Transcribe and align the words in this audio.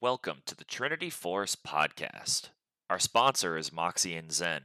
Welcome 0.00 0.42
to 0.46 0.54
the 0.54 0.62
Trinity 0.62 1.10
Force 1.10 1.56
podcast. 1.56 2.50
Our 2.88 3.00
sponsor 3.00 3.56
is 3.56 3.72
Moxie 3.72 4.14
and 4.14 4.30
Zen. 4.30 4.60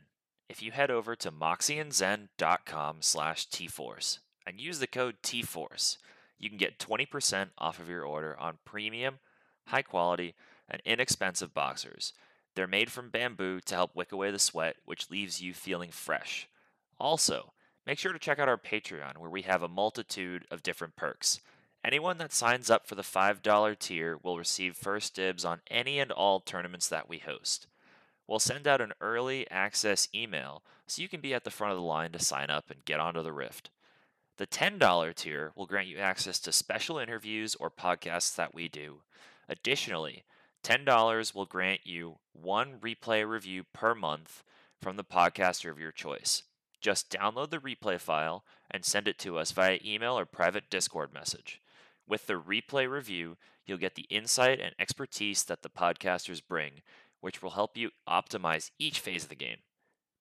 If 0.47 0.61
you 0.61 0.71
head 0.71 0.91
over 0.91 1.15
to 1.15 1.31
moxieandzen.com 1.31 2.97
slash 2.99 3.47
tforce 3.49 4.19
and 4.45 4.59
use 4.59 4.77
the 4.77 4.85
code 4.85 5.15
tforce, 5.23 5.97
you 6.37 6.49
can 6.49 6.59
get 6.59 6.77
20% 6.77 7.47
off 7.57 7.79
of 7.79 7.89
your 7.89 8.05
order 8.05 8.39
on 8.39 8.59
premium, 8.63 9.17
high 9.65 9.81
quality, 9.81 10.35
and 10.69 10.83
inexpensive 10.85 11.51
boxers. 11.51 12.13
They're 12.53 12.67
made 12.67 12.91
from 12.91 13.09
bamboo 13.09 13.59
to 13.61 13.73
help 13.73 13.95
wick 13.95 14.11
away 14.11 14.29
the 14.29 14.37
sweat, 14.37 14.75
which 14.85 15.09
leaves 15.09 15.41
you 15.41 15.55
feeling 15.55 15.89
fresh. 15.89 16.47
Also, 16.99 17.53
make 17.87 17.97
sure 17.97 18.13
to 18.13 18.19
check 18.19 18.37
out 18.37 18.49
our 18.49 18.59
Patreon, 18.59 19.17
where 19.17 19.31
we 19.31 19.41
have 19.41 19.63
a 19.63 19.67
multitude 19.67 20.45
of 20.51 20.61
different 20.61 20.95
perks. 20.95 21.39
Anyone 21.85 22.17
that 22.19 22.31
signs 22.31 22.69
up 22.69 22.87
for 22.87 22.95
the 22.95 23.01
$5 23.01 23.79
tier 23.79 24.17
will 24.23 24.37
receive 24.37 24.77
first 24.77 25.15
dibs 25.15 25.43
on 25.43 25.61
any 25.69 25.99
and 25.99 26.11
all 26.11 26.39
tournaments 26.39 26.87
that 26.87 27.09
we 27.09 27.17
host. 27.17 27.67
We'll 28.25 28.39
send 28.39 28.67
out 28.67 28.79
an 28.79 28.93
early 29.01 29.49
access 29.51 30.07
email 30.15 30.63
so 30.87 31.01
you 31.01 31.09
can 31.09 31.19
be 31.19 31.33
at 31.33 31.43
the 31.43 31.51
front 31.51 31.73
of 31.73 31.77
the 31.77 31.83
line 31.83 32.13
to 32.13 32.23
sign 32.23 32.49
up 32.49 32.69
and 32.69 32.85
get 32.85 33.01
onto 33.01 33.21
the 33.21 33.33
Rift. 33.33 33.69
The 34.37 34.47
$10 34.47 35.13
tier 35.15 35.51
will 35.55 35.65
grant 35.65 35.89
you 35.89 35.97
access 35.97 36.39
to 36.39 36.53
special 36.53 36.97
interviews 36.97 37.53
or 37.55 37.69
podcasts 37.69 38.33
that 38.35 38.55
we 38.55 38.69
do. 38.69 39.01
Additionally, 39.49 40.23
$10 40.63 41.35
will 41.35 41.45
grant 41.45 41.81
you 41.83 42.15
one 42.31 42.79
replay 42.79 43.27
review 43.27 43.65
per 43.73 43.93
month 43.93 44.41
from 44.81 44.95
the 44.95 45.03
podcaster 45.03 45.69
of 45.69 45.79
your 45.79 45.91
choice. 45.91 46.43
Just 46.79 47.11
download 47.11 47.49
the 47.49 47.59
replay 47.59 47.99
file 47.99 48.45
and 48.71 48.85
send 48.85 49.07
it 49.07 49.19
to 49.19 49.37
us 49.37 49.51
via 49.51 49.79
email 49.85 50.17
or 50.17 50.25
private 50.25 50.69
Discord 50.69 51.13
message. 51.13 51.59
With 52.07 52.27
the 52.27 52.33
replay 52.33 52.89
review, 52.89 53.37
you'll 53.65 53.77
get 53.77 53.95
the 53.95 54.07
insight 54.09 54.59
and 54.59 54.75
expertise 54.79 55.43
that 55.45 55.61
the 55.63 55.69
podcasters 55.69 56.41
bring, 56.45 56.81
which 57.21 57.41
will 57.41 57.51
help 57.51 57.77
you 57.77 57.91
optimize 58.07 58.71
each 58.77 58.99
phase 58.99 59.23
of 59.23 59.29
the 59.29 59.35
game. 59.35 59.59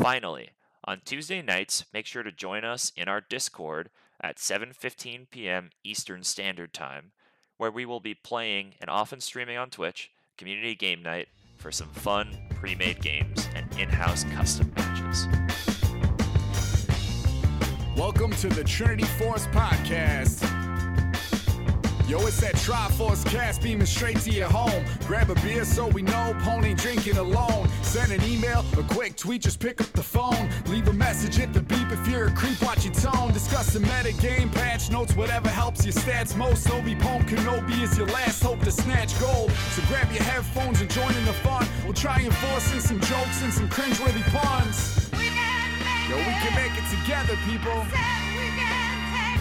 Finally, 0.00 0.50
on 0.84 1.00
Tuesday 1.04 1.40
nights, 1.40 1.84
make 1.92 2.06
sure 2.06 2.22
to 2.22 2.32
join 2.32 2.64
us 2.64 2.92
in 2.96 3.08
our 3.08 3.20
Discord 3.20 3.90
at 4.20 4.36
7:15 4.36 5.30
p.m. 5.30 5.70
Eastern 5.82 6.22
Standard 6.22 6.74
Time, 6.74 7.12
where 7.56 7.70
we 7.70 7.86
will 7.86 8.00
be 8.00 8.14
playing 8.14 8.74
and 8.80 8.90
often 8.90 9.20
streaming 9.20 9.56
on 9.56 9.70
Twitch 9.70 10.10
community 10.36 10.74
game 10.74 11.02
night 11.02 11.28
for 11.56 11.72
some 11.72 11.88
fun 11.88 12.36
pre-made 12.50 13.00
games 13.00 13.48
and 13.54 13.66
in-house 13.78 14.24
custom 14.34 14.72
matches. 14.76 15.26
Welcome 17.96 18.32
to 18.32 18.48
the 18.48 18.64
Trinity 18.64 19.04
Force 19.04 19.46
Podcast. 19.46 20.63
Yo, 22.06 22.18
it's 22.26 22.38
that 22.38 22.54
Triforce 22.56 23.24
cast 23.24 23.62
beaming 23.62 23.86
straight 23.86 24.18
to 24.20 24.30
your 24.30 24.48
home. 24.48 24.84
Grab 25.06 25.30
a 25.30 25.34
beer 25.36 25.64
so 25.64 25.86
we 25.86 26.02
know 26.02 26.36
Pone 26.40 26.62
ain't 26.66 26.78
drinking 26.78 27.16
alone. 27.16 27.66
Send 27.80 28.12
an 28.12 28.22
email, 28.24 28.62
a 28.76 28.82
quick 28.82 29.16
tweet, 29.16 29.40
just 29.40 29.58
pick 29.58 29.80
up 29.80 29.90
the 29.92 30.02
phone. 30.02 30.50
Leave 30.66 30.86
a 30.88 30.92
message 30.92 31.40
at 31.40 31.54
the 31.54 31.62
beep 31.62 31.90
if 31.90 32.06
you're 32.06 32.26
a 32.26 32.30
creep, 32.32 32.60
watch 32.60 32.84
your 32.84 32.92
tone. 32.92 33.32
Discuss 33.32 33.72
the 33.72 33.80
meta 33.80 34.12
game, 34.20 34.50
patch 34.50 34.90
notes, 34.90 35.16
whatever 35.16 35.48
helps 35.48 35.82
your 35.86 35.94
stats 35.94 36.36
most. 36.36 36.70
Obi 36.70 36.94
Pone 36.94 37.22
Kenobi 37.22 37.82
is 37.82 37.96
your 37.96 38.08
last 38.08 38.42
hope 38.42 38.60
to 38.60 38.70
snatch 38.70 39.18
gold. 39.18 39.50
So 39.70 39.80
grab 39.88 40.12
your 40.12 40.24
headphones 40.24 40.82
and 40.82 40.90
join 40.90 41.14
in 41.14 41.24
the 41.24 41.32
fun. 41.32 41.66
We'll 41.84 41.94
try 41.94 42.20
and 42.20 42.34
force 42.34 42.70
in 42.74 42.82
some 42.82 43.00
jokes 43.00 43.42
and 43.42 43.50
some 43.50 43.70
cringeworthy 43.70 44.24
puns. 44.28 45.08
Yo, 46.10 46.18
we 46.18 46.34
can 46.44 46.54
make 46.54 46.76
it 46.76 46.84
together, 47.00 47.34
people. 47.48 47.80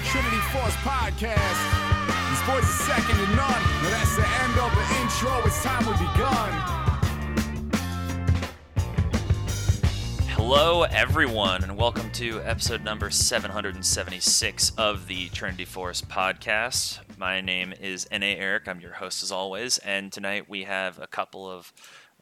Trinity 0.07 0.37
Force 0.53 0.75
Podcast. 0.75 2.12
These 2.43 2.51
boys 2.55 2.63
are 2.63 2.83
second 2.83 3.15
to 3.15 3.25
none. 3.27 3.37
Now 3.37 3.89
that's 3.89 4.15
the 4.17 4.27
end 4.27 4.59
of 4.59 4.75
the 4.75 4.81
intro. 4.99 5.41
It's 5.45 5.63
time 5.63 5.85
we 5.85 5.93
begun. 5.93 6.51
Hello, 10.31 10.83
everyone, 10.83 11.63
and 11.63 11.77
welcome 11.77 12.11
to 12.11 12.41
episode 12.41 12.83
number 12.83 13.09
776 13.09 14.73
of 14.77 15.07
the 15.07 15.29
Trinity 15.29 15.63
Force 15.63 16.01
podcast. 16.01 16.99
My 17.17 17.39
name 17.39 17.73
is 17.79 18.09
N.A. 18.11 18.35
Eric. 18.35 18.67
I'm 18.67 18.81
your 18.81 18.93
host 18.93 19.23
as 19.23 19.31
always, 19.31 19.77
and 19.77 20.11
tonight 20.11 20.49
we 20.49 20.63
have 20.63 20.99
a 20.99 21.07
couple 21.07 21.49
of. 21.49 21.71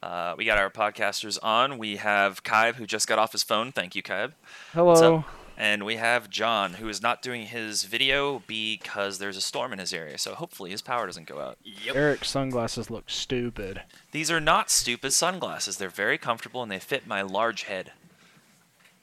Uh, 0.03 0.35
we 0.37 0.45
got 0.45 0.59
our 0.59 0.69
podcasters 0.69 1.39
on. 1.41 1.79
We 1.79 1.95
have 1.95 2.43
Kaib, 2.43 2.75
who 2.75 2.85
just 2.85 3.07
got 3.07 3.17
off 3.17 3.31
his 3.31 3.41
phone. 3.41 3.71
Thank 3.71 3.95
you, 3.95 4.03
Kaib. 4.03 4.33
What's 4.73 4.99
Hello. 4.99 5.25
Up? 5.61 5.65
And 5.65 5.85
we 5.85 5.95
have 5.97 6.29
John, 6.29 6.73
who 6.73 6.89
is 6.89 7.01
not 7.01 7.21
doing 7.21 7.45
his 7.45 7.83
video 7.83 8.41
because 8.47 9.19
there's 9.19 9.37
a 9.37 9.41
storm 9.41 9.73
in 9.73 9.79
his 9.79 9.93
area, 9.93 10.17
so 10.17 10.33
hopefully 10.35 10.71
his 10.71 10.81
power 10.81 11.05
doesn't 11.05 11.27
go 11.27 11.39
out. 11.39 11.57
Eric's 11.93 12.29
sunglasses 12.29 12.89
look 12.89 13.09
stupid. 13.09 13.83
These 14.11 14.31
are 14.31 14.39
not 14.39 14.69
stupid 14.69 15.13
sunglasses. 15.13 15.77
They're 15.77 15.89
very 15.89 16.17
comfortable 16.17 16.63
and 16.63 16.71
they 16.71 16.79
fit 16.79 17.07
my 17.07 17.21
large 17.21 17.63
head. 17.63 17.91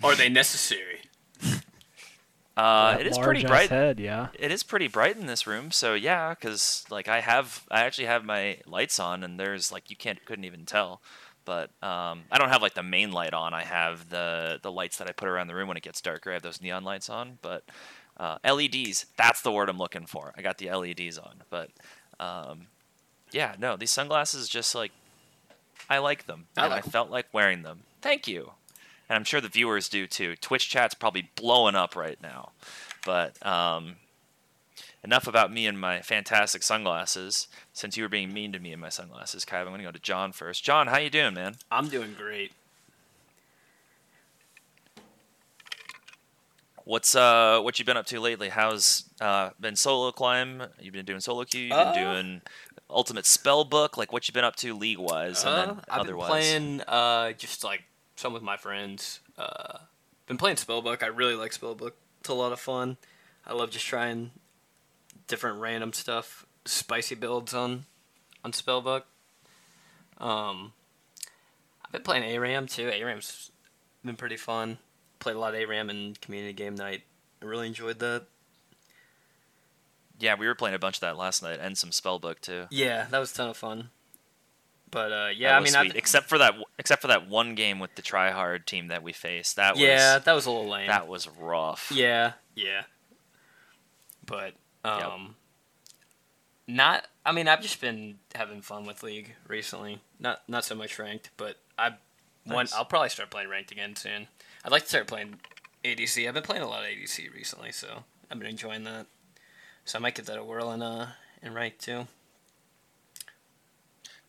Are 0.03 0.15
they 0.15 0.29
necessary? 0.29 1.01
Uh, 2.57 2.97
it 2.99 3.07
is 3.07 3.17
pretty 3.17 3.45
bright. 3.45 3.71
Head, 3.71 4.01
yeah. 4.01 4.29
It 4.37 4.51
is 4.51 4.65
pretty 4.65 4.89
bright 4.89 5.17
in 5.17 5.27
this 5.27 5.47
room, 5.47 5.71
so 5.71 5.95
yeah, 5.95 6.31
because 6.31 6.85
like 6.91 7.07
I 7.07 7.21
have, 7.21 7.65
I 7.71 7.83
actually 7.83 8.09
have 8.09 8.25
my 8.25 8.59
lights 8.67 8.99
on, 8.99 9.23
and 9.23 9.39
there's 9.39 9.71
like 9.71 9.91
you 9.91 9.95
can't 9.95 10.25
couldn't 10.25 10.45
even 10.45 10.67
tell, 10.67 11.01
but 11.49 11.71
um, 11.83 12.25
I 12.31 12.37
don't 12.37 12.51
have 12.51 12.61
like 12.61 12.75
the 12.75 12.83
main 12.83 13.11
light 13.11 13.33
on. 13.33 13.55
I 13.55 13.65
have 13.65 14.11
the 14.11 14.61
the 14.63 14.71
lights 14.71 14.99
that 14.99 15.09
I 15.09 15.13
put 15.13 15.29
around 15.29 15.47
the 15.47 15.55
room 15.55 15.67
when 15.67 15.79
it 15.79 15.83
gets 15.83 16.03
darker. 16.03 16.29
I 16.29 16.35
have 16.35 16.43
those 16.43 16.61
neon 16.61 16.85
lights 16.85 17.09
on, 17.09 17.39
but 17.41 17.65
uh, 18.19 18.37
LEDs. 18.45 19.07
That's 19.17 19.41
the 19.41 19.51
word 19.51 19.71
I'm 19.71 19.79
looking 19.79 20.05
for. 20.05 20.35
I 20.37 20.43
got 20.43 20.59
the 20.59 20.71
LEDs 20.71 21.17
on, 21.17 21.43
but 21.49 21.71
um, 22.21 22.67
yeah, 23.33 23.55
no, 23.59 23.79
these 23.79 23.91
sunglasses 23.91 24.47
just 24.47 24.75
like 24.75 24.93
I 25.89 25.99
like 25.99 26.27
them. 26.27 26.49
I 26.55 26.65
and 26.65 26.71
like 26.71 26.87
I 26.87 26.91
felt 26.91 27.11
like 27.11 27.33
wearing 27.33 27.63
them. 27.63 27.81
Thank 28.03 28.29
you. 28.29 28.53
And 29.09 29.17
I'm 29.17 29.25
sure 29.25 29.41
the 29.41 29.49
viewers 29.49 29.89
do 29.89 30.07
too. 30.07 30.37
Twitch 30.37 30.69
chat's 30.69 30.95
probably 30.95 31.31
blowing 31.35 31.75
up 31.75 31.97
right 31.97 32.21
now. 32.21 32.51
But 33.07 33.45
um, 33.47 33.97
enough 35.05 35.27
about 35.27 35.53
me 35.53 35.67
and 35.67 35.79
my 35.81 36.01
fantastic 36.03 36.63
sunglasses. 36.63 37.49
Since 37.73 37.97
you 37.97 38.03
were 38.03 38.09
being 38.09 38.33
mean 38.33 38.53
to 38.53 38.59
me 38.59 38.73
in 38.73 38.81
my 38.81 38.89
sunglasses, 38.89 39.45
Kai, 39.45 39.61
I'm 39.61 39.67
going 39.67 39.79
to 39.79 39.85
go 39.85 39.93
to 39.93 39.99
John 39.99 40.33
first. 40.33 40.65
John, 40.65 40.87
how 40.89 40.99
you 40.99 41.11
doing, 41.11 41.35
man? 41.35 41.57
I'm 41.71 41.89
doing 41.89 42.15
great. 42.17 42.53
What's 46.85 47.15
uh 47.15 47.61
what 47.61 47.79
you 47.79 47.85
been 47.85 47.99
up 47.99 48.07
to 48.07 48.19
lately? 48.21 48.49
How's 48.49 49.05
uh 49.21 49.51
been 49.61 49.77
solo 49.77 50.11
climb? 50.11 50.63
You've 50.81 50.95
been 50.95 51.05
doing 51.05 51.21
solo 51.21 51.45
queue. 51.45 51.63
You've 51.65 51.71
been 51.71 51.79
Uh, 51.89 51.93
doing 51.95 52.41
ultimate 52.89 53.27
spell 53.27 53.65
book. 53.65 53.99
Like 53.99 54.11
what 54.11 54.27
you 54.27 54.33
been 54.33 54.45
up 54.45 54.57
to 54.57 54.75
league 54.75 54.97
wise 54.99 55.45
and 55.45 55.51
Uh, 55.53 55.67
then 55.67 55.81
I've 55.91 56.01
otherwise. 56.01 56.29
been 56.29 56.79
playing 56.79 56.81
uh, 56.89 57.33
just 57.33 57.63
like 57.63 57.85
some 58.17 58.33
with 58.33 58.43
my 58.43 58.57
friends. 58.57 59.21
Uh, 59.37 59.81
been 60.27 60.39
playing 60.39 60.57
Spellbook. 60.57 61.03
I 61.03 61.07
really 61.07 61.35
like 61.35 61.53
Spellbook. 61.53 61.93
It's 62.21 62.29
a 62.31 62.35
lot 62.35 62.53
of 62.53 62.59
fun. 62.61 62.97
I 63.47 63.53
love 63.53 63.71
just 63.71 63.87
trying 63.87 64.31
different 65.29 65.61
random 65.61 65.93
stuff, 65.93 66.45
spicy 66.65 67.15
builds 67.15 67.55
on 67.55 67.87
on 68.45 68.53
Spellbook. 68.53 69.03
Um, 70.19 70.73
I've 71.85 71.93
been 71.93 72.03
playing 72.03 72.25
ARAM 72.25 72.67
too. 72.67 72.89
ARAM's 72.91 73.51
been 74.05 74.17
pretty 74.17 74.37
fun. 74.37 74.79
Played 75.21 75.37
a 75.37 75.39
lot 75.39 75.55
of 75.55 75.61
ARAM 75.61 75.91
in 75.91 76.17
community 76.21 76.53
game 76.53 76.75
night. 76.75 77.03
I 77.41 77.45
really 77.45 77.67
enjoyed 77.69 77.99
that. 78.01 78.27
Yeah, 80.19 80.35
we 80.37 80.47
were 80.49 80.55
playing 80.57 80.75
a 80.75 80.79
bunch 80.81 80.97
of 80.97 81.01
that 81.03 81.17
last 81.17 81.43
night 81.43 81.61
and 81.63 81.79
some 81.79 81.91
spellbook 81.91 82.41
too. 82.41 82.65
Yeah, 82.71 83.07
that 83.11 83.19
was 83.19 83.31
a 83.33 83.35
ton 83.37 83.51
of 83.51 83.57
fun. 83.57 83.91
But 84.91 85.13
uh, 85.13 85.29
yeah, 85.37 85.51
That 85.51 85.57
I 85.57 85.61
was 85.61 85.77
mean. 85.77 85.93
I, 85.93 85.97
except 85.97 86.29
for 86.29 86.39
that, 86.39 86.55
except 86.79 87.03
for 87.03 87.09
that 87.09 87.29
one 87.29 87.55
game 87.55 87.79
with 87.79 87.95
the 87.95 88.03
tryhard 88.03 88.65
team 88.65 88.89
that 88.89 89.03
we 89.03 89.13
faced. 89.13 89.57
That 89.57 89.75
was 89.75 89.83
yeah, 89.83 90.19
that 90.19 90.33
was 90.33 90.47
a 90.47 90.51
little 90.51 90.69
lame. 90.69 90.89
that 90.89 91.07
was 91.07 91.29
rough. 91.29 91.93
Yeah, 91.95 92.33
yeah. 92.57 92.83
But 94.27 94.55
Yep. 94.85 95.03
um 95.03 95.37
not 96.67 97.07
I 97.25 97.33
mean 97.33 97.49
I've 97.49 97.63
just 97.63 97.81
been 97.81 98.19
having 98.35 98.63
fun 98.63 98.85
with 98.87 99.03
League 99.03 99.35
recently. 99.47 100.01
Not 100.19 100.43
not 100.49 100.65
so 100.65 100.75
much 100.75 100.99
ranked, 100.99 101.31
but 101.37 101.57
I 101.79 101.95
one 102.45 102.65
Nice. 102.65 102.75
I'll 102.75 102.85
probably 102.85 103.09
start 103.09 103.31
playing 103.31 103.49
ranked 103.49 103.73
again 103.73 103.97
soon. 103.97 104.29
I'd 104.65 104.73
like 104.73 104.83
to 104.83 104.89
start 104.89 105.07
playing 105.07 105.41
ADC. 105.85 106.27
I've 106.27 106.35
been 106.35 106.43
playing 106.43 106.63
a 106.63 106.69
lot 106.69 106.83
of 106.83 106.89
ADC 106.89 107.33
recently, 107.35 107.73
so 107.73 108.05
I've 108.31 108.39
been 108.39 108.49
enjoying 108.49 108.85
that. 108.85 109.07
So 109.85 109.99
I 109.99 110.03
might 110.03 110.15
give 110.15 110.27
that 110.27 110.39
a 110.39 110.45
whirl 110.45 110.73
in 110.73 110.83
uh 110.83 111.13
in 111.43 111.55
ranked 111.55 111.81
too. 111.81 112.07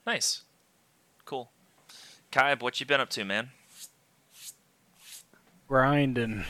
Nice, 0.06 0.44
cool. 1.26 1.52
Kaib, 2.32 2.62
what 2.62 2.80
you 2.80 2.86
been 2.86 3.02
up 3.02 3.10
to, 3.12 3.26
man? 3.26 3.50
Grinding. 5.68 6.46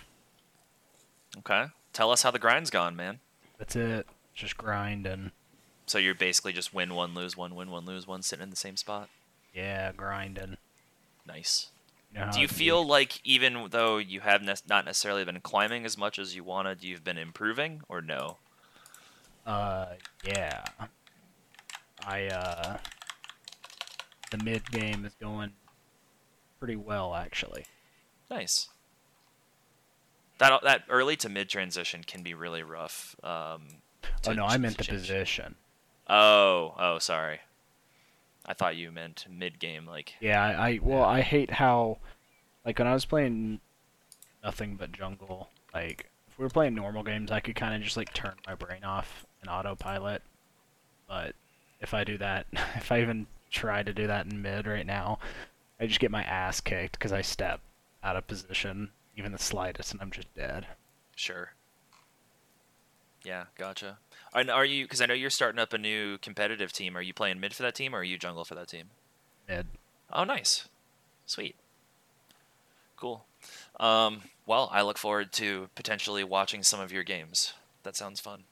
Okay, 1.39 1.65
tell 1.93 2.11
us 2.11 2.23
how 2.23 2.31
the 2.31 2.39
grind's 2.39 2.69
gone, 2.69 2.95
man. 2.95 3.19
That's 3.59 3.75
it. 3.75 4.07
Just 4.33 4.57
grinding. 4.57 5.31
So 5.85 5.97
you're 5.97 6.15
basically 6.15 6.53
just 6.53 6.73
win 6.73 6.95
one, 6.95 7.13
lose 7.13 7.37
one, 7.37 7.53
win 7.55 7.69
one, 7.69 7.85
lose 7.85 8.07
one, 8.07 8.23
sitting 8.23 8.43
in 8.43 8.49
the 8.49 8.55
same 8.55 8.77
spot. 8.77 9.09
Yeah, 9.53 9.91
grinding. 9.91 10.57
Nice. 11.27 11.69
You 12.13 12.21
know 12.21 12.31
Do 12.31 12.39
you 12.39 12.47
feel 12.47 12.83
be. 12.83 12.89
like 12.89 13.19
even 13.23 13.67
though 13.69 13.97
you 13.97 14.21
have 14.21 14.41
ne- 14.41 14.53
not 14.67 14.85
necessarily 14.85 15.23
been 15.25 15.39
climbing 15.41 15.85
as 15.85 15.97
much 15.97 16.17
as 16.17 16.35
you 16.35 16.43
wanted, 16.43 16.83
you've 16.83 17.03
been 17.03 17.17
improving, 17.17 17.81
or 17.89 18.01
no? 18.01 18.37
Uh, 19.45 19.87
yeah. 20.25 20.63
I, 22.05 22.27
uh. 22.27 22.77
The 24.31 24.37
mid 24.43 24.69
game 24.71 25.05
is 25.05 25.13
going 25.19 25.51
pretty 26.59 26.75
well, 26.75 27.15
actually. 27.15 27.65
Nice. 28.29 28.69
That 30.39 30.61
that 30.63 30.83
early 30.89 31.15
to 31.17 31.29
mid 31.29 31.49
transition 31.49 32.03
can 32.03 32.23
be 32.23 32.33
really 32.33 32.63
rough. 32.63 33.15
Um, 33.23 33.67
Oh 34.27 34.33
no, 34.33 34.45
I 34.45 34.57
meant 34.57 34.77
the 34.77 34.83
change. 34.83 34.99
position. 34.99 35.55
Oh, 36.07 36.73
oh, 36.77 36.99
sorry. 36.99 37.39
I 38.45 38.53
thought 38.53 38.75
you 38.75 38.91
meant 38.91 39.25
mid 39.29 39.59
game, 39.59 39.85
like 39.85 40.15
Yeah, 40.19 40.43
I, 40.43 40.69
I 40.71 40.79
well, 40.81 41.03
I 41.03 41.21
hate 41.21 41.51
how, 41.51 41.99
like 42.65 42.79
when 42.79 42.87
I 42.87 42.93
was 42.93 43.05
playing 43.05 43.59
nothing 44.43 44.75
but 44.75 44.91
jungle, 44.91 45.49
like 45.73 46.09
if 46.27 46.37
we 46.39 46.43
were 46.43 46.49
playing 46.49 46.73
normal 46.73 47.03
games, 47.03 47.31
I 47.31 47.39
could 47.39 47.55
kind 47.55 47.75
of 47.75 47.81
just 47.81 47.97
like 47.97 48.13
turn 48.13 48.33
my 48.47 48.55
brain 48.55 48.83
off 48.83 49.25
and 49.41 49.49
autopilot. 49.49 50.23
But 51.07 51.35
if 51.79 51.93
I 51.93 52.03
do 52.03 52.17
that, 52.17 52.47
if 52.75 52.91
I 52.91 53.01
even 53.01 53.27
try 53.51 53.83
to 53.83 53.93
do 53.93 54.07
that 54.07 54.25
in 54.25 54.41
mid 54.41 54.65
right 54.67 54.85
now, 54.85 55.19
I 55.79 55.85
just 55.85 55.99
get 55.99 56.11
my 56.11 56.23
ass 56.23 56.59
kicked 56.59 56.93
because 56.93 57.13
I 57.13 57.21
step 57.21 57.59
out 58.03 58.15
of 58.15 58.27
position, 58.27 58.89
even 59.19 59.31
the 59.33 59.37
slightest, 59.37 59.91
and 59.91 60.01
I'm 60.01 60.11
just 60.11 60.33
dead. 60.33 60.65
sure. 61.15 61.51
Yeah, 63.25 63.45
gotcha. 63.57 63.97
And 64.33 64.49
are 64.49 64.63
you? 64.63 64.85
Because 64.85 65.01
I 65.01 65.05
know 65.05 65.13
you're 65.13 65.29
starting 65.29 65.59
up 65.59 65.73
a 65.73 65.77
new 65.77 66.17
competitive 66.19 66.71
team. 66.71 66.95
Are 66.95 67.01
you 67.01 67.13
playing 67.13 67.41
mid 67.41 67.53
for 67.53 67.63
that 67.63 67.75
team, 67.75 67.93
or 67.93 67.99
are 67.99 68.03
you 68.03 68.17
jungle 68.17 68.45
for 68.45 68.55
that 68.55 68.69
team? 68.69 68.85
Mid. 69.47 69.67
Oh, 70.11 70.23
nice. 70.23 70.69
Sweet. 71.25 71.57
Cool. 72.95 73.25
Um, 73.77 74.21
well, 74.45 74.69
I 74.71 74.81
look 74.83 74.97
forward 74.97 75.33
to 75.33 75.69
potentially 75.75 76.23
watching 76.23 76.63
some 76.63 76.79
of 76.79 76.93
your 76.93 77.03
games. 77.03 77.53
That 77.83 77.97
sounds 77.97 78.21
fun. 78.21 78.43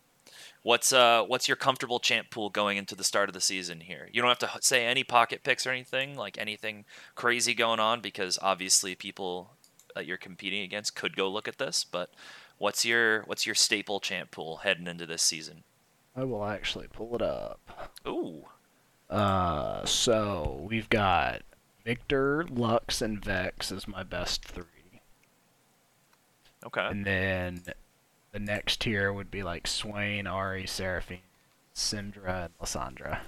What's 0.63 0.91
uh 0.91 1.23
what's 1.23 1.47
your 1.47 1.55
comfortable 1.55 1.99
champ 1.99 2.29
pool 2.29 2.49
going 2.49 2.77
into 2.77 2.93
the 2.93 3.03
start 3.03 3.29
of 3.29 3.33
the 3.33 3.41
season 3.41 3.79
here? 3.79 4.09
You 4.11 4.21
don't 4.21 4.29
have 4.29 4.39
to 4.39 4.61
say 4.61 4.85
any 4.85 5.03
pocket 5.05 5.43
picks 5.43 5.65
or 5.65 5.71
anything, 5.71 6.17
like 6.17 6.37
anything 6.37 6.83
crazy 7.15 7.53
going 7.53 7.79
on 7.79 8.01
because 8.01 8.37
obviously 8.41 8.93
people 8.93 9.51
that 9.97 10.05
you're 10.05 10.17
competing 10.17 10.61
against 10.61 10.95
could 10.95 11.15
go 11.15 11.27
look 11.27 11.47
at 11.47 11.57
this, 11.57 11.83
but 11.83 12.11
what's 12.59 12.85
your 12.85 13.23
what's 13.23 13.45
your 13.47 13.55
staple 13.55 13.99
champ 13.99 14.29
pool 14.29 14.57
heading 14.57 14.87
into 14.87 15.07
this 15.07 15.23
season? 15.23 15.63
I 16.15 16.23
will 16.23 16.45
actually 16.45 16.87
pull 16.87 17.15
it 17.15 17.21
up. 17.21 17.91
Ooh. 18.07 18.45
Uh, 19.09 19.83
so 19.85 20.63
we've 20.69 20.89
got 20.89 21.41
Viktor, 21.83 22.45
Lux, 22.49 23.01
and 23.01 23.23
Vex 23.23 23.71
as 23.71 23.87
my 23.87 24.03
best 24.03 24.45
three. 24.45 24.65
Okay. 26.65 26.85
And 26.85 27.05
then 27.05 27.63
the 28.31 28.39
next 28.39 28.81
tier 28.81 29.11
would 29.11 29.31
be 29.31 29.41
like 29.41 29.65
Swain, 29.65 30.25
Ahri, 30.25 30.67
Seraphine, 30.67 31.19
Syndra, 31.73 32.45
and 32.45 32.57
Lissandra. 32.59 33.19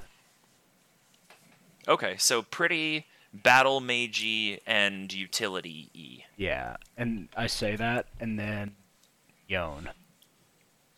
Okay, 1.87 2.15
so 2.17 2.41
pretty 2.43 3.07
battle 3.33 3.81
magey 3.81 4.59
and 4.65 5.11
utility 5.13 5.89
e. 5.93 6.23
Yeah, 6.37 6.77
and 6.97 7.29
I 7.35 7.47
say 7.47 7.75
that, 7.75 8.07
and 8.19 8.39
then 8.39 8.75
Yone. 9.47 9.89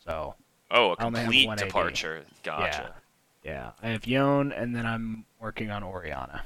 So, 0.06 0.34
Oh, 0.70 0.92
a 0.92 0.96
I 0.98 1.04
only 1.04 1.20
have 1.20 1.26
complete 1.30 1.56
departure. 1.58 2.24
Gotcha. 2.42 2.94
yeah, 3.44 3.72
I 3.82 3.88
have 3.90 4.06
Yone, 4.06 4.52
and 4.52 4.74
then 4.74 4.86
I'm 4.86 5.24
working 5.40 5.70
on 5.70 5.82
Orianna. 5.82 6.44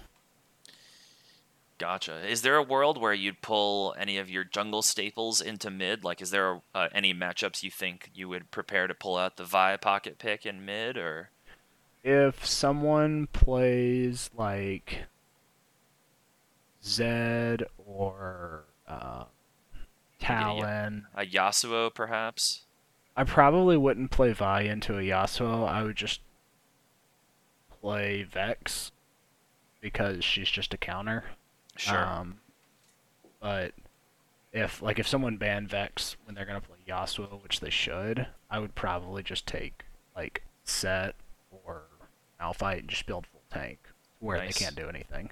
Gotcha. 1.79 2.27
Is 2.27 2.41
there 2.41 2.57
a 2.57 2.63
world 2.63 2.99
where 3.01 3.13
you'd 3.13 3.43
pull 3.43 3.95
any 3.99 4.17
of 4.17 4.31
your 4.31 4.45
jungle 4.45 4.81
staples 4.81 5.43
into 5.43 5.71
mid? 5.71 6.05
Like, 6.05 6.23
is 6.23 6.31
there 6.31 6.63
uh, 6.75 6.89
any 6.95 7.13
matchups 7.13 7.63
you 7.63 7.71
think 7.71 8.11
you 8.15 8.29
would 8.31 8.51
prepare 8.51 8.87
to 8.87 8.95
pull 8.95 9.17
out 9.17 9.37
the 9.37 9.45
Vi 9.45 9.77
pocket 9.77 10.19
pick 10.19 10.47
in 10.47 10.65
mid, 10.65 10.97
or 10.97 11.29
If 12.03 12.47
someone 12.47 13.27
plays 13.27 14.31
like 14.35 15.05
Zed 16.87 17.65
or 17.85 18.65
uh, 18.87 19.25
Talon, 20.21 21.07
a 21.15 21.25
Yasuo 21.27 21.93
perhaps? 21.93 22.63
I 23.17 23.25
probably 23.25 23.77
wouldn't 23.77 24.11
play 24.11 24.33
Vi 24.33 24.63
into 24.63 24.97
a 24.99 25.03
Yasuo. 25.03 25.67
I 25.69 25.83
would 25.83 25.97
just 25.97 26.21
play 27.81 28.23
Vex 28.23 28.93
because 29.81 30.25
she's 30.25 30.49
just 30.49 30.75
a 30.75 30.77
counter. 30.77 31.25
Sure. 31.77 32.05
Um, 32.07 32.39
but 33.41 33.73
if 34.53 34.81
like 34.83 34.99
if 34.99 35.09
someone 35.09 35.37
banned 35.37 35.69
Vex 35.69 36.17
when 36.25 36.35
they're 36.35 36.47
gonna 36.47 36.61
play 36.61 36.79
Yasuo, 36.89 37.43
which 37.43 37.61
they 37.61 37.71
should, 37.71 38.27
I 38.51 38.59
would 38.59 38.75
probably 38.75 39.23
just 39.23 39.47
take 39.47 39.85
like 40.15 40.43
Sett 40.65 41.15
or 41.65 41.83
Malphite 42.41 42.81
and 42.81 42.89
just 42.89 43.07
build 43.07 43.27
full 43.27 43.43
tank 43.51 43.79
where 44.21 44.39
Nice. 44.39 44.55
they 44.59 44.65
can't 44.65 44.77
do 44.77 44.89
anything. 44.89 45.31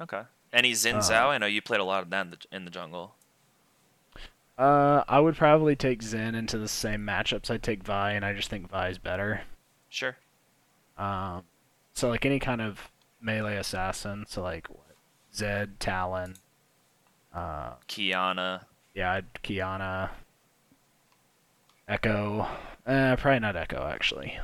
okay. 0.00 0.22
Any 0.52 0.72
Xin 0.72 0.94
uh, 0.94 0.98
Zhao? 0.98 1.28
I 1.28 1.38
know 1.38 1.46
you 1.46 1.60
played 1.62 1.80
a 1.80 1.84
lot 1.84 2.02
of 2.02 2.10
that 2.10 2.26
in 2.26 2.30
the, 2.30 2.38
in 2.52 2.64
the 2.64 2.70
jungle. 2.70 3.14
Uh, 4.56 5.04
I 5.06 5.20
would 5.20 5.36
probably 5.36 5.76
take 5.76 6.02
Xin 6.02 6.34
into 6.34 6.58
the 6.58 6.68
same 6.68 7.06
matchups. 7.06 7.50
I'd 7.50 7.62
take 7.62 7.84
Vi, 7.84 8.12
and 8.12 8.24
I 8.24 8.32
just 8.32 8.50
think 8.50 8.68
Vi 8.68 8.88
is 8.88 8.98
better. 8.98 9.42
Sure. 9.88 10.16
Um, 10.96 11.44
so 11.94 12.08
like 12.08 12.26
any 12.26 12.40
kind 12.40 12.60
of 12.60 12.90
melee 13.20 13.56
assassin, 13.56 14.24
so 14.28 14.42
like 14.42 14.68
what, 14.68 14.96
Zed, 15.32 15.78
Talon, 15.78 16.34
uh, 17.32 17.74
Qiyana. 17.88 18.62
yeah, 18.94 19.12
I'd 19.12 19.32
Qiyana, 19.44 20.10
Ekko, 21.88 22.48
uh, 22.86 23.16
probably 23.16 23.38
not 23.38 23.54
Ekko 23.54 23.80
actually. 23.80 24.38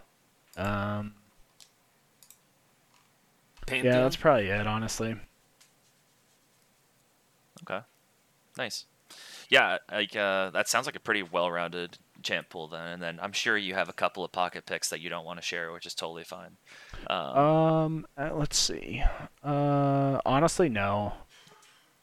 Um, 0.57 1.15
Pantheon. 3.67 3.95
yeah, 3.95 4.01
that's 4.03 4.17
probably 4.17 4.47
it, 4.49 4.67
honestly. 4.67 5.17
Okay. 7.63 7.85
Nice. 8.59 8.87
Yeah, 9.49 9.79
like 9.93 10.17
uh, 10.17 10.51
that 10.51 10.69
sounds 10.69 10.87
like 10.87 10.97
a 10.97 11.01
pretty 11.01 11.23
well-rounded 11.23 11.99
champ 12.23 12.49
pool 12.49 12.69
then, 12.69 12.87
and 12.87 13.03
then 13.03 13.19
I'm 13.21 13.33
sure 13.33 13.57
you 13.57 13.75
have 13.75 13.89
a 13.89 13.93
couple 13.93 14.25
of 14.25 14.33
pocket 14.33 14.67
picks 14.67 14.89
that 14.89 15.01
you 15.01 15.11
don't 15.11 15.25
want 15.25 15.39
to 15.39 15.45
share, 15.45 15.73
which 15.73 15.87
is 15.87 15.95
totally 15.95 16.25
fine. 16.25 16.57
Um, 17.09 17.39
Um, 17.39 18.07
uh, 18.17 18.31
let's 18.35 18.57
see. 18.57 19.03
Uh, 19.43 20.21
honestly, 20.25 20.69
no. 20.69 21.13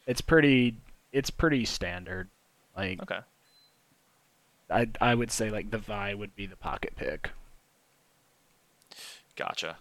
It's 0.08 0.22
pretty. 0.22 0.77
It's 1.12 1.29
pretty 1.29 1.65
standard. 1.65 2.29
Like 2.77 3.01
okay. 3.01 3.20
I, 4.70 4.88
I 5.01 5.15
would 5.15 5.31
say 5.31 5.50
like 5.50 5.72
the 5.72 5.77
Vi 5.77 6.13
would 6.13 6.36
be 6.36 6.46
the 6.46 6.55
pocket 6.55 6.93
pick. 6.96 7.31
Gotcha. 9.36 9.77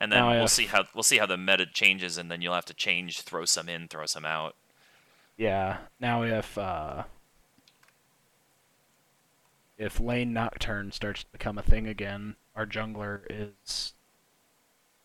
And 0.00 0.12
then 0.12 0.18
Now 0.20 0.28
I 0.30 0.36
we'll 0.38 0.48
see 0.48 0.66
how 0.66 0.84
we'll 0.94 1.02
see 1.02 1.18
how 1.18 1.26
the 1.26 1.38
meta 1.38 1.64
changes, 1.66 2.18
and 2.18 2.30
then 2.30 2.42
you'll 2.42 2.54
have 2.54 2.66
to 2.66 2.74
change, 2.74 3.22
throw 3.22 3.44
some 3.46 3.68
in, 3.68 3.88
throw 3.88 4.04
some 4.06 4.24
out. 4.26 4.54
Yeah. 5.36 5.78
Now 6.00 6.22
if 6.22 6.56
uh 6.58 7.04
if 9.78 10.00
lane 10.00 10.32
nocturne 10.32 10.92
starts 10.92 11.24
to 11.24 11.30
become 11.32 11.58
a 11.58 11.62
thing 11.62 11.86
again, 11.86 12.36
our 12.54 12.66
jungler 12.66 13.20
is 13.28 13.92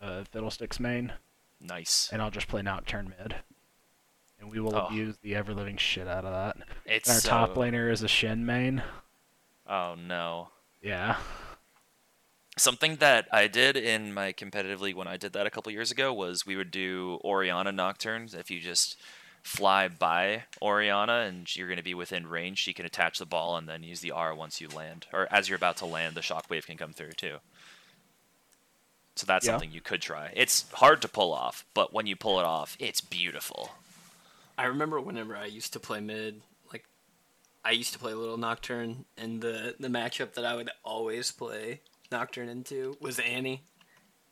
uh, 0.01 0.23
Fiddlesticks 0.31 0.79
main, 0.79 1.13
Nice. 1.59 2.09
and 2.11 2.21
I'll 2.21 2.31
just 2.31 2.47
play 2.47 2.61
nocturne 2.61 3.13
mid, 3.19 3.35
and 4.39 4.49
we 4.49 4.59
will 4.61 4.75
Oh. 4.75 4.85
abuse 4.87 5.17
the 5.21 5.35
ever 5.35 5.53
living 5.53 5.77
shit 5.77 6.07
out 6.07 6.23
of 6.25 6.31
that. 6.31 6.65
It's 6.85 7.09
And 7.09 7.17
our 7.33 7.47
top 7.47 7.55
laner 7.55 7.91
is 7.91 8.01
a 8.01 8.07
Shin 8.07 8.45
main. 8.45 8.81
Oh 9.67 9.95
no. 9.95 10.49
Yeah. 10.81 11.17
Something 12.61 12.97
that 12.97 13.27
I 13.31 13.47
did 13.47 13.75
in 13.75 14.13
my 14.13 14.33
competitive 14.33 14.81
league 14.81 14.95
when 14.95 15.07
I 15.07 15.17
did 15.17 15.33
that 15.33 15.47
a 15.47 15.49
couple 15.49 15.71
years 15.71 15.89
ago 15.89 16.13
was 16.13 16.45
we 16.45 16.55
would 16.55 16.69
do 16.69 17.19
Orianna 17.23 17.71
Nocturnes. 17.71 18.35
If 18.35 18.51
you 18.51 18.59
just 18.59 18.97
fly 19.41 19.87
by 19.87 20.43
Orianna 20.61 21.27
and 21.27 21.55
you're 21.55 21.65
going 21.65 21.77
to 21.77 21.83
be 21.83 21.95
within 21.95 22.27
range, 22.27 22.59
she 22.59 22.71
can 22.71 22.85
attach 22.85 23.17
the 23.17 23.25
ball 23.25 23.57
and 23.57 23.67
then 23.67 23.81
use 23.81 24.01
the 24.01 24.11
R 24.11 24.35
once 24.35 24.61
you 24.61 24.67
land. 24.67 25.07
Or 25.11 25.27
as 25.33 25.49
you're 25.49 25.55
about 25.55 25.77
to 25.77 25.87
land, 25.87 26.13
the 26.13 26.21
shockwave 26.21 26.67
can 26.67 26.77
come 26.77 26.93
through 26.93 27.13
too. 27.13 27.37
So 29.15 29.25
that's 29.25 29.47
Yeah. 29.47 29.53
something 29.53 29.71
you 29.71 29.81
could 29.81 30.03
try. 30.03 30.31
It's 30.35 30.71
hard 30.73 31.01
to 31.01 31.07
pull 31.07 31.33
off, 31.33 31.65
but 31.73 31.93
when 31.93 32.05
you 32.05 32.15
pull 32.15 32.39
it 32.39 32.45
off, 32.45 32.77
it's 32.77 33.01
beautiful. 33.01 33.71
I 34.55 34.65
remember 34.65 35.01
whenever 35.01 35.35
I 35.35 35.45
used 35.45 35.73
to 35.73 35.79
play 35.79 35.99
mid, 35.99 36.43
like 36.71 36.85
I 37.65 37.71
used 37.71 37.93
to 37.93 37.97
play 37.97 38.11
a 38.11 38.17
little 38.17 38.37
Nocturne, 38.37 39.05
and 39.17 39.41
the 39.41 39.77
the 39.79 39.87
matchup 39.87 40.33
that 40.35 40.45
I 40.45 40.53
would 40.53 40.69
always 40.83 41.31
play 41.31 41.81
Nocturne 42.11 42.49
into 42.49 42.97
was 42.99 43.19
Annie, 43.19 43.63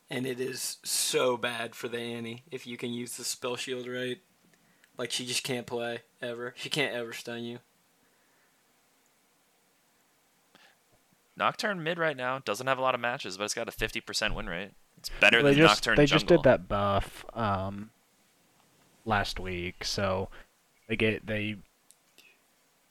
and 0.10 0.28
it 0.28 0.40
is 0.40 0.78
so 0.84 1.38
bad 1.38 1.76
for 1.76 1.88
the 1.88 2.00
Annie 2.00 2.44
if 2.52 2.68
you 2.68 2.78
can 2.78 2.92
use 2.92 3.18
the 3.18 3.24
spell 3.24 3.56
shield 3.56 3.88
right. 3.88 4.20
Like 4.98 5.12
she 5.12 5.26
just 5.26 5.44
can't 5.44 5.66
play 5.66 6.00
ever. 6.22 6.54
She 6.58 6.70
can't 6.70 6.94
ever 6.94 7.14
stun 7.14 7.44
you. 7.44 7.60
Nocturne 11.38 11.82
mid 11.82 11.98
right 11.98 12.18
now 12.18 12.40
doesn't 12.40 12.68
have 12.68 12.78
a 12.78 12.82
lot 12.82 12.96
of 12.96 13.02
matches, 13.02 13.38
but 13.38 13.46
it's 13.46 13.54
got 13.54 13.70
a 13.70 13.72
50% 13.72 14.36
win 14.36 14.48
rate. 14.48 14.72
It's 14.98 15.10
better 15.22 15.42
they 15.42 15.52
than 15.52 15.60
just 15.60 15.78
Nocturne 15.78 15.96
they 15.96 16.06
jungle. 16.06 16.20
just 16.20 16.28
did 16.28 16.44
that 16.44 16.68
buff 16.68 17.24
um 17.34 17.92
last 19.06 19.40
week, 19.40 19.86
so 19.86 20.28
they 20.90 20.98
get 20.98 21.26
they 21.26 21.56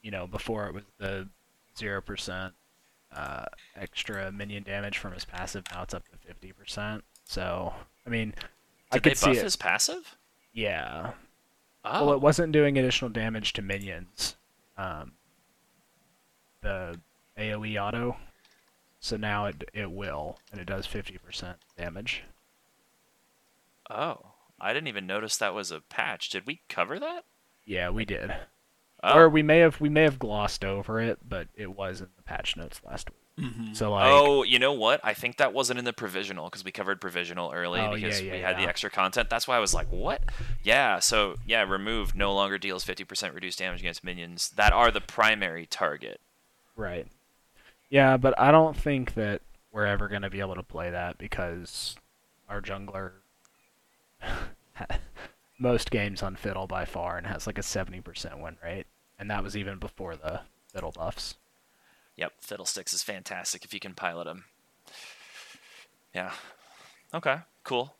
you 0.01 0.09
know 0.09 0.25
before 0.25 0.65
it 0.67 0.73
was 0.73 0.83
the 0.97 1.29
zero 1.77 2.01
percent 2.01 2.53
uh, 3.15 3.45
extra 3.75 4.31
minion 4.31 4.63
damage 4.63 4.97
from 4.97 5.13
his 5.13 5.25
passive. 5.25 5.63
Now 5.71 5.83
it's 5.83 5.93
up 5.93 6.03
to 6.09 6.17
fifty 6.17 6.51
percent. 6.51 7.03
So 7.25 7.73
I 8.05 8.09
mean, 8.09 8.33
I 8.91 8.95
Did 8.97 9.03
they 9.03 9.09
could 9.11 9.17
see 9.17 9.25
buff 9.27 9.37
it. 9.37 9.43
his 9.43 9.55
passive? 9.55 10.15
Yeah. 10.53 11.11
Oh, 11.85 12.05
Well, 12.07 12.13
it 12.15 12.21
wasn't 12.21 12.51
doing 12.51 12.77
additional 12.77 13.09
damage 13.09 13.53
to 13.53 13.61
minions. 13.61 14.35
Um, 14.77 15.13
the 16.61 16.99
AOE 17.37 17.81
auto. 17.81 18.17
So 18.99 19.15
now 19.17 19.45
it 19.45 19.63
it 19.73 19.91
will, 19.91 20.39
and 20.51 20.59
it 20.59 20.65
does 20.65 20.85
fifty 20.85 21.17
percent 21.17 21.57
damage. 21.77 22.23
Oh, 23.89 24.33
I 24.59 24.73
didn't 24.73 24.87
even 24.89 25.07
notice 25.07 25.37
that 25.37 25.53
was 25.53 25.71
a 25.71 25.79
patch. 25.79 26.29
Did 26.29 26.45
we 26.45 26.61
cover 26.69 26.99
that? 26.99 27.23
Yeah, 27.65 27.89
we 27.91 28.03
did. 28.05 28.31
Oh, 29.01 29.17
Or 29.19 29.29
we 29.29 29.43
may 29.43 29.59
have 29.59 29.79
we 29.79 29.89
may 29.89 30.03
have 30.03 30.19
glossed 30.19 30.65
over 30.65 30.99
it, 30.99 31.19
but 31.27 31.47
it 31.55 31.75
was 31.75 32.01
in 32.01 32.07
the 32.17 32.23
patch 32.23 32.57
notes 32.57 32.81
last 32.85 33.09
week. 33.09 33.15
Mm-hmm. 33.47 33.73
So 33.73 33.91
like, 33.93 34.11
oh, 34.11 34.43
you 34.43 34.59
know 34.59 34.73
what? 34.73 34.99
I 35.01 35.13
think 35.13 35.37
that 35.37 35.53
wasn't 35.53 35.79
in 35.79 35.85
the 35.85 35.93
provisional 35.93 36.45
because 36.49 36.65
we 36.65 36.71
covered 36.71 36.99
provisional 36.99 37.51
early 37.53 37.79
Oh, 37.79 37.93
because 37.95 38.21
yeah, 38.21 38.33
we 38.33 38.39
yeah, 38.39 38.47
had 38.47 38.57
the 38.57 38.67
extra 38.67 38.89
content. 38.89 39.29
That's 39.29 39.47
why 39.47 39.55
I 39.55 39.59
was 39.59 39.73
like, 39.73 39.87
what? 39.89 40.21
Yeah, 40.61 40.99
so 40.99 41.35
yeah, 41.47 41.61
removed 41.63 42.15
no 42.15 42.33
longer 42.33 42.57
deals 42.57 42.83
50% 42.85 43.33
reduced 43.33 43.59
damage 43.59 43.79
against 43.79 44.03
minions 44.03 44.49
that 44.57 44.73
are 44.73 44.91
the 44.91 44.99
primary 44.99 45.65
target. 45.65 46.19
right? 46.75 47.07
Yeah, 47.89 48.17
but 48.17 48.37
I 48.37 48.51
don't 48.51 48.75
think 48.75 49.13
that 49.13 49.41
we're 49.71 49.85
ever 49.85 50.09
gonna 50.09 50.29
be 50.29 50.41
able 50.41 50.55
to 50.55 50.63
play 50.63 50.89
that 50.89 51.17
because 51.17 51.95
our 52.49 52.61
jungler 52.61 53.11
most 55.59 55.91
games 55.91 56.23
on 56.23 56.35
fiddle 56.35 56.67
by 56.67 56.85
far 56.85 57.17
and 57.17 57.27
has 57.27 57.45
like 57.45 57.57
a 57.57 57.63
seventy 57.63 58.01
percent 58.01 58.39
win 58.39 58.57
rate, 58.63 58.87
and 59.17 59.29
that 59.29 59.43
was 59.43 59.55
even 59.55 59.77
before 59.77 60.15
the 60.15 60.41
fiddle 60.73 60.91
buffs. 60.91 61.35
Yep, 62.15 62.33
Fiddlesticks 62.41 62.93
is 62.93 63.03
fantastic 63.03 63.63
if 63.63 63.73
you 63.73 63.79
can 63.79 63.93
pilot 63.93 64.25
them. 64.25 64.45
Yeah. 66.13 66.33
Okay, 67.13 67.37
cool. 67.63 67.95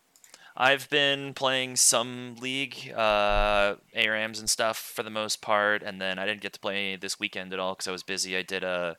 I've 0.58 0.90
been 0.90 1.34
playing 1.34 1.78
some 1.78 2.36
League, 2.42 2.92
uh, 2.94 3.76
ARAMs 3.96 4.40
and 4.40 4.50
stuff 4.50 4.78
for 4.78 5.04
the 5.04 5.10
most 5.10 5.42
part, 5.42 5.82
and 5.84 6.02
then 6.02 6.20
I 6.20 6.26
didn't 6.26 6.42
get 6.42 6.52
to 6.54 6.60
play 6.60 6.98
this 6.98 7.18
weekend 7.18 7.54
at 7.54 7.60
all 7.60 7.76
because 7.76 7.88
I 7.88 7.94
was 7.94 8.04
busy. 8.04 8.36
I 8.36 8.42
did 8.42 8.66
a, 8.66 8.98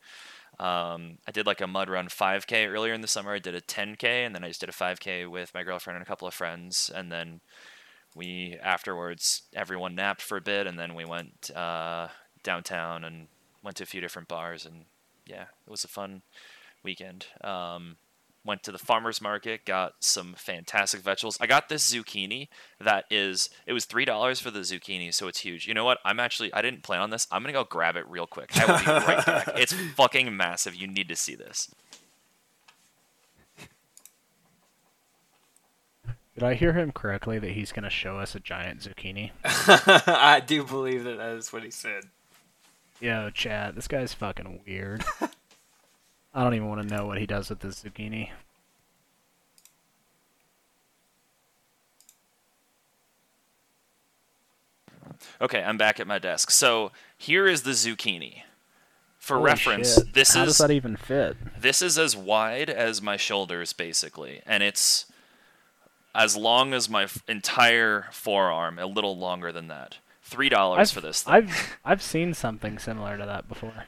um, 0.58 1.18
I 1.28 1.32
did 1.32 1.46
like 1.46 1.60
a 1.60 1.66
mud 1.66 1.90
run 1.90 2.08
5K 2.08 2.66
earlier 2.66 2.94
in 2.94 3.02
the 3.02 3.08
summer. 3.08 3.34
I 3.34 3.40
did 3.40 3.54
a 3.54 3.60
10K, 3.60 4.04
and 4.24 4.34
then 4.34 4.42
I 4.42 4.48
just 4.48 4.60
did 4.60 4.70
a 4.70 4.72
5K 4.72 5.28
with 5.30 5.52
my 5.52 5.62
girlfriend 5.62 5.96
and 5.98 6.02
a 6.02 6.08
couple 6.08 6.26
of 6.26 6.32
friends, 6.32 6.90
and 6.94 7.12
then 7.12 7.42
we 8.14 8.56
afterwards 8.62 9.42
everyone 9.54 9.94
napped 9.94 10.22
for 10.22 10.36
a 10.36 10.40
bit, 10.40 10.66
and 10.66 10.78
then 10.78 10.94
we 10.94 11.04
went 11.04 11.50
uh, 11.54 12.08
downtown 12.42 13.04
and 13.04 13.28
went 13.62 13.76
to 13.76 13.82
a 13.82 13.86
few 13.86 14.00
different 14.00 14.28
bars, 14.28 14.66
and 14.66 14.84
yeah, 15.26 15.42
it 15.66 15.70
was 15.70 15.84
a 15.84 15.88
fun 15.88 16.22
weekend. 16.82 17.26
Um, 17.42 17.96
went 18.44 18.62
to 18.62 18.72
the 18.72 18.78
farmers 18.78 19.20
market, 19.20 19.64
got 19.64 19.94
some 20.00 20.34
fantastic 20.36 21.02
vegetables. 21.02 21.36
I 21.40 21.46
got 21.46 21.68
this 21.68 21.92
zucchini 21.92 22.48
that 22.80 23.04
is 23.10 23.50
it 23.66 23.72
was 23.72 23.84
three 23.84 24.04
dollars 24.04 24.40
for 24.40 24.50
the 24.50 24.60
zucchini, 24.60 25.12
so 25.12 25.28
it's 25.28 25.40
huge. 25.40 25.66
You 25.66 25.74
know 25.74 25.84
what? 25.84 25.98
I'm 26.04 26.20
actually 26.20 26.52
I 26.54 26.62
didn't 26.62 26.82
plan 26.82 27.00
on 27.00 27.10
this. 27.10 27.26
I'm 27.30 27.42
gonna 27.42 27.52
go 27.52 27.64
grab 27.64 27.96
it 27.96 28.08
real 28.08 28.26
quick. 28.26 28.50
I 28.56 28.66
will 28.66 28.78
be 28.78 29.06
right 29.06 29.26
back. 29.26 29.50
It's 29.56 29.74
fucking 29.94 30.34
massive. 30.36 30.74
You 30.74 30.86
need 30.86 31.08
to 31.08 31.16
see 31.16 31.34
this. 31.34 31.70
Did 36.40 36.46
I 36.46 36.54
hear 36.54 36.72
him 36.72 36.90
correctly 36.90 37.38
that 37.38 37.50
he's 37.50 37.70
gonna 37.70 37.90
show 37.90 38.16
us 38.16 38.34
a 38.34 38.40
giant 38.40 38.80
zucchini? 38.80 39.32
I 39.44 40.40
do 40.40 40.64
believe 40.64 41.04
that 41.04 41.18
that 41.18 41.32
is 41.32 41.52
what 41.52 41.62
he 41.62 41.70
said. 41.70 42.04
Yo, 42.98 43.28
chat, 43.28 43.74
this 43.74 43.86
guy's 43.86 44.14
fucking 44.14 44.60
weird. 44.66 45.04
I 46.34 46.42
don't 46.42 46.54
even 46.54 46.66
want 46.66 46.80
to 46.80 46.94
know 46.96 47.04
what 47.04 47.18
he 47.18 47.26
does 47.26 47.50
with 47.50 47.60
this 47.60 47.82
zucchini. 47.82 48.30
Okay, 55.42 55.62
I'm 55.62 55.76
back 55.76 56.00
at 56.00 56.06
my 56.06 56.18
desk. 56.18 56.50
So 56.52 56.90
here 57.18 57.46
is 57.46 57.64
the 57.64 57.72
zucchini. 57.72 58.44
For 59.18 59.36
Holy 59.36 59.44
reference, 59.44 59.96
shit. 59.96 60.14
this 60.14 60.32
How 60.32 60.44
is 60.44 60.56
does 60.56 60.58
that 60.66 60.70
even 60.70 60.96
fit? 60.96 61.36
This 61.60 61.82
is 61.82 61.98
as 61.98 62.16
wide 62.16 62.70
as 62.70 63.02
my 63.02 63.18
shoulders, 63.18 63.74
basically, 63.74 64.40
and 64.46 64.62
it's 64.62 65.04
as 66.14 66.36
long 66.36 66.72
as 66.74 66.88
my 66.88 67.04
f- 67.04 67.22
entire 67.28 68.06
forearm, 68.12 68.78
a 68.78 68.86
little 68.86 69.16
longer 69.16 69.52
than 69.52 69.68
that. 69.68 69.98
Three 70.22 70.48
dollars 70.48 70.90
I've, 70.90 70.94
for 70.94 71.00
this 71.00 71.22
thing. 71.22 71.34
I've 71.34 71.78
I've 71.84 72.02
seen 72.02 72.34
something 72.34 72.78
similar 72.78 73.18
to 73.18 73.26
that 73.26 73.48
before. 73.48 73.84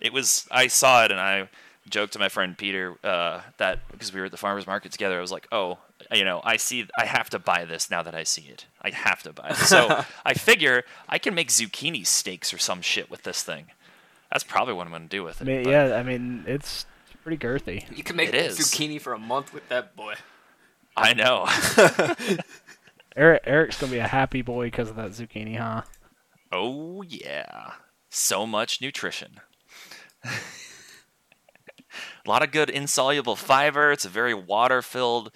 It 0.00 0.12
was. 0.12 0.46
I 0.50 0.66
saw 0.66 1.04
it, 1.04 1.10
and 1.10 1.18
I 1.20 1.48
joked 1.88 2.12
to 2.14 2.18
my 2.18 2.28
friend 2.28 2.56
Peter 2.58 2.96
uh, 3.02 3.40
that 3.56 3.80
because 3.90 4.12
we 4.12 4.20
were 4.20 4.26
at 4.26 4.32
the 4.32 4.36
farmers 4.36 4.66
market 4.66 4.92
together, 4.92 5.16
I 5.16 5.20
was 5.20 5.32
like, 5.32 5.46
"Oh, 5.50 5.78
you 6.12 6.24
know, 6.24 6.42
I 6.44 6.56
see. 6.56 6.86
I 6.98 7.06
have 7.06 7.30
to 7.30 7.38
buy 7.38 7.64
this 7.64 7.90
now 7.90 8.02
that 8.02 8.14
I 8.14 8.24
see 8.24 8.42
it. 8.42 8.66
I 8.82 8.90
have 8.90 9.22
to 9.22 9.32
buy 9.32 9.48
it." 9.50 9.56
So 9.56 10.04
I 10.26 10.34
figure 10.34 10.82
I 11.08 11.18
can 11.18 11.34
make 11.34 11.48
zucchini 11.48 12.06
steaks 12.06 12.52
or 12.52 12.58
some 12.58 12.82
shit 12.82 13.10
with 13.10 13.22
this 13.22 13.42
thing. 13.42 13.66
That's 14.30 14.44
probably 14.44 14.74
what 14.74 14.86
I'm 14.86 14.92
gonna 14.92 15.06
do 15.06 15.22
with 15.24 15.40
I 15.40 15.44
it. 15.44 15.46
mean, 15.46 15.62
but- 15.64 15.70
yeah, 15.70 15.94
I 15.96 16.02
mean 16.02 16.44
it's 16.46 16.84
pretty 17.22 17.38
girthy. 17.38 17.84
You 17.96 18.02
can 18.02 18.16
make 18.16 18.28
It 18.30 18.34
is. 18.34 18.58
zucchini 18.58 19.00
for 19.00 19.14
a 19.14 19.18
month 19.18 19.54
with 19.54 19.68
that 19.70 19.94
boy. 19.96 20.14
I 20.96 21.14
know. 21.14 21.46
Eric 23.16 23.42
Eric's 23.44 23.80
gonna 23.80 23.92
be 23.92 23.98
a 23.98 24.08
happy 24.08 24.42
boy 24.42 24.66
because 24.66 24.90
of 24.90 24.96
that 24.96 25.10
zucchini, 25.10 25.58
huh? 25.58 25.82
Oh 26.50 27.02
yeah, 27.02 27.72
so 28.10 28.46
much 28.46 28.80
nutrition. 28.80 29.40
a 30.24 30.30
lot 32.26 32.42
of 32.42 32.50
good 32.52 32.70
insoluble 32.70 33.36
fiber. 33.36 33.92
It's 33.92 34.04
a 34.04 34.10
very 34.10 34.34
water-filled. 34.34 35.32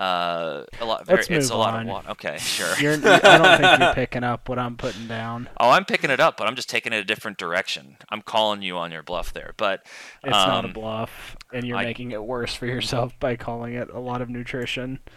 Uh, 0.00 0.64
a 0.80 0.84
lot. 0.86 1.04
Very, 1.06 1.18
Let's 1.18 1.28
it's 1.28 1.50
a 1.50 1.52
move 1.52 1.58
lot 1.60 1.74
on. 1.74 1.80
of 1.82 1.86
water. 1.88 2.10
Okay, 2.12 2.38
sure. 2.40 2.74
You're, 2.80 2.94
I 2.94 2.96
don't 3.18 3.60
think 3.60 3.80
you're 3.80 3.94
picking 3.94 4.24
up 4.24 4.48
what 4.48 4.58
I'm 4.58 4.76
putting 4.78 5.06
down. 5.06 5.48
oh, 5.60 5.68
I'm 5.70 5.84
picking 5.84 6.08
it 6.10 6.20
up, 6.20 6.38
but 6.38 6.46
I'm 6.46 6.56
just 6.56 6.70
taking 6.70 6.94
it 6.94 6.96
a 6.96 7.04
different 7.04 7.36
direction. 7.36 7.98
I'm 8.08 8.22
calling 8.22 8.62
you 8.62 8.78
on 8.78 8.92
your 8.92 9.02
bluff 9.02 9.34
there, 9.34 9.52
but 9.58 9.84
It's 10.24 10.30
not 10.32 10.64
a 10.64 10.68
um, 10.68 10.72
bluff, 10.72 11.36
and 11.52 11.66
you're 11.66 11.76
I- 11.76 11.84
making 11.84 12.12
it 12.12 12.24
worse 12.24 12.54
for 12.54 12.64
yourself 12.66 13.12
by 13.20 13.36
calling 13.36 13.74
it 13.74 13.90
a 13.90 14.00
lot 14.00 14.22
of 14.22 14.30
nutrition. 14.30 15.00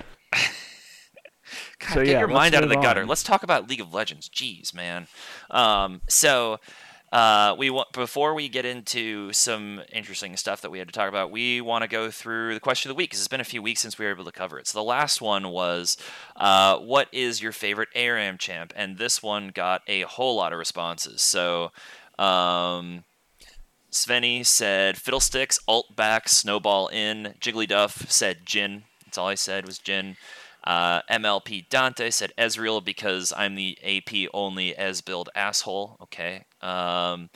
God, 1.79 1.93
So, 1.93 2.03
get 2.03 2.07
yeah, 2.13 2.19
your 2.19 2.27
mind 2.29 2.55
out 2.55 2.63
of 2.63 2.69
the 2.69 2.75
move 2.75 2.83
gutter. 2.83 3.01
on. 3.01 3.07
Let's 3.07 3.21
talk 3.23 3.43
about 3.43 3.69
League 3.69 3.81
of 3.81 3.93
Legends. 3.93 4.27
Jeez, 4.29 4.73
man. 4.73 5.07
Um, 5.51 6.01
so 6.07 6.57
uh, 7.13 7.55
we 7.59 7.69
want 7.69 7.91
before 7.91 8.33
we 8.33 8.49
get 8.49 8.65
into 8.65 9.31
some 9.33 9.79
interesting 9.91 10.35
stuff 10.35 10.61
that 10.61 10.71
we 10.71 10.79
had 10.79 10.87
to 10.87 10.91
talk 10.91 11.07
about, 11.07 11.29
we 11.29 11.61
want 11.61 11.83
to 11.83 11.87
go 11.87 12.09
through 12.09 12.55
the 12.55 12.59
question 12.59 12.89
of 12.89 12.95
the 12.95 12.97
week 12.97 13.11
because 13.11 13.19
it's 13.19 13.27
been 13.27 13.39
a 13.39 13.43
few 13.43 13.61
weeks 13.61 13.81
since 13.81 13.99
we 13.99 14.05
were 14.05 14.11
able 14.11 14.25
to 14.25 14.31
cover 14.31 14.57
it. 14.57 14.65
So 14.65 14.79
the 14.79 14.83
last 14.83 15.21
one 15.21 15.49
was, 15.49 15.95
uh, 16.35 16.79
"What 16.79 17.09
is 17.11 17.39
your 17.39 17.51
favorite 17.51 17.89
ARAM 17.93 18.39
champ?" 18.39 18.73
And 18.75 18.97
this 18.97 19.21
one 19.21 19.49
got 19.49 19.83
a 19.87 20.01
whole 20.01 20.35
lot 20.35 20.51
of 20.51 20.59
responses. 20.59 21.21
So. 21.21 21.71
Um, 22.19 23.05
Svenny 23.91 24.43
said 24.43 24.97
Fiddlesticks, 24.97 25.59
alt 25.67 25.95
back, 25.95 26.27
snowball 26.27 26.87
in. 26.87 27.35
Jigglyduff 27.39 28.09
said 28.09 28.43
Jhin. 28.43 28.83
That's 29.05 29.19
all 29.19 29.27
I 29.27 29.35
said 29.35 29.67
was 29.67 29.77
Jhin. 29.77 30.15
Uh, 30.63 31.01
MLP 31.11 31.69
Dante 31.69 32.09
said 32.09 32.33
Ezreal 32.35 32.83
because 32.83 33.31
I'm 33.37 33.53
the 33.53 33.77
AP 33.83 34.29
only 34.33 34.75
Ez 34.75 35.01
build 35.01 35.29
asshole. 35.35 35.97
Okay. 36.01 36.45
Um, 36.63 37.29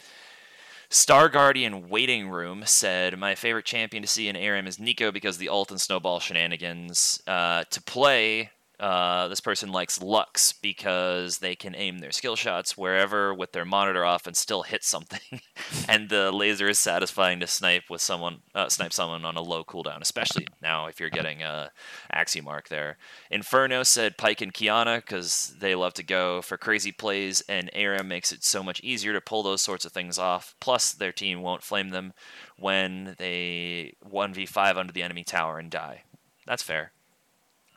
Star 0.89 1.27
Guardian 1.27 1.89
Waiting 1.89 2.29
Room 2.29 2.63
said, 2.65 3.19
My 3.19 3.35
favorite 3.35 3.65
champion 3.65 4.03
to 4.03 4.07
see 4.07 4.29
in 4.29 4.35
ARAM 4.35 4.67
is 4.67 4.77
Neeko 4.77 5.11
because 5.11 5.37
the 5.37 5.49
ult 5.49 5.69
and 5.69 5.81
snowball 5.81 6.19
shenanigans. 6.19 7.21
Uh, 7.27 7.65
to 7.69 7.81
play, 7.81 8.51
uh, 8.79 9.27
this 9.27 9.39
person 9.39 9.71
likes 9.71 10.01
Lux 10.01 10.53
because 10.53 11.39
they 11.39 11.55
can 11.55 11.73
aim 11.75 11.97
their 11.97 12.11
skill 12.11 12.35
shots 12.35 12.77
wherever 12.77 13.33
with 13.33 13.51
their 13.51 13.65
monitor 13.65 14.05
off 14.05 14.27
and 14.27 14.37
still 14.37 14.63
hit 14.63 14.83
something, 14.83 15.41
and 15.89 16.09
the 16.09 16.31
laser 16.31 16.69
is 16.69 16.77
satisfying 16.77 17.39
to 17.39 17.47
snipe 17.47 17.89
with 17.89 18.01
someone, 18.01 18.41
uh, 18.53 18.69
snipe 18.69 18.93
someone 18.93 19.25
on 19.25 19.35
a 19.35 19.41
low 19.41 19.63
cooldown, 19.63 20.01
especially 20.01 20.45
now 20.61 20.85
if 20.85 20.99
you're 20.99 21.09
getting 21.09 21.41
a 21.41 21.71
Axiom 22.11 22.47
Arc 22.47 22.69
there. 22.69 22.97
Inferno 23.31 23.81
said 23.81 24.17
Pyke 24.17 24.41
and 24.41 24.53
Qiyana 24.53 24.97
because 24.97 25.55
they 25.59 25.73
love 25.73 25.95
to 25.95 26.03
go 26.03 26.43
for 26.43 26.57
crazy 26.57 26.91
plays, 26.91 27.41
and 27.49 27.71
ARAM 27.73 28.07
makes 28.07 28.31
it 28.31 28.43
so 28.43 28.61
much 28.61 28.79
easier 28.81 29.13
to 29.13 29.21
pull 29.21 29.41
those 29.41 29.61
sorts 29.63 29.85
of 29.85 29.91
things 29.91 30.19
off. 30.19 30.53
Plus, 30.59 30.91
their 30.91 31.11
team 31.11 31.41
won't 31.41 31.63
flame 31.63 31.89
them 31.89 32.13
when 32.59 33.15
they 33.17 33.95
1v5 34.07 34.77
under 34.77 34.93
the 34.93 35.03
enemy 35.03 35.23
tower 35.23 35.57
and 35.57 35.71
die. 35.71 36.03
That's 36.45 36.63
fair. 36.63 36.91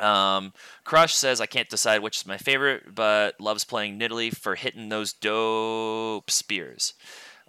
Um, 0.00 0.52
Crush 0.84 1.14
says 1.14 1.40
I 1.40 1.46
can't 1.46 1.68
decide 1.68 2.02
which 2.02 2.18
is 2.18 2.26
my 2.26 2.38
favorite, 2.38 2.94
but 2.94 3.40
loves 3.40 3.64
playing 3.64 3.98
Nidalee 3.98 4.34
for 4.34 4.54
hitting 4.54 4.88
those 4.88 5.12
dope 5.12 6.30
spears. 6.30 6.94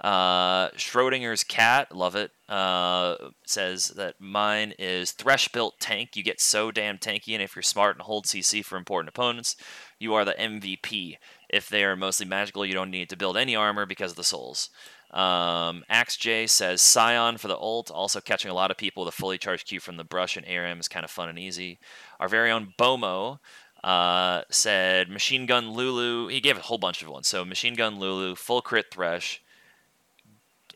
Uh, 0.02 0.72
Schrodinger's 0.72 1.44
cat, 1.44 1.96
love 1.96 2.16
it. 2.16 2.32
Uh, 2.50 3.16
says 3.46 3.90
that 3.90 4.16
mine 4.20 4.74
is 4.80 5.12
Thresh 5.12 5.48
built 5.50 5.76
tank. 5.80 6.16
You 6.16 6.24
get 6.24 6.42
so 6.42 6.72
damn 6.72 6.98
tanky, 6.98 7.34
and 7.34 7.42
if 7.42 7.56
you're 7.56 7.62
smart 7.62 7.98
and 7.98 8.02
hold 8.02 8.26
CC 8.26 8.66
for 8.66 8.78
important 8.78 9.10
opponents, 9.10 9.56
you 10.00 10.16
are 10.16 10.26
the 10.26 10.34
MVP. 10.34 11.18
If 11.50 11.70
they 11.70 11.84
are 11.84 11.96
mostly 11.96 12.26
magical, 12.26 12.66
you 12.66 12.74
don't 12.74 12.90
need 12.90 13.10
to 13.10 13.18
build 13.18 13.38
any 13.38 13.56
armor 13.56 13.86
because 13.86 14.12
of 14.12 14.18
the 14.18 14.24
souls. 14.24 14.70
Um, 15.12 15.84
Axe 15.90 16.16
J 16.16 16.48
says 16.48 16.82
Sion 16.82 17.38
for 17.38 17.50
the 17.50 17.58
ult, 17.58 17.92
also 17.92 18.22
catching 18.22 18.50
a 18.50 18.54
lot 18.54 18.72
of 18.72 18.78
people 18.78 19.04
with 19.04 19.14
a 19.14 19.18
fully 19.18 19.38
charged 19.38 19.68
Q 19.68 19.80
from 19.80 19.98
the 19.98 20.06
brush 20.06 20.38
and 20.38 20.46
ARAM 20.46 20.80
is 20.80 20.88
kind 20.88 21.04
of 21.04 21.12
fun 21.12 21.28
and 21.30 21.38
easy. 21.38 21.80
Our 22.20 22.30
very 22.30 22.50
own 22.50 22.74
Bomo 22.80 23.40
uh, 23.84 24.44
said 24.50 25.10
Machine 25.10 25.46
Gun 25.46 25.72
Lulu. 25.72 26.28
He 26.28 26.40
gave 26.40 26.58
a 26.58 26.62
whole 26.62 26.78
bunch 26.78 27.02
of 27.02 27.10
ones. 27.10 27.28
So 27.28 27.44
Machine 27.44 27.76
Gun 27.76 28.00
Lulu, 28.00 28.36
full 28.36 28.62
crit 28.62 28.86
Thresh, 28.92 29.42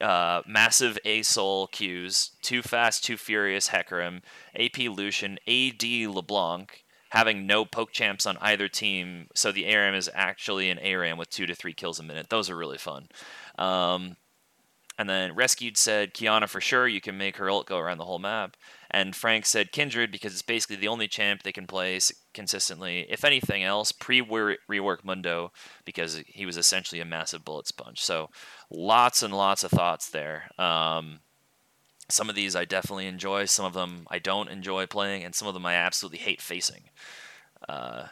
uh, 0.02 0.42
massive 0.46 0.98
A 1.06 1.22
Soul 1.22 1.68
Qs, 1.68 2.32
too 2.42 2.62
fast, 2.62 3.04
too 3.04 3.18
furious 3.18 3.70
Hecarim, 3.70 4.22
AP 4.56 4.80
Lucian, 4.90 5.40
AD 5.48 5.84
LeBlanc, 5.84 6.84
having 7.10 7.48
no 7.48 7.64
poke 7.64 7.92
champs 7.92 8.26
on 8.26 8.38
either 8.42 8.68
team. 8.68 9.28
So 9.34 9.52
the 9.52 9.68
ARAM 9.68 9.96
is 9.96 10.10
actually 10.14 10.70
an 10.70 10.80
ARAM 10.80 11.18
with 11.18 11.30
two 11.30 11.46
to 11.46 11.56
three 11.56 11.74
kills 11.74 12.00
a 12.00 12.04
minute. 12.04 12.30
Those 12.30 12.50
are 12.50 12.58
really 12.58 12.78
fun. 12.78 13.08
Um, 13.58 14.18
and 14.98 15.10
then 15.10 15.36
Rescued 15.36 15.78
said 15.78 16.14
Qiyana 16.14 16.48
for 16.48 16.62
sure. 16.62 16.88
You 16.88 17.02
can 17.02 17.18
make 17.18 17.38
her 17.38 17.50
ult 17.50 17.68
go 17.68 17.78
around 17.78 17.98
the 17.98 18.06
whole 18.06 18.20
map. 18.20 18.56
And 18.90 19.16
Frank 19.16 19.46
said 19.46 19.74
Kindred 19.74 20.12
because 20.12 20.32
it's 20.32 20.42
basically 20.42 20.78
the 20.78 20.88
only 20.88 21.08
champ 21.08 21.44
they 21.44 21.52
can 21.52 21.68
play 21.68 22.00
consistently. 22.34 23.06
If 23.10 23.26
anything 23.26 23.64
else, 23.64 23.92
pre 23.92 24.22
rework 24.22 25.04
Mundo 25.04 25.52
because 25.84 26.24
he 26.28 26.46
was 26.46 26.56
essentially 26.56 27.02
a 27.02 27.06
massive 27.06 27.44
bullet 27.44 27.68
sponge. 27.68 28.00
So 28.02 28.30
lots 28.70 29.22
and 29.22 29.34
lots 29.34 29.66
of 29.66 29.72
thoughts 29.72 30.10
there. 30.10 30.50
Um, 30.58 31.20
some 32.08 32.30
of 32.30 32.36
these 32.36 32.56
I 32.56 32.64
definitely 32.64 33.08
enjoy. 33.08 33.46
Some 33.46 33.66
of 33.66 33.74
them 33.74 34.08
I 34.10 34.20
don't 34.20 34.50
enjoy 34.50 34.86
playing, 34.86 35.24
and 35.24 35.36
some 35.36 35.48
of 35.48 35.54
them 35.54 35.66
I 35.66 35.74
absolutely 35.74 36.20
hate 36.20 36.42
facing. 36.42 36.90
Uh, 37.68 38.08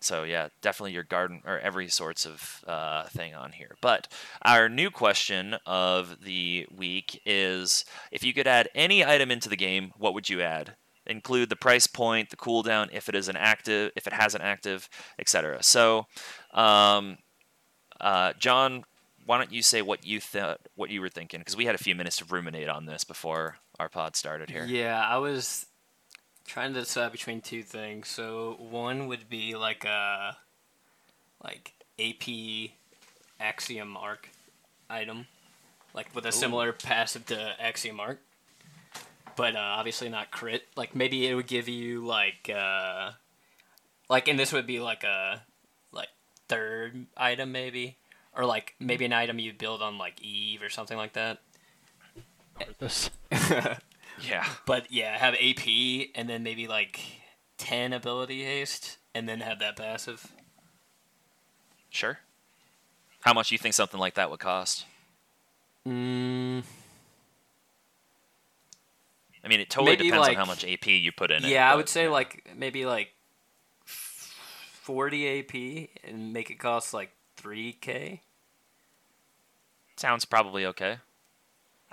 so 0.00 0.24
yeah, 0.24 0.48
definitely 0.62 0.92
your 0.92 1.02
garden 1.02 1.42
or 1.44 1.58
every 1.58 1.88
sorts 1.88 2.26
of 2.26 2.64
uh, 2.66 3.04
thing 3.04 3.34
on 3.34 3.52
here. 3.52 3.76
But 3.80 4.08
our 4.42 4.68
new 4.68 4.90
question 4.90 5.56
of 5.66 6.16
the 6.22 6.66
week 6.74 7.20
is: 7.24 7.84
if 8.10 8.24
you 8.24 8.32
could 8.32 8.46
add 8.46 8.68
any 8.74 9.04
item 9.04 9.30
into 9.30 9.48
the 9.48 9.56
game, 9.56 9.92
what 9.96 10.14
would 10.14 10.28
you 10.28 10.40
add? 10.40 10.76
Include 11.06 11.48
the 11.48 11.56
price 11.56 11.86
point, 11.86 12.30
the 12.30 12.36
cooldown, 12.36 12.88
if 12.92 13.08
it 13.08 13.14
is 13.14 13.28
an 13.28 13.36
active, 13.36 13.92
if 13.96 14.06
it 14.06 14.12
has 14.12 14.34
an 14.34 14.42
active, 14.42 14.88
etc. 15.18 15.62
So, 15.62 16.06
um, 16.52 17.18
uh, 18.00 18.32
John, 18.38 18.84
why 19.26 19.38
don't 19.38 19.52
you 19.52 19.62
say 19.62 19.82
what 19.82 20.04
you 20.04 20.20
thought, 20.20 20.60
what 20.74 20.90
you 20.90 21.00
were 21.00 21.08
thinking? 21.08 21.40
Because 21.40 21.56
we 21.56 21.64
had 21.64 21.74
a 21.74 21.78
few 21.78 21.94
minutes 21.94 22.16
to 22.18 22.24
ruminate 22.24 22.68
on 22.68 22.86
this 22.86 23.04
before 23.04 23.56
our 23.78 23.88
pod 23.88 24.16
started 24.16 24.50
here. 24.50 24.64
Yeah, 24.64 25.00
I 25.00 25.18
was 25.18 25.66
trying 26.50 26.74
to 26.74 26.80
decide 26.80 27.12
between 27.12 27.40
two 27.40 27.62
things. 27.62 28.08
So 28.08 28.56
one 28.58 29.06
would 29.06 29.28
be 29.28 29.54
like 29.54 29.84
a 29.84 30.36
like 31.42 31.72
AP 31.98 32.70
Axiom 33.38 33.96
Arc 33.96 34.28
item, 34.88 35.26
like 35.94 36.12
with 36.12 36.24
a 36.24 36.28
Ooh. 36.28 36.32
similar 36.32 36.72
passive 36.72 37.24
to 37.26 37.54
Axiom 37.60 38.00
Arc, 38.00 38.18
but 39.36 39.54
uh, 39.54 39.60
obviously 39.60 40.08
not 40.08 40.32
crit. 40.32 40.64
Like 40.76 40.96
maybe 40.96 41.24
it 41.28 41.34
would 41.34 41.46
give 41.46 41.68
you 41.68 42.04
like 42.04 42.50
uh, 42.52 43.12
like 44.08 44.26
and 44.26 44.38
this 44.38 44.52
would 44.52 44.66
be 44.66 44.80
like 44.80 45.04
a 45.04 45.42
like 45.92 46.10
third 46.48 47.06
item 47.16 47.52
maybe, 47.52 47.96
or 48.36 48.44
like 48.44 48.74
maybe 48.80 49.04
an 49.04 49.12
item 49.12 49.38
you 49.38 49.52
build 49.52 49.82
on 49.82 49.98
like 49.98 50.20
Eve 50.20 50.62
or 50.62 50.68
something 50.68 50.98
like 50.98 51.12
that. 51.12 51.38
This. 52.80 53.08
Yeah. 54.20 54.46
But 54.66 54.92
yeah, 54.92 55.16
have 55.18 55.34
AP 55.34 56.10
and 56.14 56.28
then 56.28 56.42
maybe 56.42 56.68
like 56.68 57.00
10 57.58 57.92
ability 57.92 58.44
haste 58.44 58.98
and 59.14 59.28
then 59.28 59.40
have 59.40 59.58
that 59.58 59.76
passive. 59.76 60.32
Sure. 61.90 62.18
How 63.20 63.34
much 63.34 63.48
do 63.48 63.54
you 63.54 63.58
think 63.58 63.74
something 63.74 64.00
like 64.00 64.14
that 64.14 64.30
would 64.30 64.40
cost? 64.40 64.86
Mm. 65.86 66.62
I 69.44 69.48
mean, 69.48 69.60
it 69.60 69.70
totally 69.70 69.92
maybe 69.92 70.04
depends 70.04 70.28
like, 70.28 70.36
on 70.36 70.44
how 70.44 70.50
much 70.50 70.64
AP 70.64 70.86
you 70.86 71.12
put 71.12 71.30
in 71.30 71.42
yeah, 71.42 71.48
it. 71.48 71.52
Yeah, 71.52 71.72
I 71.72 71.76
would 71.76 71.88
say 71.88 72.08
like 72.08 72.48
maybe 72.56 72.86
like 72.86 73.08
40 73.84 75.40
AP 75.40 75.88
and 76.04 76.32
make 76.32 76.50
it 76.50 76.58
cost 76.58 76.94
like 76.94 77.10
3k. 77.38 78.20
Sounds 79.96 80.24
probably 80.24 80.64
okay. 80.66 80.98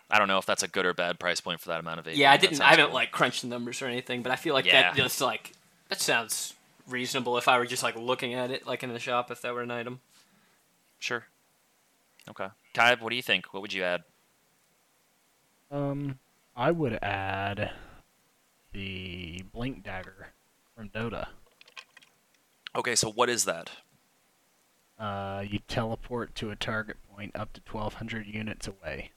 I 0.09 0.19
don't 0.19 0.27
know 0.27 0.37
if 0.37 0.45
that's 0.45 0.63
a 0.63 0.67
good 0.67 0.85
or 0.85 0.93
bad 0.93 1.19
price 1.19 1.41
point 1.41 1.59
for 1.59 1.69
that 1.69 1.79
amount 1.79 1.99
of 1.99 2.07
AP. 2.07 2.15
Yeah, 2.15 2.31
I 2.31 2.37
didn't. 2.37 2.61
I 2.61 2.69
haven't 2.69 2.87
cool. 2.87 2.95
like 2.95 3.11
crunched 3.11 3.41
the 3.41 3.47
numbers 3.47 3.81
or 3.81 3.87
anything, 3.87 4.21
but 4.21 4.31
I 4.31 4.35
feel 4.35 4.53
like 4.53 4.65
yeah. 4.65 4.93
that 4.93 4.95
just 4.95 5.19
like 5.19 5.51
that 5.89 5.99
sounds 5.99 6.53
reasonable 6.87 7.37
if 7.37 7.47
I 7.47 7.57
were 7.57 7.65
just 7.65 7.83
like 7.83 7.95
looking 7.95 8.33
at 8.33 8.49
it 8.49 8.65
like 8.65 8.83
in 8.83 8.93
the 8.93 8.99
shop 8.99 9.31
if 9.31 9.41
that 9.41 9.53
were 9.53 9.61
an 9.61 9.71
item. 9.71 9.99
Sure. 10.99 11.25
Okay, 12.29 12.47
Kaib, 12.73 13.01
what 13.01 13.09
do 13.09 13.15
you 13.15 13.21
think? 13.21 13.53
What 13.53 13.61
would 13.61 13.73
you 13.73 13.83
add? 13.83 14.03
Um, 15.69 16.19
I 16.55 16.71
would 16.71 16.99
add 17.01 17.71
the 18.73 19.43
blink 19.53 19.83
dagger 19.83 20.29
from 20.75 20.89
Dota. 20.89 21.27
Okay, 22.75 22.95
so 22.95 23.11
what 23.11 23.29
is 23.29 23.45
that? 23.45 23.71
Uh, 24.99 25.43
you 25.47 25.59
teleport 25.67 26.35
to 26.35 26.49
a 26.51 26.55
target 26.55 26.97
point 27.13 27.31
up 27.35 27.53
to 27.53 27.61
1,200 27.71 28.25
units 28.25 28.67
away. 28.67 29.11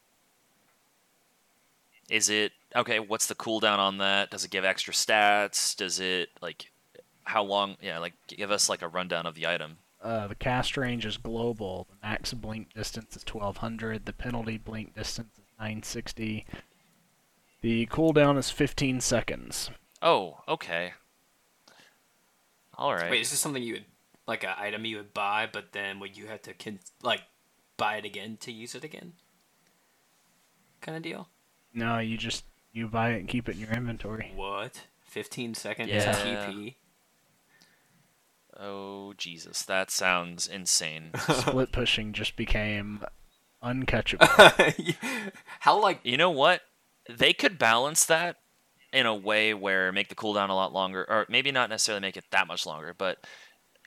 Is 2.10 2.28
it 2.28 2.52
okay? 2.74 2.98
What's 2.98 3.28
the 3.28 3.36
cooldown 3.36 3.78
on 3.78 3.98
that? 3.98 4.30
Does 4.30 4.44
it 4.44 4.50
give 4.50 4.64
extra 4.64 4.92
stats? 4.92 5.76
Does 5.76 6.00
it 6.00 6.28
like 6.42 6.72
how 7.22 7.44
long? 7.44 7.76
Yeah, 7.80 7.98
like 7.98 8.14
give 8.26 8.50
us 8.50 8.68
like 8.68 8.82
a 8.82 8.88
rundown 8.88 9.26
of 9.26 9.36
the 9.36 9.46
item. 9.46 9.78
Uh, 10.02 10.26
the 10.26 10.34
cast 10.34 10.76
range 10.76 11.06
is 11.06 11.16
global. 11.16 11.86
The 11.88 12.08
max 12.08 12.34
blink 12.34 12.74
distance 12.74 13.16
is 13.16 13.24
1200. 13.24 14.06
The 14.06 14.12
penalty 14.12 14.58
blink 14.58 14.94
distance 14.96 15.38
is 15.38 15.44
960. 15.58 16.46
The 17.60 17.86
cooldown 17.86 18.38
is 18.38 18.50
15 18.50 19.00
seconds. 19.00 19.70
Oh, 20.02 20.38
okay. 20.48 20.94
All 22.74 22.94
right. 22.94 23.10
Wait, 23.10 23.20
is 23.20 23.30
this 23.30 23.38
something 23.38 23.62
you 23.62 23.74
would 23.74 23.84
like 24.26 24.42
an 24.42 24.54
item 24.58 24.84
you 24.84 24.96
would 24.96 25.14
buy, 25.14 25.48
but 25.50 25.72
then 25.72 26.00
would 26.00 26.16
you 26.16 26.26
have 26.26 26.42
to 26.42 26.54
con- 26.54 26.80
like 27.02 27.22
buy 27.76 27.96
it 27.96 28.04
again 28.04 28.36
to 28.40 28.50
use 28.50 28.74
it 28.74 28.82
again? 28.82 29.12
Kind 30.80 30.96
of 30.96 31.02
deal. 31.02 31.28
No, 31.72 31.98
you 31.98 32.16
just 32.16 32.44
you 32.72 32.88
buy 32.88 33.10
it 33.10 33.20
and 33.20 33.28
keep 33.28 33.48
it 33.48 33.54
in 33.54 33.60
your 33.60 33.70
inventory. 33.70 34.32
What? 34.34 34.86
15 35.04 35.54
seconds 35.54 35.90
yeah. 35.90 36.14
TP. 36.14 36.74
Oh 38.58 39.14
Jesus, 39.16 39.62
that 39.62 39.90
sounds 39.90 40.46
insane. 40.46 41.10
Split 41.18 41.72
pushing 41.72 42.12
just 42.12 42.36
became 42.36 43.04
uncatchable. 43.62 44.96
How 45.60 45.80
like 45.80 46.00
You 46.02 46.16
know 46.16 46.30
what? 46.30 46.62
They 47.08 47.32
could 47.32 47.58
balance 47.58 48.04
that 48.06 48.36
in 48.92 49.06
a 49.06 49.14
way 49.14 49.54
where 49.54 49.92
make 49.92 50.08
the 50.08 50.14
cooldown 50.14 50.48
a 50.48 50.54
lot 50.54 50.72
longer 50.72 51.04
or 51.08 51.26
maybe 51.28 51.52
not 51.52 51.70
necessarily 51.70 52.00
make 52.00 52.16
it 52.16 52.24
that 52.30 52.46
much 52.46 52.66
longer, 52.66 52.94
but 52.96 53.18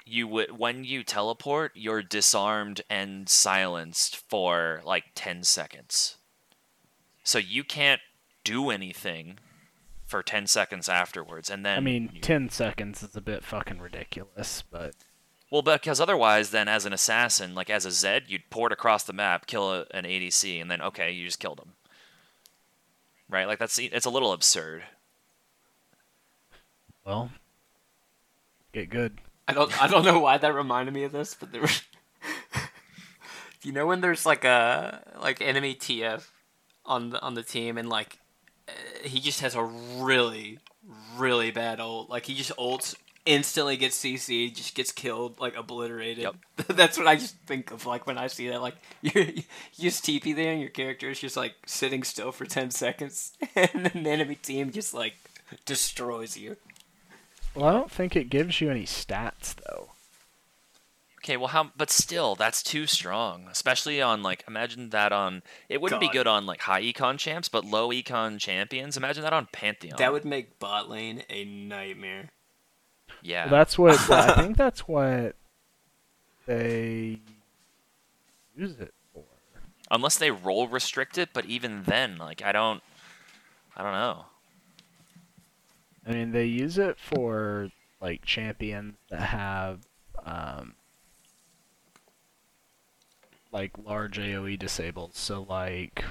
you 0.06 0.28
would 0.28 0.58
when 0.58 0.84
you 0.84 1.04
teleport, 1.04 1.72
you're 1.76 2.02
disarmed 2.02 2.82
and 2.90 3.30
silenced 3.30 4.18
for 4.30 4.82
like 4.86 5.06
10 5.16 5.44
seconds 5.44 6.18
So 7.24 7.40
you 7.40 7.64
can't 7.64 8.02
do 8.44 8.70
anything 8.70 9.40
for 10.06 10.22
10 10.22 10.48
seconds 10.48 10.90
afterwards 10.90 11.50
and 11.50 11.66
then 11.66 11.78
I 11.78 11.82
mean, 11.82 12.10
you- 12.14 12.22
10 12.22 12.50
seconds 12.50 13.02
is 13.02 13.16
a 13.16 13.22
bit 13.22 13.44
fucking 13.44 13.80
ridiculous, 13.80 14.64
but 14.70 14.94
well 15.50 15.62
because 15.62 16.00
otherwise 16.02 16.52
then 16.52 16.68
as 16.68 16.86
an 16.86 16.94
assassin 16.94 17.56
like 17.56 17.70
as 17.70 17.86
a 17.86 17.92
zed 17.92 18.24
you'd 18.28 18.50
port 18.50 18.72
across 18.72 19.04
the 19.04 19.14
map 19.14 19.46
kill 19.48 19.72
a, 19.72 19.86
an 19.92 20.04
adc 20.04 20.62
and 20.62 20.70
then 20.70 20.82
okay 20.82 21.12
you 21.12 21.26
just 21.26 21.40
killed 21.40 21.60
him. 21.60 21.74
Right? 23.30 23.48
Like 23.48 23.60
that's 23.60 23.80
it's 23.80 24.06
a 24.06 24.10
little 24.12 24.34
absurd. 24.34 24.84
Well, 27.06 27.32
get 28.72 28.90
good. 28.90 29.20
I 29.48 29.54
don't 29.54 29.82
I 29.82 29.88
don't 29.88 30.06
know 30.06 30.20
why 30.20 30.38
that 30.38 30.54
reminded 30.54 30.94
me 30.94 31.04
of 31.06 31.12
this, 31.12 31.34
but 31.34 31.52
there 31.52 31.62
was 31.62 31.82
you 33.64 33.72
know 33.72 33.88
when 33.88 34.02
there's 34.02 34.26
like 34.26 34.44
a 34.44 35.02
like 35.22 35.42
enemy 35.42 35.76
TF 35.76 36.24
on 36.86 37.12
the 37.12 37.22
on 37.22 37.34
the 37.34 37.44
team 37.44 37.78
and 37.78 37.90
like 37.90 38.20
uh, 38.68 38.72
he 39.04 39.20
just 39.20 39.42
has 39.42 39.56
a 39.56 39.64
really 39.64 40.60
really 41.18 41.52
bad 41.52 41.80
ult. 41.80 42.10
Like 42.10 42.26
he 42.26 42.34
just 42.34 42.56
ults 42.58 42.96
instantly 43.26 43.78
gets 43.78 43.98
CC, 44.02 44.54
just 44.54 44.76
gets 44.76 44.92
killed, 44.92 45.40
like 45.40 45.56
obliterated. 45.56 46.24
Yep. 46.24 46.36
That's 46.68 46.98
what 46.98 47.08
I 47.08 47.16
just 47.16 47.38
think 47.46 47.72
of 47.72 47.86
like 47.86 48.06
when 48.06 48.18
I 48.18 48.28
see 48.28 48.50
that. 48.50 48.62
Like 48.62 48.76
you 49.02 49.12
you 49.14 49.44
just 49.80 50.04
TP 50.04 50.36
there 50.36 50.52
and 50.52 50.62
your 50.62 50.70
character 50.70 51.10
is 51.10 51.20
just 51.20 51.38
like 51.38 51.56
sitting 51.66 52.04
still 52.04 52.32
for 52.32 52.46
ten 52.46 52.72
seconds, 52.72 53.34
and 53.56 53.86
then 53.86 54.04
the 54.04 54.10
enemy 54.10 54.36
team 54.36 54.72
just 54.72 54.94
like 54.94 55.16
destroys 55.66 56.38
you. 56.38 56.58
Well, 57.56 57.66
I 57.66 57.74
don't 57.74 57.92
think 57.92 58.16
it 58.16 58.30
gives 58.30 58.62
you 58.62 58.70
any 58.70 58.86
stats 58.86 59.56
though. 59.56 59.90
Okay 61.24 61.38
well 61.38 61.48
how 61.48 61.72
but 61.78 61.90
still 61.90 62.36
that's 62.36 62.62
too 62.62 62.86
strong 62.86 63.48
especially 63.50 64.02
on 64.02 64.22
like 64.22 64.44
imagine 64.48 64.90
that 64.90 65.12
on 65.14 65.42
it 65.70 65.80
wouldn't 65.82 66.02
be 66.02 66.10
good 66.10 66.28
on 66.28 66.46
like 66.46 66.60
high 66.62 66.82
econ 66.82 67.18
champs 67.18 67.48
but 67.48 67.64
low 67.64 67.90
econ 67.90 68.38
champions 68.40 68.98
imagine 68.98 69.24
that 69.24 69.32
on 69.34 69.48
pantheon 69.54 69.96
That 69.98 70.12
would 70.12 70.26
make 70.26 70.60
bot 70.60 70.90
lane 70.90 71.24
a 71.30 71.46
nightmare. 71.46 72.30
yeah 73.22 73.46
Well, 73.46 73.52
that's 73.54 73.78
what 73.78 73.98
I 74.12 74.36
think. 74.42 74.58
That's 74.58 74.88
what 74.88 75.36
they 76.46 77.20
use 78.56 78.76
it 78.80 78.94
for. 79.14 79.24
unless 79.90 80.18
they 80.18 80.30
roll 80.30 80.68
restrict 80.68 81.18
it 81.18 81.30
but 81.34 81.46
even 81.46 81.84
then 81.84 82.18
like 82.18 82.42
i 82.44 82.52
don't 82.52 82.84
i 83.78 83.82
don't 83.82 83.94
know 83.94 84.26
I 86.06 86.12
mean, 86.12 86.34
they 86.34 86.44
use 86.48 86.78
it 86.78 86.98
for 87.00 87.70
like 88.02 88.26
champions 88.26 88.96
that 89.10 89.22
have 89.22 89.80
um, 90.26 90.74
like 93.54 93.72
large 93.78 94.18
AOE 94.18 94.58
disabled. 94.60 95.16
So 95.16 95.46
like 95.48 96.04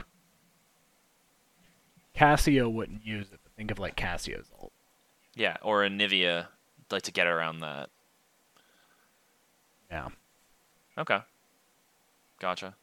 Cassio 2.15 2.69
wouldn't 2.69 3.05
use 3.05 3.27
it, 3.33 3.41
but 3.43 3.53
think 3.57 3.71
of 3.71 3.79
like 3.79 3.97
Cassio's 3.97 4.51
ult. 4.61 4.73
yeah 5.35 5.57
or 5.63 5.83
Anivia 5.83 6.47
like 6.91 7.03
to 7.03 7.13
get 7.13 7.27
around 7.27 7.61
that 7.61 7.89
Yeah. 9.91 10.09
Okay. 10.97 11.19
Gotcha. 12.39 12.77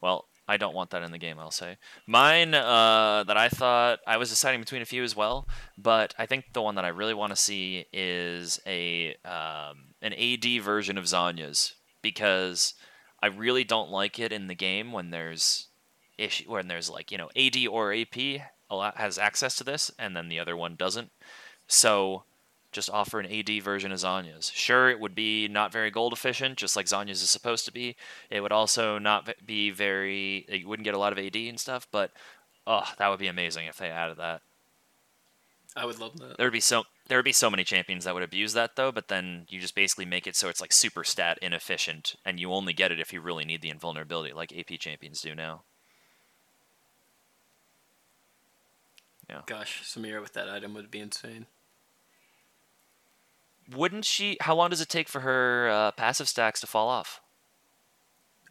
Well, 0.00 0.26
I 0.48 0.56
don't 0.56 0.74
want 0.74 0.90
that 0.90 1.02
in 1.02 1.12
the 1.12 1.18
game, 1.18 1.38
I'll 1.38 1.52
say. 1.52 1.76
Mine, 2.06 2.54
uh, 2.54 3.24
that 3.26 3.36
I 3.36 3.48
thought 3.48 4.00
I 4.06 4.16
was 4.16 4.30
deciding 4.30 4.60
between 4.60 4.82
a 4.82 4.86
few 4.86 5.04
as 5.04 5.14
well, 5.14 5.48
but 5.78 6.14
I 6.18 6.26
think 6.26 6.52
the 6.52 6.62
one 6.62 6.74
that 6.74 6.84
I 6.84 6.88
really 6.88 7.14
want 7.14 7.30
to 7.30 7.36
see 7.36 7.86
is 7.92 8.60
a 8.66 9.14
um, 9.24 9.94
an 10.02 10.12
AD 10.12 10.62
version 10.62 10.98
of 10.98 11.04
Zhonya's 11.04 11.74
because 12.02 12.74
I 13.22 13.28
really 13.28 13.64
don't 13.64 13.90
like 13.90 14.18
it 14.18 14.32
in 14.32 14.48
the 14.48 14.54
game 14.54 14.92
when 14.92 15.10
there's 15.10 15.68
issue 16.18 16.50
when 16.50 16.68
there's 16.68 16.90
like 16.90 17.10
you 17.10 17.18
know 17.18 17.30
AD 17.36 17.56
or 17.70 17.94
AP 17.94 18.16
a 18.70 18.76
lot 18.76 18.96
has 18.96 19.18
access 19.18 19.56
to 19.56 19.64
this 19.64 19.90
and 19.98 20.16
then 20.16 20.28
the 20.28 20.40
other 20.40 20.56
one 20.56 20.74
doesn't. 20.76 21.10
So 21.66 22.24
just 22.72 22.90
offer 22.90 23.20
an 23.20 23.30
AD 23.30 23.62
version 23.62 23.92
of 23.92 23.98
Zhonya's. 23.98 24.50
Sure, 24.54 24.88
it 24.88 24.98
would 24.98 25.14
be 25.14 25.46
not 25.46 25.72
very 25.72 25.90
gold 25.90 26.12
efficient, 26.14 26.56
just 26.56 26.74
like 26.74 26.86
Zhonya's 26.86 27.22
is 27.22 27.30
supposed 27.30 27.66
to 27.66 27.72
be. 27.72 27.96
It 28.30 28.40
would 28.40 28.52
also 28.52 28.98
not 28.98 29.28
be 29.44 29.70
very. 29.70 30.46
You 30.48 30.66
wouldn't 30.66 30.84
get 30.84 30.94
a 30.94 30.98
lot 30.98 31.12
of 31.12 31.18
AD 31.18 31.36
and 31.36 31.60
stuff, 31.60 31.86
but 31.92 32.10
oh, 32.66 32.84
that 32.98 33.08
would 33.08 33.20
be 33.20 33.28
amazing 33.28 33.66
if 33.66 33.76
they 33.76 33.90
added 33.90 34.16
that. 34.16 34.40
I 35.76 35.84
would 35.84 35.98
love 35.98 36.18
that. 36.18 36.38
There 36.38 36.46
would 36.46 36.52
be 36.52 36.60
so 36.60 36.84
there 37.08 37.18
would 37.18 37.24
be 37.24 37.32
so 37.32 37.50
many 37.50 37.64
champions 37.64 38.04
that 38.04 38.14
would 38.14 38.22
abuse 38.22 38.52
that 38.54 38.76
though, 38.76 38.92
but 38.92 39.08
then 39.08 39.46
you 39.48 39.60
just 39.60 39.74
basically 39.74 40.06
make 40.06 40.26
it 40.26 40.36
so 40.36 40.48
it's 40.48 40.60
like 40.60 40.72
super 40.72 41.04
stat 41.04 41.38
inefficient, 41.42 42.16
and 42.24 42.38
you 42.38 42.52
only 42.52 42.72
get 42.72 42.92
it 42.92 43.00
if 43.00 43.12
you 43.12 43.20
really 43.20 43.44
need 43.44 43.62
the 43.62 43.70
invulnerability, 43.70 44.32
like 44.32 44.56
AP 44.56 44.78
champions 44.78 45.20
do 45.20 45.34
now. 45.34 45.62
Yeah. 49.28 49.42
Gosh, 49.46 49.82
Samira 49.84 50.20
with 50.20 50.34
that 50.34 50.48
item 50.48 50.74
would 50.74 50.90
be 50.90 51.00
insane. 51.00 51.46
Wouldn't 53.74 54.04
she? 54.04 54.36
How 54.40 54.54
long 54.54 54.70
does 54.70 54.80
it 54.80 54.88
take 54.88 55.08
for 55.08 55.20
her 55.20 55.68
uh, 55.70 55.90
passive 55.92 56.28
stacks 56.28 56.60
to 56.60 56.66
fall 56.66 56.88
off? 56.88 57.20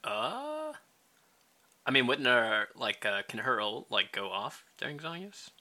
Uh, 0.03 0.73
I 1.85 1.91
mean, 1.91 2.07
wouldn't 2.07 2.27
her 2.27 2.69
like 2.75 3.05
uh, 3.05 3.21
can 3.27 3.39
her 3.39 3.61
ult 3.61 3.87
like 3.91 4.11
go 4.11 4.29
off 4.29 4.63
during 4.77 4.97
Zhonya's? 4.97 5.51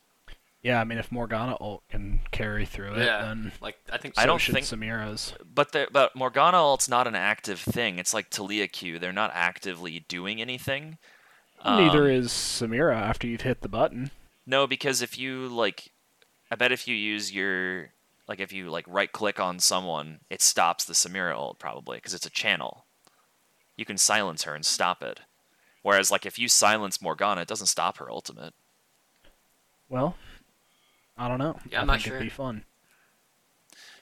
Yeah, 0.63 0.79
I 0.81 0.85
mean, 0.85 0.99
if 0.99 1.11
Morgana 1.11 1.57
ult 1.59 1.83
can 1.89 2.21
carry 2.33 2.67
through 2.67 2.95
it, 2.95 3.07
Yeah, 3.07 3.23
then 3.23 3.53
like 3.63 3.79
I 3.91 3.97
think 3.97 4.15
I 4.19 4.27
don't 4.27 4.39
should 4.39 4.55
think- 4.55 4.67
Samira's. 4.67 5.33
But 5.55 5.73
the, 5.73 5.89
but 5.91 6.15
Morgana 6.15 6.59
ult's 6.59 6.89
not 6.89 7.07
an 7.07 7.15
active 7.15 7.59
thing. 7.61 7.99
It's 7.99 8.13
like 8.13 8.29
Taliyah 8.31 8.71
Q. 8.71 8.99
They're 8.99 9.13
not 9.13 9.31
actively 9.35 10.01
doing 10.01 10.41
anything. 10.41 10.99
Neither 11.65 12.05
Um, 12.05 12.11
is 12.11 12.29
Samira 12.29 12.95
after 12.95 13.27
you've 13.27 13.41
hit 13.43 13.61
the 13.63 13.69
button. 13.69 14.11
No, 14.47 14.67
because 14.67 15.01
if 15.03 15.19
you 15.19 15.47
like, 15.49 15.93
I 16.51 16.57
bet 16.57 16.73
if 16.73 16.87
you 16.89 16.95
use 16.95 17.33
your 17.33 17.91
like 18.29 18.41
if 18.41 18.53
you 18.53 18.71
like 18.71 18.85
right 18.87 19.11
click 19.13 19.41
on 19.41 19.61
someone, 19.61 20.21
it 20.29 20.43
stops 20.43 20.85
the 20.85 20.95
Samira 20.95 21.35
ult 21.35 21.59
probably 21.59 21.97
because 21.99 22.15
it's 22.15 22.27
a 22.27 22.31
channel. 22.31 22.85
You 23.77 23.85
can 23.87 23.97
silence 23.99 24.45
her 24.45 24.55
and 24.55 24.65
stop 24.65 25.03
it. 25.03 25.21
Whereas 25.83 26.11
like 26.11 26.27
if 26.27 26.39
you 26.39 26.49
silence 26.49 27.01
Morgana, 27.01 27.41
it 27.43 27.49
doesn't 27.49 27.67
stop 27.67 27.97
her 27.99 28.11
ultimate. 28.11 28.53
Well, 29.89 30.17
I 31.21 31.29
don't 31.29 31.39
know. 31.39 31.59
Yeah, 31.71 31.79
I 31.79 31.81
I'm 31.83 31.87
not 31.87 31.95
think 31.95 32.07
sure. 32.07 32.17
it'd 32.17 32.27
be 32.27 32.31
fun. 32.31 32.65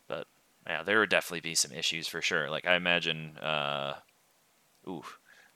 But 0.07 0.29
yeah, 0.69 0.85
there 0.85 1.01
would 1.01 1.11
definitely 1.11 1.41
be 1.41 1.57
some 1.57 1.73
issues 1.73 2.07
for 2.07 2.23
sure. 2.23 2.49
Like 2.49 2.65
I 2.65 2.77
imagine, 2.77 3.37
uh, 3.39 3.95
ooh, 4.87 5.03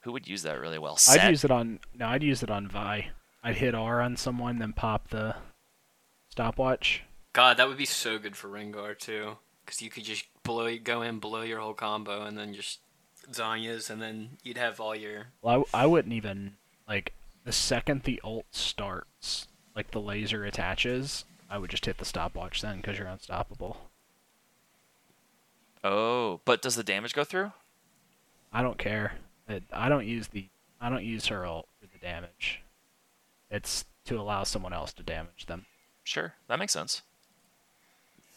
who 0.01 0.11
would 0.11 0.27
use 0.27 0.43
that 0.43 0.59
really 0.61 0.79
well? 0.79 0.97
Sett? 0.97 1.21
I'd 1.21 1.31
use 1.31 1.45
it 1.45 1.53
on 1.53 1.79
no, 1.95 2.09
I'd 2.09 2.25
use 2.25 2.43
it 2.43 2.51
on 2.51 2.67
Vi. 2.67 3.11
I'd 3.45 3.57
hit 3.57 3.77
R 3.77 4.01
on 4.01 4.17
someone, 4.17 4.59
then 4.59 4.73
pop 4.73 5.11
the 5.11 5.37
stopwatch. 6.31 7.05
God, 7.33 7.57
that 7.59 7.69
would 7.69 7.79
be 7.79 7.85
so 7.85 8.19
good 8.19 8.35
for 8.35 8.49
Rengar 8.49 8.99
too, 8.99 9.37
because 9.65 9.81
you 9.81 9.89
could 9.89 10.05
just 10.05 10.25
blow 10.43 10.77
go 10.79 11.03
in, 11.03 11.21
blow 11.21 11.43
your 11.43 11.61
whole 11.61 11.75
combo, 11.75 12.25
and 12.25 12.37
then 12.37 12.55
just 12.55 12.81
Zhonya's, 13.31 13.89
and 13.89 14.03
then 14.03 14.31
you'd 14.43 14.59
have 14.59 14.81
all 14.81 14.97
your 14.97 15.29
Well, 15.43 15.65
I, 15.73 15.85
I 15.85 15.87
wouldn't 15.87 16.13
even 16.13 16.57
like 16.89 17.13
the 17.45 17.53
second 17.53 18.03
the 18.03 18.21
ult 18.25 18.47
starts, 18.51 19.47
like 19.77 19.93
the 19.93 20.01
laser 20.01 20.45
attaches. 20.45 21.25
I 21.53 21.59
would 21.59 21.69
just 21.69 21.85
hit 21.85 21.99
the 21.99 22.07
stopwatch 22.07 22.63
then 22.63 22.79
because 22.79 22.99
you're 22.99 23.07
unstoppable. 23.07 23.77
Oh, 25.85 26.41
but 26.47 26.63
does 26.63 26.77
the 26.77 26.83
damage 26.83 27.13
go 27.13 27.25
through? 27.25 27.53
I 28.55 28.63
don't 28.63 28.79
care. 28.79 29.13
It, 29.47 29.63
I 29.71 29.91
don't 29.91 30.07
use 30.07 30.29
the 30.29 30.47
I 30.81 30.89
don't 30.89 31.05
use 31.05 31.27
her 31.27 31.45
ult 31.45 31.69
for 31.79 31.87
the 31.87 31.99
damage. 31.99 32.63
It's 33.51 33.85
to 34.07 34.19
allow 34.19 34.45
someone 34.45 34.73
else 34.73 34.95
to 34.95 35.03
damage 35.03 35.45
them. 35.45 35.67
Sure, 36.03 36.33
that 36.49 36.59
makes 36.59 36.73
sense. 36.73 37.03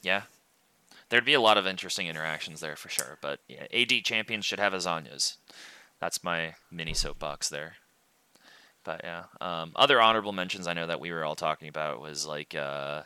Yeah. 0.01 0.23
There'd 1.07 1.23
be 1.23 1.33
a 1.33 1.41
lot 1.41 1.57
of 1.57 1.65
interesting 1.65 2.07
interactions 2.07 2.59
there 2.59 2.75
for 2.75 2.89
sure, 2.89 3.17
but 3.21 3.39
yeah, 3.47 3.67
AD 3.73 4.03
champions 4.03 4.43
should 4.43 4.59
have 4.59 4.73
Azanyas. 4.73 5.37
That's 6.01 6.21
my 6.21 6.55
mini 6.69 6.93
soapbox 6.93 7.47
there. 7.47 7.75
But 8.85 9.01
yeah, 9.03 9.25
um, 9.41 9.73
other 9.75 9.99
honorable 9.99 10.31
mentions 10.31 10.67
I 10.67 10.73
know 10.73 10.87
that 10.87 11.01
we 11.01 11.11
were 11.11 11.25
all 11.25 11.35
talking 11.35 11.67
about 11.67 11.99
was 11.99 12.25
like 12.25 12.55
uh, 12.55 13.01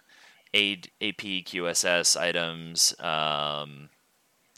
AD, 0.53 0.89
AP 1.01 1.23
QSS 1.47 2.19
items. 2.19 2.93
Um, 2.99 3.89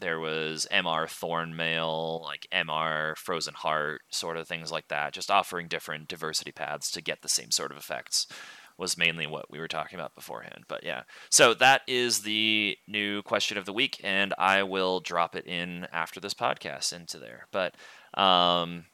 there 0.00 0.18
was 0.18 0.66
MR 0.72 1.06
Thornmail, 1.06 2.20
like 2.22 2.48
MR 2.52 3.16
Frozen 3.16 3.54
Heart, 3.54 4.02
sort 4.10 4.36
of 4.36 4.48
things 4.48 4.72
like 4.72 4.88
that. 4.88 5.12
Just 5.12 5.30
offering 5.30 5.68
different 5.68 6.08
diversity 6.08 6.50
paths 6.50 6.90
to 6.90 7.00
get 7.00 7.22
the 7.22 7.28
same 7.28 7.52
sort 7.52 7.70
of 7.70 7.78
effects 7.78 8.26
was 8.76 8.98
mainly 8.98 9.28
what 9.28 9.50
we 9.50 9.60
were 9.60 9.68
talking 9.68 9.98
about 9.98 10.14
beforehand. 10.16 10.64
But 10.66 10.82
yeah, 10.82 11.02
so 11.30 11.54
that 11.54 11.82
is 11.86 12.22
the 12.22 12.76
new 12.88 13.22
question 13.22 13.56
of 13.56 13.64
the 13.64 13.72
week, 13.72 14.00
and 14.02 14.34
I 14.38 14.64
will 14.64 14.98
drop 14.98 15.36
it 15.36 15.46
in 15.46 15.86
after 15.92 16.18
this 16.18 16.34
podcast 16.34 16.92
into 16.92 17.18
there. 17.18 17.46
But 17.52 17.76
um, 18.20 18.86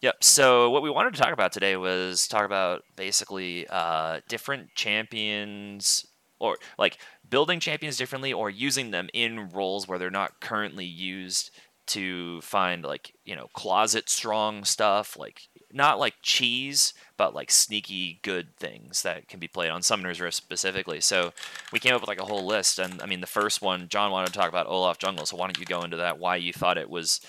yep. 0.00 0.22
So 0.22 0.70
what 0.70 0.82
we 0.82 0.90
wanted 0.90 1.14
to 1.14 1.20
talk 1.20 1.32
about 1.32 1.52
today 1.52 1.76
was 1.76 2.26
talk 2.26 2.44
about 2.44 2.82
basically 2.96 3.66
uh, 3.68 4.20
different 4.28 4.74
champions 4.74 6.06
or 6.38 6.56
like 6.78 6.98
building 7.28 7.60
champions 7.60 7.96
differently 7.96 8.32
or 8.32 8.48
using 8.50 8.90
them 8.90 9.08
in 9.12 9.48
roles 9.50 9.88
where 9.88 9.98
they're 9.98 10.10
not 10.10 10.40
currently 10.40 10.84
used 10.84 11.50
to 11.88 12.40
find 12.42 12.84
like 12.84 13.14
you 13.24 13.34
know 13.34 13.48
closet 13.54 14.08
strong 14.08 14.64
stuff, 14.64 15.16
like 15.18 15.48
not 15.72 15.98
like 15.98 16.14
cheese, 16.22 16.94
but 17.16 17.34
like 17.34 17.50
sneaky 17.50 18.20
good 18.22 18.56
things 18.58 19.02
that 19.02 19.26
can 19.26 19.40
be 19.40 19.48
played 19.48 19.70
on 19.70 19.82
Summoner's 19.82 20.20
Rift 20.20 20.36
specifically. 20.36 21.00
So 21.00 21.32
we 21.72 21.78
came 21.78 21.94
up 21.94 22.02
with 22.02 22.08
like 22.08 22.20
a 22.20 22.26
whole 22.26 22.46
list, 22.46 22.78
and 22.78 23.00
I 23.02 23.06
mean 23.06 23.20
the 23.20 23.26
first 23.26 23.62
one, 23.62 23.88
John 23.88 24.12
wanted 24.12 24.28
to 24.28 24.38
talk 24.38 24.48
about 24.48 24.66
Olaf 24.66 24.98
Jungle, 24.98 25.26
so 25.26 25.36
why 25.36 25.46
don't 25.46 25.58
you 25.58 25.64
go 25.64 25.82
into 25.82 25.96
that? 25.96 26.18
Why 26.18 26.36
you 26.36 26.52
thought 26.52 26.78
it 26.78 26.90
was? 26.90 27.20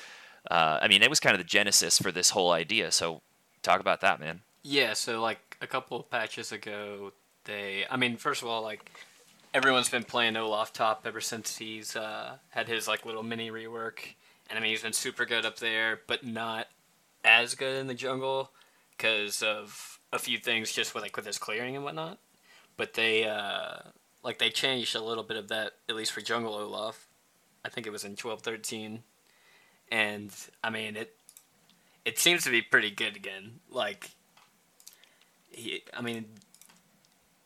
Uh, 0.49 0.79
I 0.81 0.88
mean, 0.88 1.03
it 1.03 1.09
was 1.09 1.19
kind 1.19 1.33
of 1.33 1.39
the 1.39 1.47
genesis 1.47 1.99
for 1.99 2.12
this 2.12 2.31
whole 2.31 2.51
idea. 2.51 2.91
So 2.91 3.21
talk 3.62 3.79
about 3.79 4.01
that, 4.01 4.19
man. 4.19 4.41
Yeah, 4.63 4.93
so 4.93 5.21
like 5.21 5.57
a 5.62 5.67
couple 5.67 5.99
of 5.99 6.09
patches 6.09 6.51
ago, 6.51 7.13
they. 7.45 7.85
I 7.89 7.97
mean, 7.97 8.17
first 8.17 8.41
of 8.41 8.47
all, 8.47 8.62
like 8.62 8.91
everyone's 9.53 9.89
been 9.89 10.03
playing 10.03 10.35
Olaf 10.38 10.73
top 10.73 11.05
ever 11.05 11.21
since 11.21 11.57
he's 11.57 11.95
uh, 11.95 12.38
had 12.49 12.67
his 12.67 12.88
like 12.88 13.05
little 13.05 13.23
mini 13.23 13.51
rework, 13.51 13.99
and 14.49 14.57
I 14.57 14.62
mean 14.62 14.71
he's 14.71 14.83
been 14.83 14.93
super 14.93 15.25
good 15.25 15.45
up 15.45 15.59
there, 15.59 16.01
but 16.07 16.25
not 16.25 16.67
as 17.23 17.55
good 17.55 17.79
in 17.79 17.88
the 17.88 17.93
jungle 17.93 18.51
because 18.97 19.41
of 19.41 19.99
a 20.12 20.19
few 20.19 20.38
things, 20.38 20.71
just 20.71 20.93
with 20.93 21.03
like 21.03 21.15
with 21.15 21.25
his 21.25 21.38
clearing 21.38 21.75
and 21.75 21.85
whatnot. 21.85 22.17
But 22.77 22.93
they 22.93 23.25
uh, 23.25 23.77
like 24.23 24.39
they 24.39 24.49
changed 24.49 24.95
a 24.95 25.03
little 25.03 25.23
bit 25.23 25.38
of 25.38 25.47
that 25.49 25.73
at 25.88 25.95
least 25.95 26.12
for 26.12 26.21
jungle 26.21 26.55
Olaf. 26.55 27.07
I 27.63 27.69
think 27.69 27.88
it 27.88 27.91
was 27.91 28.03
in 28.03 28.15
twelve 28.15 28.41
thirteen, 28.41 29.03
and 29.91 30.32
I 30.63 30.69
mean 30.69 30.95
it. 30.95 31.15
It 32.06 32.17
seems 32.17 32.43
to 32.45 32.49
be 32.49 32.62
pretty 32.62 32.89
good 32.89 33.15
again. 33.15 33.60
Like 33.69 34.12
he, 35.52 35.84
I 35.93 36.02
mean, 36.02 36.25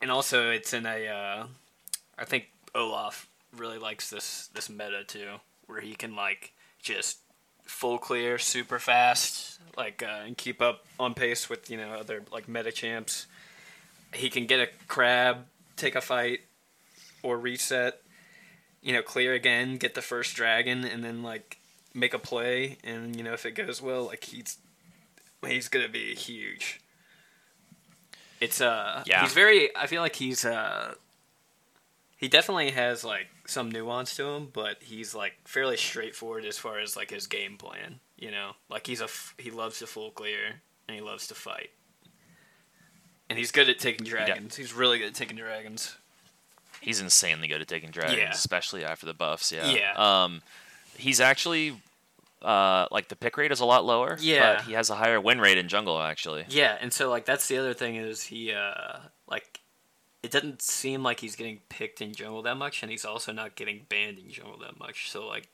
and 0.00 0.10
also 0.10 0.50
it's 0.50 0.72
in 0.72 0.86
a. 0.86 1.08
Uh, 1.08 1.46
I 2.18 2.24
think 2.24 2.48
Olaf 2.74 3.28
really 3.56 3.78
likes 3.78 4.10
this 4.10 4.48
this 4.54 4.68
meta 4.68 5.04
too, 5.04 5.40
where 5.66 5.80
he 5.80 5.94
can 5.94 6.14
like 6.14 6.52
just 6.82 7.18
full 7.64 7.98
clear 7.98 8.38
super 8.38 8.78
fast, 8.78 9.60
like 9.76 10.02
uh, 10.02 10.22
and 10.26 10.36
keep 10.36 10.60
up 10.60 10.84
on 10.98 11.14
pace 11.14 11.48
with 11.48 11.70
you 11.70 11.76
know 11.76 11.92
other 11.92 12.22
like 12.32 12.48
meta 12.48 12.72
champs. 12.72 13.26
He 14.12 14.30
can 14.30 14.46
get 14.46 14.60
a 14.60 14.68
crab, 14.86 15.46
take 15.76 15.96
a 15.96 16.00
fight, 16.00 16.40
or 17.22 17.38
reset. 17.38 18.00
You 18.82 18.92
know, 18.92 19.02
clear 19.02 19.32
again, 19.32 19.76
get 19.78 19.94
the 19.94 20.02
first 20.02 20.36
dragon, 20.36 20.84
and 20.84 21.02
then 21.02 21.22
like 21.22 21.58
make 21.94 22.12
a 22.14 22.18
play. 22.18 22.78
And 22.84 23.16
you 23.16 23.22
know, 23.22 23.32
if 23.32 23.46
it 23.46 23.52
goes 23.52 23.80
well, 23.80 24.04
like 24.04 24.24
he's 24.24 24.58
he's 25.46 25.68
gonna 25.68 25.88
be 25.88 26.14
huge. 26.14 26.80
It's 28.40 28.60
uh, 28.60 29.02
Yeah. 29.06 29.22
he's 29.22 29.32
very. 29.32 29.74
I 29.76 29.86
feel 29.86 30.02
like 30.02 30.16
he's 30.16 30.44
uh, 30.44 30.94
he 32.16 32.28
definitely 32.28 32.70
has 32.72 33.04
like 33.04 33.28
some 33.46 33.70
nuance 33.70 34.16
to 34.16 34.24
him, 34.26 34.48
but 34.52 34.82
he's 34.82 35.14
like 35.14 35.34
fairly 35.44 35.76
straightforward 35.76 36.44
as 36.44 36.58
far 36.58 36.78
as 36.78 36.96
like 36.96 37.10
his 37.10 37.26
game 37.26 37.56
plan. 37.56 38.00
You 38.18 38.30
know, 38.30 38.52
like 38.68 38.86
he's 38.86 39.00
a 39.00 39.04
f- 39.04 39.34
he 39.38 39.50
loves 39.50 39.78
to 39.78 39.86
full 39.86 40.10
clear 40.10 40.60
and 40.88 40.94
he 40.94 41.00
loves 41.02 41.26
to 41.28 41.34
fight, 41.34 41.70
and 43.30 43.38
he's 43.38 43.50
good 43.50 43.68
at 43.68 43.78
taking 43.78 44.06
dragons. 44.06 44.56
He's 44.56 44.72
really 44.74 44.98
good 44.98 45.08
at 45.08 45.14
taking 45.14 45.36
dragons. 45.36 45.96
He's 46.80 47.00
insanely 47.00 47.48
good 47.48 47.62
at 47.62 47.68
taking 47.68 47.90
dragons, 47.90 48.18
Yeah. 48.18 48.30
especially 48.30 48.84
after 48.84 49.06
the 49.06 49.14
buffs. 49.14 49.50
Yeah. 49.50 49.70
Yeah. 49.70 49.92
Um, 50.24 50.42
he's 50.96 51.20
actually 51.20 51.76
uh 52.42 52.86
like 52.90 53.08
the 53.08 53.16
pick 53.16 53.36
rate 53.36 53.52
is 53.52 53.60
a 53.60 53.64
lot 53.64 53.84
lower. 53.84 54.16
Yeah. 54.20 54.56
But 54.56 54.64
he 54.64 54.72
has 54.74 54.90
a 54.90 54.94
higher 54.94 55.20
win 55.20 55.40
rate 55.40 55.58
in 55.58 55.68
jungle 55.68 56.00
actually. 56.00 56.44
Yeah, 56.48 56.76
and 56.80 56.92
so 56.92 57.08
like 57.10 57.24
that's 57.24 57.48
the 57.48 57.58
other 57.58 57.74
thing 57.74 57.96
is 57.96 58.22
he 58.22 58.52
uh 58.52 58.98
like 59.28 59.60
it 60.22 60.30
doesn't 60.30 60.62
seem 60.62 61.02
like 61.02 61.20
he's 61.20 61.36
getting 61.36 61.60
picked 61.68 62.00
in 62.00 62.14
jungle 62.14 62.40
that 62.42 62.56
much, 62.56 62.82
and 62.82 62.90
he's 62.90 63.04
also 63.04 63.30
not 63.30 63.56
getting 63.56 63.84
banned 63.90 64.18
in 64.18 64.30
jungle 64.30 64.58
that 64.60 64.78
much. 64.78 65.10
So 65.10 65.26
like, 65.26 65.48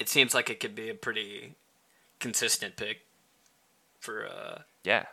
it 0.00 0.08
seems 0.08 0.34
like 0.34 0.50
it 0.50 0.58
could 0.58 0.74
be 0.74 0.90
a 0.90 0.94
pretty 0.94 1.54
consistent 2.18 2.76
pick 2.76 3.02
for 4.00 4.26
uh 4.26 4.62
Yeah. 4.82 5.04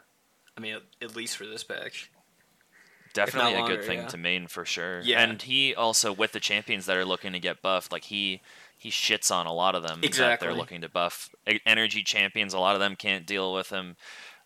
I 0.57 0.59
mean 0.59 0.77
at, 1.01 1.15
least 1.15 1.37
for 1.37 1.45
this 1.45 1.63
patch. 1.63 2.09
Definitely 3.13 3.61
a 3.61 3.67
good 3.67 3.83
thing 3.83 3.99
yeah. 3.99 4.07
to 4.07 4.17
main 4.17 4.47
for 4.47 4.65
sure. 4.65 5.01
Yeah. 5.01 5.21
And 5.21 5.41
he 5.41 5.75
also 5.75 6.11
with 6.11 6.31
the 6.31 6.39
champions 6.39 6.85
that 6.87 6.97
are 6.97 7.05
looking 7.05 7.33
to 7.33 7.39
get 7.39 7.61
buffed, 7.61 7.91
like 7.91 8.05
he 8.05 8.41
he 8.81 8.89
shits 8.89 9.31
on 9.31 9.45
a 9.45 9.53
lot 9.53 9.75
of 9.75 9.83
them 9.83 10.01
that 10.01 10.07
Exactly. 10.07 10.47
they're 10.47 10.57
looking 10.57 10.81
to 10.81 10.89
buff. 10.89 11.29
Energy 11.65 12.01
champions, 12.03 12.53
a 12.53 12.59
lot 12.59 12.73
of 12.75 12.79
them 12.81 12.95
can't 12.95 13.25
deal 13.27 13.53
with 13.53 13.69
him. 13.69 13.95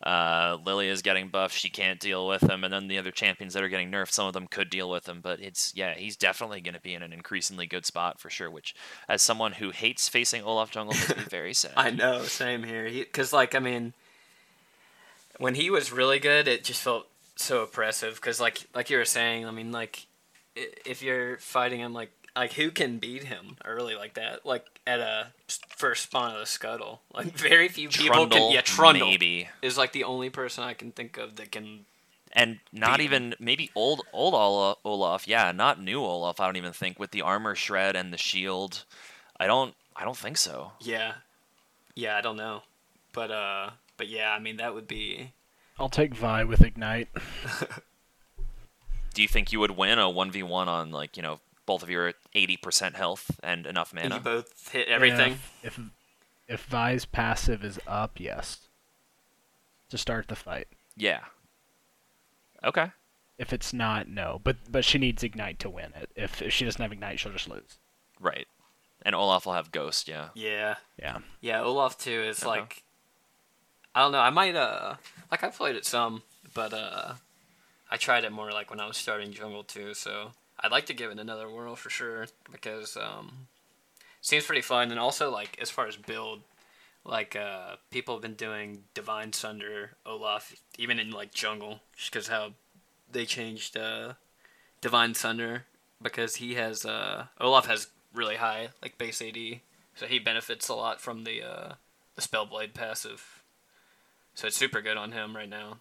Uh, 0.04 0.58
Lily 0.66 0.90
is 0.90 1.02
getting 1.02 1.30
buffed; 1.30 1.58
she 1.58 1.70
can't 1.70 2.02
deal 2.02 2.28
with 2.28 2.44
him, 2.44 2.66
and 2.66 2.74
then 2.74 2.90
the 2.90 2.98
other 2.98 3.12
champions 3.12 3.54
that 3.54 3.64
are 3.64 3.70
getting 3.70 3.90
nerfed, 3.90 4.12
some 4.12 4.28
of 4.28 4.34
them 4.34 4.46
could 4.46 4.70
deal 4.70 4.90
with 4.90 5.08
him. 5.08 5.22
But 5.22 5.40
it's 5.40 5.72
yeah, 5.74 5.94
he's 5.96 6.18
definitely 6.18 6.60
going 6.60 6.74
to 6.76 6.82
be 6.82 6.94
in 6.94 7.02
an 7.02 7.14
increasingly 7.14 7.66
good 7.66 7.86
spot 7.86 8.20
for 8.20 8.30
sure. 8.30 8.52
Which, 8.52 8.76
as 9.08 9.22
someone 9.22 9.54
who 9.54 9.72
hates 9.72 10.10
facing 10.10 10.44
Olaf 10.44 10.70
Jungle, 10.70 10.94
makes 10.96 11.10
me 11.18 11.24
very 11.24 11.54
sad. 11.54 11.72
I 11.78 11.92
know, 11.92 12.24
same 12.24 12.64
here. 12.64 12.90
Because 12.90 13.32
like 13.32 13.56
I 13.56 13.60
mean, 13.60 13.94
when 15.38 15.56
he 15.56 15.70
was 15.70 15.92
really 15.94 16.20
good, 16.20 16.48
it 16.48 16.66
just 16.66 16.82
felt 16.82 17.08
so 17.38 17.64
oppressive. 17.64 18.16
Because 18.16 18.40
like 18.40 18.68
like 18.76 18.90
you 18.90 18.98
were 18.98 19.06
saying, 19.06 19.46
I 19.46 19.52
mean 19.52 19.72
like 19.72 20.06
if 20.56 21.02
you're 21.02 21.38
fighting 21.38 21.80
him 21.80 21.94
like 21.94 22.12
like 22.36 22.54
who 22.54 22.72
can 22.72 22.98
beat 22.98 23.24
him 23.24 23.58
early 23.66 23.96
like 23.96 24.14
that 24.16 24.46
like 24.46 24.66
at 24.86 25.00
a 25.00 25.28
first 25.70 26.04
spawn 26.04 26.34
of 26.34 26.40
the 26.40 26.46
scuttle 26.46 27.02
like 27.14 27.28
very 27.28 27.68
few 27.68 27.90
people 27.90 28.16
Trundle, 28.16 28.38
can 28.40 28.52
yeah 28.52 28.62
Trundle 28.62 29.10
maybe. 29.10 29.50
is 29.62 29.78
like 29.78 29.94
the 29.94 30.04
only 30.04 30.30
person 30.30 30.64
I 30.64 30.74
can 30.74 30.92
think 30.92 31.18
of 31.18 31.36
that 31.38 31.52
can 31.52 31.86
and 32.32 32.60
not 32.74 32.98
beat 32.98 33.06
him. 33.06 33.14
even 33.14 33.36
maybe 33.40 33.72
old 33.76 34.02
old 34.12 34.78
Olaf, 34.84 35.26
yeah, 35.28 35.52
not 35.54 35.82
new 35.82 36.02
Olaf. 36.02 36.42
I 36.42 36.46
don't 36.48 36.58
even 36.58 36.74
think 36.74 37.00
with 37.00 37.12
the 37.12 37.22
armor 37.22 37.56
shred 37.56 37.96
and 37.96 38.12
the 38.12 38.18
shield. 38.18 38.84
I 39.40 39.48
don't. 39.48 39.74
I 39.96 40.04
don't 40.04 40.18
think 40.18 40.38
so. 40.38 40.74
yeah 40.82 41.14
yeah 41.96 42.18
I 42.18 42.22
don't 42.22 42.36
know 42.36 42.64
but 43.14 43.32
uh 43.32 43.70
but 43.96 44.10
yeah 44.10 44.34
I 44.34 44.40
mean 44.40 44.58
that 44.58 44.74
would 44.76 44.88
be 44.88 45.32
I'll 45.80 45.88
take 45.90 46.14
Vi 46.14 46.44
with 46.44 46.62
Ignite. 46.62 47.08
Do 49.14 49.22
you 49.22 49.30
think 49.30 49.54
you 49.54 49.62
would 49.62 49.72
win 49.72 49.98
a 49.98 50.10
one 50.10 50.30
v 50.32 50.44
one 50.44 50.68
on 50.68 50.92
like 50.92 51.16
you 51.16 51.24
know 51.24 51.40
both 51.66 51.84
of 51.84 51.90
you 51.90 51.98
your 51.98 52.14
eighty 52.34 52.58
percent 52.58 52.96
health 52.96 53.40
and 53.44 53.66
enough 53.66 53.92
and 53.92 54.04
mana? 54.04 54.16
you 54.16 54.22
both 54.22 54.70
hit 54.72 54.88
everything 54.88 55.34
If, 55.64 55.78
if 55.78 55.80
if 56.48 56.66
Vi's 56.66 57.06
passive 57.06 57.64
is 57.64 57.80
up, 57.88 58.20
yes. 58.20 58.68
To 59.90 59.98
start 59.98 60.28
the 60.28 60.36
fight. 60.36 60.68
Yeah. 60.96 61.22
Okay. 62.64 62.92
If 63.38 63.52
it's 63.52 63.74
not, 63.74 64.08
no. 64.08 64.40
But 64.44 64.58
but 64.72 64.86
she 64.86 64.98
needs 64.98 65.24
Ignite 65.24 65.60
to 65.60 65.70
win 65.70 65.92
it. 65.96 66.10
If, 66.16 66.42
if 66.42 66.54
she 66.54 66.66
doesn't 66.66 66.82
have 66.82 66.92
Ignite, 66.92 67.20
she'll 67.20 67.32
just 67.32 67.50
lose. 67.50 67.78
Right. 68.20 68.48
And 69.02 69.14
Olaf 69.14 69.46
will 69.46 69.54
have 69.54 69.72
Ghost. 69.72 70.08
Yeah. 70.08 70.30
yeah 70.34 70.76
Yeah. 71.00 71.20
Yeah, 71.42 71.62
Olaf 71.62 71.98
too 71.98 72.12
is 72.12 72.42
Okay. 72.42 72.50
like 72.50 72.84
I 73.94 74.02
don't 74.02 74.12
know, 74.12 74.20
I 74.20 74.30
might 74.30 74.56
uh 74.56 74.96
like 75.32 75.44
I 75.44 75.50
played 75.50 75.76
it 75.76 75.86
some, 75.86 76.24
but 76.54 76.74
uh 76.74 77.14
I 77.90 77.98
tried 77.98 78.24
it 78.24 78.32
more 78.32 78.52
like 78.52 78.70
when 78.70 78.80
I 78.80 78.88
was 78.88 78.98
starting 78.98 79.32
jungle 79.32 79.64
too, 79.64 79.94
so 79.94 80.32
I'd 80.60 80.72
like 80.72 80.86
to 80.88 80.94
give 80.94 81.12
it 81.12 81.20
another 81.20 81.50
whirl 81.50 81.76
for 81.76 81.90
sure 81.90 82.28
because 82.52 82.98
um 82.98 83.48
seems 84.22 84.46
pretty 84.46 84.62
fun 84.62 84.92
and 84.92 85.00
also 85.00 85.30
like 85.32 85.58
as 85.62 85.70
far 85.70 85.88
as 85.88 85.98
build 85.98 86.42
like 87.04 87.36
uh 87.36 87.76
people 87.92 88.16
have 88.16 88.22
been 88.22 88.34
doing 88.34 88.84
Divine 88.94 89.34
Sunder 89.34 89.92
Olaf 90.06 90.54
even 90.78 91.00
in 91.00 91.12
like 91.12 91.34
jungle 91.34 91.82
just 91.96 92.12
cuz 92.12 92.28
how 92.28 92.54
they 93.12 93.26
changed 93.26 93.78
uh 93.78 94.14
Divine 94.82 95.14
Sunder 95.14 95.66
because 96.02 96.38
he 96.38 96.56
has 96.56 96.86
uh 96.86 97.28
Olaf 97.40 97.68
has 97.68 97.88
really 98.14 98.38
high 98.38 98.70
like 98.82 98.98
base 98.98 99.22
AD 99.22 99.62
so 99.96 100.08
he 100.08 100.20
benefits 100.20 100.68
a 100.68 100.76
lot 100.76 101.02
from 101.02 101.24
the 101.24 101.42
uh, 101.42 101.74
the 102.16 102.22
Spellblade 102.22 102.74
passive. 102.74 103.44
So 104.34 104.48
it's 104.48 104.58
super 104.58 104.82
good 104.82 104.98
on 104.98 105.14
him 105.14 105.36
right 105.36 105.50
now. 105.50 105.78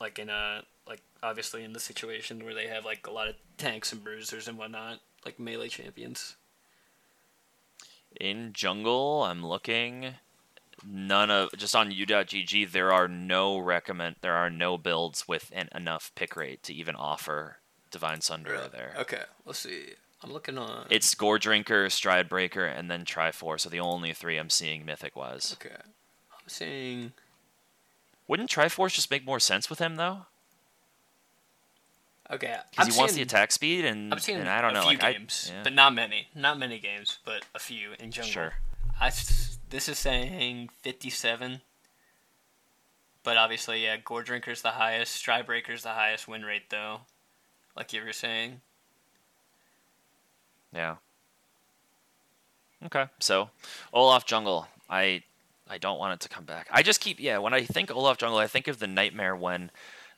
Like 0.00 0.18
in 0.18 0.28
a 0.28 0.64
like 0.86 1.00
obviously 1.22 1.64
in 1.64 1.72
the 1.72 1.80
situation 1.80 2.44
where 2.44 2.54
they 2.54 2.66
have 2.68 2.84
like 2.84 3.06
a 3.06 3.10
lot 3.10 3.28
of 3.28 3.34
tanks 3.58 3.92
and 3.92 4.02
bruisers 4.02 4.48
and 4.48 4.58
whatnot, 4.58 5.00
like 5.24 5.38
melee 5.38 5.68
champions. 5.68 6.36
In 8.20 8.52
jungle, 8.52 9.24
I'm 9.24 9.44
looking. 9.44 10.14
None 10.86 11.30
of 11.30 11.50
just 11.56 11.74
on 11.74 11.90
u.gg 11.90 12.70
there 12.70 12.92
are 12.92 13.08
no 13.08 13.58
recommend 13.58 14.16
there 14.20 14.34
are 14.34 14.50
no 14.50 14.76
builds 14.76 15.26
with 15.26 15.50
an 15.54 15.68
enough 15.74 16.12
pick 16.14 16.36
rate 16.36 16.62
to 16.64 16.74
even 16.74 16.94
offer 16.94 17.58
Divine 17.90 18.20
Sunder 18.20 18.68
there. 18.70 18.94
Okay, 18.98 19.22
let's 19.44 19.58
see. 19.58 19.86
I'm 20.22 20.32
looking 20.32 20.58
on. 20.58 20.86
It's 20.90 21.14
Gore 21.14 21.38
Drinker, 21.38 21.88
Stride 21.90 22.28
Breaker, 22.28 22.64
and 22.64 22.90
then 22.90 23.04
Triforce 23.04 23.60
So 23.60 23.68
the 23.70 23.80
only 23.80 24.12
three 24.12 24.38
I'm 24.38 24.50
seeing 24.50 24.84
mythic 24.84 25.16
wise. 25.16 25.56
okay. 25.58 25.76
I'm 25.76 26.48
seeing. 26.48 27.12
Wouldn't 28.28 28.50
Triforce 28.50 28.94
just 28.94 29.10
make 29.10 29.24
more 29.24 29.40
sense 29.40 29.70
with 29.70 29.78
him 29.78 29.96
though? 29.96 30.26
Okay, 32.28 32.56
Because 32.70 32.92
he 32.92 32.98
wants 32.98 33.14
the 33.14 33.22
attack 33.22 33.52
speed, 33.52 33.84
and, 33.84 34.12
I'm 34.12 34.18
seeing 34.18 34.38
and 34.40 34.48
I 34.48 34.60
don't 34.60 34.72
a 34.72 34.74
know, 34.74 34.80
few 34.80 34.88
like 34.90 35.04
I- 35.04 35.12
games, 35.12 35.52
yeah. 35.54 35.62
but 35.62 35.72
not 35.72 35.94
many. 35.94 36.28
Not 36.34 36.58
many 36.58 36.80
games, 36.80 37.18
but 37.24 37.44
a 37.54 37.58
few 37.60 37.90
in 38.00 38.10
jungle. 38.10 38.32
Sure. 38.32 38.52
I 39.00 39.10
this 39.70 39.88
is 39.88 39.98
saying 39.98 40.70
57. 40.82 41.60
But 43.22 43.36
obviously, 43.36 43.82
yeah, 43.84 43.96
Gore 43.96 44.22
Drinker's 44.22 44.62
the 44.62 44.70
highest. 44.70 45.12
Stride 45.14 45.46
Breaker's 45.46 45.82
the 45.82 45.90
highest 45.90 46.26
win 46.28 46.44
rate, 46.44 46.70
though. 46.70 47.00
Like 47.76 47.92
you 47.92 48.02
were 48.04 48.12
saying. 48.12 48.60
yeah. 50.74 50.96
Okay, 52.84 53.06
so 53.20 53.50
Olaf 53.92 54.26
Jungle, 54.26 54.68
I 54.88 55.22
I 55.68 55.78
don't 55.78 55.98
want 55.98 56.14
it 56.14 56.20
to 56.20 56.28
come 56.28 56.44
back. 56.44 56.68
I 56.70 56.82
just 56.82 57.00
keep 57.00 57.18
yeah. 57.18 57.38
When 57.38 57.52
I 57.54 57.62
think 57.62 57.90
Olaf 57.90 58.18
Jungle, 58.18 58.38
I 58.38 58.46
think 58.46 58.68
of 58.68 58.78
the 58.78 58.86
nightmare 58.86 59.34
when 59.34 59.70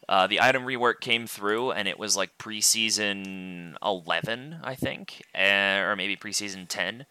uh, 0.09 0.27
the 0.27 0.41
item 0.41 0.65
rework 0.65 1.01
came 1.01 1.27
through 1.27 1.73
and 1.73 1.87
it 1.87 1.99
was 1.99 2.17
like 2.17 2.39
preseason 2.39 3.75
eleven, 3.83 4.59
I 4.63 4.75
think, 4.75 5.23
uh, 5.35 5.83
or 5.85 5.97
maybe 5.97 6.17
preseason 6.17 6.67
ten, 6.69 7.07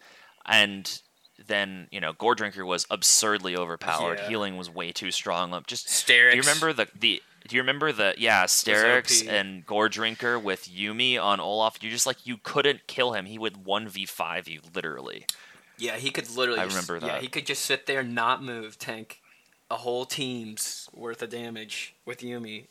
and 0.45 1.01
then 1.45 1.88
you 1.91 1.99
know 2.01 2.13
Gore 2.13 2.36
Drinker 2.36 2.65
was 2.65 2.86
absurdly 2.89 3.55
overpowered. 3.55 4.19
Yeah. 4.19 4.29
Healing 4.29 4.57
was 4.57 4.69
way 4.69 4.91
too 4.91 5.12
strong. 5.12 5.51
Just 5.67 5.88
Sterak's. 5.88 6.31
do 6.31 6.38
you 6.38 6.41
remember 6.41 6.73
the 6.73 6.88
the 6.97 7.21
do 7.47 7.55
you 7.55 7.62
remember 7.62 7.91
the 7.91 8.15
yeah 8.17 8.45
Sterak's 8.45 9.21
and 9.21 9.65
Gore 9.65 9.89
Drinker 9.89 10.39
with 10.39 10.67
Yuumi 10.67 11.21
on 11.21 11.39
Olaf? 11.39 11.77
You 11.81 11.89
just 11.89 12.05
like 12.07 12.25
you 12.25 12.38
couldn't 12.41 12.88
kill 12.88 13.13
him. 13.13 13.25
He 13.25 13.38
would 13.38 13.65
one 13.65 13.88
v 13.88 14.05
five 14.05 14.47
you 14.47 14.62
literally. 14.73 15.25
Yeah, 15.77 15.97
he 15.97 16.10
could 16.10 16.29
literally. 16.31 16.60
I 16.60 16.65
just- 16.65 16.89
remember 16.89 17.05
Yeah, 17.05 17.13
that. 17.13 17.21
he 17.21 17.27
could 17.27 17.45
just 17.45 17.63
sit 17.63 17.86
there, 17.86 18.01
not 18.01 18.43
move, 18.43 18.79
tank 18.79 19.21
a 19.69 19.75
whole 19.75 20.05
team's 20.05 20.89
worth 20.93 21.21
of 21.21 21.29
damage 21.29 21.93
with 22.05 22.21
Yuumi, 22.21 22.67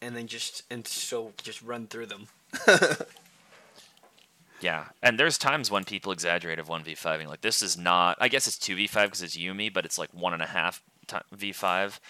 and 0.00 0.16
then 0.16 0.26
just 0.26 0.62
and 0.70 0.86
so 0.86 1.32
just 1.42 1.62
run 1.62 1.86
through 1.86 2.06
them. 2.06 2.28
Yeah, 4.60 4.86
and 5.02 5.18
there's 5.18 5.38
times 5.38 5.70
when 5.70 5.84
people 5.84 6.12
exaggerate 6.12 6.58
of 6.58 6.68
one 6.68 6.82
v 6.82 6.94
fiving. 6.94 7.28
Like 7.28 7.42
this 7.42 7.62
is 7.62 7.78
not. 7.78 8.18
I 8.20 8.28
guess 8.28 8.46
it's 8.46 8.58
two 8.58 8.74
v 8.74 8.86
five 8.86 9.08
because 9.08 9.22
it's 9.22 9.36
Yuumi, 9.36 9.72
but 9.72 9.84
it's 9.84 9.98
like 9.98 10.10
one 10.12 10.32
and 10.32 10.42
a 10.42 10.46
half 10.46 10.82
v 11.32 11.52
five. 11.52 12.00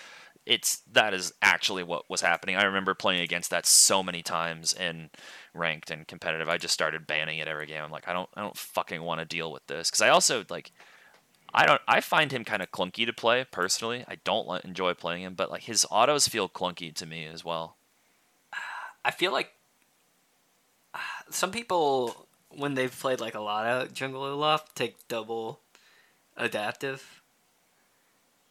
It's 0.46 0.78
that 0.92 1.12
is 1.12 1.32
actually 1.42 1.82
what 1.82 2.08
was 2.08 2.22
happening. 2.22 2.56
I 2.56 2.64
remember 2.64 2.94
playing 2.94 3.20
against 3.20 3.50
that 3.50 3.66
so 3.66 4.02
many 4.02 4.22
times 4.22 4.72
in 4.72 5.10
ranked 5.52 5.90
and 5.90 6.08
competitive. 6.08 6.48
I 6.48 6.56
just 6.56 6.72
started 6.72 7.06
banning 7.06 7.38
it 7.38 7.48
every 7.48 7.66
game. 7.66 7.82
I'm 7.84 7.90
like, 7.90 8.08
I 8.08 8.14
don't, 8.14 8.30
I 8.34 8.40
don't 8.40 8.56
fucking 8.56 9.02
want 9.02 9.20
to 9.20 9.26
deal 9.26 9.52
with 9.52 9.66
this 9.66 9.90
because 9.90 10.00
I 10.00 10.08
also 10.08 10.44
like, 10.48 10.72
I 11.52 11.66
don't, 11.66 11.82
I 11.86 12.00
find 12.00 12.32
him 12.32 12.44
kind 12.44 12.62
of 12.62 12.70
clunky 12.70 13.04
to 13.04 13.12
play 13.12 13.44
personally. 13.50 14.04
I 14.08 14.16
don't 14.24 14.64
enjoy 14.64 14.94
playing 14.94 15.22
him, 15.22 15.34
but 15.34 15.50
like 15.50 15.64
his 15.64 15.84
autos 15.90 16.28
feel 16.28 16.48
clunky 16.48 16.94
to 16.94 17.04
me 17.04 17.26
as 17.26 17.44
well. 17.44 17.77
I 19.04 19.10
feel 19.10 19.32
like 19.32 19.52
some 21.30 21.50
people, 21.50 22.26
when 22.50 22.74
they've 22.74 22.96
played 22.96 23.20
like 23.20 23.34
a 23.34 23.40
lot 23.40 23.66
of 23.66 23.92
Jungle 23.92 24.24
Olaf, 24.24 24.74
take 24.74 25.06
double 25.08 25.60
adaptive 26.36 27.22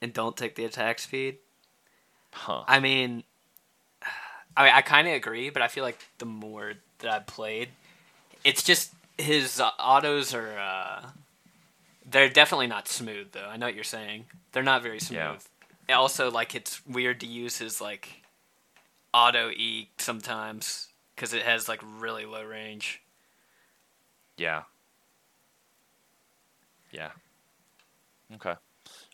and 0.02 0.14
don't 0.14 0.38
take 0.38 0.56
the 0.56 0.66
attack 0.66 1.00
speed. 1.00 1.38
Huh. 2.32 2.64
I 2.68 2.80
mean, 2.80 3.24
I 4.58 4.66
mean, 4.66 4.74
I 4.74 4.82
kind 4.82 5.08
of 5.08 5.14
agree, 5.14 5.50
but 5.50 5.62
I 5.62 5.68
feel 5.68 5.84
like 5.84 6.00
the 6.20 6.26
more 6.26 6.74
that 7.00 7.12
I've 7.12 7.28
played, 7.28 7.70
it's 8.44 8.64
just 8.64 8.94
his 9.18 9.60
uh, 9.60 9.72
autos 9.80 10.34
are. 10.34 10.58
Uh, 10.58 11.06
they're 12.10 12.30
definitely 12.30 12.68
not 12.68 12.88
smooth, 12.88 13.34
though. 13.34 13.48
I 13.50 13.58
know 13.58 13.66
what 13.66 13.76
you're 13.76 13.84
saying. 13.84 14.26
They're 14.54 14.64
not 14.64 14.82
very 14.82 15.00
smooth. 15.00 15.20
Yeah. 15.90 15.98
Also, 15.98 16.32
like, 16.32 16.56
it's 16.56 16.86
weird 16.86 17.20
to 17.20 17.28
use 17.28 17.58
his 17.58 17.82
like 17.82 18.24
auto 19.18 19.50
E 19.50 19.90
sometimes 19.98 20.90
because 21.16 21.34
it 21.34 21.42
has 21.42 21.68
like 21.68 21.82
really 22.00 22.26
low 22.26 22.44
range. 22.44 23.02
Yeah. 24.38 24.64
Yeah. 26.92 27.10
Okay. 28.36 28.54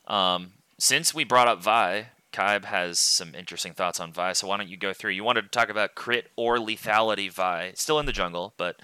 Um, 0.05 0.51
since 0.77 1.13
we 1.13 1.23
brought 1.23 1.47
up 1.47 1.63
Vi, 1.63 2.07
Kaib 2.33 2.65
has 2.65 2.99
some 2.99 3.33
interesting 3.33 3.73
thoughts 3.73 4.01
on 4.01 4.11
Vi, 4.11 4.33
so 4.33 4.47
why 4.47 4.57
don't 4.57 4.67
you 4.67 4.75
go 4.75 4.91
through? 4.91 5.11
You 5.11 5.23
wanted 5.23 5.43
to 5.43 5.47
talk 5.47 5.69
about 5.69 5.95
crit 5.95 6.29
or 6.35 6.57
lethality 6.57 7.31
Vi, 7.31 7.71
still 7.75 7.99
in 7.99 8.05
the 8.05 8.11
jungle, 8.11 8.53
but 8.57 8.81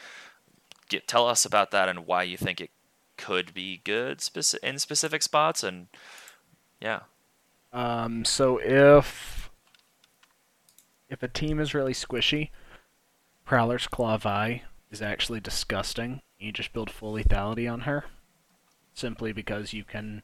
get, 0.87 1.05
tell 1.05 1.27
us 1.27 1.43
about 1.43 1.71
that 1.71 1.89
and 1.89 2.07
why 2.07 2.23
you 2.23 2.37
think 2.37 2.61
it 2.61 2.69
could 3.17 3.53
be 3.53 3.81
good 3.83 4.19
speci- 4.19 4.63
in 4.63 4.79
specific 4.79 5.21
spots, 5.21 5.63
and 5.63 5.87
yeah. 6.79 7.01
Um, 7.73 8.23
so 8.23 8.57
if 8.63 9.38
if 11.09 11.23
a 11.23 11.27
team 11.27 11.59
is 11.59 11.73
really 11.73 11.93
squishy, 11.93 12.49
Prowler's 13.45 13.87
Claw 13.87 14.17
Vi 14.17 14.63
is 14.91 15.01
actually 15.01 15.39
disgusting. 15.39 16.21
You 16.37 16.51
just 16.51 16.71
build 16.71 16.89
full 16.89 17.15
lethality 17.15 17.71
on 17.71 17.81
her, 17.81 18.05
simply 18.93 19.33
because 19.33 19.73
you 19.73 19.83
can 19.83 20.23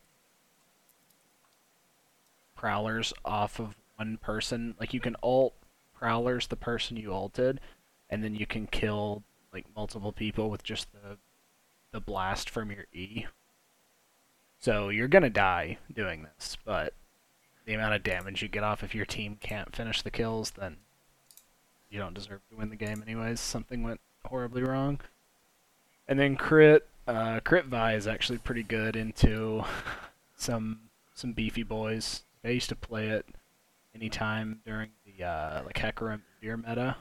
Prowlers 2.56 3.13
off 3.26 3.60
of 3.60 3.76
one 3.98 4.17
person. 4.17 4.76
Like 4.80 4.93
you 4.93 5.00
can 5.00 5.15
ult 5.21 5.54
Prowlers 5.93 6.48
the 6.48 6.56
person 6.56 6.98
you 6.98 7.13
ulted, 7.13 7.60
and 8.10 8.24
then 8.24 8.36
you 8.36 8.45
can 8.45 8.67
kill 8.67 9.24
like 9.52 9.65
multiple 9.76 10.12
people 10.12 10.50
with 10.50 10.63
just 10.63 10.91
the 10.91 11.17
the 11.91 12.00
blast 12.00 12.50
from 12.50 12.71
your 12.71 12.86
E. 12.93 13.26
So 14.60 14.89
you're 14.89 15.08
gonna 15.08 15.30
die 15.30 15.78
doing 15.93 16.24
this, 16.24 16.58
but 16.63 16.93
the 17.65 17.73
amount 17.73 17.95
of 17.95 18.04
damage 18.04 18.41
you 18.41 18.47
get 18.47 18.63
off 18.63 18.84
if 18.84 18.95
your 18.95 19.06
team 19.06 19.38
can't 19.39 19.75
finish 19.75 20.01
the 20.01 20.12
kills, 20.12 20.51
then 20.51 20.78
you 21.89 21.99
don't 21.99 22.13
deserve 22.13 22.41
to 22.49 22.58
win 22.58 22.69
the 22.69 22.75
game 22.75 23.01
anyways. 23.06 23.39
Something 23.39 23.84
went 23.84 23.99
horribly 24.25 24.63
wrong. 24.63 24.99
And 26.08 26.19
then 26.19 26.36
crit, 26.36 26.88
uh, 27.08 27.39
crit 27.43 27.65
Vi 27.65 27.95
is 27.95 28.08
actually 28.08 28.38
pretty 28.38 28.63
good 28.63 28.95
into 28.95 29.63
some 30.36 30.82
some 31.13 31.32
beefy 31.32 31.63
boys. 31.63 32.23
I 32.43 32.49
used 32.49 32.69
to 32.69 32.75
play 32.75 33.08
it 33.08 33.25
anytime 33.95 34.60
during 34.65 34.89
the 35.06 35.25
uh, 35.25 35.63
like 35.65 35.75
Hecarim 35.75 36.21
Deer 36.41 36.58
meta 36.58 36.97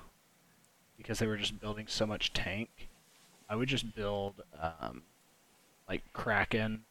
because 0.97 1.19
they 1.19 1.27
were 1.27 1.37
just 1.37 1.61
building 1.61 1.87
so 1.89 2.07
much 2.07 2.33
tank. 2.33 2.89
I 3.49 3.57
would 3.57 3.69
just 3.69 3.95
build 3.95 4.43
um, 4.61 5.03
like 5.89 6.03
Kraken, 6.13 6.85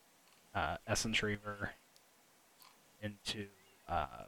uh, 0.53 0.77
Essence 0.85 1.23
Reaver 1.23 1.71
into 3.01 3.47
uh, 3.87 4.25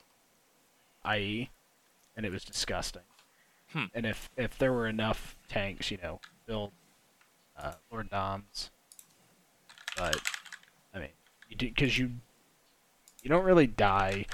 IE, 1.13 1.49
and 2.15 2.25
it 2.25 2.31
was 2.31 2.43
disgusting. 2.43 3.01
Hmm. 3.71 3.85
And 3.93 4.05
if 4.05 4.29
if 4.37 4.57
there 4.57 4.73
were 4.73 4.87
enough 4.87 5.35
tanks, 5.49 5.91
you 5.91 5.97
know, 6.01 6.19
build 6.45 6.71
uh, 7.57 7.73
Lord 7.91 8.09
Doms. 8.09 8.71
But 9.97 10.21
I 10.93 10.99
mean, 10.99 11.09
you 11.49 11.55
do 11.55 11.67
because 11.67 11.97
you 11.97 12.11
you 13.21 13.29
don't 13.29 13.45
really 13.45 13.67
die 13.67 14.25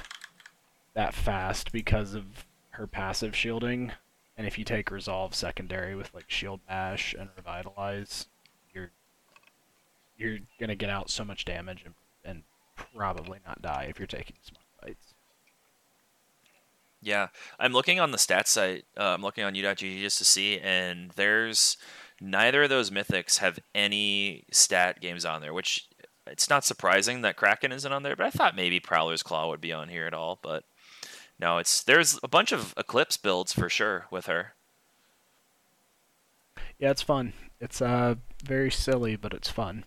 that 0.93 1.13
fast 1.13 1.71
because 1.71 2.13
of 2.13 2.45
her 2.71 2.87
passive 2.87 3.35
shielding. 3.35 3.91
And 4.37 4.47
if 4.47 4.57
you 4.57 4.65
take 4.65 4.91
Resolve 4.91 5.35
secondary 5.35 5.95
with 5.95 6.13
like 6.13 6.29
Shield 6.29 6.61
Bash 6.67 7.13
and 7.17 7.29
Revitalize, 7.35 8.27
you're 8.73 8.91
you're 10.17 10.39
gonna 10.59 10.75
get 10.75 10.89
out 10.89 11.09
so 11.09 11.23
much 11.23 11.45
damage 11.45 11.83
and, 11.85 11.93
and 12.23 12.43
probably 12.95 13.39
not 13.45 13.61
die 13.61 13.87
if 13.89 13.99
you're 13.99 14.07
taking 14.07 14.35
fights. 14.41 14.60
Yeah, 17.01 17.27
I'm 17.59 17.73
looking 17.73 17.99
on 17.99 18.11
the 18.11 18.17
stats 18.17 18.47
site. 18.47 18.85
Uh, 18.97 19.13
I'm 19.13 19.21
looking 19.21 19.43
on 19.43 19.55
u.gg 19.55 20.01
just 20.01 20.19
to 20.19 20.25
see, 20.25 20.59
and 20.59 21.11
there's 21.11 21.77
neither 22.19 22.63
of 22.63 22.69
those 22.69 22.91
mythics 22.91 23.39
have 23.39 23.59
any 23.73 24.43
stat 24.51 25.01
games 25.01 25.25
on 25.25 25.41
there, 25.41 25.53
which 25.53 25.87
it's 26.27 26.49
not 26.49 26.63
surprising 26.63 27.21
that 27.21 27.35
Kraken 27.37 27.71
isn't 27.71 27.91
on 27.91 28.03
there. 28.03 28.15
But 28.15 28.27
I 28.27 28.29
thought 28.29 28.55
maybe 28.55 28.79
Prowler's 28.79 29.23
Claw 29.23 29.49
would 29.49 29.61
be 29.61 29.73
on 29.73 29.89
here 29.89 30.05
at 30.05 30.13
all, 30.13 30.39
but 30.43 30.63
no, 31.39 31.57
it's 31.57 31.83
there's 31.83 32.19
a 32.21 32.27
bunch 32.27 32.51
of 32.51 32.73
Eclipse 32.77 33.17
builds 33.17 33.51
for 33.51 33.67
sure 33.67 34.05
with 34.11 34.27
her. 34.27 34.53
Yeah, 36.77 36.91
it's 36.91 37.01
fun. 37.01 37.33
It's 37.59 37.81
uh 37.81 38.15
very 38.43 38.71
silly, 38.71 39.15
but 39.15 39.33
it's 39.33 39.49
fun. 39.49 39.85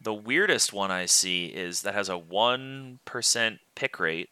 The 0.00 0.14
weirdest 0.14 0.72
one 0.72 0.90
I 0.90 1.06
see 1.06 1.46
is 1.46 1.82
that 1.82 1.94
has 1.94 2.08
a 2.08 2.16
one 2.16 3.00
percent 3.04 3.58
pick 3.74 4.00
rate. 4.00 4.30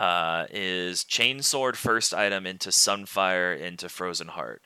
Uh, 0.00 0.46
is 0.50 1.04
Chainsword 1.04 1.76
first 1.76 2.14
item 2.14 2.46
into 2.46 2.70
Sunfire 2.70 3.60
into 3.60 3.86
Frozen 3.86 4.28
Heart. 4.28 4.62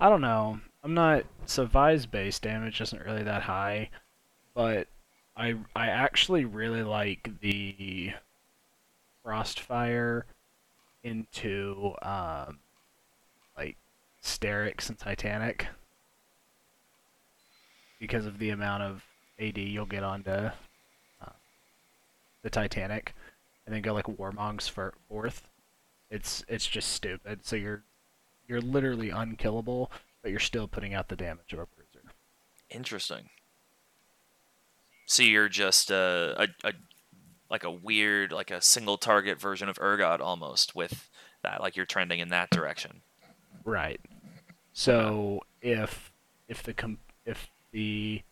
I 0.00 0.08
don't 0.08 0.20
know. 0.20 0.60
I'm 0.84 0.94
not 0.94 1.24
so 1.46 1.66
Vi's 1.66 2.06
base 2.06 2.38
damage 2.38 2.80
isn't 2.80 3.04
really 3.04 3.24
that 3.24 3.42
high, 3.42 3.90
but 4.54 4.86
I 5.36 5.56
I 5.74 5.88
actually 5.88 6.44
really 6.44 6.84
like 6.84 7.40
the 7.40 8.12
Frostfire 9.26 10.22
into 11.02 11.94
um 12.02 12.60
like 13.58 13.76
Sterak's 14.22 14.88
and 14.88 14.98
Titanic 14.98 15.66
because 17.98 18.26
of 18.26 18.38
the 18.38 18.50
amount 18.50 18.84
of 18.84 19.02
AD 19.40 19.58
you'll 19.58 19.86
get 19.86 20.04
onto 20.04 20.50
the 22.44 22.50
Titanic, 22.50 23.14
and 23.66 23.74
then 23.74 23.82
go 23.82 23.92
like 23.92 24.06
Warmog's 24.06 24.68
for 24.68 24.94
fourth. 25.08 25.50
It's 26.10 26.44
it's 26.46 26.66
just 26.66 26.90
stupid. 26.90 27.44
So 27.44 27.56
you're 27.56 27.82
you're 28.46 28.60
literally 28.60 29.10
unkillable, 29.10 29.90
but 30.22 30.30
you're 30.30 30.38
still 30.38 30.68
putting 30.68 30.94
out 30.94 31.08
the 31.08 31.16
damage 31.16 31.52
of 31.52 31.58
a 31.58 31.66
bruiser. 31.66 32.06
Interesting. 32.70 33.30
So 35.06 35.22
you're 35.22 35.48
just 35.48 35.90
a, 35.90 36.36
a, 36.38 36.68
a 36.68 36.72
like 37.50 37.64
a 37.64 37.70
weird, 37.70 38.30
like 38.30 38.50
a 38.50 38.60
single 38.60 38.98
target 38.98 39.40
version 39.40 39.68
of 39.68 39.78
Urgot 39.78 40.20
almost 40.20 40.74
with 40.76 41.10
that. 41.42 41.60
Like 41.60 41.76
you're 41.76 41.86
trending 41.86 42.20
in 42.20 42.28
that 42.28 42.50
direction. 42.50 43.02
Right. 43.64 44.00
So 44.74 45.40
if 45.62 46.12
if 46.48 46.62
the 46.62 46.74
com- 46.74 46.98
if 47.24 47.48
the 47.72 48.22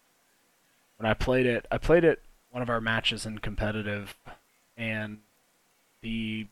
when 0.98 1.10
I 1.10 1.14
played 1.14 1.46
it, 1.46 1.66
I 1.70 1.78
played 1.78 2.04
it 2.04 2.22
one 2.52 2.62
of 2.62 2.70
our 2.70 2.80
matches 2.80 3.26
in 3.26 3.38
competitive, 3.38 4.14
and 4.76 5.18
the 6.02 6.46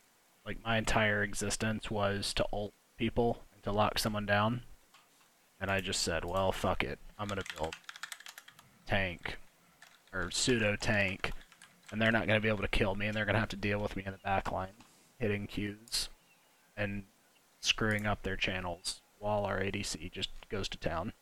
like 0.45 0.57
my 0.65 0.79
entire 0.79 1.23
existence 1.23 1.91
was 1.91 2.35
to 2.35 2.45
ult 2.53 2.73
people 2.97 3.43
and 3.55 3.63
to 3.63 3.71
lock 3.71 3.99
someone 3.99 4.27
down, 4.27 4.63
and 5.61 5.71
I 5.71 5.81
just 5.81 6.03
said, 6.03 6.25
well, 6.25 6.51
fuck 6.51 6.83
it, 6.83 6.99
I'm 7.19 7.29
gonna 7.29 7.43
build 7.57 7.75
tank 8.87 9.37
or 10.13 10.31
pseudo 10.31 10.75
tank, 10.75 11.33
and 11.93 12.01
they're 12.01 12.11
not 12.11 12.27
gonna 12.27 12.41
be 12.41 12.49
able 12.49 12.63
to 12.63 12.69
kill 12.69 12.95
me, 12.95 13.07
and 13.07 13.15
they're 13.15 13.27
gonna 13.27 13.39
have 13.39 13.51
to 13.51 13.57
deal 13.57 13.79
with 13.79 13.95
me 13.95 14.03
in 14.05 14.13
the 14.13 14.19
back 14.19 14.51
line, 14.51 14.73
hitting 15.19 15.47
Qs, 15.47 16.09
and 16.77 17.05
screwing 17.61 18.07
up 18.07 18.23
their 18.23 18.37
channels 18.37 19.03
while 19.19 19.45
our 19.45 19.61
ADC 19.61 20.11
just 20.11 20.31
goes 20.49 20.67
to 20.71 20.79
town. 20.79 21.13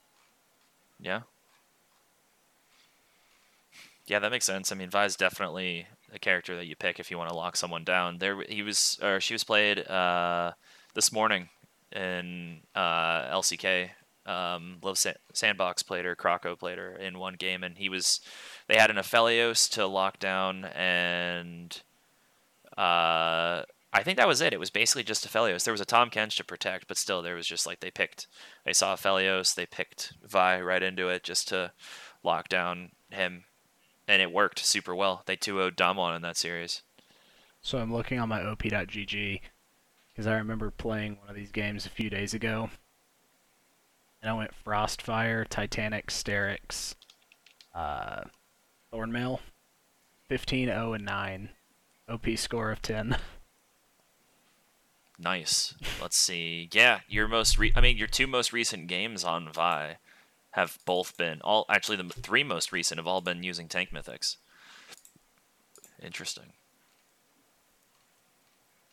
Yeah. 1.01 1.23
Yeah, 4.09 4.21
that 4.21 4.31
makes 4.31 4.47
sense. 4.47 4.73
I 4.73 4.75
mean, 4.75 4.89
Vi's 4.89 5.17
definitely 5.17 5.87
a 6.13 6.19
character 6.19 6.57
that 6.57 6.67
you 6.67 6.75
pick 6.77 6.99
if 6.99 7.11
you 7.11 7.19
want 7.19 7.29
to 7.29 7.37
lock 7.37 7.57
someone 7.57 7.85
down. 7.85 8.19
There, 8.19 8.43
he 8.49 8.63
was, 8.63 8.99
or 9.03 9.21
she 9.21 9.35
was 9.35 9.45
played 9.45 9.87
uh, 9.87 10.53
this 10.95 11.13
morning 11.13 11.51
in 11.95 12.61
uh, 12.75 13.31
LCK. 13.31 13.91
Um, 14.25 14.79
Liiv 14.83 14.97
Sa- 14.97 15.13
Sandbox 15.35 15.83
played 15.83 16.07
her, 16.07 16.17
Croco 16.17 16.59
played 16.59 16.79
her 16.79 16.97
in 16.97 17.19
one 17.19 17.35
game, 17.35 17.63
and 17.63 17.77
he 17.77 17.91
was. 17.91 18.21
They 18.67 18.77
had 18.77 18.91
an 18.91 18.97
Aphelios 18.97 19.71
to 19.73 19.87
lock 19.87 20.19
down, 20.19 20.65
and 20.67 21.79
uh, 22.77 23.63
I 23.93 24.03
think 24.03 24.17
that 24.17 24.29
was 24.29 24.41
it. 24.41 24.53
It 24.53 24.61
was 24.61 24.71
basically 24.71 25.03
just 25.03 25.27
Aphelios. 25.27 25.65
There 25.65 25.73
was 25.73 25.81
a 25.81 25.87
Tahm 25.87 26.11
Kench 26.11 26.37
to 26.37 26.45
protect, 26.45 26.89
but 26.89 26.97
still, 26.97 27.21
there 27.21 27.35
was 27.35 27.47
just 27.47 27.67
like 27.67 27.81
they 27.81 27.91
picked. 27.91 28.27
They 28.65 28.73
saw 28.73 28.95
Aphelios, 28.95 29.55
they 29.55 29.67
picked 29.67 30.15
Vi 30.27 30.61
right 30.61 30.83
into 30.83 31.09
it 31.09 31.25
just 31.25 31.49
to 31.49 31.73
lock 32.23 32.49
down 32.49 32.91
him, 33.11 33.45
and 34.09 34.23
it 34.23 34.33
worked 34.33 34.59
super 34.59 34.95
well. 34.95 35.23
They 35.27 35.37
2 35.37 35.53
0 35.53 35.71
Damwon 35.71 36.17
in 36.17 36.23
that 36.23 36.37
series. 36.37 36.83
So 37.61 37.79
I'm 37.79 37.93
looking 37.93 38.19
on 38.19 38.31
my 38.31 38.43
op.gg 38.43 39.41
because 40.09 40.27
I 40.27 40.37
remember 40.37 40.71
playing 40.71 41.19
one 41.21 41.29
of 41.29 41.37
these 41.37 41.53
games 41.53 41.87
a 41.87 41.91
few 41.91 42.09
days 42.09 42.35
ago. 42.35 42.71
And 44.21 44.31
I 44.31 44.35
went 44.35 44.51
Frostfire, 44.67 45.47
Titanic, 45.47 46.09
Sterak's, 46.09 46.97
uh, 47.75 48.23
Thornmail, 48.93 49.41
15 50.29 50.67
0 50.69 50.93
and 50.95 51.05
9. 51.05 51.51
OP 52.09 52.27
score 52.37 52.71
of 52.71 52.83
10. 52.83 53.17
Nice. 55.21 55.75
Let's 56.01 56.17
see. 56.17 56.69
Yeah, 56.73 57.01
your 57.09 57.27
most 57.27 57.59
re- 57.59 57.73
I 57.75 57.81
mean, 57.81 57.97
your 57.97 58.07
two 58.07 58.29
most 58.29 58.53
recent 58.53 58.87
games 58.87 59.25
on 59.25 59.53
Vi 59.53 59.97
have 60.53 60.79
both 60.85 61.17
been 61.17 61.41
all 61.43 61.67
actually 61.69 61.97
the 61.97 62.05
three 62.05 62.45
most 62.45 62.73
recent 62.73 62.99
have 62.99 63.07
all 63.07 63.21
been 63.21 63.43
using 63.43 63.69
tank 63.69 63.91
mythics. 63.93 64.37
Interesting. 66.03 66.53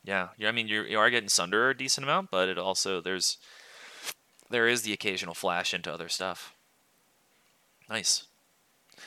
Yeah, 0.04 0.28
yeah. 0.38 0.48
I 0.48 0.52
mean, 0.52 0.68
you 0.68 0.82
you 0.82 0.98
are 0.98 1.10
getting 1.10 1.28
Sunder 1.28 1.70
a 1.70 1.76
decent 1.76 2.04
amount, 2.04 2.30
but 2.30 2.48
it 2.48 2.58
also 2.58 3.00
there's 3.00 3.38
there 4.50 4.68
is 4.68 4.82
the 4.82 4.92
occasional 4.92 5.34
flash 5.34 5.74
into 5.74 5.92
other 5.92 6.08
stuff. 6.08 6.54
Nice. 7.88 8.26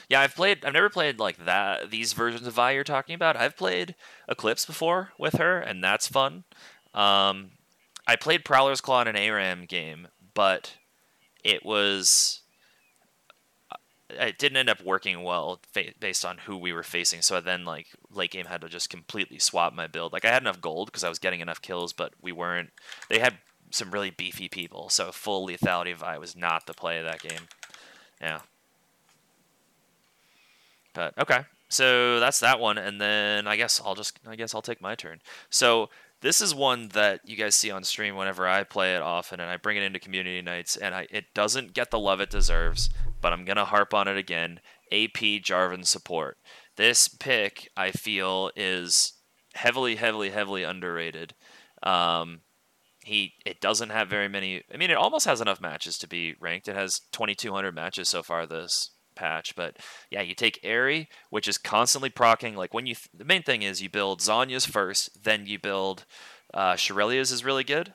Yeah, 0.08 0.22
I've 0.22 0.36
played. 0.36 0.66
I've 0.66 0.74
never 0.74 0.90
played 0.90 1.20
like 1.20 1.46
that. 1.46 1.90
These 1.92 2.14
versions 2.14 2.46
of 2.48 2.54
Vi 2.54 2.72
you're 2.72 2.84
talking 2.84 3.16
about. 3.16 3.38
I've 3.38 3.58
played 3.58 3.96
Eclipse 4.28 4.66
before 4.66 5.14
with 5.18 5.36
her, 5.36 5.60
and 5.60 5.84
that's 5.84 6.08
fun. 6.08 6.44
Um, 6.94 7.52
I 8.08 8.16
played 8.16 8.46
Prowler's 8.46 8.82
Claw 8.82 9.02
in 9.02 9.08
an 9.08 9.16
ARAM 9.16 9.66
game, 9.66 10.08
but 10.34 10.76
it 11.44 11.66
was 11.66 12.42
uh, 13.72 13.76
it 14.10 14.38
didn't 14.38 14.58
end 14.58 14.70
up 14.70 14.84
working 14.84 15.24
well 15.24 15.60
fa- 15.72 15.94
based 16.00 16.26
on 16.26 16.40
who 16.40 16.58
we 16.58 16.74
were 16.74 16.84
facing. 16.84 17.22
So 17.22 17.40
then, 17.42 17.66
like 17.66 17.88
late 18.12 18.32
game, 18.32 18.46
had 18.46 18.62
to 18.62 18.70
just 18.70 18.90
completely 18.90 19.40
swap 19.40 19.74
my 19.74 19.88
build. 19.88 20.14
Like 20.14 20.26
I 20.26 20.32
had 20.32 20.44
enough 20.44 20.62
gold 20.62 20.88
because 20.88 21.04
I 21.04 21.10
was 21.10 21.20
getting 21.20 21.42
enough 21.42 21.62
kills, 21.62 21.94
but 21.94 22.14
we 22.22 22.32
weren't. 22.32 22.70
They 23.10 23.20
had 23.20 23.38
some 23.72 23.92
really 23.92 24.10
beefy 24.10 24.48
people, 24.50 24.90
so 24.90 25.12
full 25.12 25.48
lethality 25.48 25.96
Vi 25.96 26.18
was 26.18 26.36
not 26.36 26.66
the 26.66 26.74
play 26.74 26.98
of 26.98 27.06
that 27.06 27.22
game. 27.22 27.48
Yeah. 28.20 28.40
But 30.94 31.14
okay, 31.18 31.42
so 31.70 32.20
that's 32.20 32.40
that 32.40 32.60
one, 32.60 32.78
and 32.78 33.00
then 33.00 33.48
I 33.48 33.56
guess 33.56 33.82
I'll 33.84 33.96
just 33.96 34.20
I 34.28 34.36
guess 34.36 34.56
I'll 34.56 34.62
take 34.62 34.82
my 34.82 34.96
turn. 34.96 35.22
So 35.50 35.90
this 36.22 36.42
is 36.42 36.54
one 36.54 36.90
that 36.90 37.22
you 37.24 37.36
guys 37.36 37.56
see 37.56 37.72
on 37.72 37.84
stream 37.84 38.16
whenever 38.16 38.48
I 38.48 38.64
play 38.64 38.96
it 38.96 39.02
often, 39.02 39.40
and 39.40 39.50
I 39.50 39.58
bring 39.58 39.78
it 39.78 39.84
into 39.84 40.00
community 40.00 40.42
nights, 40.42 40.76
and 40.76 40.94
I, 40.96 41.08
it 41.12 41.26
doesn't 41.34 41.74
get 41.74 41.92
the 41.92 42.00
love 42.00 42.20
it 42.20 42.30
deserves, 42.30 42.90
but 43.22 43.32
I'm 43.32 43.46
gonna 43.46 43.66
harp 43.66 43.94
on 43.94 44.08
it 44.08 44.18
again. 44.18 44.60
AP 44.92 45.44
Jarvan 45.44 45.86
support. 45.86 46.38
This 46.76 47.08
pick 47.08 47.70
I 47.78 47.92
feel 47.92 48.50
is 48.56 49.14
heavily, 49.54 49.96
heavily, 49.98 50.32
heavily 50.32 50.64
underrated. 50.64 51.36
Um, 51.84 52.42
he 53.04 53.34
it 53.46 53.62
doesn't 53.62 53.92
have 53.92 54.10
very 54.10 54.28
many. 54.28 54.64
I 54.74 54.78
mean, 54.78 54.90
it 54.90 54.98
almost 54.98 55.26
has 55.26 55.40
enough 55.40 55.62
matches 55.62 56.00
to 56.00 56.08
be 56.08 56.36
ranked. 56.40 56.68
It 56.68 56.76
has 56.76 57.02
2,200 57.12 57.76
matches 57.76 58.10
so 58.10 58.24
far 58.24 58.48
this 58.48 58.92
patch. 59.20 59.56
But 59.56 59.78
yeah, 60.10 60.22
you 60.22 60.34
take 60.34 60.64
Aery, 60.64 61.08
which 61.30 61.48
is 61.48 61.58
constantly 61.58 62.10
procking. 62.10 62.56
Like 62.56 62.74
when 62.74 62.88
you, 62.88 62.96
th- 62.96 63.10
the 63.14 63.26
main 63.26 63.44
thing 63.44 63.62
is 63.62 63.82
you 63.82 63.90
build 63.90 64.22
Zhonya's 64.22 64.66
first, 64.66 65.24
then 65.24 65.46
you 65.46 65.60
build 65.60 66.06
uh, 66.54 66.74
Shurelya's 66.74 67.32
is 67.32 67.46
really 67.46 67.64
good, 67.64 67.94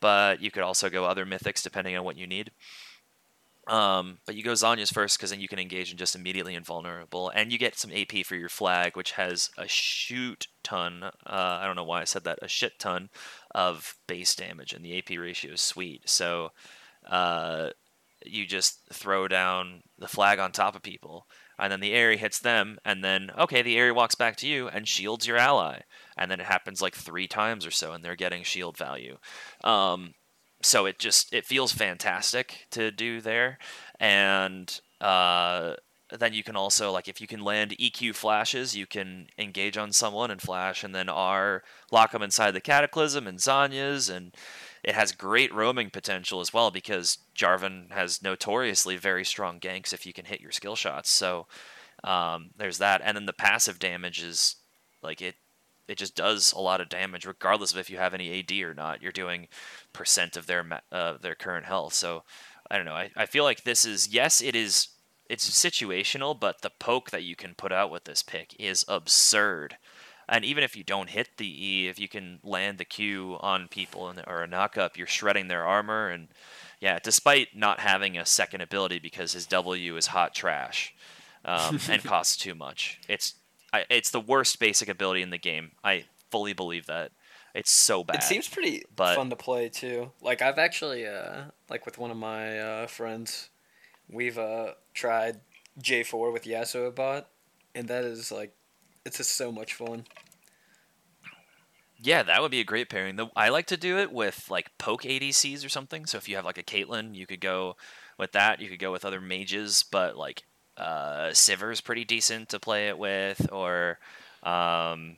but 0.00 0.40
you 0.40 0.50
could 0.50 0.62
also 0.62 0.90
go 0.90 1.04
other 1.04 1.26
mythics 1.26 1.62
depending 1.62 1.96
on 1.96 2.04
what 2.04 2.16
you 2.16 2.26
need. 2.26 2.52
Um, 3.66 4.18
but 4.24 4.34
you 4.34 4.42
go 4.42 4.52
Zhonya's 4.52 4.90
first 4.90 5.18
because 5.18 5.28
then 5.30 5.40
you 5.40 5.48
can 5.48 5.58
engage 5.58 5.90
in 5.90 5.98
just 5.98 6.16
immediately 6.16 6.54
invulnerable, 6.54 7.30
and 7.34 7.52
you 7.52 7.58
get 7.58 7.78
some 7.78 7.92
AP 7.92 8.24
for 8.24 8.34
your 8.34 8.48
flag, 8.48 8.96
which 8.96 9.12
has 9.12 9.50
a 9.58 9.68
shoot 9.68 10.46
ton. 10.62 11.02
Uh, 11.02 11.10
I 11.26 11.66
don't 11.66 11.76
know 11.76 11.84
why 11.84 12.00
I 12.00 12.04
said 12.04 12.24
that. 12.24 12.38
A 12.40 12.48
shit 12.48 12.78
ton 12.78 13.10
of 13.54 13.94
base 14.06 14.34
damage, 14.34 14.72
and 14.72 14.82
the 14.82 14.96
AP 14.96 15.10
ratio 15.18 15.52
is 15.52 15.60
sweet. 15.60 16.08
So 16.08 16.52
uh, 17.06 17.70
you 18.24 18.46
just 18.46 18.80
throw 18.92 19.28
down 19.28 19.82
the 19.98 20.08
flag 20.08 20.38
on 20.38 20.52
top 20.52 20.74
of 20.74 20.82
people, 20.82 21.26
and 21.58 21.72
then 21.72 21.80
the 21.80 21.92
Aery 21.92 22.16
hits 22.16 22.38
them, 22.38 22.78
and 22.84 23.02
then 23.02 23.30
okay, 23.38 23.62
the 23.62 23.76
Aery 23.76 23.92
walks 23.92 24.14
back 24.14 24.36
to 24.36 24.46
you 24.46 24.68
and 24.68 24.86
shields 24.86 25.26
your 25.26 25.36
ally, 25.36 25.80
and 26.16 26.30
then 26.30 26.40
it 26.40 26.46
happens 26.46 26.82
like 26.82 26.94
three 26.94 27.26
times 27.26 27.66
or 27.66 27.70
so, 27.70 27.92
and 27.92 28.04
they're 28.04 28.16
getting 28.16 28.42
shield 28.42 28.76
value. 28.76 29.18
Um, 29.64 30.14
so 30.62 30.86
it 30.86 30.98
just 30.98 31.32
it 31.32 31.46
feels 31.46 31.72
fantastic 31.72 32.66
to 32.70 32.90
do 32.90 33.20
there, 33.20 33.58
and 34.00 34.80
uh, 35.00 35.74
then 36.16 36.32
you 36.32 36.42
can 36.42 36.56
also 36.56 36.90
like 36.90 37.08
if 37.08 37.20
you 37.20 37.26
can 37.26 37.42
land 37.42 37.76
EQ 37.78 38.14
flashes, 38.14 38.76
you 38.76 38.86
can 38.86 39.28
engage 39.38 39.76
on 39.76 39.92
someone 39.92 40.30
and 40.30 40.40
flash, 40.40 40.82
and 40.82 40.94
then 40.94 41.08
R 41.08 41.62
lock 41.92 42.12
them 42.12 42.22
inside 42.22 42.52
the 42.52 42.60
Cataclysm 42.60 43.26
and 43.26 43.38
Zhonya's, 43.38 44.08
and 44.08 44.34
it 44.88 44.94
has 44.94 45.12
great 45.12 45.54
roaming 45.54 45.90
potential 45.90 46.40
as 46.40 46.54
well 46.54 46.70
because 46.70 47.18
Jarvan 47.36 47.92
has 47.92 48.22
notoriously 48.22 48.96
very 48.96 49.22
strong 49.22 49.60
ganks 49.60 49.92
if 49.92 50.06
you 50.06 50.14
can 50.14 50.24
hit 50.24 50.40
your 50.40 50.50
skill 50.50 50.76
shots. 50.76 51.10
So 51.10 51.46
um, 52.02 52.52
there's 52.56 52.78
that, 52.78 53.02
and 53.04 53.14
then 53.14 53.26
the 53.26 53.34
passive 53.34 53.78
damage 53.78 54.22
is 54.22 54.56
like 55.02 55.20
it. 55.20 55.34
It 55.88 55.98
just 55.98 56.16
does 56.16 56.54
a 56.54 56.58
lot 56.58 56.80
of 56.80 56.88
damage, 56.88 57.26
regardless 57.26 57.72
of 57.72 57.78
if 57.78 57.90
you 57.90 57.98
have 57.98 58.14
any 58.14 58.38
AD 58.38 58.50
or 58.62 58.72
not. 58.72 59.02
You're 59.02 59.12
doing 59.12 59.48
percent 59.92 60.38
of 60.38 60.46
their 60.46 60.66
uh, 60.90 61.18
their 61.18 61.34
current 61.34 61.66
health. 61.66 61.92
So 61.92 62.22
I 62.70 62.78
don't 62.78 62.86
know. 62.86 62.94
I, 62.94 63.10
I 63.14 63.26
feel 63.26 63.44
like 63.44 63.64
this 63.64 63.84
is 63.84 64.08
yes, 64.08 64.40
it 64.40 64.56
is 64.56 64.88
it's 65.28 65.50
situational, 65.50 66.38
but 66.38 66.62
the 66.62 66.70
poke 66.70 67.10
that 67.10 67.24
you 67.24 67.36
can 67.36 67.54
put 67.54 67.72
out 67.72 67.90
with 67.90 68.04
this 68.04 68.22
pick 68.22 68.56
is 68.58 68.86
absurd. 68.88 69.76
And 70.28 70.44
even 70.44 70.62
if 70.62 70.76
you 70.76 70.84
don't 70.84 71.08
hit 71.08 71.30
the 71.38 71.46
E, 71.46 71.88
if 71.88 71.98
you 71.98 72.08
can 72.08 72.38
land 72.42 72.78
the 72.78 72.84
Q 72.84 73.38
on 73.40 73.68
people 73.68 74.08
and, 74.08 74.22
or 74.26 74.42
a 74.42 74.46
knock 74.46 74.76
up, 74.76 74.96
you're 74.96 75.06
shredding 75.06 75.48
their 75.48 75.64
armor. 75.64 76.10
And 76.10 76.28
yeah, 76.80 76.98
despite 77.02 77.56
not 77.56 77.80
having 77.80 78.18
a 78.18 78.26
second 78.26 78.60
ability 78.60 78.98
because 78.98 79.32
his 79.32 79.46
W 79.46 79.96
is 79.96 80.08
hot 80.08 80.34
trash 80.34 80.94
um, 81.44 81.80
and 81.88 82.04
costs 82.04 82.36
too 82.36 82.54
much, 82.54 83.00
it's 83.08 83.34
I, 83.72 83.84
it's 83.90 84.10
the 84.10 84.20
worst 84.20 84.58
basic 84.60 84.88
ability 84.88 85.22
in 85.22 85.30
the 85.30 85.38
game. 85.38 85.72
I 85.82 86.04
fully 86.30 86.52
believe 86.52 86.86
that. 86.86 87.12
It's 87.54 87.70
so 87.70 88.04
bad. 88.04 88.16
It 88.16 88.22
seems 88.22 88.48
pretty 88.48 88.84
but- 88.94 89.16
fun 89.16 89.30
to 89.30 89.36
play 89.36 89.68
too. 89.68 90.12
Like 90.20 90.42
I've 90.42 90.58
actually, 90.58 91.06
uh, 91.06 91.44
like 91.70 91.86
with 91.86 91.98
one 91.98 92.10
of 92.10 92.16
my 92.16 92.58
uh, 92.58 92.86
friends, 92.86 93.48
we've 94.08 94.38
uh, 94.38 94.72
tried 94.94 95.40
J4 95.80 96.32
with 96.32 96.44
Yasuo 96.44 96.94
bot, 96.94 97.28
and 97.74 97.88
that 97.88 98.04
is 98.04 98.30
like, 98.30 98.54
it's 99.08 99.16
just 99.16 99.34
so 99.36 99.50
much 99.50 99.74
fun. 99.74 100.04
Yeah, 102.00 102.22
that 102.22 102.40
would 102.40 102.52
be 102.52 102.60
a 102.60 102.64
great 102.64 102.88
pairing. 102.88 103.16
The, 103.16 103.26
I 103.34 103.48
like 103.48 103.66
to 103.66 103.76
do 103.76 103.98
it 103.98 104.12
with 104.12 104.46
like 104.48 104.70
poke 104.78 105.02
ADCs 105.02 105.66
or 105.66 105.68
something. 105.68 106.06
So 106.06 106.16
if 106.16 106.28
you 106.28 106.36
have 106.36 106.44
like 106.44 106.58
a 106.58 106.62
Caitlyn, 106.62 107.14
you 107.16 107.26
could 107.26 107.40
go 107.40 107.76
with 108.16 108.32
that. 108.32 108.60
You 108.60 108.68
could 108.68 108.78
go 108.78 108.92
with 108.92 109.04
other 109.04 109.20
mages, 109.20 109.84
but 109.90 110.16
like 110.16 110.44
uh, 110.76 111.30
Sivir's 111.32 111.80
pretty 111.80 112.04
decent 112.04 112.50
to 112.50 112.60
play 112.60 112.86
it 112.88 112.98
with, 112.98 113.48
or 113.50 113.98
um, 114.44 115.16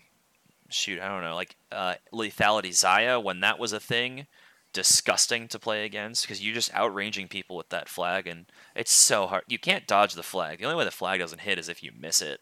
shoot, 0.71 1.01
I 1.01 1.09
don't 1.09 1.23
know, 1.23 1.35
like 1.35 1.55
uh, 1.71 1.97
Lethality 2.15 2.71
Xayah 2.71 3.23
when 3.23 3.41
that 3.41 3.59
was 3.59 3.75
a 3.75 3.81
thing. 3.81 4.27
disgusting 4.73 5.49
to 5.49 5.59
play 5.59 5.85
against 5.85 6.23
because 6.25 6.43
you're 6.43 6.55
just 6.55 6.73
outranging 6.75 7.29
people 7.29 7.57
with 7.57 7.69
that 7.71 7.89
flag, 7.89 8.27
and 8.27 8.47
it's 8.75 8.93
so 8.93 9.27
hard. 9.27 9.45
You 9.49 9.59
can't 9.59 9.87
dodge 9.87 10.15
the 10.15 10.23
flag. 10.23 10.59
The 10.59 10.65
only 10.65 10.77
way 10.77 10.85
the 10.85 10.91
flag 10.91 11.21
doesn't 11.21 11.41
hit 11.41 11.59
is 11.59 11.69
if 11.69 11.83
you 11.83 11.91
miss 11.99 12.23
it, 12.23 12.41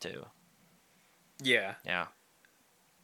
too. 0.00 0.26
Yeah. 1.42 1.74
Yeah, 1.84 2.06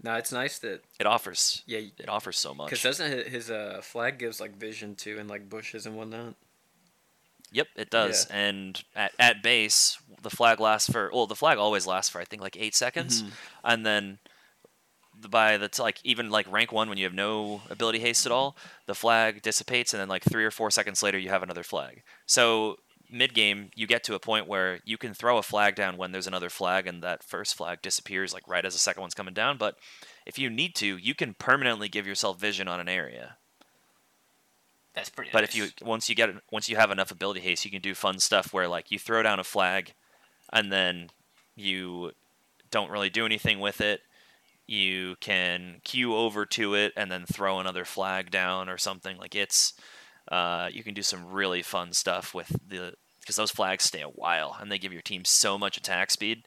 No, 0.02 0.14
it's 0.14 0.32
nice 0.32 0.58
that 0.60 0.82
it 1.00 1.06
offers. 1.06 1.62
yeah, 1.66 1.80
It 1.98 2.08
offers 2.08 2.38
so 2.38 2.54
much. 2.54 2.70
because 2.70 2.82
doesn't 2.82 3.26
his, 3.28 3.50
uh 3.50 3.80
flag 3.82 4.18
gives 4.18 4.40
like 4.40 4.56
vision 4.56 4.94
too 4.94 5.18
and 5.18 5.28
like 5.28 5.48
bushes 5.48 5.86
and 5.86 5.96
whatnot. 5.96 6.34
Yep, 7.50 7.68
it 7.76 7.90
does. 7.90 8.26
And 8.26 8.82
at, 8.94 9.12
at 9.18 9.42
base, 9.42 9.96
the 10.22 10.28
flag 10.30 10.60
lasts 10.60 10.90
for 10.92 11.10
well, 11.12 11.26
the 11.26 11.34
flag 11.34 11.56
always 11.58 11.86
lasts 11.86 12.10
for 12.10 12.20
I 12.20 12.24
think 12.24 12.42
like 12.42 12.56
eight 12.58 12.74
seconds, 12.74 13.22
Mhm. 13.22 13.30
and 13.64 13.86
then 13.86 14.18
the, 15.20 15.28
by 15.28 15.56
the 15.56 15.68
t- 15.68 15.82
like 15.82 15.98
even 16.04 16.30
like 16.30 16.46
rank 16.52 16.72
one 16.72 16.88
when 16.90 16.98
you 16.98 17.04
have 17.04 17.14
no 17.14 17.62
ability 17.70 17.98
haste 18.00 18.26
at 18.26 18.32
all, 18.32 18.54
the 18.86 18.94
flag 18.94 19.40
dissipates, 19.42 19.94
and 19.94 20.00
then 20.00 20.08
like 20.08 20.22
three 20.24 20.44
or 20.44 20.50
four 20.50 20.70
seconds 20.70 21.02
later 21.02 21.18
you 21.18 21.30
have 21.30 21.42
another 21.42 21.62
flag. 21.62 22.02
So 22.26 22.76
mid 23.10 23.34
game, 23.34 23.70
you 23.74 23.86
get 23.86 24.04
to 24.04 24.14
a 24.14 24.20
point 24.20 24.46
where 24.46 24.80
you 24.84 24.98
can 24.98 25.14
throw 25.14 25.38
a 25.38 25.42
flag 25.42 25.74
down 25.74 25.96
when 25.96 26.12
there's 26.12 26.26
another 26.26 26.50
flag, 26.50 26.86
and 26.86 27.02
that 27.02 27.22
first 27.22 27.54
flag 27.54 27.82
disappears 27.82 28.32
like 28.32 28.46
right 28.48 28.64
as 28.64 28.74
the 28.74 28.78
second 28.78 29.00
one's 29.00 29.14
coming 29.14 29.34
down. 29.34 29.56
But 29.56 29.76
if 30.26 30.38
you 30.38 30.50
need 30.50 30.74
to, 30.76 30.96
you 30.96 31.14
can 31.14 31.34
permanently 31.34 31.88
give 31.88 32.06
yourself 32.06 32.38
vision 32.38 32.68
on 32.68 32.80
an 32.80 32.88
area. 32.88 33.36
That's 34.94 35.10
pretty. 35.10 35.30
But 35.32 35.44
if 35.44 35.54
you 35.54 35.68
once 35.82 36.08
you 36.08 36.14
get 36.14 36.30
once 36.50 36.68
you 36.68 36.76
have 36.76 36.90
enough 36.90 37.10
ability 37.10 37.40
haste, 37.40 37.64
you 37.64 37.70
can 37.70 37.82
do 37.82 37.94
fun 37.94 38.18
stuff 38.18 38.52
where 38.52 38.68
like 38.68 38.90
you 38.90 38.98
throw 38.98 39.22
down 39.22 39.38
a 39.38 39.44
flag, 39.44 39.94
and 40.52 40.72
then 40.72 41.10
you 41.54 42.12
don't 42.70 42.90
really 42.90 43.10
do 43.10 43.24
anything 43.24 43.60
with 43.60 43.80
it. 43.80 44.00
You 44.66 45.16
can 45.20 45.80
queue 45.82 46.14
over 46.14 46.44
to 46.46 46.74
it 46.74 46.92
and 46.96 47.10
then 47.10 47.24
throw 47.24 47.58
another 47.58 47.84
flag 47.84 48.30
down 48.30 48.68
or 48.68 48.76
something. 48.76 49.16
Like 49.16 49.34
it's, 49.34 49.72
uh, 50.30 50.68
you 50.72 50.82
can 50.82 50.94
do 50.94 51.02
some 51.02 51.30
really 51.30 51.62
fun 51.62 51.92
stuff 51.92 52.34
with 52.34 52.48
the 52.66 52.94
because 53.20 53.36
those 53.36 53.50
flags 53.50 53.84
stay 53.84 54.00
a 54.00 54.08
while 54.08 54.56
and 54.58 54.72
they 54.72 54.78
give 54.78 54.92
your 54.92 55.02
team 55.02 55.24
so 55.24 55.58
much 55.58 55.76
attack 55.76 56.10
speed. 56.10 56.44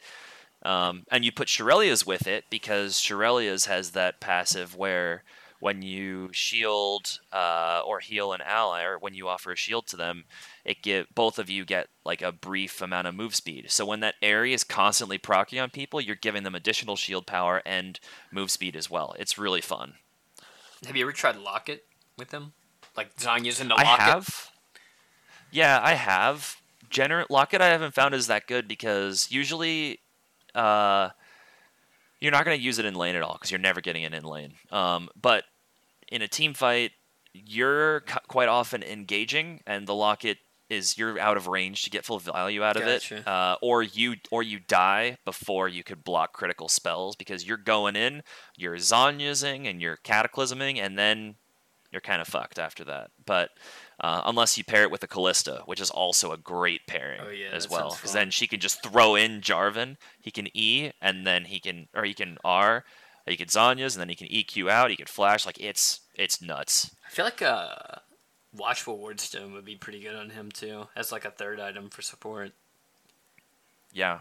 Um, 0.64 1.04
and 1.12 1.24
you 1.24 1.32
put 1.32 1.48
Shurelya's 1.48 2.06
with 2.06 2.28
it 2.28 2.46
because 2.50 2.96
Shurelya's 2.96 3.66
has 3.66 3.92
that 3.92 4.20
passive 4.20 4.76
where 4.76 5.24
when 5.60 5.84
you 5.84 6.30
shield 6.34 7.20
uh, 7.32 7.84
or 7.86 8.00
heal 8.00 8.34
an 8.34 8.42
ally, 8.42 8.82
or 8.82 8.98
when 8.98 9.14
you 9.14 9.28
offer 9.28 9.52
a 9.52 9.56
shield 9.56 9.86
to 9.88 9.96
them, 9.96 10.26
it 10.66 10.82
give 10.82 11.06
both 11.14 11.38
of 11.38 11.52
you 11.52 11.66
get 11.66 11.88
like 12.04 12.24
a 12.24 12.32
brief 12.32 12.82
amount 12.82 13.06
of 13.06 13.14
move 13.14 13.36
speed. 13.36 13.70
So 13.70 13.86
when 13.86 14.00
that 14.00 14.16
Aery 14.24 14.54
is 14.54 14.64
constantly 14.64 15.20
proccing 15.20 15.62
on 15.62 15.70
people, 15.70 16.02
you're 16.02 16.16
giving 16.16 16.42
them 16.42 16.56
additional 16.56 16.96
shield 16.96 17.28
power 17.28 17.62
and 17.64 18.00
move 18.32 18.50
speed 18.50 18.76
as 18.76 18.90
well. 18.90 19.16
It's 19.20 19.38
really 19.38 19.62
fun. 19.62 19.94
have 20.84 20.96
you 20.96 21.04
ever 21.04 21.12
tried 21.12 21.38
locket 21.38 21.86
with 22.18 22.32
him? 22.32 22.54
Like 22.96 23.16
Zhonya's 23.16 23.60
in 23.60 23.70
the 23.70 23.76
I 23.76 23.84
have. 23.86 24.50
Yeah, 25.52 25.80
I 25.82 25.94
have. 25.94 26.58
Gener- 26.90 27.26
Locket 27.30 27.62
I 27.62 27.68
haven't 27.68 27.94
found 27.94 28.14
is 28.14 28.28
that 28.28 28.48
good 28.48 28.68
because 28.68 29.28
usually 29.32 30.00
uh, 30.54 31.10
you're 32.20 32.32
not 32.32 32.46
going 32.46 32.58
to 32.58 32.64
use 32.64 32.80
it 32.80 32.86
in 32.86 32.96
lane 32.96 33.16
at 33.16 33.22
all 33.22 33.34
because 33.34 33.50
you're 33.52 33.60
never 33.60 33.82
getting 33.82 34.04
it 34.04 34.14
in 34.14 34.24
lane. 34.24 34.54
Um, 34.72 35.10
but 35.20 35.46
in 36.12 36.22
a 36.22 36.28
team 36.28 36.54
fight, 36.54 36.92
you're 37.34 38.02
cu- 38.02 38.20
quite 38.28 38.50
often 38.50 38.84
engaging, 38.84 39.62
and 39.66 39.88
the 39.88 39.96
Locket 39.96 40.38
is 40.70 40.98
you're 40.98 41.18
out 41.20 41.36
of 41.38 41.48
range 41.48 41.84
to 41.84 41.90
get 41.90 42.06
full 42.06 42.20
value 42.20 42.62
out 42.64 42.76
of 42.78 42.84
it, 42.88 43.04
uh, 43.26 43.56
or 43.62 43.84
you 43.84 44.16
or 44.32 44.44
you 44.44 44.60
die 44.60 45.18
before 45.26 45.68
you 45.70 45.84
could 45.84 46.04
block 46.04 46.34
critical 46.34 46.68
spells 46.70 47.16
because 47.16 47.46
you're 47.46 47.58
going 47.58 47.96
in, 47.96 48.22
you're 48.58 48.76
Zanyasing 48.78 49.66
and 49.70 49.82
you're 49.82 49.98
cataclysming, 49.98 50.78
and 50.78 50.98
then 50.98 51.36
you're 51.92 52.02
kind 52.02 52.22
of 52.22 52.28
fucked 52.28 52.58
after 52.58 52.84
that. 52.86 53.12
But 53.26 53.50
uh, 54.00 54.22
unless 54.26 54.58
you 54.58 54.64
pair 54.64 54.84
it 54.84 54.92
with 54.92 55.04
a 55.04 55.08
Kalista, 55.08 55.68
which 55.68 55.82
is 55.82 55.90
also 55.90 56.32
a 56.32 56.38
great 56.38 56.88
pairing 56.88 57.22
Oh, 57.24 57.30
yeah, 57.30 57.50
as 57.52 57.70
well, 57.70 57.92
because 57.92 58.14
then 58.14 58.32
she 58.32 58.48
can 58.48 58.60
just 58.60 58.82
throw 58.84 59.16
in 59.16 59.42
Jarvan. 59.42 59.98
He 60.20 60.32
can 60.32 60.48
E, 60.56 60.92
and 61.02 61.28
then 61.28 61.46
he 61.46 61.60
can, 61.60 61.88
or 61.94 62.04
he 62.06 62.14
can 62.14 62.38
R. 62.44 62.86
He 63.28 63.38
can 63.38 63.48
Zhonya's, 63.48 63.96
and 63.96 64.02
then 64.02 64.10
he 64.10 64.16
can 64.16 64.28
EQ 64.28 64.70
out. 64.70 64.90
He 64.90 64.96
can 64.96 65.06
flash. 65.06 65.46
Like 65.46 65.60
it's 65.60 66.00
it's 66.16 66.42
nuts. 66.42 66.92
I 67.06 67.10
feel 67.12 67.26
like 67.26 67.42
uh, 67.42 67.76
watchful 68.56 68.98
wardstone 68.98 69.54
would 69.54 69.66
be 69.66 69.76
pretty 69.76 70.02
good 70.02 70.16
on 70.16 70.32
him 70.32 70.52
too, 70.52 70.88
as 70.96 71.12
like 71.12 71.26
a 71.26 71.32
third 71.32 71.60
item 71.60 71.90
for 71.90 72.02
support. 72.02 72.52
Yeah, 73.94 74.20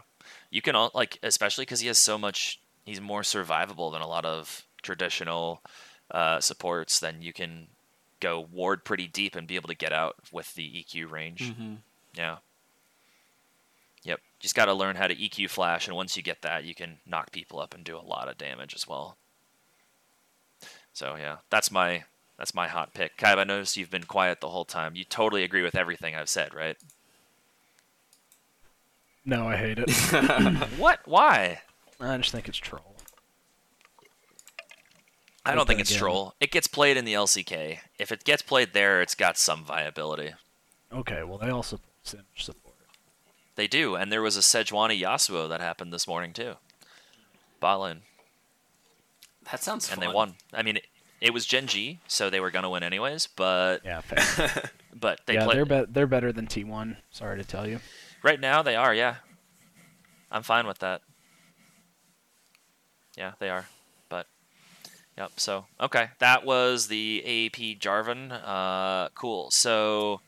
you 0.49 0.61
can 0.61 0.75
all 0.75 0.91
like 0.93 1.17
especially 1.23 1.63
because 1.63 1.79
he 1.79 1.87
has 1.87 1.97
so 1.97 2.17
much. 2.17 2.59
He's 2.85 3.01
more 3.01 3.21
survivable 3.21 3.91
than 3.91 4.01
a 4.01 4.07
lot 4.07 4.25
of 4.25 4.65
traditional 4.81 5.61
uh, 6.11 6.39
supports. 6.39 6.99
Then 6.99 7.21
you 7.21 7.33
can 7.33 7.67
go 8.19 8.47
ward 8.51 8.85
pretty 8.85 9.07
deep 9.07 9.35
and 9.35 9.47
be 9.47 9.55
able 9.55 9.69
to 9.69 9.75
get 9.75 9.91
out 9.91 10.15
with 10.31 10.53
the 10.55 10.67
EQ 10.67 11.09
range. 11.11 11.51
Mm-hmm. 11.51 11.75
Yeah. 12.15 12.37
Yep. 14.03 14.19
Just 14.39 14.55
got 14.55 14.65
to 14.65 14.73
learn 14.73 14.95
how 14.95 15.07
to 15.07 15.15
EQ 15.15 15.49
flash, 15.49 15.87
and 15.87 15.95
once 15.95 16.17
you 16.17 16.23
get 16.23 16.41
that, 16.41 16.63
you 16.63 16.73
can 16.73 16.97
knock 17.05 17.31
people 17.31 17.59
up 17.59 17.73
and 17.73 17.83
do 17.83 17.97
a 17.97 18.01
lot 18.01 18.27
of 18.27 18.37
damage 18.37 18.73
as 18.73 18.87
well. 18.87 19.17
So 20.93 21.15
yeah, 21.15 21.37
that's 21.49 21.71
my 21.71 22.03
that's 22.37 22.53
my 22.53 22.67
hot 22.67 22.93
pick. 22.93 23.17
Kaib, 23.17 23.37
I 23.37 23.43
noticed 23.43 23.77
you've 23.77 23.91
been 23.91 24.03
quiet 24.03 24.41
the 24.41 24.49
whole 24.49 24.65
time. 24.65 24.95
You 24.95 25.03
totally 25.03 25.43
agree 25.43 25.61
with 25.61 25.75
everything 25.75 26.15
I've 26.15 26.29
said, 26.29 26.53
right? 26.53 26.77
No, 29.23 29.47
I 29.47 29.55
hate 29.55 29.77
it. 29.77 29.89
what? 30.77 30.99
Why? 31.05 31.61
I 31.99 32.17
just 32.17 32.31
think 32.31 32.47
it's 32.47 32.57
troll. 32.57 32.90
I 35.45 35.55
don't 35.55 35.65
think 35.67 35.79
it's 35.79 35.89
again- 35.89 35.99
troll. 35.99 36.35
It 36.39 36.51
gets 36.51 36.67
played 36.67 36.97
in 36.97 37.05
the 37.05 37.13
LCK. 37.13 37.79
If 37.97 38.11
it 38.11 38.23
gets 38.23 38.41
played 38.41 38.73
there, 38.73 39.01
it's 39.01 39.15
got 39.15 39.37
some 39.37 39.63
viability. 39.63 40.33
Okay, 40.93 41.23
well 41.23 41.37
they 41.37 41.49
also 41.49 41.79
Sim 42.03 42.21
support. 42.35 42.75
They 43.55 43.67
do, 43.67 43.95
and 43.95 44.11
there 44.11 44.21
was 44.21 44.37
a 44.37 44.41
Sejuani 44.41 44.99
Yasuo 45.01 45.47
that 45.49 45.61
happened 45.61 45.91
this 45.93 46.07
morning 46.07 46.33
too. 46.33 46.55
Bot 47.59 47.79
lane. 47.81 48.01
That 49.51 49.61
sounds 49.63 49.89
and 49.89 49.99
fun. 49.99 50.07
they 50.09 50.13
won. 50.13 50.35
I 50.53 50.61
mean, 50.63 50.77
it, 50.77 50.87
it 51.19 51.33
was 51.33 51.45
Gen 51.45 51.67
G, 51.67 51.99
so 52.07 52.29
they 52.29 52.39
were 52.39 52.51
gonna 52.51 52.69
win 52.69 52.83
anyways. 52.83 53.27
But 53.35 53.81
Yeah, 53.83 54.01
fair. 54.01 54.69
but 54.93 55.21
they 55.25 55.35
yeah, 55.35 55.45
played 55.45 55.57
they're 55.57 55.65
be- 55.85 55.91
they're 55.91 56.07
better 56.07 56.31
than 56.31 56.47
T1. 56.47 56.97
Sorry 57.11 57.37
to 57.37 57.43
tell 57.43 57.67
you. 57.67 57.79
right 58.23 58.39
now. 58.39 58.61
They 58.61 58.75
are, 58.75 58.93
yeah. 58.93 59.15
I'm 60.31 60.43
fine 60.43 60.65
with 60.67 60.79
that. 60.79 61.01
Yeah, 63.17 63.33
they 63.39 63.49
are. 63.49 63.65
Yep. 65.21 65.31
So 65.39 65.65
okay, 65.79 66.09
that 66.17 66.45
was 66.45 66.87
the 66.87 67.21
AP 67.23 67.79
Jarvan. 67.79 68.31
Uh, 68.43 69.09
cool. 69.13 69.51
So 69.51 70.19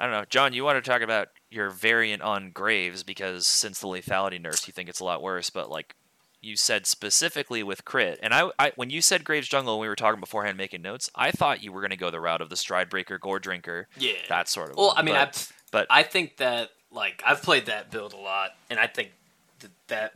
I 0.00 0.04
don't 0.06 0.12
know, 0.12 0.24
John. 0.28 0.52
You 0.52 0.64
want 0.64 0.82
to 0.82 0.90
talk 0.90 1.02
about 1.02 1.28
your 1.52 1.70
variant 1.70 2.20
on 2.20 2.50
Graves 2.50 3.04
because 3.04 3.46
since 3.46 3.78
the 3.78 3.86
lethality 3.86 4.40
nerfs, 4.40 4.66
you 4.66 4.72
think 4.72 4.88
it's 4.88 4.98
a 4.98 5.04
lot 5.04 5.22
worse. 5.22 5.50
But 5.50 5.70
like 5.70 5.94
you 6.40 6.56
said 6.56 6.84
specifically 6.84 7.62
with 7.62 7.84
crit, 7.84 8.18
and 8.24 8.34
I, 8.34 8.50
I 8.58 8.72
when 8.74 8.90
you 8.90 9.00
said 9.00 9.22
Graves 9.22 9.46
jungle, 9.46 9.78
when 9.78 9.82
we 9.82 9.88
were 9.88 9.94
talking 9.94 10.18
beforehand 10.18 10.58
making 10.58 10.82
notes, 10.82 11.08
I 11.14 11.30
thought 11.30 11.62
you 11.62 11.70
were 11.70 11.80
going 11.80 11.90
to 11.92 11.96
go 11.96 12.10
the 12.10 12.18
route 12.18 12.40
of 12.40 12.48
the 12.50 12.56
Stride 12.56 12.90
Breaker, 12.90 13.18
Gore 13.18 13.38
Drinker, 13.38 13.86
Yeah. 13.96 14.14
that 14.28 14.48
sort 14.48 14.70
of. 14.70 14.76
Well, 14.76 14.88
one. 14.88 14.98
I 14.98 15.02
mean, 15.02 15.14
but, 15.14 15.28
I've, 15.28 15.52
but 15.70 15.86
I 15.90 16.02
think 16.02 16.38
that 16.38 16.70
like 16.90 17.22
I've 17.24 17.40
played 17.40 17.66
that 17.66 17.92
build 17.92 18.14
a 18.14 18.18
lot, 18.18 18.50
and 18.68 18.80
I 18.80 18.88
think 18.88 19.12
that 19.60 19.70
that 19.86 20.14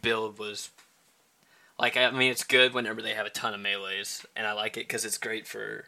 build 0.00 0.38
was 0.38 0.70
like 1.78 1.96
I 1.96 2.10
mean 2.10 2.30
it's 2.30 2.44
good 2.44 2.74
whenever 2.74 3.02
they 3.02 3.14
have 3.14 3.26
a 3.26 3.30
ton 3.30 3.54
of 3.54 3.60
melees, 3.60 4.24
and 4.36 4.46
I 4.46 4.52
like 4.52 4.76
it 4.76 4.86
because 4.86 5.04
it's 5.04 5.18
great 5.18 5.46
for 5.46 5.86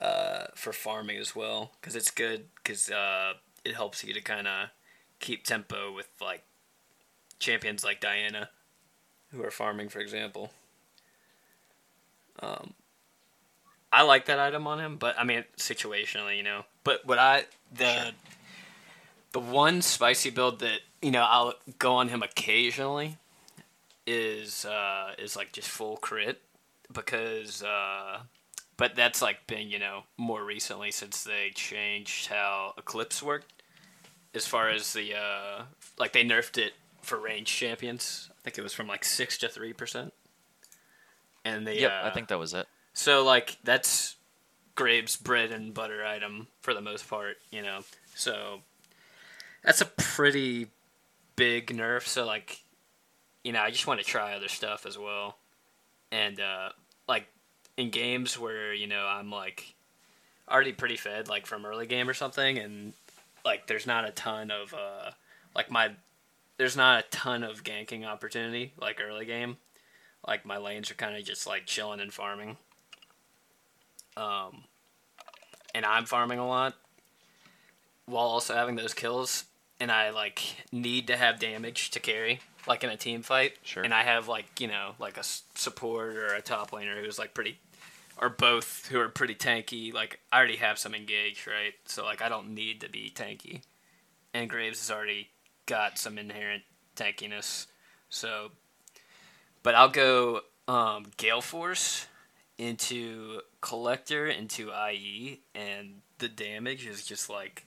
uh, 0.00 0.46
for 0.54 0.72
farming 0.72 1.18
as 1.18 1.36
well 1.36 1.72
because 1.80 1.94
it's 1.94 2.10
good 2.10 2.46
because 2.56 2.90
uh, 2.90 3.34
it 3.64 3.74
helps 3.74 4.02
you 4.02 4.14
to 4.14 4.20
kind 4.20 4.46
of 4.46 4.68
keep 5.20 5.44
tempo 5.44 5.92
with 5.92 6.08
like 6.20 6.42
champions 7.38 7.84
like 7.84 8.00
Diana 8.00 8.50
who 9.32 9.42
are 9.44 9.50
farming, 9.50 9.88
for 9.88 10.00
example. 10.00 10.50
Um, 12.40 12.74
I 13.92 14.02
like 14.02 14.26
that 14.26 14.38
item 14.38 14.66
on 14.66 14.80
him, 14.80 14.96
but 14.96 15.18
I 15.18 15.24
mean 15.24 15.44
situationally, 15.56 16.36
you 16.36 16.42
know. 16.42 16.64
But 16.84 17.06
what 17.06 17.18
I 17.18 17.44
the 17.72 18.12
the 19.32 19.40
one 19.40 19.82
spicy 19.82 20.30
build 20.30 20.60
that 20.60 20.80
you 21.02 21.10
know 21.10 21.22
I'll 21.22 21.54
go 21.78 21.94
on 21.94 22.08
him 22.08 22.22
occasionally 22.22 23.18
is 24.10 24.64
uh 24.64 25.12
is 25.18 25.36
like 25.36 25.52
just 25.52 25.68
full 25.68 25.96
crit 25.96 26.40
because 26.92 27.62
uh 27.62 28.20
but 28.76 28.96
that's 28.96 29.22
like 29.22 29.46
been 29.46 29.68
you 29.68 29.78
know 29.78 30.02
more 30.16 30.44
recently 30.44 30.90
since 30.90 31.22
they 31.22 31.50
changed 31.54 32.26
how 32.26 32.74
eclipse 32.76 33.22
worked 33.22 33.52
as 34.34 34.46
far 34.46 34.68
as 34.68 34.92
the 34.92 35.14
uh 35.14 35.62
like 35.98 36.12
they 36.12 36.24
nerfed 36.24 36.58
it 36.58 36.72
for 37.02 37.18
range 37.18 37.48
champions 37.48 38.30
i 38.32 38.40
think 38.42 38.58
it 38.58 38.62
was 38.62 38.72
from 38.72 38.86
like 38.86 39.04
6 39.04 39.38
to 39.38 39.48
3% 39.48 40.10
and 41.44 41.66
they 41.66 41.80
yep, 41.80 41.92
uh, 41.92 42.06
I 42.06 42.10
think 42.10 42.28
that 42.28 42.38
was 42.38 42.52
it. 42.52 42.66
so 42.92 43.24
like 43.24 43.56
that's 43.64 44.16
Graves' 44.80 45.16
bread 45.16 45.50
and 45.50 45.74
butter 45.74 46.06
item 46.06 46.46
for 46.62 46.72
the 46.72 46.80
most 46.80 47.06
part, 47.06 47.36
you 47.50 47.60
know. 47.60 47.80
So 48.14 48.62
that's 49.62 49.82
a 49.82 49.84
pretty 49.84 50.68
big 51.36 51.66
nerf. 51.66 52.06
So 52.06 52.24
like, 52.24 52.62
you 53.44 53.52
know, 53.52 53.60
I 53.60 53.70
just 53.70 53.86
want 53.86 54.00
to 54.00 54.06
try 54.06 54.34
other 54.34 54.48
stuff 54.48 54.86
as 54.86 54.98
well. 54.98 55.36
And 56.12 56.40
uh, 56.40 56.70
like 57.08 57.26
in 57.76 57.90
games 57.90 58.38
where 58.38 58.72
you 58.74 58.86
know 58.86 59.06
I'm 59.06 59.30
like 59.30 59.74
already 60.48 60.72
pretty 60.72 60.96
fed, 60.96 61.28
like 61.28 61.46
from 61.46 61.64
early 61.64 61.86
game 61.86 62.08
or 62.08 62.14
something, 62.14 62.58
and 62.58 62.92
like 63.44 63.66
there's 63.66 63.86
not 63.86 64.06
a 64.06 64.10
ton 64.10 64.50
of 64.50 64.74
uh 64.74 65.10
like 65.54 65.70
my 65.70 65.92
there's 66.56 66.76
not 66.76 67.04
a 67.04 67.08
ton 67.08 67.42
of 67.42 67.64
ganking 67.64 68.04
opportunity 68.04 68.72
like 68.78 69.00
early 69.00 69.24
game. 69.24 69.56
Like 70.26 70.44
my 70.44 70.58
lanes 70.58 70.90
are 70.90 70.94
kind 70.94 71.16
of 71.16 71.24
just 71.24 71.46
like 71.46 71.64
chilling 71.66 72.00
and 72.00 72.12
farming. 72.12 72.58
Um, 74.16 74.64
and 75.74 75.86
I'm 75.86 76.04
farming 76.04 76.38
a 76.38 76.46
lot 76.46 76.74
while 78.04 78.26
also 78.26 78.54
having 78.54 78.74
those 78.74 78.92
kills, 78.92 79.44
and 79.78 79.90
I 79.90 80.10
like 80.10 80.42
need 80.72 81.06
to 81.06 81.16
have 81.16 81.38
damage 81.38 81.90
to 81.92 82.00
carry 82.00 82.40
like 82.66 82.84
in 82.84 82.90
a 82.90 82.96
team 82.96 83.22
fight. 83.22 83.54
Sure. 83.62 83.82
And 83.82 83.94
I 83.94 84.02
have 84.02 84.28
like 84.28 84.60
you 84.60 84.68
know 84.68 84.92
like 84.98 85.16
a 85.16 85.22
support 85.22 86.16
or 86.16 86.34
a 86.34 86.42
top 86.42 86.70
laner 86.70 87.02
who's 87.02 87.18
like 87.18 87.34
pretty, 87.34 87.58
or 88.18 88.28
both 88.28 88.86
who 88.90 89.00
are 89.00 89.08
pretty 89.08 89.34
tanky. 89.34 89.92
Like 89.92 90.20
I 90.32 90.38
already 90.38 90.56
have 90.56 90.78
some 90.78 90.94
engaged, 90.94 91.46
right? 91.46 91.74
So 91.86 92.04
like 92.04 92.22
I 92.22 92.28
don't 92.28 92.54
need 92.54 92.80
to 92.82 92.88
be 92.88 93.12
tanky, 93.14 93.62
and 94.34 94.48
Graves 94.48 94.80
has 94.80 94.94
already 94.94 95.28
got 95.66 95.98
some 95.98 96.18
inherent 96.18 96.62
tankiness. 96.96 97.66
So, 98.08 98.50
but 99.62 99.74
I'll 99.74 99.88
go 99.88 100.40
um, 100.66 101.06
Gale 101.16 101.40
Force 101.40 102.06
into 102.58 103.40
Collector 103.60 104.26
into 104.26 104.70
IE, 104.70 105.40
and 105.54 106.02
the 106.18 106.28
damage 106.28 106.86
is 106.86 107.04
just 107.06 107.30
like 107.30 107.64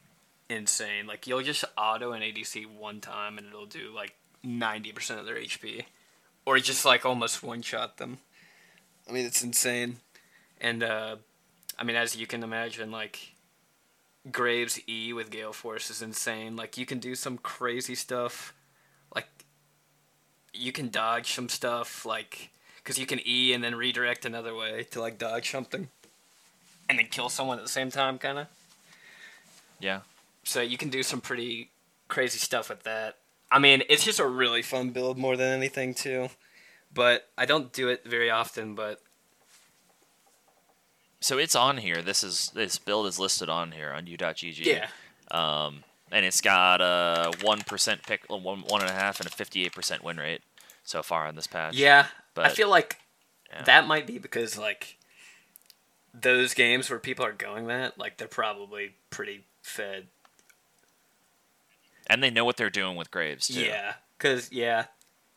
insane. 0.49 1.07
Like 1.07 1.27
you'll 1.27 1.41
just 1.41 1.65
auto 1.77 2.11
an 2.11 2.21
ADC 2.21 2.67
one 2.67 3.01
time, 3.01 3.37
and 3.37 3.47
it'll 3.47 3.65
do 3.65 3.91
like 3.93 4.15
ninety 4.43 4.91
percent 4.91 5.19
of 5.19 5.25
their 5.25 5.35
HP, 5.35 5.85
or 6.45 6.59
just 6.59 6.85
like 6.85 7.05
almost 7.05 7.43
one 7.43 7.61
shot 7.61 7.97
them. 7.97 8.19
I 9.07 9.11
mean, 9.11 9.25
it's 9.25 9.43
insane. 9.43 9.97
And 10.61 10.83
uh, 10.83 11.17
I 11.77 11.83
mean, 11.83 11.95
as 11.95 12.15
you 12.15 12.27
can 12.27 12.43
imagine, 12.43 12.91
like 12.91 13.33
Graves 14.31 14.79
E 14.87 15.13
with 15.13 15.29
Gale 15.29 15.53
Force 15.53 15.89
is 15.89 16.01
insane. 16.01 16.55
Like 16.55 16.77
you 16.77 16.85
can 16.85 16.99
do 16.99 17.15
some 17.15 17.37
crazy 17.37 17.95
stuff. 17.95 18.53
Like 19.13 19.27
you 20.53 20.71
can 20.71 20.89
dodge 20.89 21.33
some 21.33 21.49
stuff, 21.49 22.05
like 22.05 22.49
because 22.77 22.97
you 22.97 23.05
can 23.05 23.19
E 23.25 23.53
and 23.53 23.63
then 23.63 23.75
redirect 23.75 24.25
another 24.25 24.55
way 24.55 24.85
to 24.91 25.01
like 25.01 25.17
dodge 25.17 25.51
something, 25.51 25.89
and 26.87 26.99
then 26.99 27.07
kill 27.07 27.29
someone 27.29 27.57
at 27.57 27.63
the 27.63 27.69
same 27.69 27.91
time, 27.91 28.17
kind 28.17 28.39
of. 28.39 28.47
Yeah. 29.79 30.01
So 30.43 30.61
you 30.61 30.77
can 30.77 30.89
do 30.89 31.03
some 31.03 31.21
pretty 31.21 31.69
crazy 32.07 32.39
stuff 32.39 32.69
with 32.69 32.83
that. 32.83 33.17
I 33.53 33.59
mean, 33.59 33.83
it's 33.87 34.03
just 34.03 34.19
a 34.19 34.25
really 34.25 34.63
fun 34.63 34.89
build 34.89 35.19
more 35.19 35.37
than 35.37 35.53
anything 35.53 35.93
too. 35.93 36.29
But 36.91 37.29
I 37.37 37.45
don't 37.45 37.71
do 37.71 37.87
it 37.87 38.03
very 38.03 38.31
often. 38.31 38.73
But 38.73 38.99
So 41.19 41.37
it's 41.37 41.55
on 41.55 41.77
here. 41.77 42.01
This 42.01 42.23
is 42.23 42.51
this 42.55 42.79
build 42.79 43.05
is 43.05 43.19
listed 43.19 43.49
on 43.49 43.71
here 43.71 43.91
on 43.91 44.07
u.gg. 44.07 44.65
yeah, 44.65 44.87
Um, 45.29 45.83
and 46.11 46.25
it's 46.25 46.41
got 46.41 46.81
a 46.81 47.31
one 47.41 47.61
percent 47.61 48.01
pick, 48.03 48.23
one 48.27 48.43
one 48.43 48.81
and 48.81 48.89
a 48.89 48.93
half, 48.93 49.19
and 49.19 49.27
a 49.27 49.31
fifty-eight 49.31 49.73
percent 49.73 50.03
win 50.03 50.17
rate 50.17 50.41
so 50.83 51.03
far 51.03 51.27
on 51.27 51.35
this 51.35 51.47
patch. 51.47 51.75
yeah. 51.75 52.07
but 52.33 52.45
I 52.45 52.49
feel 52.49 52.69
like 52.69 52.97
yeah. 53.51 53.61
that 53.63 53.87
might 53.87 54.07
be 54.07 54.17
because 54.17 54.57
like 54.57 54.97
those 56.13 56.53
games 56.55 56.89
where 56.89 56.99
people 56.99 57.23
are 57.25 57.33
going 57.33 57.67
that 57.67 57.97
like 57.99 58.17
they're 58.17 58.27
probably 58.27 58.95
pretty 59.11 59.45
fed. 59.61 60.07
And 62.07 62.21
they 62.21 62.29
know 62.29 62.45
what 62.45 62.57
they're 62.57 62.69
doing 62.69 62.95
with 62.95 63.11
Graves 63.11 63.47
too. 63.47 63.61
Yeah, 63.61 63.93
cause 64.19 64.51
yeah, 64.51 64.85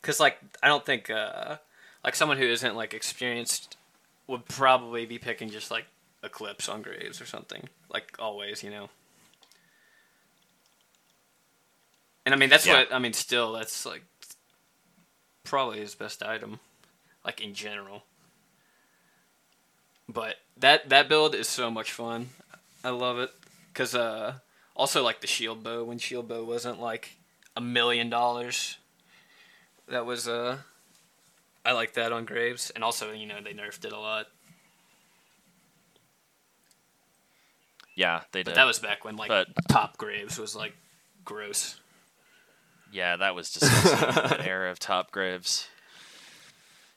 cause 0.03 0.19
like 0.21 0.39
I 0.63 0.69
don't 0.69 0.85
think 0.85 1.11
uh 1.11 1.57
like 2.05 2.15
someone 2.15 2.39
who 2.39 2.45
isn't 2.45 2.75
like 2.77 2.95
experienced 2.95 3.77
would 4.27 4.47
probably 4.47 5.07
be 5.07 5.19
picking 5.19 5.49
just 5.51 5.71
like 5.71 5.87
Eclipse 6.23 6.69
on 6.69 6.83
Graves 6.83 7.21
or 7.21 7.27
something 7.27 7.69
like 7.89 8.17
always, 8.19 8.63
you 8.63 8.71
know. 8.71 8.89
And 12.25 12.35
I 12.35 12.39
mean 12.39 12.51
that's 12.51 12.67
Yeah. 12.67 12.79
what 12.79 12.93
I 12.93 12.99
mean. 12.99 13.13
Still, 13.13 13.53
that's 13.53 13.87
like 13.87 14.03
probably 15.45 15.79
his 15.79 15.95
best 15.95 16.23
item, 16.23 16.59
like 17.25 17.41
in 17.41 17.55
general. 17.55 18.03
But 20.09 20.37
that 20.57 20.89
that 20.89 21.09
build 21.09 21.35
is 21.35 21.49
so 21.49 21.71
much 21.71 21.93
fun. 21.93 22.31
I 22.85 22.91
love 22.91 23.19
it 23.19 23.31
because 23.69 23.95
uh, 23.95 24.35
also 24.77 25.03
like 25.03 25.21
the 25.21 25.27
shield 25.27 25.65
bow 25.65 25.85
when 25.85 25.99
shield 25.99 26.29
bow 26.29 26.45
wasn't 26.45 26.81
like 26.81 27.17
a 27.57 27.61
million 27.61 28.09
dollars. 28.11 28.79
That 29.89 30.07
was 30.07 30.29
uh, 30.29 30.59
I 31.65 31.73
like 31.73 31.95
that 31.95 32.13
on 32.13 32.25
Graves, 32.25 32.71
and 32.71 32.85
also 32.85 33.13
you 33.13 33.27
know 33.27 33.41
they 33.43 33.53
nerfed 33.53 33.85
it 33.85 33.93
a 33.93 33.99
lot. 33.99 34.27
Yeah, 37.95 38.23
they 38.33 38.41
did. 38.41 38.47
But 38.47 38.55
that 38.57 38.67
was 38.67 38.79
back 38.79 39.05
when 39.05 39.17
like 39.17 39.29
But- 39.29 39.49
top 39.69 39.97
Graves 39.97 40.39
was 40.39 40.55
like 40.55 40.75
gross. 41.25 41.81
Yeah, 42.93 43.17
that 43.17 43.35
was 43.35 43.51
disgusting. 43.53 43.99
that 44.23 44.47
era 44.47 44.71
of 44.71 44.79
top 44.79 45.11
graves. 45.11 45.69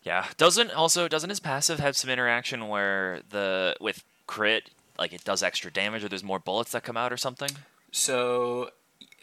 Yeah, 0.03 0.25
doesn't 0.37 0.71
also 0.71 1.07
doesn't 1.07 1.29
his 1.29 1.39
passive 1.39 1.79
have 1.79 1.97
some 1.97 2.09
interaction 2.09 2.67
where 2.67 3.21
the 3.31 3.75
with 3.81 4.03
crit 4.27 4.69
like 4.97 5.13
it 5.13 5.23
does 5.23 5.41
extra 5.41 5.71
damage 5.71 6.03
or 6.03 6.09
there's 6.09 6.23
more 6.23 6.39
bullets 6.39 6.71
that 6.73 6.83
come 6.83 6.95
out 6.95 7.11
or 7.11 7.17
something? 7.17 7.49
So, 7.91 8.69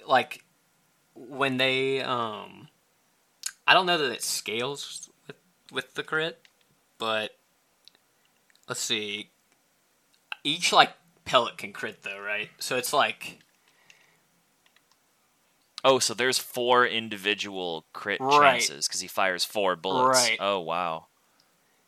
like, 0.07 0.45
when 1.15 1.57
they, 1.57 2.01
um, 2.03 2.69
I 3.67 3.75
don't 3.75 3.87
know 3.87 3.99
that 3.99 4.13
it 4.13 4.23
scales 4.23 5.09
with, 5.27 5.37
with 5.73 5.95
the 5.95 6.03
crit, 6.03 6.41
but 6.99 7.31
let's 8.69 8.81
see. 8.81 9.31
Each, 10.45 10.73
like, 10.73 10.91
pellet 11.25 11.59
can 11.59 11.73
crit, 11.73 12.03
though, 12.03 12.21
right? 12.21 12.49
So 12.59 12.77
it's 12.77 12.93
like, 12.93 13.39
Oh, 15.85 16.01
so 16.01 16.15
there's 16.15 16.39
four 16.39 16.85
individual 16.85 17.87
crit 17.93 18.21
Right. 18.21 18.61
chances 18.61 18.89
because 18.89 19.01
he 19.01 19.07
fires 19.07 19.45
four 19.45 19.77
bullets. 19.77 20.09
Right. 20.09 20.37
Oh 20.41 20.59
wow. 20.59 21.07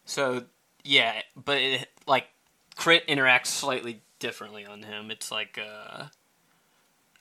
so, 0.04 0.44
yeah, 0.84 1.22
but 1.34 1.58
it, 1.58 1.88
like, 2.06 2.28
crit 2.76 3.06
interacts 3.08 3.46
slightly 3.46 4.02
differently 4.20 4.64
on 4.64 4.82
him. 4.84 5.10
It's 5.10 5.32
like, 5.32 5.58
uh, 5.58 6.04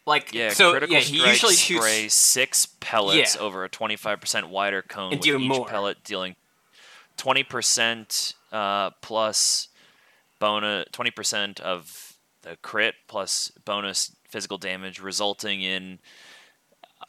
like, 0.07 0.33
Yeah, 0.33 0.49
so, 0.49 0.71
critical 0.71 0.95
yeah, 0.95 1.01
he 1.01 1.17
usually 1.17 1.53
shoots. 1.55 1.85
spray 1.85 2.07
six 2.07 2.65
pellets 2.79 3.35
Yeah. 3.35 3.41
over 3.41 3.63
a 3.63 3.69
25% 3.69 4.45
wider 4.49 4.81
cone 4.81 5.11
And 5.13 5.19
with 5.21 5.27
each 5.27 5.47
more. 5.47 5.67
pellet 5.67 6.03
dealing 6.03 6.35
20% 7.17 8.33
uh, 8.51 8.91
plus 9.01 9.67
bonus 10.39 10.87
20% 10.93 11.59
of 11.59 12.13
the 12.43 12.55
crit 12.61 12.95
plus 13.07 13.51
bonus 13.65 14.15
physical 14.29 14.57
damage 14.57 14.99
resulting 14.99 15.61
in 15.61 15.99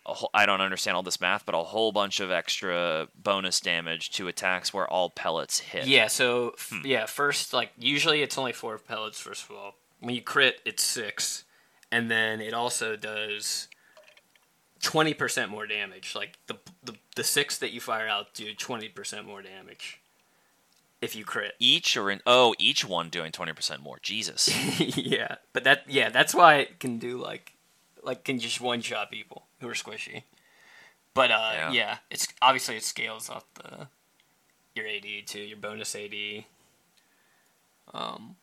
a 0.07 0.15
whole, 0.15 0.31
I 0.35 0.47
don't 0.47 0.61
understand 0.61 0.97
all 0.97 1.03
this 1.03 1.21
math, 1.21 1.45
but 1.47 1.55
a 1.55 1.59
whole 1.59 1.93
bunch 1.93 2.21
of 2.21 2.31
extra 2.31 3.09
bonus 3.15 3.61
damage 3.61 4.11
to 4.13 4.27
attacks 4.29 4.73
where 4.73 4.89
all 4.89 5.11
pellets 5.11 5.61
hit. 5.61 5.87
Yeah, 5.87 6.09
so 6.09 6.55
Hmm. 6.71 6.81
yeah, 6.85 7.07
first 7.07 7.53
like 7.53 7.73
usually 7.79 8.23
it's 8.23 8.37
only 8.39 8.53
four 8.53 8.79
pellets. 8.79 9.21
First 9.21 9.45
of 9.45 9.53
all, 9.53 9.75
when 10.01 10.15
you 10.15 10.23
crit, 10.23 10.61
it's 10.65 10.83
six, 10.83 11.45
and 11.91 12.11
then 12.11 12.41
it 12.41 12.55
also 12.55 12.97
does 12.97 13.69
twenty 14.83 15.15
percent 15.15 15.51
more 15.51 15.67
damage. 15.67 16.15
Like 16.15 16.39
the, 16.47 16.57
the 16.85 16.95
the 17.17 17.25
six 17.25 17.59
that 17.59 17.73
you 17.73 17.81
fire 17.81 18.09
out 18.09 18.35
do 18.35 18.55
twenty 18.55 18.89
percent 18.89 19.27
more 19.27 19.43
damage 19.43 20.01
if 21.01 21.15
you 21.15 21.25
crit. 21.25 21.55
Each 21.59 21.97
or 21.97 22.11
in 22.11 22.21
oh, 22.27 22.55
each 22.59 22.85
one 22.85 23.09
doing 23.09 23.31
20% 23.31 23.81
more. 23.81 23.99
Jesus. 24.03 24.49
yeah, 24.97 25.37
but 25.53 25.65
that 25.65 25.85
yeah, 25.87 26.09
that's 26.11 26.35
why 26.35 26.57
it 26.57 26.81
can 26.81 26.99
do 26.99 27.19
like 27.19 27.53
like 28.03 28.25
can 28.25 28.39
just 28.39 28.61
one 28.61 28.81
shot 28.81 29.11
people 29.11 29.45
who 29.61 29.69
are 29.69 29.75
squishy. 29.75 30.23
But 31.15 31.31
uh, 31.31 31.53
Yeah. 31.55 31.73
yeah. 31.73 31.97
it's 32.11 32.29
obviously 32.43 32.77
it 32.77 32.85
scales 32.85 33.31
off 33.31 33.45
the 33.55 33.89
your 34.75 34.87
AD 34.87 35.27
to 35.27 35.41
your 35.41 35.57
bonus 35.59 35.95
AD. 35.95 36.45
Um, 37.95 38.37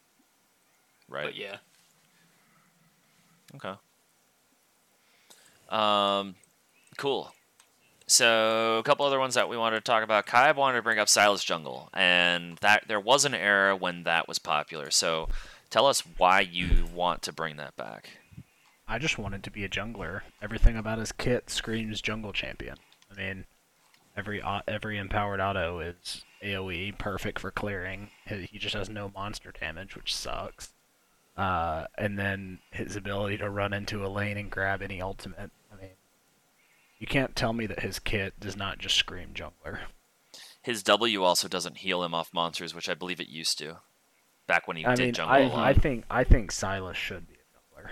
Right. 1.08 1.26
but 1.26 1.36
yeah. 1.36 1.58
Okay. 3.56 3.74
Um, 5.70 6.36
cool. 6.98 7.34
So 8.08 8.78
a 8.78 8.84
couple 8.84 9.06
other 9.06 9.20
ones 9.20 9.34
that 9.34 9.50
we 9.50 9.58
wanted 9.58 9.78
to 9.78 9.82
talk 9.92 10.04
about. 10.04 10.28
Kai 10.28 10.52
wanted 10.52 10.78
to 10.78 10.84
bring 10.84 11.00
up 11.00 11.08
Sylas 11.08 11.44
Jungle, 11.44 11.90
and 11.94 12.58
that 12.58 12.88
there 12.88 13.00
was 13.00 13.26
an 13.26 13.34
era 13.34 13.76
when 13.76 14.04
that 14.04 14.28
was 14.28 14.38
popular. 14.38 14.92
So 14.92 15.28
tell 15.72 15.88
us 15.88 16.04
why 16.18 16.42
you 16.42 16.86
want 16.94 17.24
to 17.24 17.34
bring 17.34 17.58
that 17.58 17.76
back. 17.76 18.12
I 18.88 19.00
just 19.00 19.18
wanted 19.18 19.44
to 19.44 19.52
be 19.52 19.66
a 19.66 19.70
jungler. 19.70 20.22
Everything 20.42 20.78
about 20.78 21.00
his 21.00 21.12
kit 21.12 21.50
screams 21.50 22.02
jungle 22.02 22.32
champion. 22.32 22.78
I 23.12 23.16
mean, 23.16 23.46
every 24.16 24.44
every 24.68 25.00
empowered 25.00 25.40
auto 25.40 25.80
is 25.80 26.24
AOE, 26.44 26.98
perfect 27.00 27.40
for 27.40 27.50
clearing. 27.50 28.12
He 28.28 28.48
he 28.52 28.60
just 28.60 28.76
has 28.76 28.90
no 28.90 29.10
monster 29.16 29.52
damage, 29.52 29.96
which 29.96 30.16
sucks. 30.16 30.75
Uh, 31.38 31.86
and 31.98 32.18
then 32.18 32.60
his 32.72 32.96
ability 32.96 33.38
to 33.38 33.50
run 33.50 33.74
into 33.74 34.06
a 34.06 34.08
lane 34.08 34.38
and 34.38 34.50
grab 34.50 34.82
any 34.82 35.02
ultimate. 35.02 35.52
I 35.72 35.82
mean, 35.82 35.92
you 36.98 37.08
can't 37.08 37.36
tell 37.36 37.52
me 37.52 37.66
that 37.68 37.82
his 37.82 38.00
kit 38.00 38.40
does 38.40 38.56
not 38.56 38.80
just 38.80 38.96
scream 38.96 39.30
jungler. 39.34 39.80
His 40.62 40.82
W 40.84 41.24
also 41.24 41.48
doesn't 41.48 41.78
heal 41.78 42.04
him 42.04 42.14
off 42.14 42.34
monsters, 42.34 42.74
which 42.74 42.90
I 42.90 42.94
believe 42.94 43.20
it 43.20 43.28
used 43.28 43.60
to. 43.60 43.78
Back 44.48 44.68
when 44.68 44.78
he 44.78 44.86
I 44.86 44.96
did 44.96 45.06
mean, 45.06 45.14
jungle 45.14 45.36
I, 45.36 45.40
a 45.40 45.48
lot. 45.48 45.60
I 45.60 45.74
think 45.74 46.06
I 46.10 46.24
think 46.24 46.52
Sylas 46.52 46.96
should 46.96 47.28
be 47.28 47.36
a 47.36 47.82
jungler. 47.82 47.90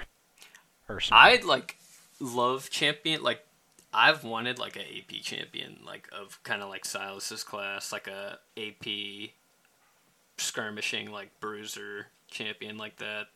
Personally, 0.88 1.22
I 1.22 1.42
like 1.46 1.78
love 2.20 2.70
champion 2.70 3.22
like 3.22 3.46
I've 3.94 4.24
wanted 4.24 4.58
like 4.58 4.76
a 4.76 4.80
AP 4.80 5.22
champion 5.22 5.80
like 5.86 6.08
of 6.18 6.42
kind 6.44 6.62
of 6.64 6.70
like 6.70 6.84
Sylas's 6.86 7.44
class, 7.44 7.92
like 7.92 8.08
a 8.08 8.40
AP 8.58 9.32
skirmishing 10.38 11.12
like 11.12 11.30
bruiser 11.40 12.08
champion 12.34 12.78
like 12.78 12.98
that. 12.98 13.28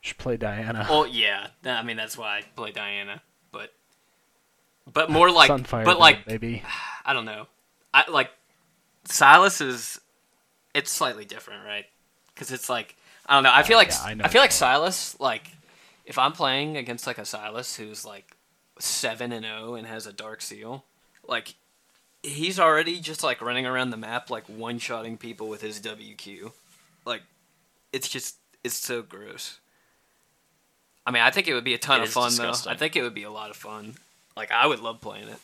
should 0.00 0.18
play 0.18 0.36
Diana. 0.36 0.86
Oh 0.90 1.04
yeah, 1.04 1.48
I 1.64 1.82
mean 1.82 1.96
that's 1.96 2.18
why 2.18 2.38
I 2.38 2.42
play 2.56 2.72
Diana, 2.72 3.22
but 3.50 3.72
but 4.92 5.10
more 5.10 5.30
like 5.30 5.50
Sunfire, 5.50 5.84
but 5.84 5.98
like 5.98 6.26
maybe. 6.26 6.62
I 7.04 7.12
don't 7.12 7.24
know. 7.24 7.46
I 7.92 8.08
like 8.10 8.30
Sylas 9.06 9.60
is 9.60 10.00
it's 10.74 10.90
slightly 10.90 11.24
different, 11.24 11.64
right? 11.64 11.86
Because 12.34 12.52
it's 12.52 12.68
like 12.68 12.96
I 13.26 13.34
don't 13.34 13.44
know. 13.44 13.52
I 13.52 13.62
feel 13.62 13.76
uh, 13.76 13.80
like 13.80 13.90
yeah, 13.90 14.04
I 14.04 14.26
I, 14.26 14.28
feel 14.28 14.40
like 14.40 14.50
Sylas 14.50 15.18
like 15.20 15.48
if 16.04 16.18
I'm 16.18 16.32
playing 16.32 16.76
against 16.76 17.06
like 17.06 17.18
a 17.18 17.22
Sylas 17.22 17.76
who's 17.76 18.04
like 18.04 18.36
seven 18.78 19.32
and 19.32 19.44
zero 19.44 19.74
and 19.74 19.86
has 19.86 20.06
a 20.06 20.12
dark 20.12 20.42
seal, 20.42 20.84
like 21.26 21.54
he's 22.22 22.58
already 22.58 23.00
just 23.00 23.22
like 23.22 23.40
running 23.40 23.66
around 23.66 23.90
the 23.90 23.96
map 23.96 24.30
like 24.30 24.48
one 24.48 24.78
shotting 24.78 25.16
people 25.16 25.48
with 25.48 25.60
his 25.60 25.80
WQ, 25.80 26.52
like 27.04 27.22
it's 27.92 28.08
just 28.08 28.36
it's 28.64 28.76
so 28.76 29.02
gross. 29.02 29.58
I 31.06 31.10
mean, 31.10 31.22
I 31.22 31.30
think 31.30 31.48
it 31.48 31.54
would 31.54 31.64
be 31.64 31.74
a 31.74 31.78
ton 31.78 32.00
It 32.00 32.04
of 32.04 32.10
fun 32.10 32.30
disgusting. 32.30 32.70
though. 32.70 32.74
I 32.74 32.76
think 32.78 32.94
it 32.96 33.02
would 33.02 33.14
be 33.14 33.24
a 33.24 33.30
lot 33.30 33.50
of 33.50 33.56
fun. 33.56 33.94
Like 34.36 34.50
I 34.52 34.66
would 34.66 34.80
love 34.80 35.00
playing 35.00 35.28
it. 35.28 35.38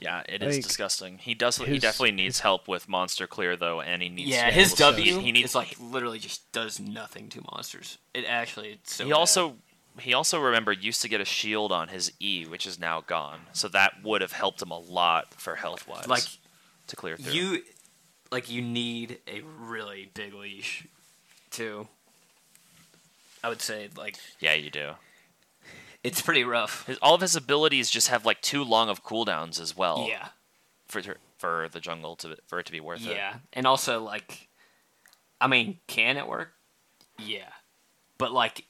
yeah, 0.00 0.22
it 0.28 0.42
is 0.42 0.56
Like, 0.56 0.64
disgusting. 0.66 1.18
He 1.18 1.34
does. 1.34 1.56
he 1.58 1.78
definitely 1.78 2.12
needs 2.12 2.40
help 2.40 2.66
with 2.68 2.88
monster 2.88 3.26
clear 3.26 3.56
though, 3.56 3.80
and 3.80 4.02
he 4.02 4.08
needs. 4.08 4.30
Yeah, 4.30 4.46
to 4.46 4.52
his 4.52 4.68
able 4.68 4.76
to- 4.92 4.96
W 5.04 5.18
He 5.20 5.32
needs 5.32 5.50
is 5.50 5.54
like 5.54 5.76
literally 5.80 6.18
just 6.18 6.50
does 6.52 6.80
nothing 6.80 7.28
to 7.30 7.42
monsters. 7.52 7.98
It 8.12 8.24
actually 8.26 8.70
it's 8.72 8.94
so 8.96 9.04
he 9.04 9.10
bad. 9.10 9.16
also 9.16 9.56
he 10.00 10.12
also 10.12 10.40
remember 10.40 10.72
used 10.72 11.00
to 11.02 11.08
get 11.08 11.20
a 11.20 11.24
shield 11.24 11.70
on 11.72 11.88
his 11.88 12.10
E, 12.20 12.44
which 12.46 12.66
is 12.66 12.78
now 12.78 13.00
gone. 13.02 13.40
So 13.52 13.68
that 13.68 14.02
would 14.02 14.20
have 14.22 14.32
helped 14.32 14.60
him 14.60 14.70
a 14.72 14.78
lot 14.78 15.32
for 15.34 15.54
health 15.54 15.86
wise. 15.86 16.08
like 16.08 16.24
to 16.88 16.96
clear 16.96 17.16
through. 17.16 17.32
you 17.32 17.62
like 18.34 18.50
you 18.50 18.60
need 18.60 19.20
a 19.28 19.42
really 19.60 20.10
big 20.12 20.34
leash 20.34 20.88
to 21.52 21.86
I 23.44 23.48
would 23.48 23.62
say 23.62 23.88
like 23.96 24.16
yeah, 24.40 24.54
you 24.54 24.70
do. 24.70 24.92
it's 26.02 26.20
pretty 26.20 26.42
rough. 26.42 26.84
His, 26.86 26.98
all 26.98 27.14
of 27.14 27.20
his 27.20 27.36
abilities 27.36 27.88
just 27.90 28.08
have 28.08 28.26
like 28.26 28.40
too 28.40 28.64
long 28.64 28.88
of 28.88 29.04
cooldowns 29.04 29.60
as 29.60 29.76
well. 29.76 30.06
yeah. 30.08 30.28
For 30.88 31.00
for 31.38 31.68
the 31.70 31.78
jungle 31.78 32.16
to 32.16 32.36
for 32.48 32.58
it 32.58 32.66
to 32.66 32.72
be 32.72 32.80
worth 32.80 33.06
it. 33.06 33.14
Yeah. 33.14 33.34
And 33.52 33.66
also 33.66 34.02
like 34.02 34.48
I 35.40 35.46
mean, 35.46 35.78
can 35.86 36.16
it 36.16 36.26
work? 36.26 36.54
Yeah. 37.18 37.50
But 38.18 38.32
like 38.32 38.64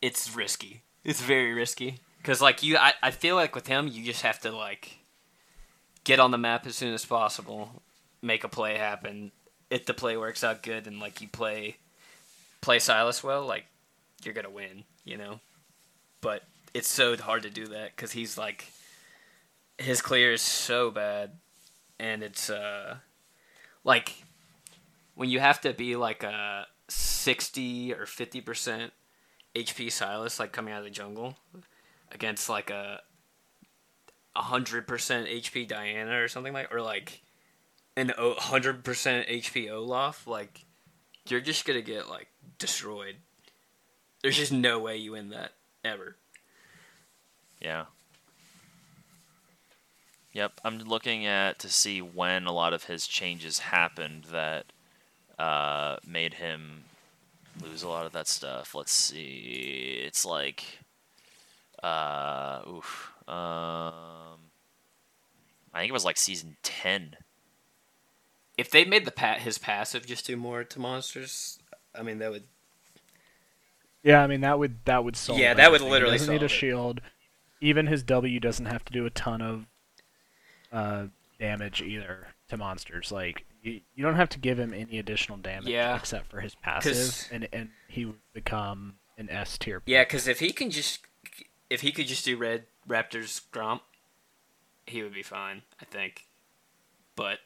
it's 0.00 0.34
risky. 0.36 0.82
It's 1.04 1.20
very 1.20 1.52
risky 1.54 1.98
cuz 2.22 2.40
like 2.40 2.62
you 2.62 2.76
I, 2.76 2.92
I 3.02 3.10
feel 3.10 3.34
like 3.34 3.54
with 3.56 3.66
him 3.66 3.88
you 3.88 4.04
just 4.04 4.22
have 4.22 4.38
to 4.40 4.52
like 4.52 4.98
get 6.04 6.20
on 6.20 6.30
the 6.30 6.38
map 6.38 6.66
as 6.66 6.76
soon 6.76 6.94
as 6.94 7.04
possible, 7.04 7.82
make 8.22 8.44
a 8.44 8.48
play 8.48 8.76
happen. 8.76 9.32
If 9.70 9.86
the 9.86 9.94
play 9.94 10.16
works 10.16 10.42
out 10.42 10.62
good 10.62 10.86
and 10.86 11.00
like 11.00 11.20
you 11.20 11.28
play 11.28 11.76
play 12.60 12.78
Sylas 12.78 13.22
well, 13.22 13.44
like 13.44 13.66
you're 14.22 14.34
to 14.34 14.50
win, 14.50 14.84
you 15.04 15.16
know. 15.16 15.40
But 16.20 16.42
it's 16.74 16.90
so 16.90 17.16
hard 17.16 17.42
to 17.42 17.50
do 17.50 17.66
that 17.68 17.96
cuz 17.96 18.12
he's 18.12 18.36
like 18.36 18.66
his 19.78 20.02
clear 20.02 20.32
is 20.32 20.42
so 20.42 20.90
bad 20.90 21.38
and 21.98 22.22
it's 22.22 22.50
uh 22.50 22.96
like 23.84 24.22
when 25.14 25.28
you 25.28 25.40
have 25.40 25.60
to 25.60 25.72
be 25.72 25.96
like 25.96 26.22
a 26.22 26.66
60 26.88 27.92
or 27.94 28.06
50% 28.06 28.90
HP 29.54 29.90
Silas 29.90 30.38
like 30.38 30.52
coming 30.52 30.72
out 30.72 30.78
of 30.78 30.84
the 30.84 30.90
jungle 30.90 31.36
against 32.12 32.48
like 32.48 32.70
a 32.70 33.00
100% 34.36 34.86
HP 34.86 35.66
Diana 35.66 36.22
or 36.22 36.28
something 36.28 36.52
like 36.52 36.72
or 36.72 36.80
like 36.80 37.22
an 37.98 38.12
o- 38.16 38.30
100 38.30 38.84
HP 38.84 39.70
Olaf 39.70 40.26
like 40.26 40.64
you're 41.26 41.40
just 41.40 41.64
going 41.64 41.78
to 41.78 41.84
get 41.84 42.08
like 42.08 42.28
destroyed. 42.58 43.16
There's 44.22 44.36
just 44.36 44.52
no 44.52 44.78
way 44.78 44.96
you 44.96 45.12
win 45.12 45.30
that 45.30 45.52
ever. 45.84 46.16
Yeah. 47.60 47.86
Yep, 50.32 50.60
I'm 50.64 50.78
looking 50.78 51.26
at 51.26 51.58
to 51.60 51.68
see 51.68 52.00
when 52.00 52.46
a 52.46 52.52
lot 52.52 52.72
of 52.72 52.84
his 52.84 53.06
changes 53.06 53.58
happened 53.58 54.24
that 54.30 54.66
uh, 55.38 55.96
made 56.06 56.34
him 56.34 56.84
lose 57.60 57.82
a 57.82 57.88
lot 57.88 58.06
of 58.06 58.12
that 58.12 58.28
stuff. 58.28 58.74
Let's 58.74 58.92
see. 58.92 60.00
It's 60.04 60.24
like, 60.24 60.64
uh, 61.82 62.60
oof. 62.68 63.12
Um, 63.26 64.38
I 65.74 65.80
think 65.80 65.90
it 65.90 65.92
was 65.92 66.04
like 66.04 66.16
season 66.16 66.56
ten. 66.62 67.16
If 68.58 68.70
they 68.70 68.84
made 68.84 69.04
the 69.06 69.10
pat 69.10 69.40
his 69.40 69.56
passive 69.56 70.04
just 70.04 70.26
do 70.26 70.36
more 70.36 70.64
to 70.64 70.78
monsters, 70.80 71.58
I 71.94 72.02
mean 72.02 72.18
that 72.18 72.30
would 72.30 72.44
Yeah, 74.02 74.22
I 74.22 74.26
mean 74.26 74.40
that 74.42 74.58
would 74.58 74.84
that 74.84 75.04
would 75.04 75.16
solve. 75.16 75.38
Yeah, 75.38 75.54
that 75.54 75.70
would 75.70 75.80
literally 75.80 76.14
He 76.14 76.18
doesn't 76.18 76.34
need 76.34 76.42
a 76.42 76.46
it. 76.46 76.48
shield. 76.50 77.00
Even 77.60 77.86
his 77.86 78.02
W 78.02 78.38
doesn't 78.40 78.66
have 78.66 78.84
to 78.84 78.92
do 78.92 79.06
a 79.06 79.10
ton 79.10 79.40
of 79.40 79.66
uh, 80.72 81.06
damage 81.38 81.80
either 81.80 82.28
to 82.48 82.56
monsters. 82.56 83.10
Like 83.12 83.44
you, 83.62 83.80
you 83.94 84.04
don't 84.04 84.16
have 84.16 84.28
to 84.30 84.38
give 84.38 84.58
him 84.58 84.72
any 84.74 84.98
additional 84.98 85.38
damage 85.38 85.68
Yeah. 85.68 85.96
except 85.96 86.28
for 86.30 86.40
his 86.40 86.54
passive, 86.56 87.28
and 87.32 87.48
and 87.52 87.70
he 87.88 88.04
would 88.04 88.20
become 88.32 88.94
an 89.16 89.28
S 89.30 89.56
tier. 89.58 89.82
Yeah, 89.86 90.02
because 90.04 90.28
if 90.28 90.38
he 90.40 90.52
can 90.52 90.70
just, 90.70 91.00
if 91.70 91.80
he 91.80 91.90
could 91.90 92.06
just 92.06 92.24
do 92.24 92.36
Red 92.36 92.66
Raptors 92.88 93.40
Gromp, 93.52 93.80
he 94.86 95.02
would 95.02 95.14
be 95.14 95.22
fine. 95.24 95.62
I 95.80 95.84
think, 95.84 96.26
but 97.16 97.38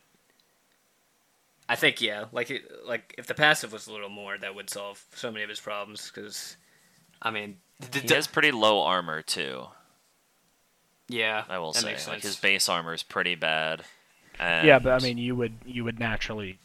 I 1.68 1.76
think 1.76 2.00
yeah, 2.00 2.26
like 2.32 2.50
it- 2.50 2.64
like 2.86 3.14
if 3.18 3.26
the 3.26 3.34
passive 3.34 3.72
was 3.72 3.86
a 3.86 3.92
little 3.92 4.08
more, 4.10 4.36
that 4.38 4.54
would 4.54 4.68
solve 4.70 5.02
so 5.14 5.30
many 5.30 5.42
of 5.42 5.48
his 5.48 5.60
problems. 5.60 6.10
Because, 6.12 6.56
I 7.22 7.30
mean, 7.30 7.58
the, 7.78 8.00
He 8.00 8.14
has 8.14 8.26
pretty 8.26 8.50
low 8.52 8.82
armor 8.82 9.22
too. 9.22 9.66
yeah, 11.08 11.44
I 11.48 11.58
will 11.58 11.72
that 11.72 11.80
say, 11.80 11.86
makes 11.92 12.08
like 12.08 12.22
his 12.22 12.36
base 12.36 12.68
armor 12.68 12.94
is 12.94 13.02
pretty 13.02 13.34
bad. 13.34 13.84
Yeah, 14.40 14.78
but 14.80 14.92
I 15.00 15.04
mean 15.04 15.18
you 15.18 15.36
would 15.36 15.54
you 15.64 15.84
would 15.84 15.98
naturally 16.00 16.58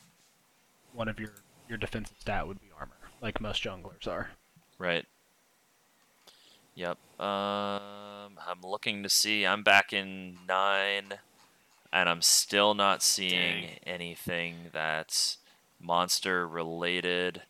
one 0.93 1.07
of 1.07 1.19
your 1.19 1.31
your 1.69 1.77
defensive 1.77 2.15
stat 2.19 2.47
would 2.47 2.59
be 2.59 2.67
armor, 2.79 2.95
like 3.21 3.39
most 3.39 3.63
junglers 3.63 4.07
are. 4.07 4.31
Right. 4.79 5.05
Yep. 6.75 6.97
Um, 7.19 8.37
I'm 8.47 8.61
looking 8.63 9.03
to 9.03 9.09
see. 9.09 9.45
I'm 9.45 9.63
back 9.63 9.93
in 9.93 10.37
nine, 10.47 11.13
and 11.97 12.07
I'm 12.07 12.21
still 12.21 12.75
not 12.75 13.01
seeing 13.01 13.61
Dang. 13.61 13.69
anything 13.87 14.55
that's 14.71 15.37
monster 15.79 16.47
related. 16.47 17.41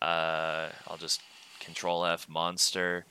Uh, 0.00 0.68
I'll 0.86 0.98
just 0.98 1.20
control 1.58 2.04
F 2.04 2.28
monster. 2.28 3.06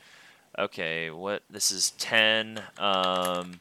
Okay, 0.58 1.10
what? 1.10 1.44
This 1.50 1.72
is 1.72 1.92
ten. 1.92 2.62
Um. 2.78 3.60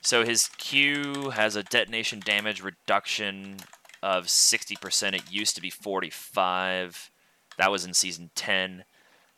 So 0.00 0.24
his 0.24 0.48
Q 0.58 1.30
has 1.30 1.54
a 1.54 1.62
detonation 1.62 2.18
damage 2.18 2.60
reduction 2.60 3.58
of 4.02 4.26
60%. 4.26 5.14
It 5.14 5.30
used 5.30 5.54
to 5.54 5.62
be 5.62 5.70
45. 5.70 7.12
That 7.56 7.70
was 7.70 7.84
in 7.84 7.94
season 7.94 8.30
10. 8.34 8.82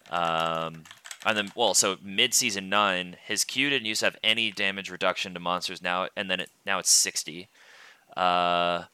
Um, 0.09 0.85
and 1.25 1.37
then, 1.37 1.53
well, 1.55 1.75
so 1.75 1.97
mid-season 2.03 2.69
9, 2.69 3.17
his 3.25 3.45
Q 3.45 3.71
didn't 3.71 3.87
used 3.87 4.01
to 4.01 4.07
have 4.07 4.17
any 4.23 4.51
damage 4.51 4.91
reduction 4.91 5.33
to 5.35 5.41
monsters 5.41 5.81
now, 5.81 6.09
and 6.17 6.31
then 6.31 6.41
it 6.41 6.51
now 6.67 6.79
it's 6.79 6.91
60. 6.91 7.49
Uh, 8.17 8.85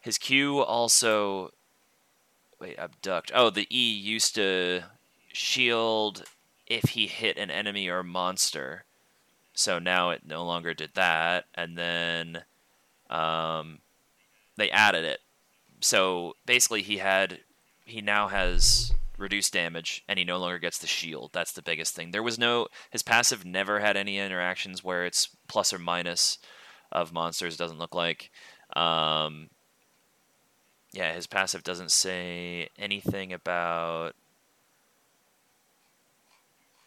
his 0.00 0.18
Q 0.18 0.60
also, 0.60 1.52
wait, 2.60 2.78
abduct. 2.78 3.32
Oh, 3.34 3.48
the 3.48 3.66
E 3.70 3.92
used 3.92 4.34
to 4.34 4.82
shield 5.32 6.24
if 6.66 6.90
he 6.90 7.06
hit 7.06 7.38
an 7.38 7.50
enemy 7.50 7.88
or 7.88 8.02
monster. 8.02 8.84
So 9.54 9.78
now 9.78 10.10
it 10.10 10.22
no 10.26 10.44
longer 10.44 10.74
did 10.74 10.90
that, 10.94 11.46
and 11.54 11.78
then 11.78 12.42
um, 13.08 13.78
they 14.56 14.70
added 14.70 15.04
it. 15.04 15.20
So 15.80 16.36
basically, 16.44 16.82
he 16.82 16.98
had 16.98 17.40
he 17.84 18.00
now 18.00 18.28
has 18.28 18.92
reduced 19.18 19.52
damage, 19.52 20.02
and 20.08 20.18
he 20.18 20.24
no 20.24 20.38
longer 20.38 20.58
gets 20.58 20.78
the 20.78 20.86
shield. 20.86 21.30
That's 21.32 21.52
the 21.52 21.62
biggest 21.62 21.94
thing. 21.94 22.10
There 22.10 22.22
was 22.22 22.38
no 22.38 22.68
his 22.90 23.02
passive 23.02 23.44
never 23.44 23.80
had 23.80 23.96
any 23.96 24.18
interactions 24.18 24.82
where 24.82 25.04
it's 25.04 25.28
plus 25.48 25.72
or 25.72 25.78
minus 25.78 26.38
of 26.90 27.12
monsters. 27.12 27.56
Doesn't 27.56 27.78
look 27.78 27.94
like. 27.94 28.30
Um, 28.74 29.50
yeah, 30.92 31.12
his 31.12 31.26
passive 31.26 31.62
doesn't 31.62 31.90
say 31.90 32.68
anything 32.78 33.32
about. 33.32 34.14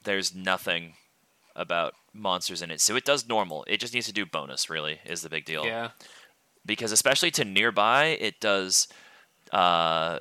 There's 0.03 0.33
nothing 0.33 0.93
about 1.55 1.93
monsters 2.13 2.61
in 2.61 2.71
it, 2.71 2.79
so 2.81 2.95
it 2.95 3.03
does 3.05 3.27
normal. 3.27 3.65
It 3.67 3.79
just 3.79 3.93
needs 3.93 4.07
to 4.07 4.13
do 4.13 4.25
bonus. 4.25 4.69
Really, 4.69 4.99
is 5.05 5.21
the 5.21 5.29
big 5.29 5.45
deal. 5.45 5.65
Yeah. 5.65 5.89
Because 6.65 6.91
especially 6.91 7.31
to 7.31 7.45
nearby, 7.45 8.17
it 8.19 8.39
does. 8.41 8.87
Uh, 9.51 10.19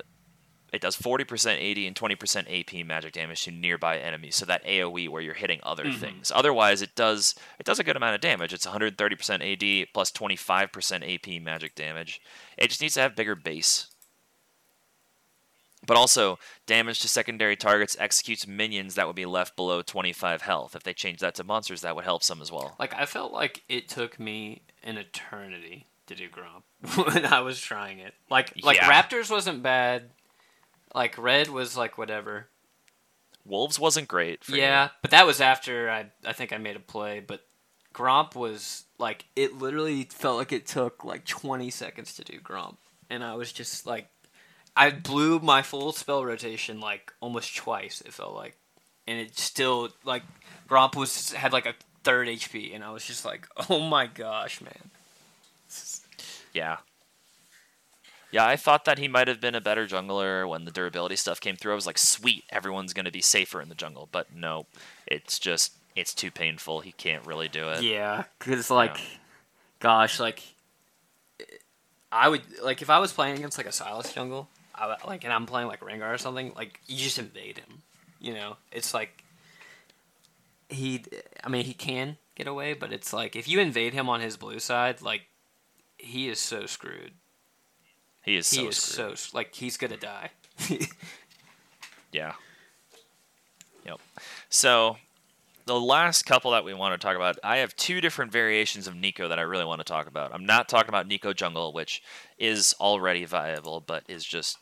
it 0.73 0.81
does 0.81 0.97
40% 0.97 1.55
AD 1.71 1.77
and 1.87 1.95
20% 1.95 2.47
AP 2.81 2.85
magic 2.85 3.13
damage 3.13 3.43
to 3.43 3.51
nearby 3.51 3.97
enemies. 3.99 4.35
So 4.35 4.45
that 4.45 4.65
AOE 4.65 5.07
where 5.07 5.21
you're 5.21 5.33
hitting 5.33 5.59
other 5.63 5.85
Mhm. 5.85 5.99
things. 5.99 6.31
Otherwise, 6.35 6.81
it 6.81 6.93
does 6.95 7.35
it 7.59 7.65
does 7.65 7.79
a 7.79 7.83
good 7.83 7.95
amount 7.95 8.15
of 8.15 8.21
damage. 8.21 8.53
It's 8.53 8.65
130% 8.65 9.41
AD 9.43 9.87
plus 9.93 10.11
25% 10.11 11.03
AP 11.03 11.39
magic 11.39 11.73
damage. 11.75 12.19
It 12.57 12.67
just 12.69 12.81
needs 12.81 12.95
to 12.95 13.01
have 13.01 13.15
bigger 13.15 13.35
base. 13.35 13.87
But 15.85 15.95
also, 15.95 16.37
damage 16.65 16.99
to 17.01 17.07
secondary 17.07 17.55
targets 17.55 17.95
executes 17.99 18.45
minions 18.47 18.95
that 18.95 19.07
would 19.07 19.15
be 19.15 19.25
left 19.25 19.55
below 19.55 19.81
25 19.81 20.41
health. 20.41 20.75
If 20.75 20.83
they 20.83 20.93
change 20.93 21.19
that 21.19 21.35
to 21.35 21.43
monsters, 21.43 21.81
that 21.81 21.95
would 21.95 22.03
help 22.03 22.23
some 22.23 22.41
as 22.41 22.51
well. 22.51 22.75
Like 22.77 22.93
I 22.93 23.05
felt 23.05 23.31
like 23.31 23.63
it 23.69 23.87
took 23.87 24.19
me 24.19 24.63
an 24.83 24.97
eternity 24.97 25.85
to 26.07 26.15
do 26.15 26.27
Gromp 26.29 26.63
when 27.13 27.25
I 27.25 27.39
was 27.41 27.61
trying 27.61 27.99
it. 27.99 28.15
Like 28.29 28.51
like 28.63 28.77
Yeah. 28.77 28.91
Raptors 28.91 29.29
wasn't 29.29 29.63
bad. 29.63 30.09
Like 30.93 31.17
Red 31.17 31.49
was 31.49 31.77
like 31.77 31.97
whatever. 31.97 32.47
Wolves 33.45 33.79
wasn't 33.79 34.07
great. 34.07 34.47
Yeah, 34.49 34.89
but 35.01 35.11
that 35.11 35.25
was 35.25 35.41
after 35.41 35.89
I 35.89 36.07
I 36.25 36.33
think 36.33 36.51
I 36.51 36.57
made 36.57 36.75
a 36.75 36.81
play, 36.81 37.19
but 37.19 37.41
Gromp 37.93 38.35
was 38.35 38.83
like 38.99 39.25
it 39.35 39.57
literally 39.57 40.03
felt 40.03 40.37
like 40.37 40.51
it 40.51 40.67
took 40.67 41.03
like 41.03 41.25
20 41.25 41.69
seconds 41.69 42.13
to 42.15 42.23
do 42.23 42.39
Gromp. 42.39 42.77
And 43.09 43.23
I 43.23 43.35
was 43.35 43.51
just 43.51 43.87
like 43.87 44.07
I 44.75 44.91
blew 44.91 45.39
my 45.39 45.61
full 45.61 45.91
spell 45.91 46.23
rotation 46.23 46.79
like 46.79 47.11
almost 47.19 47.55
twice 47.55 48.01
it 48.01 48.13
felt 48.13 48.35
like. 48.35 48.55
And 49.07 49.19
it 49.19 49.37
still 49.37 49.89
like 50.03 50.23
Gromp 50.69 50.95
was 50.95 51.31
had 51.31 51.53
like 51.53 51.65
a 51.65 51.75
third 52.03 52.27
HP 52.27 52.75
and 52.75 52.83
I 52.83 52.91
was 52.91 53.05
just 53.05 53.25
like, 53.25 53.47
"Oh 53.69 53.79
my 53.79 54.07
gosh, 54.07 54.61
man." 54.61 54.91
Yeah. 56.53 56.77
Yeah, 58.31 58.45
I 58.45 58.57
thought 58.57 58.85
that 58.85 58.99
he 58.99 59.07
might 59.07 59.27
have 59.27 59.39
been 59.39 59.55
a 59.55 59.61
better 59.61 59.87
jungler 59.87 60.47
when 60.47 60.65
the 60.65 60.71
durability 60.71 61.15
stuff 61.15 61.39
came 61.39 61.55
through. 61.55 61.71
I 61.71 61.75
was 61.75 61.85
like, 61.87 61.97
sweet, 61.97 62.43
everyone's 62.49 62.93
going 62.93 63.05
to 63.05 63.11
be 63.11 63.21
safer 63.21 63.61
in 63.61 63.69
the 63.69 63.75
jungle. 63.75 64.09
But 64.11 64.35
no, 64.35 64.65
it's 65.05 65.39
just, 65.39 65.73
it's 65.95 66.13
too 66.13 66.29
painful. 66.29 66.81
He 66.81 66.91
can't 66.91 67.25
really 67.25 67.47
do 67.47 67.69
it. 67.69 67.83
Yeah, 67.83 68.25
cuz 68.39 68.69
like 68.69 68.97
Yeah. 68.97 69.17
gosh, 69.79 70.19
like 70.19 70.43
I 72.11 72.29
would 72.29 72.41
like 72.61 72.81
if 72.81 72.89
I 72.89 72.99
was 72.99 73.11
playing 73.13 73.37
against 73.37 73.57
like 73.57 73.67
a 73.67 73.71
Sylas 73.71 74.13
jungle, 74.13 74.49
I 74.75 74.87
would, 74.87 74.97
like 75.05 75.23
and 75.23 75.33
I'm 75.33 75.45
playing 75.45 75.67
like 75.67 75.79
Rengar 75.81 76.13
or 76.13 76.17
something, 76.17 76.53
like 76.55 76.79
you 76.87 76.97
just 76.97 77.19
invade 77.19 77.57
him. 77.59 77.81
You 78.19 78.33
know, 78.33 78.57
it's 78.71 78.93
like 78.93 79.23
he 80.69 81.03
I 81.43 81.49
mean, 81.49 81.65
he 81.65 81.73
can 81.73 82.17
get 82.35 82.47
away, 82.47 82.73
but 82.73 82.91
it's 82.91 83.13
like 83.13 83.35
if 83.35 83.47
you 83.47 83.59
invade 83.59 83.93
him 83.93 84.09
on 84.09 84.19
his 84.21 84.37
blue 84.37 84.59
side, 84.59 85.01
like 85.01 85.23
he 85.97 86.29
is 86.29 86.39
so 86.39 86.65
screwed. 86.65 87.13
He 88.27 88.35
is 88.35 88.49
he 88.51 88.57
so 88.57 88.67
is 88.67 88.77
screwed. 88.77 89.17
so 89.17 89.37
like 89.37 89.55
he's 89.55 89.77
going 89.77 89.91
to 89.91 89.97
die. 89.97 90.31
Yeah. 92.11 92.33
Yep. 93.85 93.99
So, 94.49 94.97
the 95.65 95.79
last 95.79 96.25
couple 96.25 96.51
that 96.51 96.63
we 96.63 96.73
want 96.73 96.99
to 96.99 97.05
talk 97.05 97.15
about, 97.15 97.37
I 97.43 97.57
have 97.57 97.75
two 97.75 98.01
different 98.01 98.31
variations 98.31 98.87
of 98.87 98.93
Neeko 98.95 99.29
that 99.29 99.37
I 99.37 99.43
really 99.43 99.65
want 99.65 99.79
to 99.79 99.85
talk 99.85 100.07
about. 100.07 100.33
I'm 100.33 100.45
not 100.45 100.69
talking 100.69 100.89
about 100.89 101.07
Neeko 101.07 101.35
Jungle, 101.35 101.73
which 101.73 102.01
is 102.37 102.73
already 102.79 103.25
viable, 103.25 103.81
but 103.81 104.03
is 104.07 104.23
just 104.23 104.57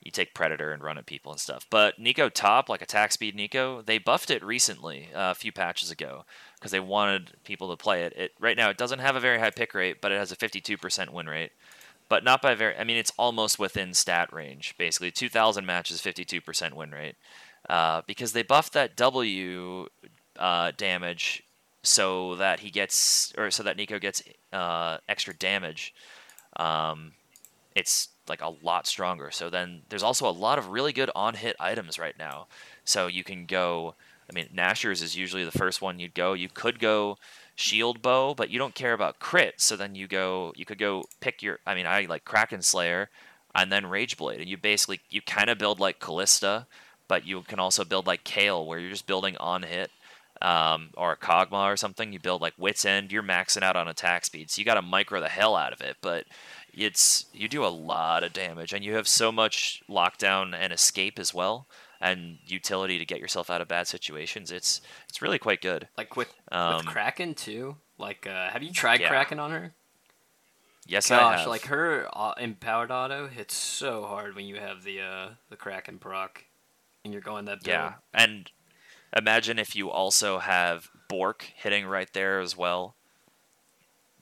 you 0.00 0.12
take 0.12 0.34
Predator 0.34 0.70
and 0.70 0.82
run 0.82 0.98
at 0.98 1.06
people 1.06 1.32
and 1.32 1.40
stuff. 1.40 1.66
But 1.68 1.98
Neeko 2.00 2.30
Top, 2.32 2.68
like 2.68 2.82
attack 2.82 3.10
speed 3.10 3.36
Neeko, 3.36 3.84
they 3.84 3.98
buffed 3.98 4.30
it 4.30 4.44
recently, 4.44 5.08
uh, 5.12 5.32
a 5.32 5.34
few 5.34 5.50
patches 5.50 5.90
ago, 5.90 6.24
because 6.54 6.70
they 6.70 6.80
wanted 6.80 7.32
people 7.42 7.70
to 7.70 7.76
play 7.76 8.04
it. 8.04 8.12
It 8.16 8.32
right 8.38 8.56
now 8.56 8.70
it 8.70 8.78
doesn't 8.78 9.00
have 9.00 9.16
a 9.16 9.20
very 9.20 9.38
high 9.38 9.50
pick 9.50 9.74
rate, 9.74 10.00
but 10.00 10.12
it 10.12 10.18
has 10.18 10.30
a 10.30 10.36
52% 10.36 11.10
win 11.10 11.26
rate. 11.26 11.50
But 12.08 12.22
not 12.22 12.40
by 12.40 12.54
very. 12.54 12.76
I 12.76 12.84
mean, 12.84 12.96
it's 12.96 13.12
almost 13.18 13.58
within 13.58 13.92
stat 13.92 14.32
range. 14.32 14.74
Basically, 14.78 15.10
2,000 15.10 15.66
matches, 15.66 16.00
52% 16.00 16.74
win 16.74 16.92
rate 16.92 17.16
uh, 17.68 18.02
because 18.06 18.32
they 18.32 18.42
buffed 18.42 18.72
that 18.74 18.96
W 18.96 19.88
uh, 20.38 20.72
damage 20.76 21.42
so 21.82 22.34
that 22.36 22.60
he 22.60 22.70
gets 22.70 23.32
or 23.36 23.50
so 23.50 23.62
that 23.62 23.76
Neeko 23.76 24.00
gets 24.00 24.22
uh, 24.52 24.98
extra 25.08 25.34
damage. 25.34 25.94
Um, 26.56 27.12
it's 27.74 28.08
like 28.28 28.42
a 28.42 28.54
lot 28.62 28.86
stronger. 28.86 29.30
So 29.30 29.50
then 29.50 29.82
there's 29.88 30.02
also 30.02 30.28
a 30.28 30.32
lot 30.32 30.58
of 30.58 30.68
really 30.68 30.92
good 30.92 31.10
on 31.14 31.34
hit 31.34 31.56
items 31.60 31.98
right 31.98 32.18
now. 32.18 32.46
So 32.84 33.06
you 33.06 33.24
can 33.24 33.46
go. 33.46 33.94
I 34.28 34.34
mean, 34.34 34.48
Nashor's 34.52 35.02
is 35.02 35.16
usually 35.16 35.44
the 35.44 35.56
first 35.56 35.80
one 35.80 36.00
you'd 36.00 36.14
go. 36.14 36.32
You 36.32 36.48
could 36.48 36.80
go 36.80 37.16
shield 37.56 38.02
bow, 38.02 38.34
but 38.34 38.50
you 38.50 38.58
don't 38.58 38.74
care 38.74 38.92
about 38.92 39.18
crit. 39.18 39.54
So 39.60 39.74
then 39.76 39.96
you 39.96 40.06
go. 40.06 40.52
You 40.54 40.64
could 40.64 40.78
go 40.78 41.04
pick 41.20 41.42
your. 41.42 41.58
I 41.66 41.74
mean, 41.74 41.86
I 41.86 42.02
like 42.02 42.24
Kraken 42.24 42.62
Slayer, 42.62 43.08
and 43.54 43.72
then 43.72 43.86
Rage 43.86 44.16
Blade, 44.16 44.40
and 44.40 44.48
you 44.48 44.56
basically 44.56 45.00
you 45.10 45.20
kind 45.22 45.50
of 45.50 45.58
build 45.58 45.80
like 45.80 45.98
Kalista, 45.98 46.66
but 47.08 47.26
you 47.26 47.42
can 47.42 47.58
also 47.58 47.84
build 47.84 48.06
like 48.06 48.22
Kayle, 48.22 48.64
where 48.64 48.78
you're 48.78 48.90
just 48.90 49.08
building 49.08 49.36
on 49.38 49.64
hit. 49.64 49.90
Um, 50.42 50.90
or 50.98 51.12
a 51.12 51.16
Kog'Maw 51.16 51.72
or 51.72 51.78
something, 51.78 52.12
you 52.12 52.20
build 52.20 52.42
like 52.42 52.52
Wits 52.58 52.84
End, 52.84 53.10
you're 53.10 53.22
maxing 53.22 53.62
out 53.62 53.74
on 53.74 53.88
attack 53.88 54.26
speed, 54.26 54.50
so 54.50 54.60
you 54.60 54.66
got 54.66 54.74
to 54.74 54.82
micro 54.82 55.18
the 55.18 55.30
hell 55.30 55.56
out 55.56 55.72
of 55.72 55.80
it. 55.80 55.96
But 56.02 56.26
it's 56.74 57.24
you 57.32 57.48
do 57.48 57.64
a 57.64 57.68
lot 57.68 58.22
of 58.22 58.34
damage, 58.34 58.74
and 58.74 58.84
you 58.84 58.96
have 58.96 59.08
so 59.08 59.32
much 59.32 59.82
lockdown 59.88 60.54
and 60.54 60.74
escape 60.74 61.18
as 61.18 61.32
well, 61.32 61.66
and 62.00 62.38
utility 62.46 62.98
to 62.98 63.04
get 63.04 63.20
yourself 63.20 63.50
out 63.50 63.60
of 63.60 63.68
bad 63.68 63.86
situations. 63.88 64.50
It's 64.50 64.80
it's 65.08 65.20
really 65.22 65.38
quite 65.38 65.60
good. 65.62 65.88
like 65.96 66.16
with 66.16 66.32
Um, 66.52 66.76
with 66.78 66.86
Kraken 66.86 67.34
too. 67.34 67.76
Like 67.98 68.26
uh 68.26 68.50
have 68.50 68.62
you 68.62 68.72
tried 68.72 69.00
Yeah. 69.00 69.08
Kraken 69.08 69.38
on 69.38 69.50
her? 69.50 69.74
Yes, 70.88 71.10
I 71.10 71.36
have. 71.38 71.48
like 71.48 71.66
her 71.66 72.08
uh, 72.12 72.34
empowered 72.38 72.92
auto 72.92 73.26
hits 73.26 73.56
so 73.56 74.04
hard 74.04 74.36
when 74.36 74.44
you 74.46 74.56
have 74.56 74.84
the 74.84 75.00
uh 75.00 75.28
the 75.50 75.56
Kraken 75.56 75.98
proc 75.98 76.44
and 77.04 77.12
you're 77.12 77.22
going 77.22 77.46
that 77.46 77.62
build. 77.62 77.74
Yeah, 77.74 77.94
and 78.14 78.50
imagine 79.16 79.58
if 79.58 79.74
you 79.74 79.90
also 79.90 80.38
have 80.38 80.88
Bork 81.08 81.50
hitting 81.56 81.86
right 81.86 82.12
there 82.12 82.40
as 82.40 82.56
well, 82.56 82.94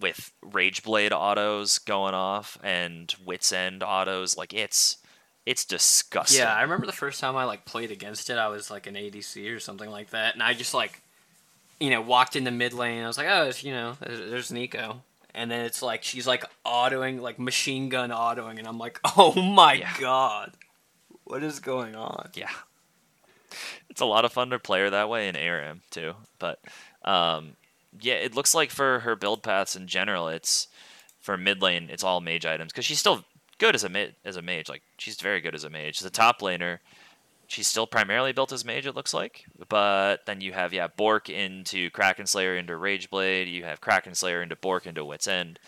with 0.01 0.33
Rage 0.43 0.83
Blade 0.83 1.13
autos 1.13 1.79
going 1.79 2.15
off 2.15 2.59
and 2.63 3.15
Wits 3.25 3.53
End 3.53 3.83
autos. 3.83 4.37
Like 4.37 4.53
it's 4.53 4.99
it's 5.47 5.65
disgusting. 5.65 6.41
Yeah, 6.41 6.55
I 6.55 6.63
remember 6.63 6.87
the 6.87 6.93
first 6.93 7.21
time 7.21 7.37
I 7.37 7.45
like 7.45 7.65
played 7.65 7.91
against 7.91 8.31
it, 8.31 8.39
I 8.39 8.49
was 8.49 8.71
like 8.71 8.87
an 8.87 8.95
ADC 8.95 9.55
or 9.55 9.61
something 9.61 9.91
like 9.91 10.11
that, 10.11 10.35
and 10.35 10.43
I 10.43 10.55
just 10.55 10.75
like, 10.75 11.01
you 11.81 11.91
know, 11.91 12.01
walked 12.01 12.37
in 12.37 12.45
the 12.45 12.51
mid 12.51 12.73
lane. 12.73 13.03
I 13.05 13.07
was 13.07 13.19
like, 13.19 13.29
oh, 13.29 13.45
it's, 13.49 13.63
you 13.65 13.73
know, 13.73 13.97
there's, 14.01 14.51
Neeko, 14.51 14.97
and 15.35 15.51
then 15.51 15.65
it's 15.65 15.83
like 15.83 16.03
she's 16.03 16.27
like 16.27 16.45
autoing, 16.65 17.21
like 17.21 17.39
machine 17.39 17.89
gun 17.89 18.11
autoing, 18.11 18.59
and 18.59 18.67
I'm 18.67 18.79
like, 18.79 19.01
oh 19.17 19.35
my 19.41 19.75
Yeah. 19.75 19.93
god, 20.01 20.53
what 21.25 21.43
is 21.43 21.61
going 21.61 21.95
on? 21.95 22.31
yeah. 22.35 22.51
It's 23.89 24.01
a 24.01 24.07
lot 24.07 24.25
of 24.25 24.33
fun 24.33 24.51
to 24.51 24.59
play 24.59 24.81
her 24.81 24.91
that 24.91 25.09
way 25.09 25.29
in 25.29 25.37
ARAM 25.37 25.83
too. 25.91 26.15
But 26.41 26.59
um, 27.05 27.53
yeah, 28.01 28.15
it 28.15 28.35
looks 28.35 28.55
like 28.55 28.71
for 28.71 29.01
her 29.01 29.15
build 29.15 29.43
paths 29.43 29.77
in 29.77 29.87
general, 29.87 30.27
it's 30.29 30.67
for 31.21 31.37
mid 31.37 31.63
lane, 31.63 31.89
it's 31.91 32.03
all 32.03 32.21
mage 32.21 32.45
items 32.45 32.73
because 32.73 32.85
she's 32.85 32.99
still 32.99 33.25
good 33.59 33.75
as 33.75 33.85
a 33.85 33.89
mid 33.89 34.17
as 34.25 34.37
a 34.37 34.43
mage. 34.43 34.69
Like 34.69 34.83
she's 34.99 35.21
very 35.21 35.41
good 35.41 35.55
as 35.55 35.65
a 35.65 35.71
mage. 35.71 36.01
The 36.01 36.11
top 36.11 36.41
laner, 36.41 36.79
she's 37.47 37.67
still 37.67 37.87
primarily 37.87 38.33
built 38.33 38.53
as 38.53 38.65
mage. 38.65 38.87
It 38.87 38.95
looks 38.95 39.15
like, 39.15 39.45
but 39.69 40.27
then 40.27 40.41
you 40.41 40.53
have 40.53 40.73
yeah 40.73 40.89
Bork 40.89 41.29
into 41.29 41.91
Kraken 41.91 42.27
Slayer 42.27 42.57
into 42.57 42.75
Rageblade. 42.75 43.51
You 43.51 43.65
have 43.65 43.81
Kraken 43.81 44.15
Slayer 44.15 44.43
into 44.43 44.57
Bork 44.57 44.87
into 44.87 45.05
Wits 45.05 45.29
End. 45.29 45.59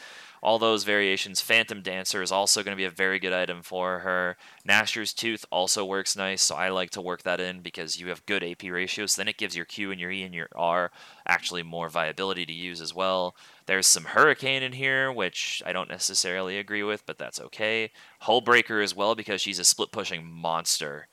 All 0.42 0.58
those 0.58 0.84
variations. 0.84 1.40
Phantom 1.40 1.82
Dancer 1.82 2.22
is 2.22 2.30
also 2.30 2.62
going 2.62 2.76
to 2.76 2.80
be 2.80 2.84
a 2.84 2.90
very 2.90 3.18
good 3.18 3.32
item 3.32 3.62
for 3.62 4.00
her. 4.00 4.36
Nashor's 4.64 5.12
Tooth 5.12 5.44
also 5.50 5.84
works 5.84 6.14
nice, 6.14 6.42
so 6.42 6.54
I 6.54 6.68
like 6.68 6.90
to 6.90 7.00
work 7.00 7.22
that 7.22 7.40
in 7.40 7.62
because 7.62 7.98
you 7.98 8.08
have 8.08 8.26
good 8.26 8.44
AP 8.44 8.62
ratios. 8.64 9.16
Then 9.16 9.28
it 9.28 9.38
gives 9.38 9.56
your 9.56 9.64
Q 9.64 9.90
and 9.90 10.00
your 10.00 10.10
E 10.10 10.22
and 10.22 10.34
your 10.34 10.48
R 10.54 10.92
actually 11.26 11.62
more 11.62 11.88
viability 11.88 12.46
to 12.46 12.52
use 12.52 12.80
as 12.80 12.94
well. 12.94 13.34
There's 13.66 13.86
some 13.88 14.04
Hurricane 14.04 14.62
in 14.62 14.72
here, 14.72 15.10
which 15.10 15.60
I 15.66 15.72
don't 15.72 15.90
necessarily 15.90 16.58
agree 16.58 16.84
with, 16.84 17.04
but 17.04 17.18
that's 17.18 17.40
okay. 17.40 17.90
Hullbreaker 18.22 18.82
as 18.82 18.94
well 18.94 19.14
because 19.16 19.40
she's 19.40 19.58
a 19.58 19.64
split 19.64 19.90
pushing 19.90 20.24
monster 20.24 21.08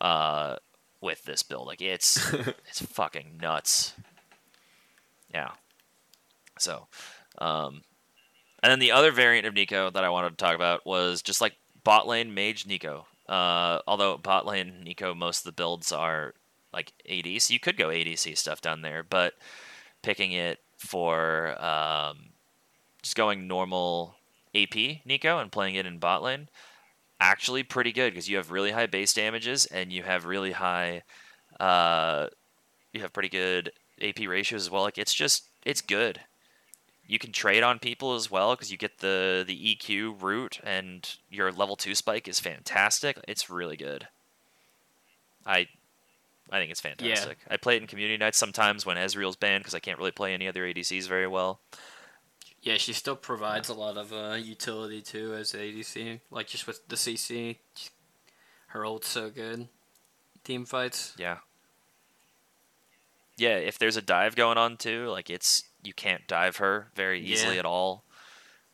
uh, 0.00 0.56
with 1.02 1.22
this 1.24 1.42
build. 1.42 1.66
Like 1.66 1.82
it's 1.82 2.32
it's 2.68 2.80
fucking 2.80 3.38
nuts. 3.40 3.94
Yeah. 5.32 5.50
So, 6.58 6.88
um, 7.38 7.82
and 8.62 8.72
then 8.72 8.78
the 8.78 8.92
other 8.92 9.12
variant 9.12 9.46
of 9.46 9.54
Neeko 9.54 9.92
that 9.92 10.04
I 10.04 10.08
wanted 10.08 10.30
to 10.30 10.36
talk 10.36 10.54
about 10.54 10.86
was 10.86 11.20
just 11.20 11.42
like 11.42 11.54
bot 11.84 12.08
lane 12.08 12.34
mage 12.34 12.64
Neeko. 12.64 13.04
Uh, 13.28 13.80
although 13.86 14.16
bot 14.16 14.46
lane 14.46 14.84
Neeko, 14.86 15.14
most 15.14 15.40
of 15.40 15.44
the 15.44 15.52
builds 15.52 15.92
are 15.92 16.32
like 16.72 16.92
AD, 17.08 17.42
so 17.42 17.52
you 17.52 17.60
could 17.60 17.76
go 17.76 17.88
ADC 17.88 18.36
stuff 18.38 18.62
down 18.62 18.80
there, 18.80 19.02
but 19.02 19.34
picking 20.02 20.32
it 20.32 20.58
for 20.78 21.62
um, 21.62 22.30
just 23.02 23.16
going 23.16 23.46
normal 23.46 24.14
AP 24.54 25.02
Neeko 25.06 25.40
and 25.40 25.52
playing 25.52 25.74
it 25.74 25.86
in 25.86 25.98
bot 25.98 26.22
lane, 26.22 26.48
actually 27.20 27.62
pretty 27.62 27.92
good 27.92 28.12
because 28.12 28.28
you 28.28 28.36
have 28.36 28.50
really 28.50 28.70
high 28.70 28.86
base 28.86 29.12
damages 29.12 29.66
and 29.66 29.92
you 29.92 30.02
have 30.04 30.24
really 30.24 30.52
high, 30.52 31.02
uh, 31.60 32.28
you 32.92 33.00
have 33.00 33.12
pretty 33.12 33.28
good 33.28 33.72
AP 34.00 34.20
ratios 34.26 34.62
as 34.62 34.70
well. 34.70 34.82
Like 34.82 34.98
it's 34.98 35.14
just 35.14 35.44
it's 35.64 35.80
good. 35.80 36.20
You 37.06 37.18
can 37.18 37.32
trade 37.32 37.62
on 37.62 37.78
people 37.78 38.14
as 38.14 38.30
well 38.30 38.54
because 38.54 38.70
you 38.70 38.78
get 38.78 38.98
the 38.98 39.44
the 39.46 39.76
EQ 39.76 40.22
route 40.22 40.60
and 40.62 41.16
your 41.30 41.50
level 41.50 41.74
two 41.76 41.94
spike 41.94 42.28
is 42.28 42.38
fantastic. 42.38 43.18
It's 43.26 43.50
really 43.50 43.76
good. 43.76 44.08
I 45.46 45.68
I 46.50 46.58
think 46.58 46.70
it's 46.70 46.80
fantastic. 46.80 47.38
I 47.50 47.56
play 47.56 47.76
it 47.76 47.82
in 47.82 47.88
community 47.88 48.16
nights 48.16 48.38
sometimes 48.38 48.86
when 48.86 48.96
Ezreal's 48.96 49.36
banned 49.36 49.62
because 49.62 49.74
I 49.74 49.80
can't 49.80 49.98
really 49.98 50.10
play 50.10 50.32
any 50.34 50.48
other 50.48 50.62
ADCs 50.64 51.06
very 51.08 51.26
well. 51.26 51.60
Yeah, 52.62 52.76
she 52.76 52.92
still 52.92 53.16
provides 53.16 53.68
a 53.68 53.74
lot 53.74 53.96
of 53.96 54.12
uh, 54.12 54.34
utility 54.34 55.00
too 55.00 55.34
as 55.34 55.52
ADC. 55.52 56.20
Like 56.30 56.48
just 56.48 56.66
with 56.66 56.86
the 56.88 56.96
CC, 56.96 57.58
her 58.68 58.84
ult's 58.84 59.08
so 59.08 59.30
good. 59.30 59.68
Team 60.44 60.64
fights. 60.64 61.14
Yeah. 61.18 61.38
Yeah, 63.36 63.56
if 63.56 63.78
there's 63.78 63.96
a 63.96 64.02
dive 64.02 64.34
going 64.34 64.58
on 64.58 64.76
too, 64.76 65.06
like 65.08 65.30
it's 65.30 65.62
you 65.82 65.92
can't 65.92 66.26
dive 66.26 66.56
her 66.56 66.88
very 66.94 67.20
easily 67.20 67.54
Yeah. 67.54 67.60
at 67.60 67.66
all. 67.66 68.04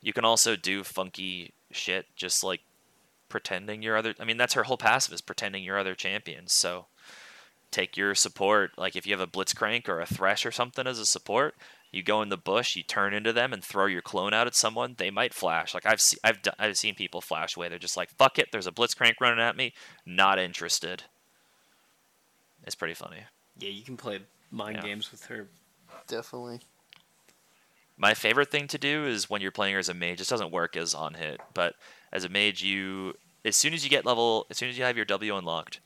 You 0.01 0.13
can 0.13 0.25
also 0.25 0.57
do 0.57 0.85
funky 0.85 1.53
shit 1.71 2.07
just 2.17 2.43
like 2.43 2.61
pretending 3.29 3.83
you're 3.83 3.97
other 3.97 4.15
I 4.21 4.25
mean 4.25 4.37
that's 4.37 4.55
her 4.55 4.63
whole 4.63 4.77
passive 4.79 5.13
is 5.13 5.21
pretending 5.21 5.63
you're 5.65 5.79
other 5.79 5.95
champions. 5.95 6.53
So 6.53 6.87
take 7.75 7.97
your 7.97 8.15
support, 8.15 8.71
like 8.79 8.95
if 8.97 9.07
you 9.07 9.13
have 9.13 9.21
a 9.21 9.27
Blitzcrank 9.27 9.89
or 9.89 10.01
a 10.01 10.07
Thresh 10.07 10.47
or 10.47 10.53
something 10.53 10.87
as 10.87 10.99
a 10.99 11.07
support, 11.07 11.55
you 11.91 12.03
go 12.03 12.23
in 12.23 12.29
the 12.29 12.37
bush, 12.37 12.77
you 12.77 12.83
turn 12.83 13.13
into 13.15 13.33
them 13.33 13.53
and 13.53 13.63
throw 13.63 13.87
your 13.87 14.03
clone 14.03 14.33
out 14.35 14.47
at 14.47 14.55
someone, 14.55 14.95
they 14.99 15.11
might 15.11 15.35
flash. 15.35 15.75
Like 15.75 15.87
I've 15.87 16.01
se- 16.01 16.19
I've 16.25 16.43
d- 16.43 16.51
I've 16.59 16.77
seen 16.79 16.95
people 16.95 17.21
flash 17.21 17.57
away. 17.57 17.69
They're 17.69 17.79
just 17.79 17.97
like, 17.97 18.11
"Fuck 18.11 18.39
it, 18.39 18.49
there's 18.53 18.67
a 18.67 18.73
Blitzcrank 18.73 19.15
running 19.21 19.45
at 19.45 19.57
me, 19.57 19.73
not 20.07 20.39
interested." 20.39 21.05
It's 22.65 22.75
pretty 22.75 22.95
funny. 22.95 23.25
Yeah, 23.59 23.71
you 23.71 23.83
can 23.83 23.97
play 23.97 24.21
mind 24.51 24.77
Yeah. 24.77 24.83
games 24.83 25.11
with 25.11 25.27
her. 25.27 25.49
Definitely. 26.07 26.61
My 27.97 28.15
favorite 28.15 28.51
thing 28.51 28.67
to 28.69 28.79
do 28.79 29.07
is 29.07 29.31
when 29.31 29.41
you're 29.41 29.53
playing 29.53 29.75
her 29.75 29.79
as 29.79 29.89
a 29.89 29.95
mage. 29.95 30.19
This 30.19 30.29
doesn't 30.29 30.51
work 30.51 30.77
as 30.77 30.95
on 30.95 31.15
hit, 31.15 31.41
but 31.53 31.77
as 32.13 32.25
a 32.25 32.29
mage, 32.29 32.63
you 32.63 33.15
as 33.45 33.55
soon 33.57 33.75
as 33.75 33.85
you 33.85 33.91
get 33.91 34.05
level, 34.07 34.47
as 34.51 34.57
soon 34.57 34.69
as 34.71 34.79
you 34.79 34.85
have 34.85 34.97
your 34.97 35.05
W 35.05 35.37
unlocked, 35.37 35.79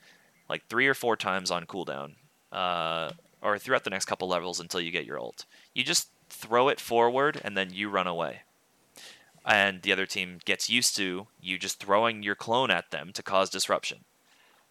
like 0.49 0.65
three 0.67 0.87
or 0.87 0.93
four 0.93 1.15
times 1.15 1.51
on 1.51 1.65
cooldown, 1.65 2.15
uh, 2.51 3.11
or 3.41 3.57
throughout 3.57 3.83
the 3.83 3.89
next 3.89 4.05
couple 4.05 4.27
levels 4.27 4.59
until 4.59 4.81
you 4.81 4.91
get 4.91 5.05
your 5.05 5.19
ult, 5.19 5.45
you 5.73 5.83
just 5.83 6.09
throw 6.29 6.67
it 6.67 6.79
forward 6.79 7.39
and 7.43 7.55
then 7.55 7.71
you 7.71 7.89
run 7.89 8.07
away. 8.07 8.41
And 9.45 9.81
the 9.81 9.91
other 9.91 10.05
team 10.05 10.39
gets 10.45 10.69
used 10.69 10.95
to 10.97 11.27
you 11.39 11.57
just 11.57 11.79
throwing 11.79 12.23
your 12.23 12.35
clone 12.35 12.69
at 12.71 12.91
them 12.91 13.11
to 13.13 13.23
cause 13.23 13.49
disruption. 13.49 13.99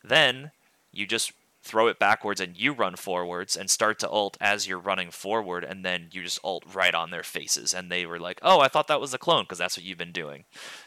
Then 0.04 0.52
you 0.92 1.06
just 1.06 1.32
throw 1.62 1.88
it 1.88 1.98
backwards 1.98 2.40
and 2.40 2.56
you 2.56 2.72
run 2.72 2.96
forwards 2.96 3.56
and 3.56 3.70
start 3.70 3.98
to 3.98 4.10
ult 4.10 4.36
as 4.40 4.66
you're 4.66 4.78
running 4.78 5.10
forward 5.10 5.64
and 5.64 5.84
then 5.84 6.08
you 6.12 6.22
just 6.22 6.38
ult 6.44 6.64
right 6.72 6.94
on 6.94 7.10
their 7.10 7.22
faces 7.22 7.74
and 7.74 7.90
they 7.90 8.06
were 8.06 8.18
like 8.18 8.38
oh 8.42 8.60
i 8.60 8.68
thought 8.68 8.86
that 8.86 9.00
was 9.00 9.10
the 9.10 9.18
clone 9.18 9.42
because 9.42 9.58
that's 9.58 9.76
what 9.76 9.84
you've 9.84 9.98
been 9.98 10.12
doing 10.12 10.44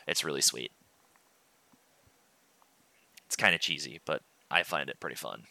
it's 0.08 0.24
really 0.24 0.42
sweet 0.42 0.72
it's 3.28 3.36
kind 3.36 3.54
of 3.54 3.62
cheesy 3.62 4.00
but 4.06 4.24
i 4.52 4.64
find 4.64 4.90
it 4.90 5.00
pretty 5.00 5.16
fun. 5.16 5.44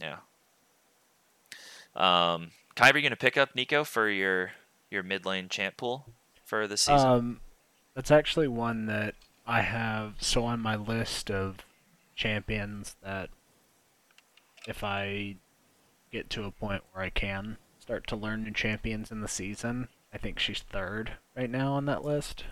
Yeah. 0.00 0.18
Um 1.94 2.50
kai 2.74 2.90
are 2.90 2.96
you 2.96 3.02
going 3.02 3.10
to 3.10 3.16
pick 3.16 3.36
up 3.36 3.54
Neeko 3.54 3.86
for 3.86 4.08
your 4.08 4.52
your 4.90 5.02
mid 5.02 5.24
lane 5.24 5.48
champ 5.48 5.76
pool 5.76 6.06
for 6.44 6.66
the 6.66 6.76
season? 6.76 7.08
Um, 7.08 7.40
that's 7.94 8.10
actually 8.10 8.48
one 8.48 8.86
that 8.86 9.14
I 9.46 9.62
have 9.62 10.14
so 10.18 10.44
on 10.44 10.60
my 10.60 10.76
list 10.76 11.30
of 11.30 11.58
champions 12.16 12.96
that 13.02 13.30
if 14.66 14.82
I 14.82 15.36
get 16.10 16.30
to 16.30 16.44
a 16.44 16.50
point 16.50 16.82
where 16.92 17.04
I 17.04 17.10
can 17.10 17.58
start 17.78 18.06
to 18.08 18.16
learn 18.16 18.44
new 18.44 18.52
champions 18.52 19.10
in 19.10 19.20
the 19.20 19.28
season, 19.28 19.88
I 20.12 20.18
think 20.18 20.38
she's 20.38 20.60
third 20.60 21.12
right 21.36 21.50
now 21.50 21.72
on 21.74 21.86
that 21.86 22.04
list. 22.04 22.44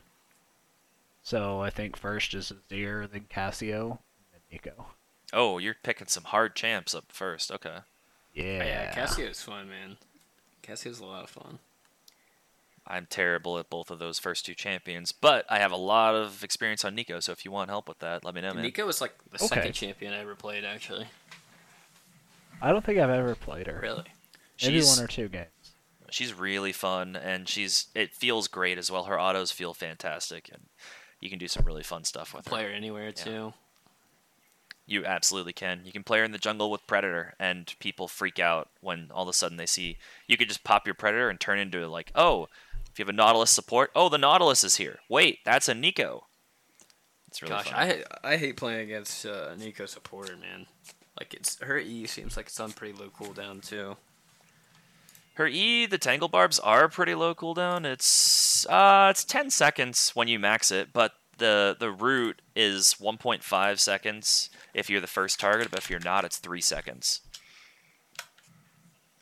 So 1.23 1.61
I 1.61 1.71
think 1.71 1.97
first 1.97 2.35
is 2.35 2.53
Azir, 2.53 3.11
then 3.11 3.27
Cassio, 3.29 4.01
then 4.33 4.41
Neeko. 4.61 4.87
oh 5.33 5.59
you're 5.59 5.77
picking 5.83 6.09
some 6.09 6.25
hard 6.25 6.55
champs 6.57 6.95
up 6.95 7.05
first 7.09 7.51
okay 7.53 7.79
Yeah. 8.35 8.65
Yeah, 8.65 8.93
Cassio's 8.95 9.41
fun, 9.43 9.69
man. 9.69 9.97
Cassio's 10.63 11.01
a 11.01 11.05
lot 11.07 11.25
of 11.25 11.31
fun. 11.31 11.59
I'm 12.87 13.07
terrible 13.09 13.59
at 13.59 13.71
both 13.71 13.91
of 13.93 14.01
those 14.01 14.19
first 14.19 14.45
two 14.45 14.55
champions, 14.55 15.13
but 15.13 15.45
I 15.49 15.61
have 15.61 15.71
a 15.71 15.77
lot 15.77 16.17
of 16.17 16.43
experience 16.43 16.85
on 16.85 16.97
Neeko. 16.97 17.23
So 17.23 17.31
if 17.31 17.45
you 17.45 17.53
want 17.53 17.71
help 17.71 17.89
with 17.89 18.01
that, 18.01 18.25
let 18.25 18.35
me 18.35 18.41
know, 18.41 18.53
man. 18.53 18.65
Neeko 18.65 18.85
was 18.85 19.01
like 19.01 19.15
the 19.31 19.37
Okay. 19.37 19.47
second 19.47 19.73
champion 19.73 20.13
I 20.13 20.19
ever 20.19 20.35
played, 20.35 20.65
actually. 20.65 21.07
I 22.61 22.73
don't 22.73 22.85
think 22.85 22.99
I've 22.99 23.11
ever 23.11 23.37
played 23.37 23.69
her. 23.69 23.79
Really? 23.81 24.05
Maybe 24.61 24.75
She's 24.81 24.89
one 24.97 25.05
or 25.05 25.09
two 25.09 25.29
games. 25.29 25.47
she's 26.11 26.35
really 26.35 26.73
fun, 26.73 27.15
and 27.17 27.49
she's 27.49 27.87
it 27.95 28.15
feels 28.15 28.49
great 28.49 28.79
as 28.79 28.91
well. 28.91 29.05
Her 29.05 29.19
autos 29.19 29.53
feel 29.53 29.75
fantastic, 29.75 30.49
and 30.53 30.63
you 31.23 31.31
can 31.31 31.39
do 31.39 31.49
some 31.49 31.65
really 31.65 31.85
fun 31.85 32.05
stuff 32.05 32.35
with 32.35 32.47
her. 32.47 32.51
Player 32.51 32.69
anywhere 32.69 33.13
too. 33.13 33.55
You 34.85 35.07
absolutely 35.07 35.53
can. 35.53 35.83
You 35.85 35.93
can 35.93 36.03
play 36.03 36.19
her 36.19 36.25
in 36.25 36.33
the 36.33 36.39
jungle 36.39 36.71
with 36.71 36.87
Predator, 36.89 37.35
and 37.39 37.73
people 37.79 38.09
freak 38.09 38.41
out 38.41 38.69
when 38.81 39.09
all 39.15 39.23
of 39.23 39.29
a 39.29 39.33
sudden 39.33 39.57
they 39.57 39.65
see 39.65 39.97
you 40.27 40.37
could 40.37 40.49
just 40.49 40.65
pop 40.65 40.87
your 40.87 40.95
Predator 40.95 41.31
and 41.31 41.39
turn 41.39 41.61
into 41.61 41.87
like, 41.87 42.11
oh, 42.17 42.49
if 42.91 42.99
you 42.99 43.05
have 43.05 43.09
a 43.09 43.17
Nautilus 43.17 43.53
support, 43.53 43.93
oh, 43.95 44.09
the 44.09 44.19
Nautilus 44.19 44.65
is 44.65 44.77
here. 44.77 44.99
Wait, 45.09 45.39
that's 45.45 45.69
a 45.69 45.75
Neeko. 45.75 46.23
It's 47.29 47.41
really 47.41 47.55
Gosh, 47.55 47.71
fun. 47.71 47.75
I 47.79 48.05
I 48.25 48.37
hate 48.37 48.57
playing 48.57 48.81
against 48.81 49.25
uh, 49.25 49.55
Neeko 49.57 49.89
supporter, 49.89 50.37
man. 50.37 50.67
Like 51.19 51.35
it's 51.35 51.63
her 51.63 51.79
E 51.79 52.07
seems 52.07 52.37
like 52.37 52.47
it's 52.47 52.59
on 52.59 52.73
pretty 52.73 52.99
low 52.99 53.09
cooldown 53.09 53.67
too. 53.67 53.97
Her 55.35 55.47
E, 55.47 55.87
the 55.87 55.99
Tangle 55.99 56.29
Barbs 56.29 56.59
are 56.59 56.89
pretty 56.89 57.15
low 57.15 57.35
cooldown. 57.35 57.87
It's 57.87 58.67
uh, 58.67 59.09
it's 59.11 59.25
10 59.25 59.51
seconds 59.51 60.11
when 60.15 60.29
you 60.29 60.39
max 60.39 60.71
it, 60.71 60.93
but 60.93 61.13
the 61.39 61.77
the 61.79 61.91
root 61.91 62.43
is 62.55 62.97
1.5 63.01 63.79
seconds 63.79 64.51
if 64.75 64.91
you're 64.91 65.01
the 65.01 65.07
first 65.07 65.41
target, 65.41 65.71
but 65.71 65.79
if 65.79 65.89
you're 65.91 66.01
not, 66.01 66.25
it's 66.25 66.39
three 66.39 66.61
seconds. 66.61 67.21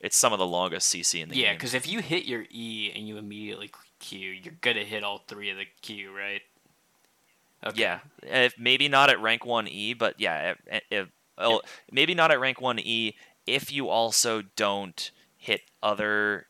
It's 0.00 0.16
some 0.16 0.32
of 0.32 0.38
the 0.38 0.46
longest 0.46 0.92
CC 0.92 1.22
in 1.22 1.28
the 1.28 1.36
Yeah, 1.36 1.42
game. 1.42 1.44
Yeah, 1.44 1.52
because 1.54 1.74
if 1.74 1.86
you 1.86 2.00
hit 2.00 2.24
your 2.24 2.44
E 2.50 2.90
and 2.94 3.06
you 3.06 3.16
immediately 3.16 3.70
Q, 4.00 4.18
you're 4.18 4.54
gonna 4.60 4.84
hit 4.84 5.04
all 5.04 5.22
three 5.28 5.50
of 5.50 5.58
the 5.58 5.66
Q, 5.82 6.16
right? 6.16 6.42
Okay. 7.64 7.82
Yeah, 7.82 7.98
if 8.22 8.58
maybe 8.58 8.88
not 8.88 9.10
at 9.10 9.20
rank 9.20 9.44
one 9.44 9.68
E, 9.68 9.92
but 9.94 10.14
yeah, 10.18 10.54
if, 10.66 10.82
if 10.90 11.08
oh, 11.38 11.60
maybe 11.92 12.14
not 12.14 12.30
at 12.30 12.40
rank 12.40 12.60
one 12.60 12.78
E 12.80 13.14
if 13.46 13.72
you 13.72 13.88
also 13.88 14.42
don't 14.56 15.10
hit 15.40 15.62
other 15.82 16.46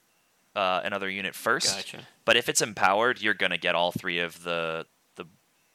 uh, 0.55 0.81
another 0.85 1.09
unit 1.09 1.35
first. 1.35 1.75
Gotcha. 1.75 2.07
But 2.27 2.37
if 2.37 2.49
it's 2.49 2.61
empowered, 2.61 3.23
you're 3.23 3.35
gonna 3.35 3.57
get 3.57 3.75
all 3.75 3.93
three 3.93 4.19
of 4.19 4.43
the 4.43 4.85
the 5.17 5.25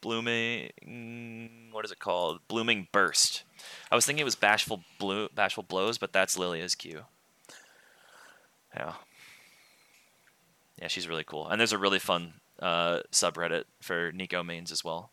blooming. 0.02 1.70
What 1.72 1.86
is 1.86 1.92
it 1.92 2.00
called? 2.00 2.42
Blooming 2.48 2.88
burst. 2.92 3.44
I 3.90 3.96
was 3.96 4.06
thinking 4.06 4.22
it 4.22 4.26
was 4.26 4.36
bashful 4.36 4.84
blue, 5.00 5.30
bashful 5.34 5.64
blows, 5.64 5.98
but 5.98 6.14
that's 6.14 6.38
Lilia's 6.38 6.76
Q. 6.76 7.02
Yeah. 8.76 8.94
Yeah, 10.80 10.90
she's 10.90 11.08
really 11.08 11.24
cool, 11.24 11.48
and 11.48 11.58
there's 11.58 11.72
a 11.72 11.78
really 11.78 12.00
fun 12.00 12.34
uh, 12.60 13.00
subreddit 13.12 13.64
for 13.82 14.12
Neeko 14.12 14.46
mains 14.46 14.74
as 14.74 14.84
well. 14.84 15.10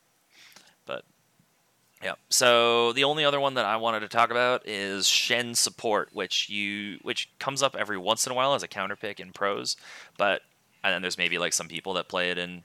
Yeah, 2.03 2.15
so 2.31 2.93
the 2.93 3.05
only 3.05 3.25
other 3.25 3.39
one 3.39 3.55
that 3.55 3.65
I 3.65 3.77
wanted 3.77 4.01
to 4.01 4.09
talk 4.09 4.31
about 4.31 4.67
is 4.67 5.07
Shen 5.07 5.55
support, 5.55 6.09
which 6.13 6.49
you 6.49 6.99
which 7.03 7.29
comes 7.39 7.63
up 7.63 7.77
every 7.77 7.97
once 7.99 8.27
in 8.27 8.33
a 8.33 8.35
while 8.35 8.55
as 8.55 8.63
a 8.63 8.69
counter 8.69 8.97
pick 8.97 9.21
in 9.21 9.31
pros, 9.33 9.77
but 10.19 10.43
and 10.83 10.93
then 10.93 11.03
there's 11.03 11.19
maybe 11.19 11.39
like 11.39 11.53
some 11.53 11.69
people 11.69 11.95
that 11.95 12.09
play 12.09 12.31
it 12.31 12.39
in 12.39 12.65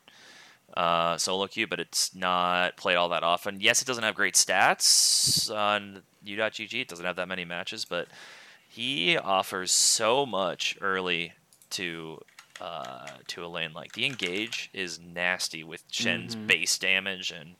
uh, 0.75 1.17
solo 1.17 1.45
queue, 1.47 1.67
but 1.67 1.79
it's 1.79 2.15
not 2.15 2.77
played 2.77 2.95
all 2.95 3.09
that 3.09 3.23
often. 3.23 3.61
Yes, 3.61 3.81
it 3.81 3.85
doesn't 3.87 4.03
have 4.03 4.15
great 4.15 4.33
stats 4.33 5.53
on 5.55 6.01
U.GG. 6.23 6.73
It 6.81 6.87
doesn't 6.87 7.05
have 7.05 7.15
that 7.17 7.27
many 7.27 7.45
matches, 7.45 7.85
but 7.85 8.07
he 8.67 9.17
offers 9.17 9.71
so 9.71 10.25
much 10.25 10.77
early 10.81 11.33
to 11.71 12.19
uh, 12.59 13.07
to 13.27 13.45
a 13.45 13.47
lane. 13.47 13.71
Like 13.73 13.93
the 13.93 14.05
engage 14.05 14.69
is 14.73 14.99
nasty 14.99 15.63
with 15.63 15.83
Shen's 15.91 16.35
Mhm. 16.35 16.47
base 16.47 16.77
damage 16.79 17.29
and 17.31 17.55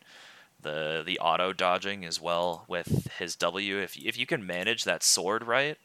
the 0.68 1.04
the 1.06 1.20
auto 1.20 1.54
dodging 1.54 2.06
as 2.06 2.22
well 2.22 2.66
with 2.68 3.08
his 3.18 3.36
W. 3.36 3.78
If 3.80 3.98
if 3.98 4.18
you 4.18 4.26
can 4.26 4.46
manage 4.46 4.84
that 4.84 5.04
sword 5.04 5.46
right 5.46 5.78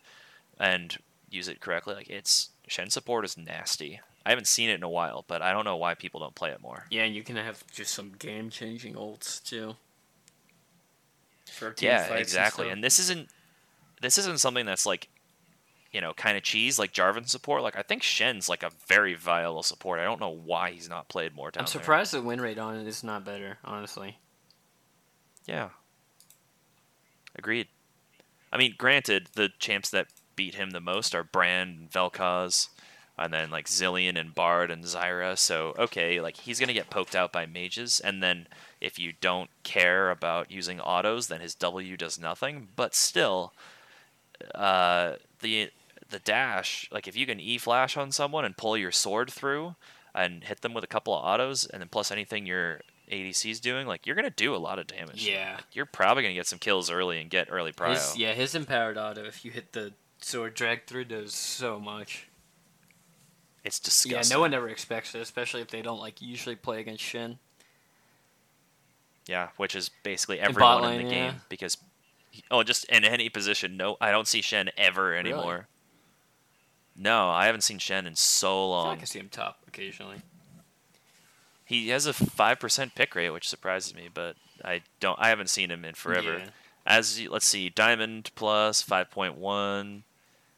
and 0.58 0.98
use 1.30 1.48
it 1.48 1.60
correctly, 1.60 1.94
like 1.94 2.10
it's 2.10 2.50
Shen 2.66 2.90
support 2.90 3.24
is 3.24 3.36
nasty. 3.36 4.00
I 4.24 4.30
haven't 4.30 4.46
seen 4.46 4.70
it 4.70 4.74
in 4.74 4.82
a 4.82 4.88
while, 4.88 5.24
but 5.26 5.42
I 5.42 5.52
don't 5.52 5.64
know 5.64 5.76
why 5.76 5.94
people 5.94 6.20
don't 6.20 6.34
play 6.34 6.50
it 6.50 6.60
more. 6.60 6.86
Yeah, 6.90 7.02
and 7.02 7.14
you 7.14 7.22
can 7.22 7.36
have 7.36 7.64
just 7.72 7.92
some 7.92 8.12
game 8.18 8.50
changing 8.50 8.94
ults 8.94 9.42
too. 9.42 9.74
For 11.50 11.74
Yeah, 11.80 12.14
exactly. 12.14 12.66
And 12.66 12.74
And 12.74 12.84
this 12.84 12.98
isn't 12.98 13.28
this 14.00 14.18
isn't 14.18 14.40
something 14.40 14.66
that's 14.66 14.86
like 14.86 15.08
you 15.92 16.00
know, 16.00 16.14
kind 16.14 16.38
of 16.38 16.42
cheese 16.42 16.78
like 16.78 16.92
Jarvan 16.92 17.28
support. 17.28 17.62
Like 17.62 17.76
I 17.76 17.82
think 17.82 18.02
Shen's 18.02 18.48
like 18.48 18.62
a 18.62 18.70
very 18.86 19.14
viable 19.14 19.62
support. 19.62 20.00
I 20.00 20.04
don't 20.04 20.20
know 20.20 20.30
why 20.30 20.70
he's 20.70 20.88
not 20.88 21.08
played 21.08 21.34
more 21.34 21.50
down 21.50 21.62
I'm 21.62 21.64
there. 21.66 21.82
surprised 21.82 22.14
the 22.14 22.22
win 22.22 22.40
rate 22.40 22.58
on 22.58 22.76
it 22.78 22.86
is 22.86 23.04
not 23.04 23.24
better, 23.24 23.58
honestly. 23.64 24.16
Yeah. 25.46 25.70
Agreed. 27.34 27.68
I 28.52 28.58
mean, 28.58 28.74
granted, 28.76 29.28
the 29.34 29.50
champs 29.58 29.90
that 29.90 30.08
beat 30.36 30.54
him 30.54 30.70
the 30.70 30.80
most 30.80 31.14
are 31.14 31.24
Brand 31.24 31.78
and 31.78 31.90
Vel'Koz, 31.90 32.68
and 33.18 33.32
then 33.32 33.50
like 33.50 33.66
Zilean 33.66 34.18
and 34.18 34.34
Bard 34.34 34.70
and 34.70 34.84
Zyra. 34.84 35.38
So 35.38 35.74
okay, 35.78 36.20
like 36.20 36.36
he's 36.36 36.60
gonna 36.60 36.72
get 36.72 36.90
poked 36.90 37.14
out 37.14 37.32
by 37.32 37.46
mages, 37.46 38.00
and 38.00 38.22
then 38.22 38.46
if 38.80 38.98
you 38.98 39.12
don't 39.20 39.50
care 39.62 40.10
about 40.10 40.50
using 40.50 40.80
autos, 40.80 41.28
then 41.28 41.40
his 41.40 41.54
W 41.54 41.96
does 41.96 42.18
nothing. 42.18 42.68
But 42.76 42.94
still, 42.94 43.52
uh, 44.54 45.14
the 45.40 45.70
the 46.10 46.18
dash, 46.18 46.88
like 46.92 47.08
if 47.08 47.16
you 47.16 47.26
can 47.26 47.40
E 47.40 47.58
flash 47.58 47.96
on 47.96 48.12
someone 48.12 48.44
and 48.44 48.56
pull 48.56 48.76
your 48.76 48.92
sword 48.92 49.30
through 49.30 49.76
and 50.14 50.44
hit 50.44 50.60
them 50.60 50.74
with 50.74 50.84
a 50.84 50.88
couple 50.88 51.14
of 51.16 51.24
autos, 51.24 51.64
and 51.66 51.80
then 51.80 51.88
plus 51.88 52.10
anything 52.10 52.46
your 52.46 52.80
ADC's 53.12 53.60
doing, 53.60 53.86
like 53.86 54.06
you're 54.06 54.16
gonna 54.16 54.30
do 54.30 54.54
a 54.54 54.56
lot 54.56 54.78
of 54.78 54.86
damage. 54.86 55.26
Yeah. 55.28 55.56
Like, 55.56 55.66
you're 55.72 55.86
probably 55.86 56.22
gonna 56.22 56.34
get 56.34 56.46
some 56.46 56.58
kills 56.58 56.90
early 56.90 57.20
and 57.20 57.28
get 57.30 57.48
early 57.50 57.72
prio. 57.72 57.90
His, 57.90 58.16
yeah, 58.16 58.32
his 58.32 58.54
empowered 58.54 58.96
auto, 58.96 59.24
if 59.24 59.44
you 59.44 59.50
hit 59.50 59.72
the 59.72 59.92
sword 60.20 60.54
drag 60.54 60.86
through, 60.86 61.04
does 61.04 61.34
so 61.34 61.78
much. 61.78 62.28
It's 63.64 63.78
disgusting. 63.78 64.30
Yeah, 64.30 64.36
no 64.36 64.40
one 64.40 64.54
ever 64.54 64.68
expects 64.68 65.14
it, 65.14 65.20
especially 65.20 65.60
if 65.60 65.68
they 65.68 65.82
don't 65.82 66.00
like 66.00 66.20
usually 66.20 66.56
play 66.56 66.80
against 66.80 67.02
Shen. 67.02 67.38
Yeah, 69.26 69.50
which 69.56 69.76
is 69.76 69.90
basically 70.02 70.40
everyone 70.40 70.92
in 70.92 71.06
the 71.06 71.14
yeah. 71.14 71.30
game 71.30 71.40
because 71.48 71.76
oh, 72.50 72.62
just 72.62 72.84
in 72.86 73.04
any 73.04 73.28
position. 73.28 73.76
No, 73.76 73.96
I 74.00 74.10
don't 74.10 74.26
see 74.26 74.40
Shen 74.40 74.70
ever 74.76 75.14
anymore. 75.14 75.68
No, 76.96 77.28
I 77.28 77.46
haven't 77.46 77.62
seen 77.62 77.78
Shen 77.78 78.06
in 78.06 78.16
so 78.16 78.50
I 78.50 78.66
long. 78.66 78.86
like 78.88 78.96
I 78.96 78.98
can 78.98 79.06
see 79.06 79.18
him 79.20 79.28
top 79.28 79.58
occasionally. 79.68 80.18
He 81.72 81.88
has 81.88 82.04
a 82.04 82.12
five 82.12 82.60
percent 82.60 82.94
pick 82.94 83.14
rate, 83.14 83.30
which 83.30 83.48
surprises 83.48 83.94
me, 83.94 84.10
but 84.12 84.36
I 84.62 84.82
don't. 85.00 85.18
I 85.18 85.30
haven't 85.30 85.48
seen 85.48 85.70
him 85.70 85.86
in 85.86 85.94
forever. 85.94 86.40
Yeah. 86.40 86.50
As 86.84 87.18
let's 87.30 87.46
see, 87.46 87.70
Diamond 87.70 88.30
plus 88.34 88.82
five 88.82 89.10
point 89.10 89.38
one, 89.38 90.02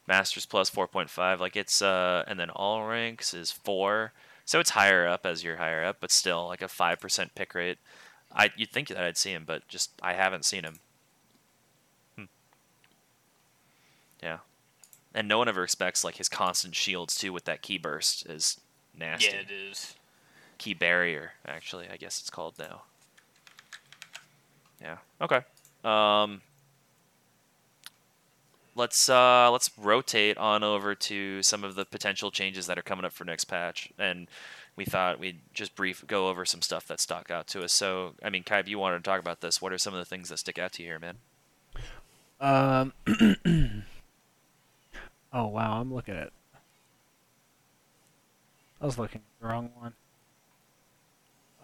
Masters 0.09 0.45
plus 0.45 0.69
four 0.69 0.89
point 0.89 1.09
five. 1.09 1.39
Like 1.39 1.55
it's 1.55 1.81
uh, 1.81 2.25
and 2.27 2.37
then 2.37 2.49
all 2.49 2.83
ranks 2.83 3.33
is 3.33 3.49
four, 3.49 4.11
so 4.43 4.59
it's 4.59 4.71
higher 4.71 5.07
up 5.07 5.25
as 5.25 5.41
you're 5.41 5.55
higher 5.55 5.85
up, 5.85 6.01
but 6.01 6.11
still 6.11 6.47
like 6.47 6.61
a 6.61 6.67
five 6.67 6.99
percent 6.99 7.33
pick 7.33 7.55
rate. 7.55 7.77
I 8.35 8.51
you'd 8.57 8.71
think 8.71 8.89
that 8.89 8.97
I'd 8.97 9.15
see 9.15 9.31
him, 9.31 9.45
but 9.47 9.65
just 9.69 9.91
I 10.01 10.15
haven't 10.15 10.43
seen 10.43 10.65
him. 10.65 10.79
Hmm. 12.17 12.23
Yeah, 14.21 14.39
and 15.13 15.29
no 15.29 15.37
one 15.37 15.47
ever 15.47 15.63
expects 15.63 16.03
like 16.03 16.17
his 16.17 16.27
constant 16.27 16.75
shields 16.75 17.15
too 17.15 17.31
with 17.31 17.45
that 17.45 17.61
key 17.61 17.77
burst 17.77 18.25
is 18.25 18.59
nasty 18.93 19.27
Yeah, 19.27 19.43
it 19.43 19.51
is. 19.51 19.95
Key 20.57 20.73
barrier 20.73 21.33
actually 21.47 21.87
i 21.91 21.97
guess 21.97 22.19
it's 22.19 22.29
called 22.29 22.53
now 22.57 22.83
yeah 24.81 24.97
okay 25.21 25.41
um 25.83 26.41
let's 28.75 29.09
uh 29.09 29.49
let's 29.51 29.69
rotate 29.77 30.37
on 30.37 30.63
over 30.63 30.95
to 30.95 31.41
some 31.43 31.63
of 31.63 31.75
the 31.75 31.85
potential 31.85 32.31
changes 32.31 32.67
that 32.67 32.77
are 32.77 32.83
coming 32.83 33.05
up 33.05 33.13
for 33.13 33.23
next 33.25 33.45
patch 33.45 33.91
and 33.97 34.27
we 34.75 34.83
thought 34.83 35.19
we'd 35.19 35.39
just 35.53 35.75
brief 35.75 36.03
go 36.07 36.27
over 36.27 36.43
some 36.45 36.61
stuff 36.61 36.85
that 36.87 36.99
stuck 36.99 37.31
out 37.31 37.47
to 37.47 37.63
us 37.63 37.71
so 37.71 38.13
i 38.23 38.29
mean 38.29 38.43
kai 38.43 38.59
if 38.59 38.67
you 38.67 38.77
wanted 38.79 38.97
to 38.97 39.03
talk 39.03 39.19
about 39.19 39.41
this 39.41 39.61
what 39.61 39.71
are 39.71 39.77
some 39.77 39.93
of 39.93 39.99
the 39.99 40.05
things 40.05 40.29
that 40.29 40.37
stick 40.37 40.59
out 40.59 40.71
to 40.73 40.83
you 40.83 40.89
here 40.89 40.99
man 40.99 41.17
Um. 42.39 42.93
oh 45.33 45.47
wow, 45.47 45.79
I'm 45.79 45.93
looking 45.93 46.15
at. 46.15 46.31
I 48.81 48.85
was 48.85 48.97
looking 48.97 49.21
at 49.21 49.41
the 49.41 49.47
wrong 49.47 49.71
one. 49.79 49.93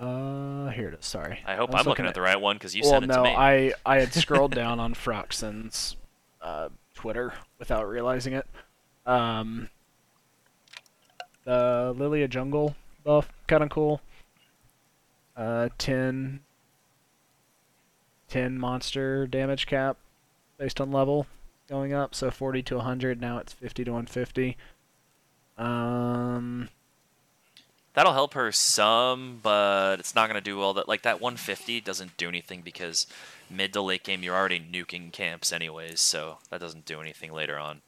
Uh, 0.01 0.69
here 0.71 0.87
it 0.87 0.99
is. 0.99 1.05
Sorry. 1.05 1.39
i 1.45 1.55
hope 1.55 1.75
I 1.75 1.79
i'm 1.79 1.85
looking 1.85 2.07
at 2.07 2.15
the 2.15 2.21
right 2.21 2.39
one 2.39 2.55
because 2.55 2.75
you 2.75 2.81
well, 2.81 2.93
sent 2.93 3.03
it 3.03 3.07
no, 3.07 3.17
to 3.17 3.23
me 3.23 3.35
I 3.35 3.73
I 3.85 3.99
had 3.99 4.13
scrolled 4.13 4.55
down 4.55 4.79
on 4.79 4.95
Phroxzon's 4.95 5.95
uh, 6.41 6.69
Twitter 6.95 7.33
without 7.59 7.87
realizing 7.87 8.33
it. 8.33 8.47
Um, 9.05 9.69
the 11.43 11.93
Lilia 11.95 12.27
Jungle 12.27 12.75
buff, 13.03 13.31
kind 13.47 13.61
of 13.63 13.69
cool. 13.69 14.01
Uh, 15.37 15.69
10, 15.77 16.41
10 18.27 18.57
monster 18.57 19.27
damage 19.27 19.65
cap 19.67 19.97
based 20.57 20.81
on 20.81 20.91
level 20.91 21.27
going 21.69 21.93
up, 21.93 22.13
so 22.13 22.29
40 22.31 22.63
to 22.63 22.75
100. 22.77 23.21
Now 23.21 23.37
it's 23.37 23.53
50 23.53 23.83
to 23.85 23.91
150. 23.91 24.57
Um, 25.57 26.69
That'll 27.93 28.13
help 28.13 28.33
her 28.35 28.51
some, 28.53 29.39
but 29.43 29.99
it's 29.99 30.15
not 30.15 30.27
going 30.27 30.41
to 30.41 30.41
do 30.41 30.61
all 30.61 30.73
that. 30.75 30.87
Like 30.87 31.01
that 31.01 31.19
150 31.19 31.81
doesn't 31.81 32.15
do 32.17 32.29
anything 32.29 32.61
because 32.61 33.05
mid 33.49 33.73
to 33.73 33.81
late 33.81 34.03
game 34.03 34.23
you're 34.23 34.35
already 34.35 34.59
nuking 34.59 35.11
camps 35.11 35.51
anyways, 35.51 35.99
so 35.99 36.37
that 36.49 36.61
doesn't 36.61 36.85
do 36.85 37.01
anything 37.01 37.33
later 37.33 37.57
on. 37.59 37.81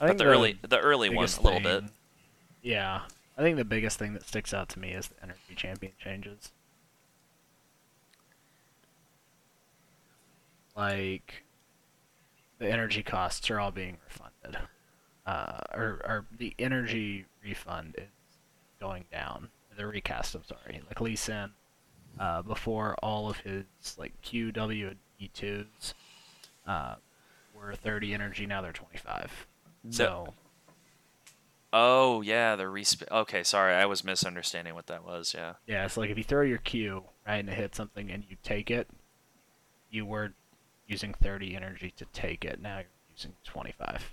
I 0.00 0.06
But 0.06 0.06
think 0.06 0.18
the 0.18 0.24
early 0.26 0.58
the 0.62 0.78
early 0.78 1.08
ones 1.08 1.36
a 1.36 1.40
little 1.42 1.60
bit. 1.60 1.84
Yeah, 2.62 3.02
I 3.36 3.42
think 3.42 3.56
the 3.56 3.64
biggest 3.64 3.98
thing 3.98 4.12
that 4.14 4.26
sticks 4.26 4.54
out 4.54 4.68
to 4.70 4.78
me 4.78 4.92
is 4.92 5.08
the 5.08 5.22
energy 5.22 5.54
champion 5.56 5.92
changes. 5.98 6.52
Like, 10.76 11.44
the 12.58 12.68
energy 12.70 13.02
costs 13.02 13.50
are 13.50 13.58
all 13.58 13.70
being 13.70 13.96
refunded, 14.04 14.60
uh, 15.26 15.60
or 15.72 16.00
or 16.04 16.26
the 16.36 16.54
energy 16.58 17.24
refund 17.42 17.94
is 17.98 18.08
going 18.80 19.04
down. 19.10 19.48
The 19.76 19.86
recast, 19.86 20.34
I'm 20.34 20.44
sorry. 20.44 20.80
Like 20.86 21.00
Lee 21.00 21.16
Sin, 21.16 21.50
uh, 22.18 22.42
before 22.42 22.94
all 23.02 23.28
of 23.28 23.38
his 23.38 23.64
like 23.98 24.14
QW 24.22 24.88
and 24.88 24.96
E2s 25.20 25.92
uh, 26.66 26.94
were 27.54 27.74
30 27.74 28.14
energy, 28.14 28.46
now 28.46 28.62
they're 28.62 28.72
25. 28.72 29.46
So, 29.90 30.32
Oh 31.72 32.22
yeah, 32.22 32.56
the 32.56 32.64
resp. 32.64 33.02
Okay, 33.10 33.42
sorry, 33.42 33.74
I 33.74 33.84
was 33.84 34.02
misunderstanding 34.02 34.74
what 34.74 34.86
that 34.86 35.04
was. 35.04 35.34
Yeah. 35.36 35.54
Yeah, 35.66 35.84
it's 35.84 35.96
like 35.98 36.08
if 36.08 36.16
you 36.16 36.24
throw 36.24 36.42
your 36.42 36.58
Q 36.58 37.04
right 37.26 37.36
and 37.36 37.50
it 37.50 37.54
hits 37.54 37.76
something 37.76 38.10
and 38.10 38.24
you 38.28 38.36
take 38.42 38.70
it, 38.70 38.88
you 39.90 40.06
were 40.06 40.32
using 40.86 41.12
30 41.12 41.54
energy 41.54 41.92
to 41.96 42.06
take 42.12 42.44
it. 42.44 42.62
Now 42.62 42.78
you're 42.78 42.86
using 43.14 43.32
25. 43.44 44.10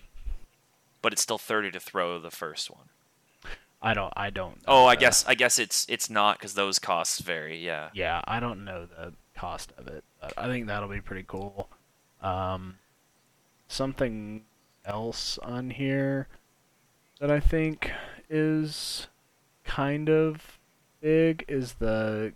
But 1.01 1.13
it's 1.13 1.21
still 1.21 1.37
30 1.37 1.71
to 1.71 1.79
throw 1.79 2.19
the 2.19 2.31
first 2.31 2.69
one. 2.71 2.89
I 3.85 3.93
don't. 3.93 4.13
I 4.15 4.29
don't. 4.29 4.55
know 4.57 4.63
Oh, 4.73 4.85
I 4.85 4.95
the- 4.95 5.01
guess 5.01 5.25
I 5.27 5.35
guess 5.35 5.59
it's 5.59 5.85
it's 5.89 6.09
not 6.09 6.37
because 6.39 6.53
those 6.53 6.79
costs 6.79 7.19
vary. 7.19 7.57
Yeah. 7.63 7.89
Yeah, 7.93 8.21
I 8.25 8.39
don't 8.39 8.63
know 8.63 8.85
the 8.85 9.13
cost 9.35 9.73
of 9.77 9.87
it, 9.87 10.03
but 10.21 10.33
I 10.37 10.47
think 10.47 10.67
that'll 10.67 10.87
be 10.89 11.01
pretty 11.01 11.25
cool. 11.27 11.69
Um, 12.21 12.77
something 13.67 14.45
else 14.85 15.37
on 15.39 15.69
here 15.71 16.27
that 17.19 17.29
I 17.29 17.39
think 17.41 17.91
is 18.29 19.07
kind 19.65 20.09
of 20.09 20.59
big 21.01 21.43
is 21.47 21.73
the 21.73 22.33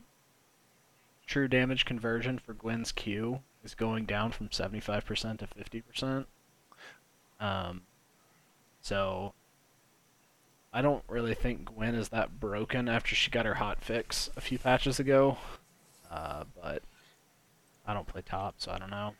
true 1.26 1.48
damage 1.48 1.86
conversion 1.86 2.40
for 2.40 2.54
Gwen's 2.54 2.92
Q 2.92 3.40
is 3.64 3.74
going 3.76 4.06
down 4.06 4.32
from 4.32 4.48
75% 4.50 5.40
to 5.40 5.48
50%. 5.48 6.26
Um, 7.40 7.82
so 8.82 9.34
I 10.78 10.82
don't 10.84 11.04
really 11.08 11.34
think 11.34 11.74
Gwen 11.74 11.96
is 11.96 12.10
that 12.10 12.40
broken 12.40 12.88
after 12.88 13.16
she 13.16 13.32
got 13.32 13.48
her 13.48 13.56
hot 13.56 13.84
fix 13.84 14.30
a 14.38 14.42
few 14.42 14.60
patches 14.60 15.00
ago. 15.00 15.40
Uh, 16.12 16.44
but 16.62 16.84
I 17.88 17.96
don't 17.96 18.06
play 18.06 18.22
top, 18.22 18.56
so 18.60 18.72
I 18.72 18.78
don't 18.78 18.92
know. 18.92 19.16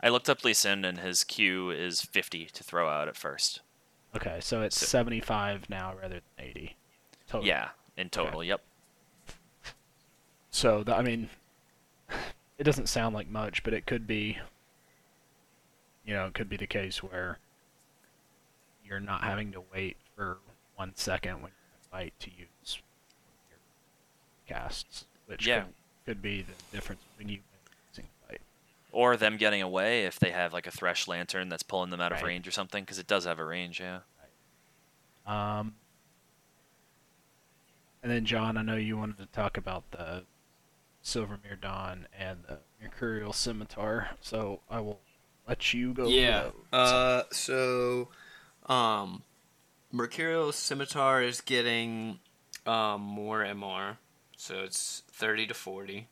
I 0.00 0.08
looked 0.10 0.30
up 0.30 0.44
Lee 0.44 0.54
Sin 0.54 0.84
and 0.84 0.98
his 0.98 1.24
Q 1.24 1.70
is 1.70 2.00
50 2.02 2.44
to 2.44 2.62
throw 2.62 2.88
out 2.88 3.08
at 3.08 3.16
first. 3.16 3.60
Okay, 4.14 4.38
so 4.40 4.62
it's 4.62 4.78
So- 4.78 4.86
75 4.86 5.68
now 5.68 5.94
rather 6.00 6.20
than 6.36 6.46
80. 6.46 6.76
Total. 7.26 7.44
Yeah, 7.44 7.70
in 7.96 8.08
total. 8.08 8.44
Yep. 8.44 8.60
So 10.52 10.84
that, 10.84 10.96
I 10.96 11.02
mean, 11.02 11.28
it 12.56 12.62
doesn't 12.62 12.88
sound 12.88 13.16
like 13.16 13.28
much, 13.28 13.64
but 13.64 13.74
it 13.74 13.84
could 13.84 14.06
be. 14.06 14.38
You 16.06 16.14
know, 16.14 16.26
it 16.26 16.34
could 16.34 16.48
be 16.48 16.56
the 16.56 16.68
case 16.68 17.02
where 17.02 17.40
you're 18.84 19.00
not 19.00 19.24
having 19.24 19.50
to 19.50 19.62
wait 19.72 19.96
for 20.14 20.38
one 20.76 20.92
second 20.94 21.42
when 21.42 21.50
you 21.52 21.88
fight 21.90 22.14
to 22.20 22.30
use 22.30 22.78
your 23.48 23.58
casts, 24.46 25.04
which 25.26 25.46
Yeah. 25.46 25.62
could, 25.62 25.72
could 26.06 26.22
be 26.22 26.42
the 26.42 26.52
difference 26.72 27.00
between 27.12 27.28
you 27.34 27.38
and 27.52 27.74
using 27.90 28.10
fight. 28.28 28.40
Or 28.92 29.16
them 29.16 29.36
getting 29.36 29.62
away 29.62 30.04
if 30.04 30.18
they 30.18 30.30
have 30.30 30.52
like 30.52 30.66
a 30.66 30.70
Thresh 30.70 31.08
Lantern 31.08 31.48
that's 31.48 31.62
pulling 31.62 31.90
them 31.90 32.00
out 32.00 32.12
of 32.12 32.22
range 32.22 32.46
or 32.48 32.50
something, 32.50 32.84
because 32.84 32.98
it 32.98 33.06
does 33.06 33.24
have 33.24 33.38
a 33.38 33.44
range. 33.44 33.80
Yeah. 33.80 34.00
Um, 35.26 35.74
and 38.02 38.12
then 38.12 38.24
John, 38.26 38.56
I 38.58 38.62
know 38.62 38.76
you 38.76 38.98
wanted 38.98 39.16
to 39.18 39.26
talk 39.26 39.56
about 39.56 39.90
the 39.90 40.24
Silvermere 41.02 41.60
Dawn 41.60 42.06
and 42.18 42.40
the 42.46 42.58
Mercurial 42.82 43.32
Scimitar, 43.32 44.10
so 44.20 44.60
I 44.70 44.80
will 44.80 45.00
let 45.48 45.72
you 45.72 45.94
go. 45.94 46.08
Yeah. 46.08 46.50
Uh, 46.72 47.22
so, 47.32 48.08
um, 48.66 49.22
Mercurial 49.94 50.50
Scimitar 50.50 51.22
is 51.22 51.40
getting 51.40 52.18
um, 52.66 53.00
more 53.00 53.44
MR, 53.44 53.98
so 54.36 54.64
it's 54.64 55.04
30 55.12 55.46
to 55.46 55.54
40. 55.54 56.08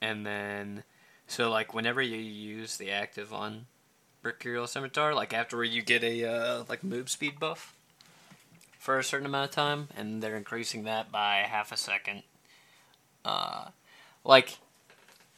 And 0.00 0.24
then, 0.24 0.84
so 1.26 1.50
like 1.50 1.74
whenever 1.74 2.00
you 2.00 2.16
use 2.16 2.76
the 2.76 2.92
active 2.92 3.34
on 3.34 3.66
Mercurial 4.22 4.68
Scimitar, 4.68 5.14
like 5.14 5.34
after 5.34 5.56
where 5.56 5.64
you 5.64 5.82
get 5.82 6.04
a 6.04 6.24
uh, 6.24 6.64
like 6.68 6.84
move 6.84 7.10
speed 7.10 7.40
buff 7.40 7.74
for 8.78 9.00
a 9.00 9.04
certain 9.04 9.26
amount 9.26 9.50
of 9.50 9.54
time, 9.56 9.88
and 9.96 10.22
they're 10.22 10.36
increasing 10.36 10.84
that 10.84 11.10
by 11.10 11.38
half 11.38 11.72
a 11.72 11.76
second. 11.76 12.22
Uh, 13.24 13.70
like, 14.24 14.58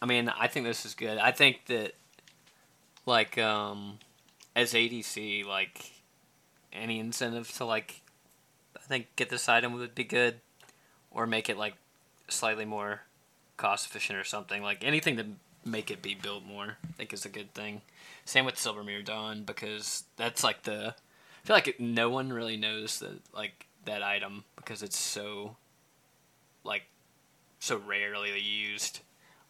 I 0.02 0.06
mean, 0.06 0.28
I 0.28 0.48
think 0.48 0.66
this 0.66 0.84
is 0.84 0.94
good. 0.94 1.16
I 1.16 1.30
think 1.30 1.64
that, 1.68 1.94
like, 3.06 3.38
um, 3.38 4.00
as 4.54 4.74
ADC, 4.74 5.46
like, 5.46 5.92
any 6.76 6.98
incentive 7.00 7.50
to 7.52 7.64
like, 7.64 8.02
I 8.76 8.80
think 8.80 9.08
get 9.16 9.30
this 9.30 9.48
item 9.48 9.72
would 9.74 9.94
be 9.94 10.04
good, 10.04 10.40
or 11.10 11.26
make 11.26 11.48
it 11.48 11.56
like 11.56 11.74
slightly 12.28 12.64
more 12.64 13.02
cost 13.56 13.86
efficient 13.86 14.18
or 14.18 14.24
something. 14.24 14.62
Like 14.62 14.84
anything 14.84 15.16
to 15.16 15.26
make 15.64 15.90
it 15.90 16.02
be 16.02 16.14
built 16.14 16.44
more, 16.44 16.76
I 16.88 16.92
think 16.92 17.12
is 17.12 17.24
a 17.24 17.30
good 17.30 17.52
thing. 17.54 17.82
Same 18.24 18.44
with 18.44 18.56
Silvermere 18.56 19.04
Dawn 19.04 19.42
because 19.44 20.04
that's 20.16 20.44
like 20.44 20.62
the. 20.62 20.94
I 20.94 21.46
feel 21.46 21.56
like 21.56 21.68
it, 21.68 21.80
no 21.80 22.10
one 22.10 22.32
really 22.32 22.56
knows 22.56 22.98
that 22.98 23.20
like 23.34 23.66
that 23.84 24.02
item 24.02 24.44
because 24.56 24.82
it's 24.82 24.98
so, 24.98 25.56
like, 26.64 26.82
so 27.60 27.76
rarely 27.76 28.38
used. 28.40 29.00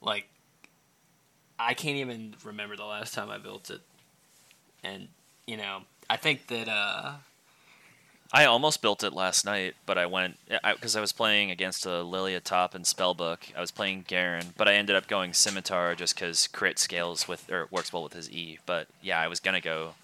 Like, 0.02 0.28
I 1.58 1.72
can't 1.72 1.96
even 1.96 2.34
remember 2.44 2.76
the 2.76 2.84
last 2.84 3.14
time 3.14 3.30
I 3.30 3.38
built 3.38 3.70
it, 3.70 3.80
and 4.84 5.08
you 5.46 5.56
know 5.56 5.82
I 6.08 6.16
think 6.16 6.46
that 6.48 6.68
uh 6.68 7.14
I 8.32 8.44
almost 8.44 8.82
built 8.82 9.04
it 9.04 9.12
last 9.12 9.44
night, 9.44 9.76
but 9.86 9.98
I 9.98 10.06
went 10.06 10.36
because 10.48 10.96
I, 10.96 10.98
I, 10.98 11.00
was 11.00 11.12
playing 11.12 11.50
against 11.50 11.86
a 11.86 12.02
Lilia 12.02 12.40
top 12.40 12.74
and 12.74 12.84
Spellbook. 12.84 13.38
I 13.56 13.60
was 13.60 13.70
playing 13.70 14.04
Garen, 14.08 14.52
but 14.56 14.68
I 14.68 14.74
ended 14.74 14.96
up 14.96 15.06
going 15.06 15.32
Scimitar 15.32 15.94
just 15.94 16.14
because 16.14 16.48
crit 16.48 16.78
scales 16.78 17.28
with 17.28 17.50
or 17.50 17.68
works 17.70 17.92
well 17.92 18.02
with 18.02 18.14
his 18.14 18.30
E. 18.30 18.58
But 18.66 18.88
yeah, 19.00 19.20
I 19.20 19.28
was 19.28 19.38
gonna 19.38 19.60
go. 19.60 19.94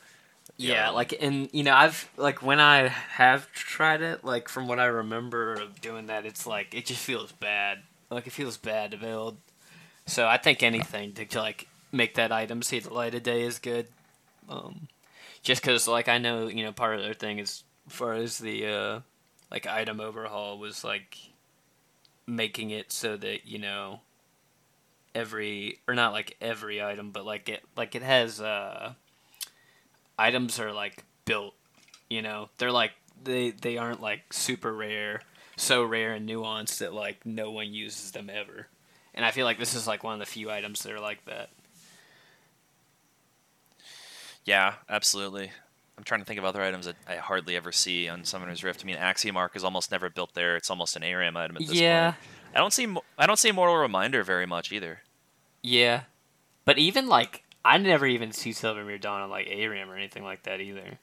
Yeah, 0.56 0.86
know, 0.86 0.94
like 0.94 1.14
and 1.20 1.48
you 1.52 1.64
know 1.64 1.74
I've 1.74 2.08
like 2.16 2.42
when 2.42 2.60
I 2.60 2.88
have 2.88 3.50
tried 3.52 4.02
it, 4.02 4.24
like 4.24 4.48
from 4.48 4.68
what 4.68 4.78
I 4.78 4.84
remember 4.84 5.54
of 5.54 5.80
doing 5.80 6.06
that, 6.06 6.24
it's 6.24 6.46
like 6.46 6.74
it 6.74 6.86
just 6.86 7.00
feels 7.00 7.32
bad. 7.32 7.80
Like 8.08 8.26
it 8.26 8.32
feels 8.32 8.56
bad 8.56 8.92
to 8.92 8.96
build. 8.96 9.36
So 10.06 10.28
I 10.28 10.36
think 10.36 10.62
anything 10.62 11.12
to 11.14 11.26
like 11.38 11.66
make 11.90 12.14
that 12.14 12.30
item 12.30 12.62
see 12.62 12.78
the 12.78 12.92
light 12.94 13.14
of 13.14 13.22
day 13.24 13.42
is 13.42 13.58
good. 13.58 13.88
Um, 14.48 14.88
just 15.42 15.62
because 15.62 15.88
like 15.88 16.08
I 16.08 16.18
know 16.18 16.48
you 16.48 16.64
know 16.64 16.72
part 16.72 16.96
of 16.96 17.02
their 17.02 17.14
thing 17.14 17.38
is 17.38 17.64
as 17.86 17.92
far 17.94 18.14
as 18.14 18.38
the 18.38 18.66
uh, 18.66 19.00
like 19.50 19.66
item 19.66 20.00
overhaul 20.00 20.58
was 20.58 20.84
like 20.84 21.18
making 22.26 22.70
it 22.70 22.92
so 22.92 23.16
that 23.16 23.46
you 23.46 23.58
know 23.58 24.00
every 25.14 25.78
or 25.86 25.94
not 25.94 26.12
like 26.12 26.36
every 26.40 26.82
item 26.82 27.10
but 27.10 27.26
like 27.26 27.48
it 27.48 27.62
like 27.76 27.94
it 27.94 28.02
has 28.02 28.40
uh 28.40 28.94
items 30.18 30.58
are 30.58 30.72
like 30.72 31.04
built 31.24 31.54
you 32.12 32.20
know? 32.20 32.50
They're 32.58 32.70
like 32.70 32.92
they 33.24 33.50
they 33.50 33.78
aren't 33.78 34.02
like 34.02 34.32
super 34.32 34.72
rare 34.72 35.22
so 35.56 35.82
rare 35.82 36.12
and 36.12 36.28
nuanced 36.28 36.78
that 36.78 36.92
like 36.92 37.24
no 37.24 37.50
one 37.50 37.72
uses 37.72 38.10
them 38.12 38.30
ever. 38.32 38.68
And 39.14 39.24
i 39.24 39.30
feel 39.30 39.44
like 39.44 39.58
this 39.58 39.74
is 39.74 39.86
like 39.86 40.04
one 40.04 40.14
of 40.14 40.20
the 40.20 40.26
few 40.26 40.50
items 40.50 40.82
that 40.82 40.92
are 40.92 41.00
like 41.00 41.24
that 41.24 41.50
yeah 44.44 44.74
absolutely 44.88 45.50
I'm 45.96 46.04
trying 46.04 46.20
to 46.20 46.26
think 46.26 46.38
of 46.38 46.44
other 46.44 46.62
items 46.62 46.86
that 46.86 46.96
I 47.06 47.16
hardly 47.16 47.54
ever 47.54 47.70
see 47.70 48.08
on 48.08 48.24
Summoner's 48.24 48.64
Rift. 48.64 48.82
I 48.82 48.86
mean, 48.86 48.96
Axiom 48.96 49.36
Arc 49.36 49.54
is 49.54 49.62
almost 49.62 49.92
never 49.92 50.08
built 50.08 50.32
there. 50.34 50.56
It's 50.56 50.70
almost 50.70 50.96
an 50.96 51.04
ARAM 51.04 51.36
item 51.36 51.56
at 51.56 51.66
this 51.66 51.78
yeah. 51.78 52.12
point. 52.12 52.16
I 52.54 52.58
don't 52.58 52.72
see 52.72 52.96
I 53.18 53.26
don't 53.26 53.38
see 53.38 53.52
Mortal 53.52 53.76
Reminder 53.76 54.24
very 54.24 54.46
much 54.46 54.72
either. 54.72 55.00
Yeah, 55.62 56.02
but 56.64 56.78
even 56.78 57.06
like 57.06 57.44
I 57.64 57.78
never 57.78 58.06
even 58.06 58.32
see 58.32 58.50
Silvermere 58.50 59.00
Dawn 59.00 59.20
on 59.20 59.30
like 59.30 59.46
ARAM 59.46 59.90
or 59.90 59.96
anything 59.96 60.24
like 60.24 60.42
that 60.44 60.60
either. 60.60 60.98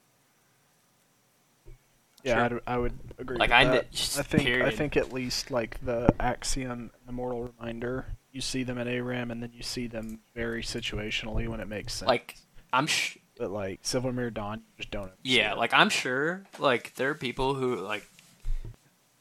Yeah, 2.24 2.50
sure. 2.50 2.62
I 2.68 2.78
would 2.78 3.00
agree. 3.18 3.38
Like 3.38 3.52
I, 3.52 3.78
I 3.78 3.82
think 3.84 4.44
period. 4.44 4.68
I 4.68 4.72
think 4.72 4.98
at 4.98 5.14
least 5.14 5.52
like 5.52 5.84
the 5.86 6.14
Axiom, 6.20 6.92
the 7.06 7.14
Mortal 7.14 7.54
Reminder, 7.58 8.06
you 8.34 8.42
see 8.42 8.64
them 8.64 8.78
at 8.78 8.88
ARAM, 8.88 9.32
and 9.32 9.42
then 9.42 9.52
you 9.54 9.64
see 9.64 9.88
them 9.88 10.20
very 10.36 10.62
situationally 10.62 11.48
when 11.48 11.62
it 11.62 11.68
makes 11.68 11.94
sense. 11.94 12.08
Like 12.08 12.36
I'm 12.74 12.88
sh- 12.88 13.18
but 13.40 13.52
like 13.52 13.82
Silvermere 13.82 14.32
Dawn, 14.32 14.58
you 14.58 14.84
just 14.84 14.92
don't. 14.92 15.12
Yeah, 15.24 15.54
like 15.54 15.74
I'm 15.74 15.90
sure, 15.90 16.44
like 16.60 16.94
there 16.96 17.10
are 17.10 17.16
people 17.16 17.56
who 17.56 17.78
like 17.78 18.06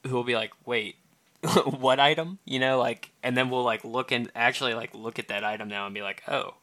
who 0.06 0.14
will 0.14 0.24
be 0.24 0.34
like, 0.34 0.50
wait, 0.66 0.96
what 1.64 2.00
item? 2.00 2.38
You 2.44 2.58
know, 2.58 2.78
like, 2.78 3.12
and 3.22 3.36
then 3.36 3.48
we'll 3.48 3.62
like 3.62 3.84
look 3.84 4.10
and 4.10 4.30
actually 4.34 4.74
like 4.74 4.92
look 4.92 5.18
at 5.18 5.28
that 5.28 5.44
item 5.44 5.68
now 5.68 5.86
and 5.86 5.94
be 5.94 6.02
like, 6.02 6.22
oh, 6.28 6.54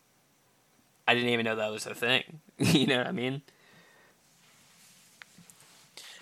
I 1.08 1.16
didn't 1.16 1.30
even 1.30 1.46
know 1.46 1.56
that 1.56 1.72
was 1.72 1.88
a 1.88 1.96
thing. 1.96 2.42
you 2.60 2.86
know 2.86 2.98
what 2.98 3.08
I 3.08 3.14
mean? 3.14 3.42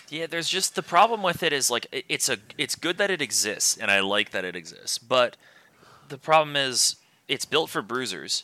Yeah, 0.09 0.27
there's 0.27 0.49
just 0.49 0.75
the 0.75 0.83
problem 0.83 1.23
with 1.23 1.41
it 1.41 1.51
is 1.51 1.71
like 1.71 1.87
it's 2.07 2.29
a 2.29 2.37
it's 2.59 2.75
good 2.75 2.99
that 2.99 3.09
it 3.09 3.21
exists 3.21 3.75
and 3.75 3.89
I 3.89 4.01
like 4.01 4.29
that 4.29 4.45
it 4.45 4.55
exists, 4.55 4.99
but 4.99 5.35
the 6.09 6.19
problem 6.19 6.55
is 6.55 6.97
it's 7.27 7.45
built 7.45 7.71
for 7.71 7.81
bruisers 7.81 8.43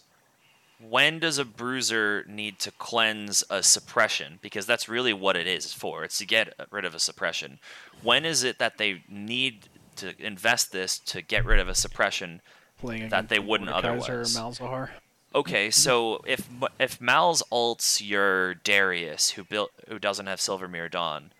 when 0.80 1.20
does 1.20 1.38
a 1.38 1.46
bruiser 1.46 2.24
need 2.28 2.60
to 2.60 2.72
cleanse 2.72 3.44
a 3.50 3.62
suppression? 3.62 4.40
Because 4.42 4.66
that's 4.66 4.88
really 4.88 5.14
what 5.14 5.36
it 5.36 5.48
is 5.48 5.74
for. 5.74 6.04
It's 6.04 6.18
to 6.20 6.26
get 6.26 6.54
rid 6.72 6.86
of 6.86 6.96
a 6.96 7.00
suppression. 7.00 7.60
When 8.02 8.26
is 8.26 8.44
it 8.44 8.60
that 8.60 8.78
they 8.78 9.04
need 9.10 9.68
to 9.98 10.14
invest 10.20 10.72
this 10.72 10.98
to 11.00 11.22
get 11.22 11.46
rid 11.46 11.60
of 11.60 11.68
a 11.68 11.76
suppression 11.76 12.42
Playing 12.80 13.10
that 13.10 13.30
they 13.30 13.40
wouldn't 13.40 13.70
otherwise? 13.70 14.36
Malzahar. 14.36 14.90
Okay, 15.36 15.70
so 15.70 16.22
if 16.26 16.50
if 16.80 17.00
Mal's 17.00 17.44
ults 17.52 18.02
your 18.06 18.56
Darius, 18.56 19.32
who 19.32 19.44
built 19.44 19.72
who 19.88 20.00
doesn't 20.00 20.26
have 20.26 20.40
Silvermere 20.40 20.90
Dawn, 20.90 21.32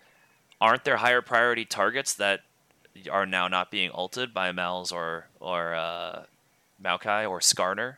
aren't 0.60 0.84
there 0.84 0.98
higher 0.98 1.22
priority 1.22 1.64
targets 1.64 2.12
that 2.14 2.42
are 3.10 3.26
now 3.26 3.48
not 3.48 3.70
being 3.70 3.90
ulted 3.92 4.32
by 4.32 4.52
Mal's 4.52 4.92
or 4.92 5.26
or 5.40 5.74
uh, 5.74 6.24
Maokai 6.82 7.28
or 7.28 7.40
Skarner? 7.40 7.96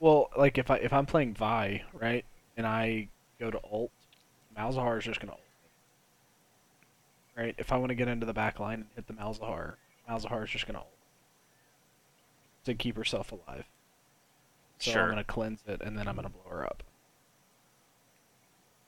Well, 0.00 0.30
like 0.36 0.58
if 0.58 0.70
I 0.70 0.76
if 0.76 0.92
I'm 0.92 1.06
playing 1.06 1.34
Vi, 1.34 1.82
right, 1.94 2.24
and 2.56 2.66
I 2.66 3.08
go 3.40 3.50
to 3.50 3.60
ult, 3.72 3.90
Malzahar 4.56 4.98
is 4.98 5.04
just 5.04 5.20
gonna 5.20 5.32
ult. 5.32 5.40
Right? 7.36 7.54
If 7.58 7.72
I 7.72 7.76
want 7.76 7.90
to 7.90 7.94
get 7.94 8.08
into 8.08 8.26
the 8.26 8.32
back 8.32 8.58
line 8.58 8.80
and 8.80 8.86
hit 8.94 9.06
the 9.06 9.12
Malzahar, 9.12 9.74
Malzahar 10.08 10.44
is 10.44 10.50
just 10.50 10.66
gonna 10.66 10.78
ult. 10.78 10.88
To 12.64 12.74
keep 12.74 12.96
herself 12.96 13.32
alive. 13.32 13.66
So 14.78 14.90
sure. 14.90 15.02
I'm 15.02 15.08
gonna 15.10 15.24
cleanse 15.24 15.62
it 15.66 15.80
and 15.82 15.96
then 15.96 16.08
I'm 16.08 16.16
gonna 16.16 16.28
blow 16.28 16.50
her 16.50 16.66
up. 16.66 16.82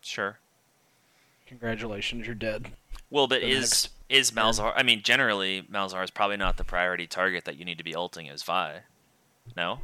Sure. 0.01 0.39
Congratulations, 1.47 2.27
you're 2.27 2.35
dead. 2.35 2.73
Well, 3.11 3.27
but 3.27 3.41
the 3.41 3.49
is 3.49 3.61
next. 3.61 3.91
is 4.09 4.31
Malzahar? 4.33 4.73
I 4.77 4.83
mean, 4.83 5.03
generally, 5.03 5.63
Malzahar 5.63 6.05
is 6.05 6.11
probably 6.11 6.37
not 6.37 6.59
the 6.59 6.65
priority 6.65 7.07
target 7.07 7.45
that 7.47 7.57
you 7.57 7.65
need 7.65 7.79
to 7.79 7.85
be 7.85 7.95
ulting 7.95 8.29
as 8.29 8.43
Vi. 8.43 8.81
No. 9.57 9.81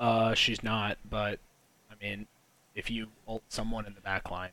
Uh, 0.00 0.34
she's 0.34 0.62
not, 0.62 0.96
but 1.08 1.38
I 1.90 1.94
mean, 2.02 2.26
if 2.74 2.90
you 2.90 3.08
ult 3.28 3.42
someone 3.50 3.86
in 3.86 3.94
the 3.94 4.00
back 4.00 4.30
line, 4.30 4.52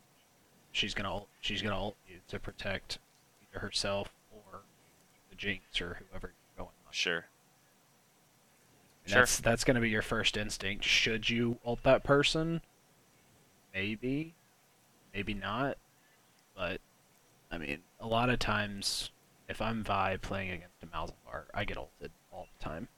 she's 0.74 0.94
gonna 0.94 1.10
ult, 1.10 1.30
she's 1.40 1.62
gonna 1.62 1.80
ult 1.80 1.96
you 2.06 2.18
to 2.28 2.38
protect 2.38 3.00
either 3.42 3.62
herself 3.62 4.14
or 4.30 4.60
the 5.30 5.36
Jinx 5.38 5.80
or 5.80 6.00
whoever 6.12 6.28
you're 6.28 6.66
going 6.66 6.76
on. 6.86 6.92
Sure. 6.92 7.26
And 9.06 9.14
sure. 9.14 9.22
That's 9.22 9.40
that's 9.40 9.64
gonna 9.64 9.80
be 9.80 9.90
your 9.90 10.02
first 10.02 10.36
instinct. 10.36 10.84
Should 10.84 11.30
you 11.30 11.60
ult 11.66 11.82
that 11.84 12.04
person? 12.04 12.62
Maybe, 13.74 14.34
maybe 15.14 15.34
not. 15.34 15.78
But 16.58 16.82
I 17.50 17.58
mean, 17.58 17.80
a 18.02 18.08
lot 18.08 18.30
of 18.30 18.40
times, 18.40 19.12
if 19.48 19.62
I'm 19.62 19.82
Vi 19.82 20.18
playing 20.18 20.52
against 20.52 20.84
a 20.84 20.88
Malzahar, 20.88 21.44
I 21.54 21.64
get 21.64 21.78
ulted 21.78 22.12
all 22.34 22.48
the 22.58 22.64
time. 22.66 22.90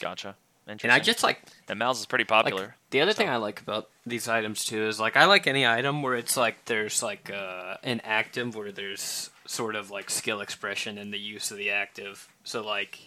Gotcha. 0.00 0.36
And 0.66 0.92
I 0.92 1.00
just 1.00 1.22
like 1.22 1.40
the 1.66 1.74
mouse 1.74 1.98
is 1.98 2.06
pretty 2.06 2.24
popular. 2.24 2.62
Like, 2.62 2.74
the 2.90 3.00
other 3.00 3.12
so. 3.12 3.18
thing 3.18 3.28
I 3.28 3.36
like 3.36 3.60
about 3.60 3.88
these 4.06 4.28
items 4.28 4.64
too 4.64 4.86
is 4.86 5.00
like 5.00 5.16
I 5.16 5.24
like 5.24 5.46
any 5.46 5.66
item 5.66 6.02
where 6.02 6.14
it's 6.14 6.36
like 6.36 6.64
there's 6.66 7.02
like 7.02 7.30
uh, 7.30 7.76
an 7.82 8.00
active 8.04 8.54
where 8.54 8.70
there's 8.70 9.30
sort 9.46 9.74
of 9.74 9.90
like 9.90 10.10
skill 10.10 10.40
expression 10.40 10.96
in 10.96 11.10
the 11.10 11.18
use 11.18 11.50
of 11.50 11.56
the 11.56 11.70
active. 11.70 12.28
So 12.44 12.64
like 12.64 13.00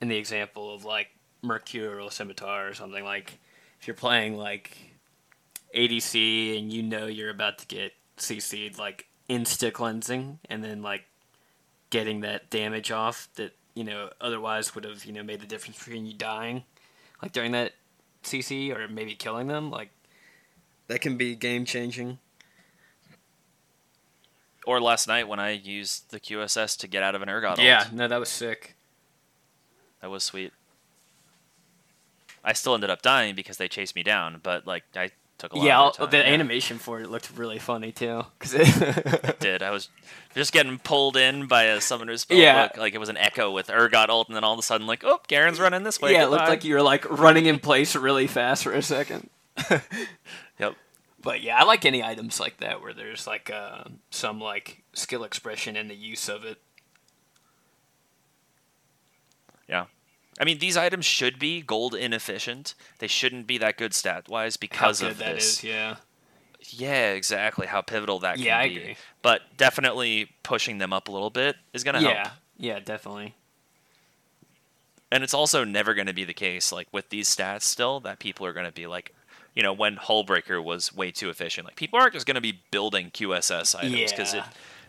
in 0.00 0.08
the 0.08 0.16
example 0.16 0.74
of 0.74 0.84
like 0.84 1.08
Mercurial 1.42 2.10
Scimitar 2.10 2.68
or 2.68 2.74
something 2.74 3.04
like 3.04 3.38
if 3.80 3.86
you're 3.86 3.94
playing 3.94 4.36
like 4.36 4.76
ADC 5.74 6.58
and 6.58 6.70
you 6.70 6.82
know 6.82 7.06
you're 7.06 7.30
about 7.30 7.58
to 7.58 7.66
get 7.66 7.94
CC'd 8.18 8.78
like 8.78 9.06
insta 9.30 9.72
cleansing 9.72 10.40
and 10.50 10.62
then 10.62 10.82
like 10.82 11.04
getting 11.88 12.20
that 12.20 12.50
damage 12.50 12.90
off 12.90 13.28
that 13.36 13.52
you 13.80 13.86
know, 13.86 14.10
otherwise 14.20 14.74
would 14.74 14.84
have, 14.84 15.06
you 15.06 15.12
know, 15.14 15.22
made 15.22 15.40
the 15.40 15.46
difference 15.46 15.82
between 15.82 16.04
you 16.04 16.12
dying, 16.12 16.64
like 17.22 17.32
during 17.32 17.52
that 17.52 17.72
CC, 18.22 18.76
or 18.76 18.86
maybe 18.88 19.14
killing 19.14 19.46
them. 19.46 19.70
Like, 19.70 19.88
that 20.88 21.00
can 21.00 21.16
be 21.16 21.34
game 21.34 21.64
changing. 21.64 22.18
Or 24.66 24.82
last 24.82 25.08
night 25.08 25.28
when 25.28 25.40
I 25.40 25.52
used 25.52 26.10
the 26.10 26.20
QSS 26.20 26.76
to 26.80 26.88
get 26.88 27.02
out 27.02 27.14
of 27.14 27.22
an 27.22 27.28
Urgot. 27.30 27.56
Yeah, 27.56 27.86
no, 27.90 28.06
that 28.06 28.20
was 28.20 28.28
sick. 28.28 28.76
That 30.02 30.10
was 30.10 30.24
sweet. 30.24 30.52
I 32.44 32.52
still 32.52 32.74
ended 32.74 32.90
up 32.90 33.00
dying 33.00 33.34
because 33.34 33.56
they 33.56 33.66
chased 33.66 33.96
me 33.96 34.02
down. 34.02 34.40
But 34.42 34.66
like 34.66 34.84
I 34.94 35.12
took 35.40 35.52
a 35.52 35.56
lot. 35.58 35.64
Yeah, 35.64 35.90
time. 35.96 36.10
the 36.10 36.18
yeah. 36.18 36.22
animation 36.24 36.78
for 36.78 37.00
it 37.00 37.10
looked 37.10 37.36
really 37.36 37.58
funny 37.58 37.90
too. 37.90 38.22
Cause 38.38 38.54
it 38.56 39.40
did. 39.40 39.62
I 39.62 39.70
was 39.70 39.88
just 40.34 40.52
getting 40.52 40.78
pulled 40.78 41.16
in 41.16 41.46
by 41.46 41.64
a 41.64 41.80
summoner's 41.80 42.20
spell 42.22 42.38
Yeah. 42.38 42.68
book. 42.68 42.76
Like 42.76 42.94
it 42.94 42.98
was 42.98 43.08
an 43.08 43.16
echo 43.16 43.50
with 43.50 43.66
Urgot 43.68 44.08
ult, 44.08 44.28
and 44.28 44.36
then 44.36 44.44
all 44.44 44.52
of 44.52 44.58
a 44.58 44.62
sudden, 44.62 44.86
like, 44.86 45.02
oh, 45.04 45.20
Garen's 45.28 45.58
running 45.58 45.82
this 45.82 46.00
way. 46.00 46.12
yeah, 46.12 46.24
it 46.24 46.30
looked 46.30 46.48
like 46.48 46.62
you 46.64 46.74
were 46.74 46.82
like 46.82 47.08
running 47.10 47.46
in 47.46 47.58
place 47.58 47.96
really 47.96 48.26
fast 48.26 48.62
for 48.62 48.72
a 48.72 48.82
second. 48.82 49.28
Yep. 50.58 50.74
But 51.22 51.42
yeah, 51.42 51.56
I 51.58 51.64
like 51.64 51.84
any 51.84 52.02
items 52.02 52.38
like 52.38 52.58
that 52.58 52.82
where 52.82 52.92
there's 52.92 53.26
like 53.26 53.50
uh, 53.50 53.84
some 54.10 54.40
like 54.40 54.82
skill 54.92 55.24
expression 55.24 55.76
in 55.76 55.88
the 55.88 55.94
use 55.94 56.28
of 56.28 56.44
it. 56.44 56.58
Yeah. 59.68 59.86
I 60.40 60.44
mean, 60.44 60.58
these 60.58 60.76
items 60.76 61.04
should 61.04 61.38
be 61.38 61.60
gold 61.60 61.94
inefficient. 61.94 62.74
They 62.98 63.06
shouldn't 63.06 63.46
be 63.46 63.58
that 63.58 63.76
good 63.76 63.92
stat 63.94 64.28
wise 64.28 64.54
How 64.56 64.58
because 64.60 65.00
good 65.00 65.10
of 65.12 65.18
that 65.18 65.34
this. 65.36 65.58
is, 65.58 65.64
yeah. 65.64 65.96
Yeah, 66.70 67.12
exactly. 67.12 67.66
How 67.66 67.82
pivotal 67.82 68.18
that 68.20 68.36
can 68.36 68.44
Yeah, 68.44 68.58
I 68.58 68.68
be. 68.68 68.76
agree. 68.78 68.96
But 69.22 69.42
definitely 69.56 70.30
pushing 70.42 70.78
them 70.78 70.92
up 70.92 71.08
a 71.08 71.12
little 71.12 71.30
bit 71.30 71.56
is 71.72 71.84
going 71.84 71.94
to 71.94 72.00
Yeah, 72.00 72.24
help. 72.24 72.34
yeah, 72.56 72.80
definitely. 72.80 73.34
And 75.12 75.24
it's 75.24 75.34
also 75.34 75.64
never 75.64 75.94
going 75.94 76.06
to 76.06 76.12
be 76.14 76.24
the 76.24 76.34
case, 76.34 76.70
like 76.72 76.86
with 76.92 77.08
these 77.10 77.28
stats 77.34 77.62
still, 77.62 78.00
that 78.00 78.18
people 78.18 78.46
are 78.46 78.52
going 78.52 78.66
to 78.66 78.72
be 78.72 78.86
like, 78.86 79.14
you 79.54 79.62
know, 79.62 79.72
when 79.72 79.96
Hullbreaker 79.96 80.62
was 80.62 80.94
way 80.94 81.10
too 81.10 81.28
efficient. 81.28 81.66
Like 81.66 81.76
people 81.76 81.98
aren't 81.98 82.12
just 82.14 82.26
going 82.26 82.36
to 82.36 82.40
be 82.40 82.60
building 82.70 83.10
QSS 83.10 83.74
items 83.74 84.12
because 84.12 84.34
Yeah. 84.34 84.44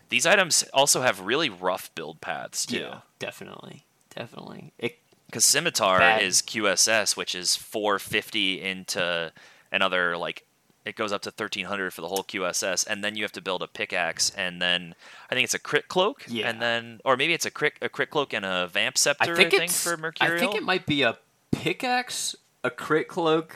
these 0.09 0.25
items 0.25 0.63
also 0.73 1.01
have 1.01 1.21
really 1.21 1.49
rough 1.49 1.93
build 1.95 2.21
paths 2.21 2.65
too. 2.65 2.77
Yeah, 2.77 2.99
definitely, 3.17 3.85
definitely. 4.15 4.73
It 4.77 4.99
Because 5.31 5.45
Scimitar 5.45 5.99
Bad. 5.99 6.21
is 6.23 6.41
QSS, 6.41 7.15
which 7.15 7.33
is 7.33 7.55
450 7.55 8.61
into 8.61 9.31
another 9.71 10.17
like 10.17 10.45
it 10.83 10.95
goes 10.95 11.11
up 11.13 11.21
to 11.21 11.29
1300 11.29 11.93
for 11.93 12.01
the 12.01 12.07
whole 12.09 12.23
QSS, 12.23 12.85
and 12.85 13.03
then 13.03 13.15
you 13.15 13.23
have 13.23 13.31
to 13.33 13.41
build 13.41 13.61
a 13.61 13.67
pickaxe, 13.67 14.31
and 14.31 14.61
then 14.61 14.93
I 15.29 15.35
think 15.35 15.45
it's 15.45 15.53
a 15.53 15.59
crit 15.59 15.87
cloak, 15.87 16.25
Yeah. 16.27 16.49
and 16.49 16.61
then 16.61 16.99
or 17.05 17.15
maybe 17.15 17.33
it's 17.33 17.45
a 17.45 17.51
crit 17.51 17.73
a 17.81 17.87
crit 17.87 18.09
cloak 18.09 18.33
and 18.33 18.43
a 18.43 18.67
vamp 18.67 18.97
scepter. 18.97 19.33
I 19.33 19.35
think 19.35 19.53
I 19.53 19.63
it's 19.63 19.81
for 19.81 19.95
Mercurial. 19.95 20.35
I 20.35 20.39
think 20.39 20.55
it 20.55 20.63
might 20.63 20.85
be 20.85 21.03
a 21.03 21.17
pickaxe, 21.51 22.35
a 22.63 22.69
crit 22.69 23.07
cloak, 23.07 23.55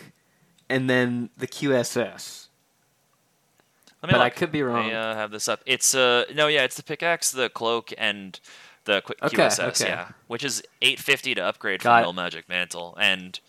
and 0.70 0.90
then 0.90 1.30
the 1.36 1.48
QSS. 1.48 2.48
Let 4.02 4.12
me 4.12 4.20
but 4.20 4.22
I 4.22 4.30
could 4.30 4.52
be 4.52 4.62
wrong. 4.62 4.92
I 4.92 4.94
uh, 4.94 5.16
have 5.16 5.32
this 5.32 5.50
up. 5.50 5.62
It's 5.66 5.94
uh 5.96 6.26
no, 6.34 6.48
yeah, 6.48 6.64
it's 6.64 6.78
the 6.78 6.84
pickaxe, 6.84 7.32
the 7.32 7.50
cloak, 7.50 7.92
and 7.98 8.40
the 8.86 9.02
qu- 9.02 9.14
Okay, 9.24 9.38
QSS, 9.38 9.82
okay. 9.82 9.88
yeah, 9.90 10.10
which 10.28 10.44
is 10.44 10.62
850 10.82 11.36
to 11.36 11.42
upgrade 11.42 11.82
Got 11.82 12.00
from. 12.04 12.16
Null-Magic 12.16 12.48
Mantle, 12.50 12.96
and 13.00 13.40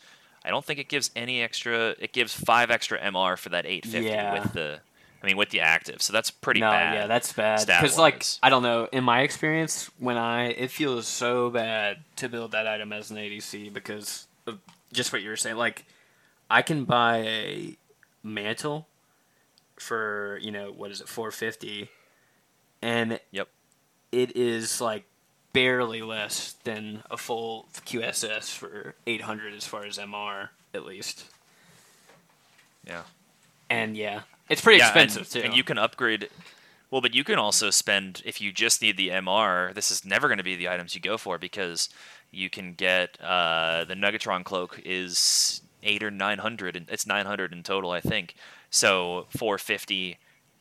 I 0.44 0.50
don't 0.50 0.64
think 0.64 0.78
it 0.78 0.88
gives 0.88 1.10
any 1.16 1.40
extra. 1.42 1.94
It 1.98 2.12
gives 2.12 2.32
five 2.34 2.70
extra 2.70 2.98
MR 3.00 3.38
for 3.38 3.48
that 3.50 3.64
850 3.66 4.06
Yeah. 4.08 4.32
with 4.42 4.52
the, 4.52 4.80
I 5.22 5.26
mean, 5.26 5.36
with 5.36 5.50
the 5.50 5.60
active. 5.60 6.00
So 6.02 6.12
that's 6.12 6.30
pretty 6.30 6.60
no, 6.60 6.70
bad. 6.70 6.94
yeah, 6.94 7.06
that's 7.06 7.32
bad. 7.32 7.66
Because 7.66 7.98
like. 7.98 8.24
I 8.42 8.50
don't 8.50 8.62
know, 8.62 8.88
in 8.92 9.04
my 9.04 9.22
experience, 9.22 9.90
when 9.98 10.16
I 10.16 10.48
it 10.50 10.70
feels 10.70 11.06
so 11.06 11.50
bad 11.50 11.98
to 12.16 12.28
build 12.28 12.52
that 12.52 12.66
item 12.66 12.92
as 12.92 13.10
an 13.10 13.16
ADC 13.16 13.72
because 13.72 14.26
of 14.46 14.58
just 14.92 15.12
what 15.12 15.22
you 15.22 15.28
were 15.30 15.36
saying. 15.36 15.56
Like 15.56 15.84
I 16.48 16.62
can 16.62 16.84
buy 16.84 17.16
a 17.18 17.76
mantle 18.22 18.86
for 19.76 20.38
you 20.42 20.50
know 20.50 20.72
what 20.72 20.90
is 20.90 21.00
it, 21.00 21.08
four 21.08 21.30
fifty, 21.30 21.90
and 22.80 23.18
Yep. 23.32 23.48
it 24.12 24.36
is 24.36 24.80
like 24.80 25.04
barely 25.56 26.02
less 26.02 26.52
than 26.64 27.02
a 27.10 27.16
full 27.16 27.66
QSS 27.86 28.54
for 28.54 28.94
eight 29.06 29.22
hundred 29.22 29.54
as 29.54 29.66
far 29.66 29.86
as 29.86 29.96
MR 29.96 30.50
at 30.74 30.84
least. 30.84 31.24
Yeah. 32.86 33.02
And 33.70 33.96
yeah, 33.96 34.20
it's 34.50 34.60
pretty 34.60 34.78
Yeah, 34.78 34.88
expensive 34.88 35.22
and, 35.22 35.30
too. 35.30 35.40
And 35.40 35.56
you 35.56 35.64
can 35.64 35.78
upgrade. 35.78 36.28
Well, 36.90 37.00
but 37.00 37.14
you 37.14 37.24
can 37.24 37.38
also 37.38 37.70
spend 37.70 38.22
if 38.24 38.40
you 38.40 38.52
just 38.52 38.82
need 38.82 38.96
the 38.96 39.08
MR. 39.08 39.74
This 39.74 39.90
is 39.90 40.04
never 40.04 40.28
going 40.28 40.38
to 40.38 40.44
be 40.44 40.56
the 40.56 40.68
items 40.68 40.94
you 40.94 41.00
go 41.00 41.16
for 41.16 41.38
because 41.38 41.88
you 42.30 42.50
can 42.50 42.74
get 42.74 43.18
uh, 43.20 43.84
the 43.84 43.94
Negatron 43.94 44.44
cloak 44.44 44.80
is 44.84 45.62
eight 45.82 46.02
or 46.02 46.10
nine 46.10 46.38
hundred, 46.38 46.76
and 46.76 46.88
it's 46.90 47.06
nine 47.06 47.24
hundred 47.26 47.52
in 47.52 47.62
total, 47.62 47.90
I 47.90 48.00
think. 48.00 48.34
So 48.70 49.26
four 49.36 49.56
fifty. 49.58 50.18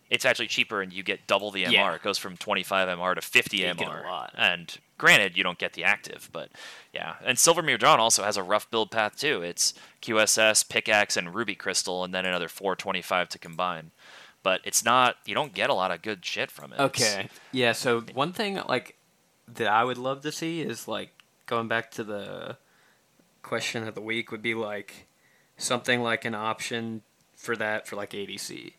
It's 0.09 0.23
actually 0.23 0.47
cheaper, 0.47 0.81
and 0.81 0.93
you 0.93 1.03
get 1.03 1.27
double 1.27 1.51
the 1.51 1.65
MR. 1.65 1.71
Yeah. 1.71 1.93
It 1.95 2.01
goes 2.01 2.17
from 2.17 2.37
twenty 2.37 2.63
five 2.63 2.87
MR 2.87 3.13
to 3.15 3.21
fifty 3.21 3.57
You 3.57 3.73
get 3.73 3.87
a 3.87 3.91
MR. 3.91 4.03
lot. 4.05 4.33
And 4.37 4.75
granted, 4.97 5.35
you 5.37 5.43
don't 5.43 5.57
get 5.57 5.73
the 5.73 5.83
active, 5.83 6.29
but 6.31 6.49
yeah. 6.93 7.15
And 7.23 7.37
Silvermere 7.37 7.79
Dawn 7.79 7.99
also 7.99 8.23
has 8.23 8.37
a 8.37 8.43
rough 8.43 8.69
build 8.71 8.91
path 8.91 9.17
too. 9.17 9.41
It's 9.41 9.73
QSS, 10.01 10.67
pickaxe, 10.69 11.17
and 11.17 11.33
ruby 11.35 11.55
crystal, 11.55 12.03
and 12.03 12.13
then 12.13 12.25
another 12.25 12.47
four 12.47 12.75
twenty 12.75 13.01
five 13.01 13.29
to 13.29 13.39
combine 13.39 13.91
but 14.43 14.61
it's 14.63 14.85
not 14.85 15.15
you 15.25 15.33
don't 15.33 15.55
get 15.55 15.71
a 15.71 15.73
lot 15.73 15.89
of 15.89 16.03
good 16.03 16.23
shit 16.23 16.51
from 16.51 16.71
it. 16.71 16.75
It's- 16.79 16.85
Okay. 17.15 17.29
Yeah, 17.51 17.71
so 17.71 18.01
one 18.13 18.31
thing 18.31 18.61
like 18.69 18.95
that 19.47 19.67
I 19.67 19.83
would 19.83 19.97
love 19.97 20.21
to 20.21 20.31
see 20.31 20.61
is 20.61 20.87
like 20.87 21.09
going 21.47 21.67
back 21.67 21.89
to 21.91 22.03
the 22.03 22.57
question 23.41 23.87
of 23.87 23.95
the 23.95 24.01
week 24.01 24.29
would 24.31 24.43
be 24.43 24.53
like 24.53 25.07
something 25.57 26.01
like 26.03 26.25
an 26.25 26.35
option 26.35 27.01
for 27.35 27.55
that 27.55 27.87
for 27.87 27.95
like 27.95 28.11
ADC. 28.11 28.73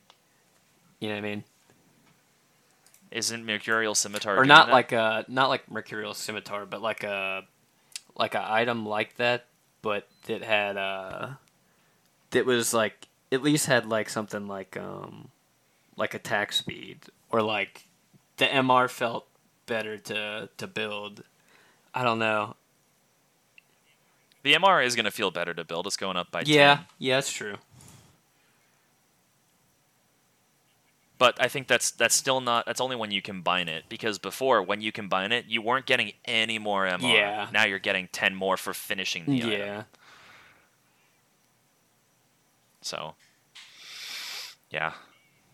You 1.00 1.08
know 1.08 1.14
what 1.16 1.18
I 1.18 1.28
mean? 1.28 1.44
Isn't 3.10 3.44
Mercurial 3.44 3.94
Scimitar 3.94 4.36
Or 4.36 4.44
not 4.44 4.66
that? 4.66 4.72
like 4.72 4.92
a 4.92 5.24
not 5.28 5.48
like 5.48 5.70
Mercurial 5.70 6.14
Scimitar, 6.14 6.66
but 6.66 6.82
like 6.82 7.02
a 7.04 7.44
like 8.16 8.34
a 8.34 8.44
item 8.52 8.86
like 8.86 9.16
that, 9.16 9.46
but 9.82 10.08
that 10.26 10.42
had 10.42 10.76
uh 10.76 11.30
that 12.30 12.46
was 12.46 12.72
like 12.74 13.08
at 13.32 13.42
least 13.42 13.66
had 13.66 13.86
like 13.86 14.08
something 14.08 14.46
like 14.48 14.76
um 14.76 15.28
like 15.96 16.14
attack 16.14 16.52
speed 16.52 17.00
or 17.30 17.42
like 17.42 17.86
the 18.38 18.46
MR 18.46 18.88
felt 18.90 19.26
better 19.66 19.96
to 19.98 20.48
to 20.56 20.66
build. 20.66 21.22
I 21.94 22.04
don't 22.04 22.18
know. 22.18 22.56
the 24.42 24.52
MR 24.54 24.84
is 24.84 24.94
going 24.94 25.06
to 25.06 25.10
feel 25.10 25.30
better 25.30 25.52
to 25.54 25.64
build. 25.64 25.86
It's 25.86 25.96
going 25.96 26.16
up 26.16 26.30
by 26.30 26.42
Yeah, 26.46 26.76
10. 26.76 26.84
yeah, 26.98 27.16
that's 27.16 27.32
true. 27.32 27.56
But 31.18 31.40
I 31.40 31.48
think 31.48 31.66
that's 31.66 31.90
that's 31.90 32.14
still 32.14 32.40
not 32.40 32.66
that's 32.66 32.80
only 32.80 32.96
when 32.96 33.10
you 33.10 33.22
combine 33.22 33.68
it 33.68 33.84
because 33.88 34.18
before 34.18 34.62
when 34.62 34.82
you 34.82 34.92
combine 34.92 35.32
it 35.32 35.46
you 35.46 35.62
weren't 35.62 35.86
getting 35.86 36.12
any 36.26 36.58
more 36.58 36.86
MR. 36.86 37.12
Yeah. 37.12 37.48
Now 37.52 37.64
you're 37.64 37.78
getting 37.78 38.08
10 38.12 38.34
more 38.34 38.56
for 38.56 38.74
finishing 38.74 39.24
the 39.24 39.38
item. 39.38 39.50
Yeah. 39.50 39.82
So, 42.82 43.14
yeah. 44.70 44.92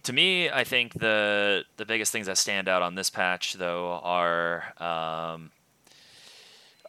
To 0.03 0.13
me, 0.13 0.51
I 0.51 0.65
think 0.65 0.95
the 0.95 1.65
the 1.77 1.87
biggest 1.87 2.13
things 2.13 2.27
that 2.27 2.37
stand 2.37 2.69
out 2.69 2.83
on 2.83 2.95
this 2.97 3.09
patch, 3.09 3.55
though, 3.55 4.01
are 4.03 4.75
um, 4.79 5.53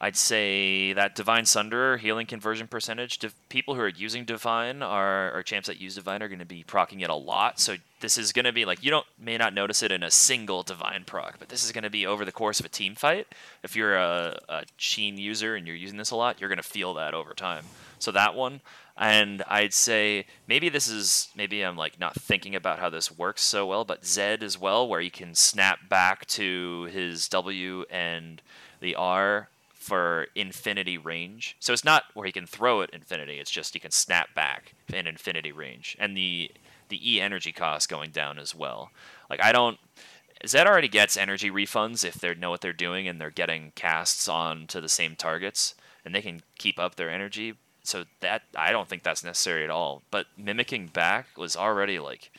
I'd 0.04 0.18
say 0.18 0.92
that 0.92 1.16
Divine 1.16 1.46
Sunderer 1.46 1.98
healing 1.98 2.28
conversion 2.28 2.68
percentage. 2.68 3.20
Div- 3.20 3.34
people 3.48 3.76
who 3.76 3.80
are 3.80 3.88
using 3.88 4.26
Divine 4.26 4.84
are 4.84 5.34
or 5.34 5.44
champs 5.44 5.68
that 5.68 5.80
use 5.80 5.96
Divine 5.96 6.22
are 6.22 6.28
going 6.28 6.40
to 6.40 6.46
be 6.46 6.62
procking 6.62 7.00
it 7.00 7.10
a 7.10 7.16
lot. 7.16 7.58
So 7.58 7.78
this 8.02 8.18
is 8.18 8.34
going 8.34 8.44
to 8.44 8.52
be 8.52 8.66
like 8.66 8.84
you 8.84 8.92
don't 8.92 9.06
may 9.18 9.38
not 9.38 9.54
notice 9.54 9.82
it 9.82 9.94
in 9.94 10.04
a 10.04 10.12
single 10.12 10.62
Divine 10.62 11.06
proc, 11.06 11.40
but 11.40 11.48
this 11.48 11.64
is 11.64 11.72
going 11.72 11.86
to 11.86 11.90
be 11.90 12.06
over 12.06 12.26
the 12.26 12.34
course 12.34 12.60
of 12.60 12.66
a 12.66 12.70
team 12.70 12.96
fight. 12.96 13.28
If 13.64 13.78
you're 13.78 13.96
a, 13.96 14.38
a 14.50 14.64
Sheen 14.76 15.18
user 15.18 15.56
and 15.56 15.66
you're 15.66 15.78
using 15.78 15.98
this 15.98 16.12
a 16.12 16.18
lot, 16.18 16.38
you're 16.38 16.50
going 16.50 16.58
to 16.58 16.64
feel 16.64 16.96
that 16.96 17.14
over 17.14 17.34
time. 17.34 17.64
So 17.98 18.12
that 18.12 18.36
one, 18.36 18.60
and 18.98 19.42
I'd 19.48 19.74
say 19.74 20.26
maybe 20.50 20.68
this 20.68 20.90
is 20.90 21.30
maybe 21.34 21.62
I'm 21.62 21.78
like 21.78 21.98
not 21.98 22.14
thinking 22.14 22.56
about 22.56 22.80
how 22.80 22.90
this 22.90 23.10
works 23.10 23.42
so 23.42 23.66
well, 23.66 23.86
but 23.86 24.06
Zed 24.06 24.44
as 24.44 24.60
well, 24.60 24.86
where 24.86 25.00
you 25.00 25.12
can 25.12 25.34
snap 25.34 25.88
back 25.88 26.26
to 26.26 26.90
his 26.92 27.30
W 27.30 27.86
and 27.90 28.42
the 28.82 28.96
R 28.96 29.48
for 29.84 30.28
infinity 30.34 30.98
range. 30.98 31.56
So 31.60 31.74
it's 31.74 31.84
not 31.84 32.06
where 32.14 32.26
he 32.26 32.32
can 32.32 32.48
throw 32.48 32.82
it 32.82 32.90
infinity. 32.92 33.40
It's 33.40 33.52
just 33.52 33.74
he 33.74 33.80
can 33.80 33.92
snap 33.92 34.34
back 34.34 34.74
in 34.92 35.08
infinity 35.08 35.52
range, 35.52 35.96
and 36.00 36.16
the 36.16 36.52
the 36.90 37.14
E 37.16 37.20
energy 37.20 37.52
cost 37.52 37.90
going 37.90 38.12
down 38.12 38.40
as 38.40 38.56
well. 38.56 38.92
Like 39.30 39.44
I 39.44 39.52
don't. 39.52 39.78
Zed 40.46 40.68
already 40.68 40.90
gets 40.90 41.16
energy 41.16 41.50
refunds 41.50 42.04
if 42.04 42.16
they 42.16 42.34
know 42.36 42.50
what 42.50 42.60
they're 42.62 42.74
doing 42.74 43.08
and 43.08 43.20
they're 43.20 43.30
getting 43.30 43.72
casts 43.76 44.28
on 44.28 44.68
to 44.68 44.82
the 44.82 44.90
same 44.90 45.16
targets, 45.16 45.76
and 46.04 46.14
they 46.14 46.22
can 46.22 46.42
keep 46.58 46.80
up 46.80 46.96
their 46.96 47.10
energy. 47.10 47.56
So 47.84 48.06
that 48.22 48.44
I 48.56 48.72
don't 48.72 48.88
think 48.88 49.04
that's 49.04 49.24
necessary 49.24 49.64
at 49.64 49.70
all. 49.70 50.04
But 50.12 50.28
mimicking 50.38 50.88
back 50.88 51.38
was 51.38 51.56
already 51.56 52.00
like, 52.00 52.32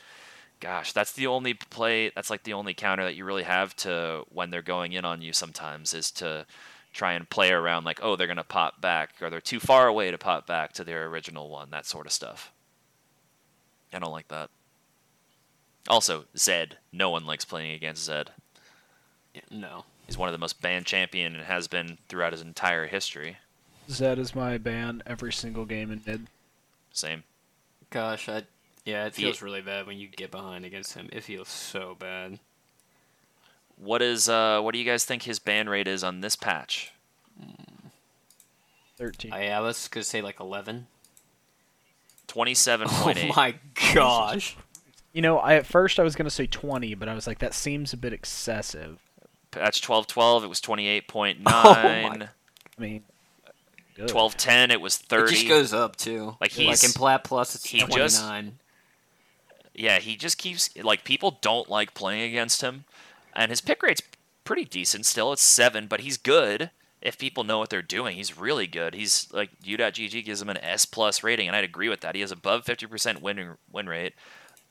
gosh, 0.59 0.93
that's 0.93 1.13
the 1.13 1.27
only 1.27 1.53
play. 1.53 2.11
That's 2.15 2.29
like 2.29 2.43
the 2.43 2.53
only 2.53 2.73
counter 2.73 3.03
that 3.03 3.15
you 3.15 3.25
really 3.25 3.43
have 3.43 3.75
to 3.77 4.23
when 4.29 4.49
they're 4.49 4.61
going 4.61 4.93
in 4.93 5.05
on 5.05 5.21
you. 5.21 5.33
Sometimes 5.33 5.93
is 5.93 6.11
to 6.11 6.45
try 6.95 7.13
and 7.13 7.29
play 7.29 7.51
around 7.51 7.83
like, 7.83 7.99
oh, 8.01 8.15
they're 8.15 8.25
gonna 8.27 8.43
pop 8.43 8.81
back, 8.81 9.15
or 9.21 9.29
they're 9.29 9.41
too 9.41 9.59
far 9.59 9.87
away 9.87 10.09
to 10.09 10.17
pop 10.17 10.47
back 10.47 10.71
to 10.73 10.83
their 10.83 11.05
original 11.07 11.49
one. 11.49 11.69
That 11.69 11.85
sort 11.85 12.05
of 12.07 12.11
stuff. 12.13 12.51
I 13.93 13.99
don't 13.99 14.11
like 14.11 14.29
that. 14.29 14.49
Also, 15.87 16.25
Zed. 16.37 16.77
No 16.91 17.09
one 17.11 17.25
likes 17.25 17.45
playing 17.45 17.73
against 17.73 18.03
Zed. 18.05 18.31
No. 19.51 19.85
He's 20.07 20.17
one 20.17 20.29
of 20.29 20.33
the 20.33 20.39
most 20.39 20.61
banned 20.61 20.85
champion 20.85 21.35
and 21.35 21.43
has 21.45 21.67
been 21.67 21.97
throughout 22.07 22.31
his 22.33 22.41
entire 22.41 22.87
history. 22.87 23.37
Zed 23.89 24.17
is 24.17 24.33
my 24.33 24.57
ban 24.57 25.03
every 25.05 25.31
single 25.33 25.65
game 25.65 25.91
in 25.91 26.01
mid. 26.05 26.27
Same. 26.91 27.23
Gosh, 27.89 28.27
I 28.29 28.43
yeah, 28.85 29.05
it 29.05 29.15
He- 29.15 29.23
feels 29.23 29.41
really 29.41 29.61
bad 29.61 29.85
when 29.87 29.97
you 29.97 30.07
get 30.07 30.31
behind 30.31 30.63
against 30.65 30.93
him. 30.93 31.09
It 31.11 31.23
feels 31.23 31.49
so 31.49 31.95
bad. 31.99 32.39
What 33.77 34.01
is 34.01 34.29
uh 34.29 34.61
what 34.61 34.73
do 34.73 34.79
you 34.79 34.85
guys 34.85 35.03
think 35.05 35.23
his 35.23 35.39
ban 35.39 35.67
rate 35.69 35.87
is 35.87 36.03
on 36.03 36.21
this 36.21 36.35
patch? 36.35 36.91
Thirteen. 38.97 39.33
I, 39.33 39.49
I 39.49 39.59
was 39.59 39.87
gonna 39.87 40.03
say 40.03 40.21
like 40.21 40.39
eleven. 40.39 40.87
Twenty-seven 42.27 42.87
Oh 42.91 43.01
point 43.03 43.17
eight. 43.17 43.35
my 43.35 43.55
gosh. 43.93 44.55
You 45.13 45.21
know, 45.21 45.37
I 45.39 45.55
at 45.55 45.65
first 45.65 45.99
I 45.99 46.03
was 46.03 46.15
gonna 46.15 46.29
say 46.29 46.47
twenty, 46.47 46.95
but 46.95 47.09
I 47.09 47.13
was 47.13 47.27
like, 47.27 47.39
that 47.39 47.53
seems 47.53 47.93
a 47.93 47.97
bit 47.97 48.13
excessive. 48.13 48.99
Patch 49.51 49.81
twelve 49.81 50.07
twelve, 50.07 50.43
it 50.43 50.47
was 50.47 50.61
twenty-eight 50.61 51.07
point 51.07 51.39
Oh 51.45 51.73
nine. 51.83 52.29
I 52.77 52.81
mean, 52.81 53.03
good. 53.95 54.07
Twelve 54.07 54.37
ten, 54.37 54.71
it 54.71 54.79
was 54.81 54.97
It 54.99 55.05
thirty. 55.07 55.33
just 55.35 55.47
goes 55.47 55.73
up 55.73 55.95
too. 55.97 56.35
Like, 56.39 56.51
he's 56.51 56.59
like 56.67 56.79
he's- 56.79 56.83
in 56.85 56.91
Plat 56.91 57.23
Plus, 57.23 57.55
it's 57.55 57.65
he 57.65 57.79
just- 57.79 58.23
Yeah, 59.73 59.99
he 59.99 60.15
just 60.15 60.37
keeps 60.37 60.69
like 60.81 61.03
people 61.03 61.37
don't 61.41 61.69
like 61.69 61.93
playing 61.93 62.21
against 62.29 62.61
him, 62.61 62.85
and 63.35 63.51
his 63.51 63.61
pick 63.61 63.81
rate's 63.83 64.01
pretty 64.43 64.65
decent 64.65 65.05
still. 65.05 65.33
It's 65.33 65.41
seven, 65.41 65.87
but 65.87 66.01
he's 66.01 66.17
good 66.17 66.69
if 67.01 67.17
people 67.17 67.43
know 67.43 67.59
what 67.59 67.69
they're 67.69 67.81
doing. 67.81 68.15
He's 68.15 68.37
really 68.37 68.67
good. 68.67 68.93
He's 68.95 69.27
like 69.31 69.49
U.GG 69.63 70.23
gives 70.25 70.41
him 70.41 70.49
an 70.49 70.57
S 70.57 70.85
plus 70.85 71.23
rating, 71.23 71.47
and 71.47 71.55
I'd 71.55 71.63
agree 71.63 71.89
with 71.89 72.01
that. 72.01 72.15
He 72.15 72.21
has 72.21 72.31
above 72.31 72.65
fifty 72.65 72.85
percent 72.85 73.21
win 73.21 73.55
win 73.71 73.87
rate 73.87 74.13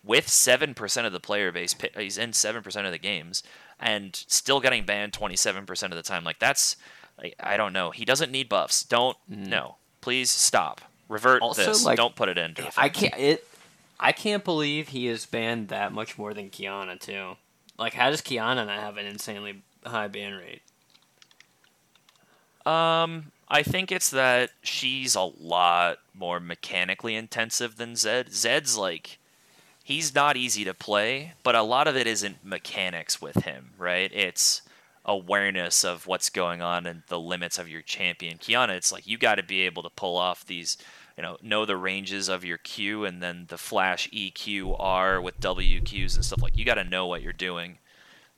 with 0.02 0.28
seven 0.28 0.74
percent 0.74 1.06
of 1.06 1.12
the 1.12 1.20
player 1.20 1.50
base. 1.52 1.74
He's 1.96 2.18
in 2.18 2.32
seven 2.32 2.62
percent 2.62 2.86
of 2.86 2.92
the 2.92 2.98
games, 2.98 3.42
and 3.80 4.14
still 4.28 4.60
getting 4.60 4.84
banned 4.84 5.12
twenty 5.12 5.36
seven 5.36 5.66
percent 5.66 5.92
of 5.92 5.96
the 5.96 6.02
time. 6.02 6.24
Like 6.24 6.38
that's 6.38 6.76
like, 7.22 7.34
I 7.40 7.56
don't 7.56 7.72
know. 7.72 7.90
He 7.90 8.04
doesn't 8.04 8.32
need 8.32 8.48
buffs. 8.48 8.82
Don't 8.82 9.16
no. 9.28 9.76
Please 10.00 10.30
stop. 10.30 10.80
Revert 11.08 11.40
Mm. 11.42 11.46
Also, 11.46 11.66
this. 11.66 11.84
like, 11.84 11.96
don't 11.96 12.14
put 12.16 12.28
it 12.28 12.38
in. 12.38 12.54
I 12.76 12.88
can't 12.88 13.14
it. 13.18 13.46
I 14.00 14.12
can't 14.12 14.44
believe 14.44 14.88
he 14.88 15.06
is 15.06 15.24
banned 15.26 15.68
that 15.68 15.92
much 15.92 16.18
more 16.18 16.34
than 16.34 16.50
Qiyana 16.50 17.00
too. 17.00 17.36
Like, 17.78 17.94
how 17.94 18.10
does 18.10 18.22
Qiyana 18.22 18.66
not 18.66 18.80
have 18.80 18.96
an 18.96 19.06
insanely 19.06 19.62
high 19.84 20.08
ban 20.08 20.34
rate? 20.34 20.62
Um, 22.66 23.32
I 23.48 23.62
think 23.62 23.92
it's 23.92 24.10
that 24.10 24.50
she's 24.62 25.14
a 25.14 25.30
lot 25.38 25.98
more 26.14 26.40
mechanically 26.40 27.14
intensive 27.14 27.76
than 27.76 27.96
Zed. 27.96 28.32
Zed's 28.32 28.76
like 28.76 29.18
he's 29.82 30.14
not 30.14 30.36
easy 30.36 30.64
to 30.64 30.74
play, 30.74 31.34
but 31.42 31.54
a 31.54 31.62
lot 31.62 31.86
of 31.86 31.96
it 31.96 32.06
isn't 32.06 32.44
mechanics 32.44 33.20
with 33.20 33.44
him, 33.44 33.70
right? 33.78 34.10
It's 34.12 34.62
awareness 35.04 35.84
of 35.84 36.06
what's 36.06 36.30
going 36.30 36.62
on 36.62 36.86
and 36.86 37.02
the 37.08 37.20
limits 37.20 37.58
of 37.58 37.68
your 37.68 37.82
champion. 37.82 38.38
Qiyana, 38.38 38.70
it's 38.70 38.90
like 38.90 39.06
you 39.06 39.18
got 39.18 39.34
to 39.34 39.42
be 39.42 39.60
able 39.62 39.82
to 39.82 39.90
pull 39.90 40.16
off 40.16 40.46
these, 40.46 40.78
you 41.16 41.22
know, 41.22 41.36
know 41.42 41.64
the 41.64 41.76
ranges 41.76 42.28
of 42.28 42.44
your 42.44 42.58
Q 42.58 43.04
and 43.04 43.22
then 43.22 43.46
the 43.48 43.58
flash 43.58 44.08
EQ 44.10 44.76
R 44.78 45.20
with 45.20 45.40
WQs 45.40 46.14
and 46.16 46.24
stuff 46.24 46.42
like. 46.42 46.56
You 46.58 46.64
got 46.64 46.74
to 46.74 46.84
know 46.84 47.06
what 47.06 47.22
you're 47.22 47.32
doing 47.32 47.78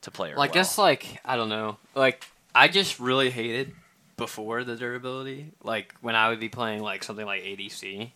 to 0.01 0.11
play 0.11 0.29
Like, 0.29 0.37
well. 0.37 0.53
guess 0.53 0.77
like 0.77 1.19
I 1.25 1.35
don't 1.35 1.49
know. 1.49 1.77
Like, 1.95 2.25
I 2.53 2.67
just 2.67 2.99
really 2.99 3.29
hated 3.29 3.73
before 4.15 4.63
the 4.63 4.75
durability. 4.75 5.53
Like 5.63 5.95
when 6.01 6.15
I 6.15 6.29
would 6.29 6.39
be 6.39 6.49
playing 6.49 6.81
like 6.81 7.03
something 7.03 7.25
like 7.25 7.43
ADC, 7.43 8.11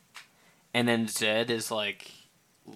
and 0.74 0.88
then 0.88 1.08
Zed 1.08 1.50
is 1.50 1.72
like 1.72 2.12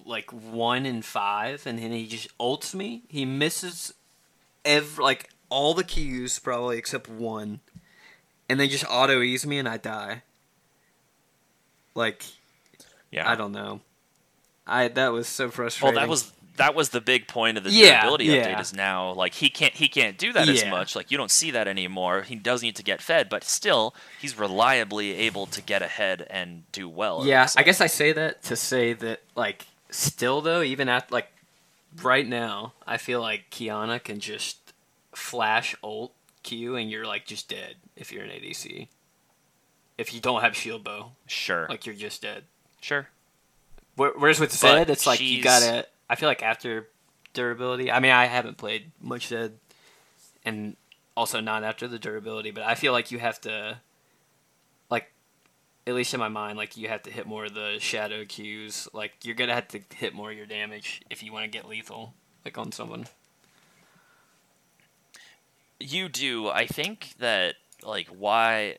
like 0.04 0.30
one 0.32 0.86
in 0.86 1.02
five, 1.02 1.66
and 1.66 1.78
then 1.78 1.92
he 1.92 2.06
just 2.06 2.36
ults 2.38 2.74
me. 2.74 3.02
He 3.08 3.24
misses 3.24 3.94
every 4.64 5.04
like 5.04 5.30
all 5.48 5.74
the 5.74 5.84
Qs 5.84 6.42
probably 6.42 6.78
except 6.78 7.08
one, 7.08 7.60
and 8.48 8.58
they 8.58 8.66
just 8.68 8.84
auto 8.88 9.22
ease 9.22 9.46
me, 9.46 9.58
and 9.58 9.68
I 9.68 9.76
die. 9.76 10.22
Like 11.96 12.24
yeah, 13.10 13.28
I 13.28 13.34
don't 13.34 13.52
know. 13.52 13.80
I 14.66 14.88
that 14.88 15.12
was 15.12 15.26
so 15.26 15.50
frustrating. 15.50 15.94
Well, 15.96 16.02
that 16.04 16.08
was 16.10 16.32
that 16.56 16.74
was 16.74 16.90
the 16.90 17.00
big 17.00 17.26
point 17.28 17.58
of 17.58 17.64
the 17.64 17.70
Yeah, 17.70 18.00
durability 18.00 18.24
yeah. 18.26 18.54
update. 18.54 18.60
Is 18.60 18.74
now 18.74 19.12
like 19.12 19.34
he 19.34 19.48
can't 19.48 19.74
he 19.74 19.88
can't 19.88 20.18
do 20.18 20.32
that 20.32 20.48
as 20.48 20.64
much. 20.66 20.94
Like 20.96 21.10
you 21.10 21.16
don't 21.16 21.30
see 21.30 21.50
that 21.52 21.68
anymore. 21.68 22.22
He 22.22 22.34
does 22.34 22.62
need 22.62 22.76
to 22.76 22.82
get 22.82 23.00
fed, 23.00 23.28
but 23.28 23.44
still 23.44 23.94
he's 24.20 24.38
reliably 24.38 25.14
able 25.14 25.46
to 25.46 25.62
get 25.62 25.82
ahead 25.82 26.26
and 26.30 26.70
do 26.72 26.88
well. 26.88 27.26
Yeah, 27.26 27.48
I 27.56 27.62
guess 27.62 27.80
I 27.80 27.86
say 27.86 28.12
that 28.12 28.42
to 28.44 28.56
say 28.56 28.92
that 28.94 29.22
like 29.34 29.66
still 29.90 30.40
though, 30.40 30.62
even 30.62 30.88
at 30.88 31.10
like 31.10 31.28
right 32.02 32.26
now, 32.26 32.72
I 32.86 32.96
feel 32.96 33.20
like 33.20 33.50
Qiyana 33.50 34.02
can 34.02 34.20
just 34.20 34.58
flash 35.14 35.74
ult 35.82 36.12
Q 36.42 36.76
and 36.76 36.90
you're 36.90 37.06
like 37.06 37.26
just 37.26 37.48
dead 37.48 37.76
if 37.96 38.12
you're 38.12 38.24
an 38.24 38.30
ADC. 38.30 38.88
If 39.98 40.12
you 40.14 40.20
don't 40.20 40.42
have 40.42 40.54
shield 40.62 40.84
bow, 40.84 41.12
Sure, 41.26 41.66
like 41.68 41.86
you're 41.86 41.94
just 41.94 42.22
dead. 42.22 42.44
sure. 42.80 43.08
Whereas 43.96 44.38
with 44.38 44.50
But 44.50 44.56
Zed, 44.58 44.90
it's 44.90 45.06
like 45.06 45.20
you 45.20 45.42
gotta. 45.42 45.86
I 46.10 46.16
feel 46.16 46.28
like 46.28 46.42
after 46.42 46.88
durability. 47.32 47.90
I 47.90 47.98
mean, 48.00 48.12
I 48.12 48.26
haven't 48.26 48.58
played 48.58 48.92
much 49.00 49.28
Zed, 49.28 49.54
and 50.44 50.76
also 51.16 51.40
not 51.40 51.64
after 51.64 51.88
the 51.88 51.98
durability. 51.98 52.50
But 52.50 52.64
I 52.64 52.74
feel 52.74 52.92
like 52.92 53.10
you 53.10 53.18
have 53.18 53.40
to, 53.42 53.78
like, 54.90 55.10
at 55.86 55.94
least 55.94 56.12
in 56.12 56.20
my 56.20 56.28
mind, 56.28 56.58
like 56.58 56.76
you 56.76 56.88
have 56.88 57.02
to 57.04 57.10
hit 57.10 57.26
more 57.26 57.46
of 57.46 57.54
the 57.54 57.78
shadow 57.80 58.26
cues. 58.26 58.86
Like 58.92 59.12
you're 59.22 59.34
gonna 59.34 59.54
have 59.54 59.68
to 59.68 59.80
hit 59.94 60.12
more 60.14 60.30
of 60.30 60.36
your 60.36 60.44
damage 60.46 61.00
if 61.08 61.22
you 61.22 61.32
want 61.32 61.44
to 61.44 61.50
get 61.50 61.66
lethal, 61.66 62.12
like 62.44 62.58
on 62.58 62.72
someone. 62.72 63.06
You 65.80 66.08
do. 66.08 66.48
I 66.48 66.66
think 66.66 67.14
that 67.18 67.54
like 67.82 68.08
why 68.08 68.76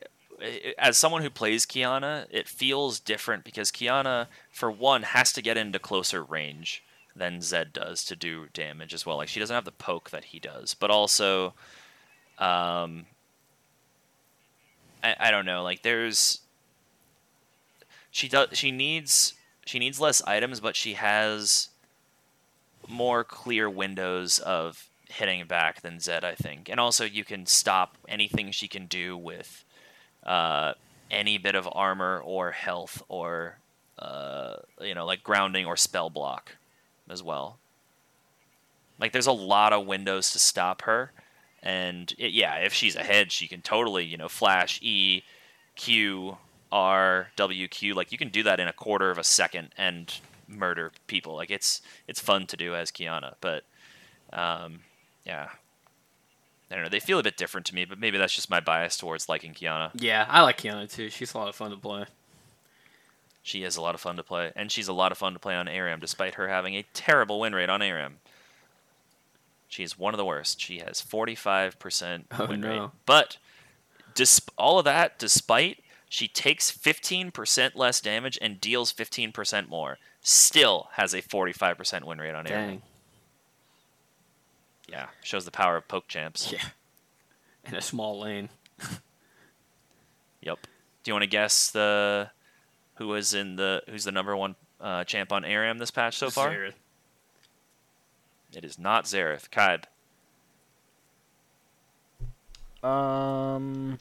as 0.78 0.96
someone 0.96 1.22
who 1.22 1.30
plays 1.30 1.66
Qiyana, 1.66 2.26
it 2.30 2.48
feels 2.48 3.00
different 3.00 3.44
because 3.44 3.70
Qiyana 3.70 4.26
for 4.50 4.70
one 4.70 5.02
has 5.02 5.32
to 5.32 5.42
get 5.42 5.56
into 5.56 5.78
closer 5.78 6.22
range 6.22 6.82
than 7.14 7.42
Zed 7.42 7.72
does 7.72 8.04
to 8.04 8.16
do 8.16 8.46
damage 8.52 8.94
as 8.94 9.04
well. 9.04 9.16
Like 9.16 9.28
she 9.28 9.40
doesn't 9.40 9.54
have 9.54 9.64
the 9.64 9.72
poke 9.72 10.10
that 10.10 10.26
he 10.26 10.38
does, 10.38 10.74
but 10.74 10.90
also 10.90 11.54
um 12.38 13.06
I, 15.02 15.16
I 15.18 15.30
don't 15.30 15.46
know, 15.46 15.62
like 15.62 15.82
there's 15.82 16.40
she 18.10 18.28
does 18.28 18.48
she 18.52 18.70
needs 18.70 19.34
she 19.64 19.78
needs 19.78 20.00
less 20.00 20.22
items, 20.22 20.60
but 20.60 20.76
she 20.76 20.94
has 20.94 21.68
more 22.88 23.22
clear 23.22 23.68
windows 23.68 24.38
of 24.38 24.88
hitting 25.10 25.46
back 25.46 25.82
than 25.82 26.00
Zed, 26.00 26.24
I 26.24 26.34
think. 26.34 26.68
And 26.68 26.80
also, 26.80 27.04
you 27.04 27.24
can 27.24 27.46
stop 27.46 27.96
anything 28.08 28.50
she 28.50 28.68
can 28.68 28.86
do 28.86 29.16
with 29.16 29.64
uh, 30.28 30.74
any 31.10 31.38
bit 31.38 31.54
of 31.54 31.66
armor 31.72 32.20
or 32.24 32.52
health 32.52 33.02
or, 33.08 33.58
uh, 33.98 34.56
you 34.80 34.94
know, 34.94 35.06
like 35.06 35.24
grounding 35.24 35.66
or 35.66 35.76
spell 35.76 36.10
block 36.10 36.56
as 37.08 37.22
well. 37.22 37.58
Like, 39.00 39.12
there's 39.12 39.26
a 39.26 39.32
lot 39.32 39.72
of 39.72 39.86
windows 39.86 40.30
to 40.32 40.38
stop 40.38 40.82
her. 40.82 41.12
And 41.62 42.12
it, 42.18 42.32
yeah, 42.32 42.56
if 42.56 42.74
she's 42.74 42.94
ahead, 42.94 43.32
she 43.32 43.48
can 43.48 43.62
totally, 43.62 44.04
you 44.04 44.16
know, 44.16 44.28
flash 44.28 44.78
E, 44.82 45.22
Q, 45.76 46.36
R, 46.70 47.28
W, 47.36 47.68
Q. 47.68 47.94
Like, 47.94 48.12
you 48.12 48.18
can 48.18 48.28
do 48.28 48.42
that 48.42 48.60
in 48.60 48.68
a 48.68 48.72
quarter 48.72 49.10
of 49.10 49.18
a 49.18 49.24
second 49.24 49.70
and 49.78 50.14
murder 50.46 50.92
people. 51.06 51.34
Like, 51.34 51.50
it's 51.50 51.80
it's 52.06 52.20
fun 52.20 52.46
to 52.48 52.56
do 52.56 52.74
as 52.74 52.90
Qiyana, 52.90 53.34
but 53.40 53.64
um, 54.32 54.80
yeah. 55.24 55.48
I 56.70 56.74
don't 56.74 56.84
know. 56.84 56.90
They 56.90 57.00
feel 57.00 57.18
a 57.18 57.22
bit 57.22 57.36
different 57.36 57.66
to 57.68 57.74
me, 57.74 57.84
but 57.84 57.98
maybe 57.98 58.18
that's 58.18 58.34
just 58.34 58.50
my 58.50 58.60
bias 58.60 58.96
towards 58.96 59.28
liking 59.28 59.54
Qiyana. 59.54 59.90
Yeah, 59.94 60.26
I 60.28 60.42
like 60.42 60.58
Qiyana 60.58 60.90
too. 60.90 61.08
She's 61.08 61.32
a 61.34 61.38
lot 61.38 61.48
of 61.48 61.54
fun 61.54 61.70
to 61.70 61.76
play. 61.76 62.04
She 63.42 63.62
is 63.64 63.76
a 63.76 63.80
lot 63.80 63.94
of 63.94 64.00
fun 64.02 64.16
to 64.16 64.22
play, 64.22 64.52
and 64.54 64.70
she's 64.70 64.88
a 64.88 64.92
lot 64.92 65.10
of 65.10 65.16
fun 65.16 65.32
to 65.32 65.38
play 65.38 65.54
on 65.54 65.68
ARAM, 65.68 66.00
despite 66.00 66.34
her 66.34 66.48
having 66.48 66.74
a 66.76 66.84
terrible 66.92 67.40
win 67.40 67.54
rate 67.54 67.70
on 67.70 67.80
ARAM. 67.80 68.18
She 69.68 69.82
is 69.82 69.98
one 69.98 70.12
of 70.12 70.18
the 70.18 70.24
worst. 70.24 70.60
She 70.60 70.78
has 70.80 71.00
45% 71.00 72.24
Oh, 72.38 72.46
win 72.46 72.62
rate. 72.62 72.90
But 73.06 73.38
disp- 74.14 74.50
all 74.58 74.78
of 74.78 74.84
that, 74.84 75.18
despite 75.18 75.82
she 76.10 76.28
takes 76.28 76.70
15% 76.70 77.74
less 77.74 78.00
damage 78.00 78.38
and 78.42 78.60
deals 78.60 78.92
15% 78.92 79.68
more, 79.68 79.98
still 80.20 80.88
has 80.92 81.14
a 81.14 81.22
45% 81.22 82.04
win 82.04 82.18
rate 82.18 82.34
on 82.34 82.46
ARAM. 82.46 82.68
Dang. 82.68 82.82
Yeah, 84.88 85.08
shows 85.22 85.44
the 85.44 85.50
power 85.50 85.76
of 85.76 85.86
poke 85.86 86.08
champs. 86.08 86.50
Yeah. 86.52 86.60
In 87.64 87.74
a 87.74 87.82
small 87.82 88.18
lane. 88.18 88.48
Yep. 90.40 90.58
Do 91.02 91.10
you 91.10 91.14
want 91.14 91.24
to 91.24 91.28
guess 91.28 91.70
the 91.70 92.30
who 92.94 93.12
is 93.14 93.34
in 93.34 93.56
the 93.56 93.82
who's 93.88 94.04
the 94.04 94.12
number 94.12 94.36
one 94.36 94.56
uh, 94.80 95.04
champ 95.04 95.32
on 95.32 95.44
ARAM 95.44 95.78
this 95.78 95.90
patch 95.90 96.16
so 96.16 96.30
far? 96.30 96.50
Xerath. 96.50 96.74
It 98.54 98.64
is 98.64 98.78
not 98.78 99.04
Xerath. 99.04 99.50
Kaib. 99.50 99.84
Um. 102.82 103.98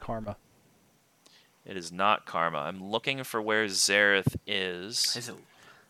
Karma. 0.00 0.36
It 1.66 1.76
is 1.76 1.90
not 1.90 2.26
Karma. 2.26 2.58
I'm 2.58 2.82
looking 2.90 3.24
for 3.24 3.40
where 3.40 3.66
Xerath 3.66 4.36
is. 4.46 5.16
Is 5.16 5.28
it 5.28 5.34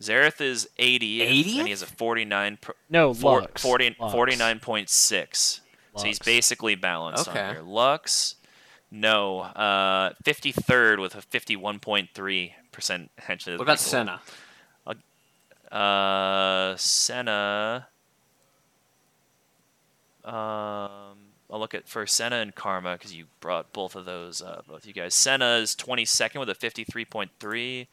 Xerath 0.00 0.40
is 0.40 0.68
80, 0.78 1.22
and 1.22 1.30
he 1.30 1.70
has 1.70 1.82
a 1.82 1.86
49 1.86 2.58
per, 2.60 2.74
No, 2.90 3.14
four- 3.14 3.40
Lux. 3.42 3.62
40 3.62 3.96
Lux. 3.98 4.14
49.6. 4.14 5.60
So 5.96 6.04
he's 6.04 6.18
basically 6.18 6.74
balanced 6.74 7.28
Okay. 7.28 7.40
on 7.40 7.54
here. 7.54 7.62
Lux, 7.64 8.34
no, 8.90 9.40
uh, 9.40 10.12
53rd 10.24 10.98
with 11.00 11.14
a 11.14 11.22
51.3 11.22 12.54
percent 12.72 13.10
attention. 13.18 13.54
What 13.54 13.62
about 13.62 13.78
people. 13.78 13.90
Senna? 13.90 14.20
Uh, 15.72 16.76
Senna. 16.76 17.88
Um, 20.24 21.23
I'll 21.54 21.60
look 21.60 21.72
at 21.72 21.86
for 21.88 22.04
Senna 22.04 22.38
and 22.38 22.52
Karma 22.52 22.94
because 22.94 23.14
you 23.14 23.26
brought 23.38 23.72
both 23.72 23.94
of 23.94 24.06
those, 24.06 24.42
uh, 24.42 24.62
both 24.66 24.84
you 24.86 24.92
guys. 24.92 25.14
Senna 25.14 25.58
is 25.58 25.76
22nd 25.76 26.40
with 26.40 26.50
a 26.50 26.54
53.3. 26.56 27.86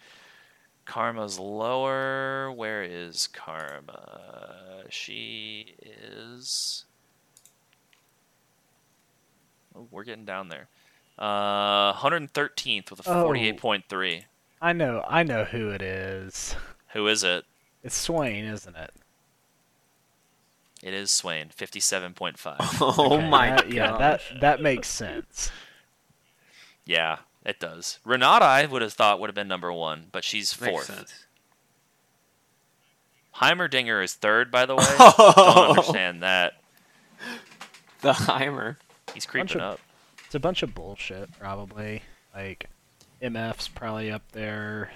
Karma's 0.83 1.37
lower. 1.37 2.51
Where 2.51 2.81
is 2.81 3.27
Karma? 3.27 4.85
She 4.89 5.75
is. 5.79 6.85
Oh, 9.75 9.87
we're 9.91 10.05
getting 10.05 10.25
down 10.25 10.49
there. 10.49 10.67
Uh, 11.19 11.93
113th 11.93 12.89
with 12.89 13.05
a 13.05 13.11
Oh. 13.11 13.25
48.3. 13.27 14.23
I 14.59 14.73
know, 14.73 15.05
I 15.07 15.21
know 15.21 15.43
who 15.43 15.69
it 15.69 15.83
is. 15.83 16.55
Who 16.93 17.05
is 17.07 17.23
it? 17.23 17.45
It's 17.83 17.95
Swain, 17.95 18.43
isn't 18.43 18.75
it? 18.75 18.91
It 20.83 20.93
is 20.93 21.11
Swain, 21.11 21.49
57.5. 21.55 22.55
Oh 22.81 23.15
Okay, 23.17 23.29
my 23.29 23.49
that- 23.49 23.63
god. 23.65 23.73
Yeah, 23.73 23.97
that 23.97 24.21
that 24.41 24.61
makes 24.61 24.87
sense. 24.87 25.51
yeah, 26.85 27.19
it 27.45 27.59
does. 27.59 27.99
Renata, 28.03 28.45
I 28.45 28.65
would 28.65 28.81
have 28.81 28.93
thought 28.93 29.19
would 29.19 29.29
have 29.29 29.35
been 29.35 29.47
number 29.47 29.71
one, 29.71 30.07
but 30.11 30.23
she's 30.23 30.59
Makes 30.59 30.71
fourth. 30.71 30.85
sense. 30.97 31.25
Heimerdinger 33.35 34.03
is 34.03 34.13
third, 34.13 34.51
by 34.51 34.65
the 34.65 34.75
way. 34.75 34.83
Don't 35.17 35.69
understand 35.77 36.23
that. 36.23 36.53
The 38.01 38.13
Heimer. 38.13 38.77
He's 39.13 39.25
creeping 39.25 39.57
of- 39.61 39.73
up. 39.73 39.79
It's 40.25 40.35
a 40.35 40.39
bunch 40.39 40.63
of 40.63 40.73
bullshit, 40.73 41.29
probably. 41.39 42.03
Like, 42.33 42.69
MF's 43.21 43.67
probably 43.67 44.09
up 44.11 44.23
there. 44.31 44.91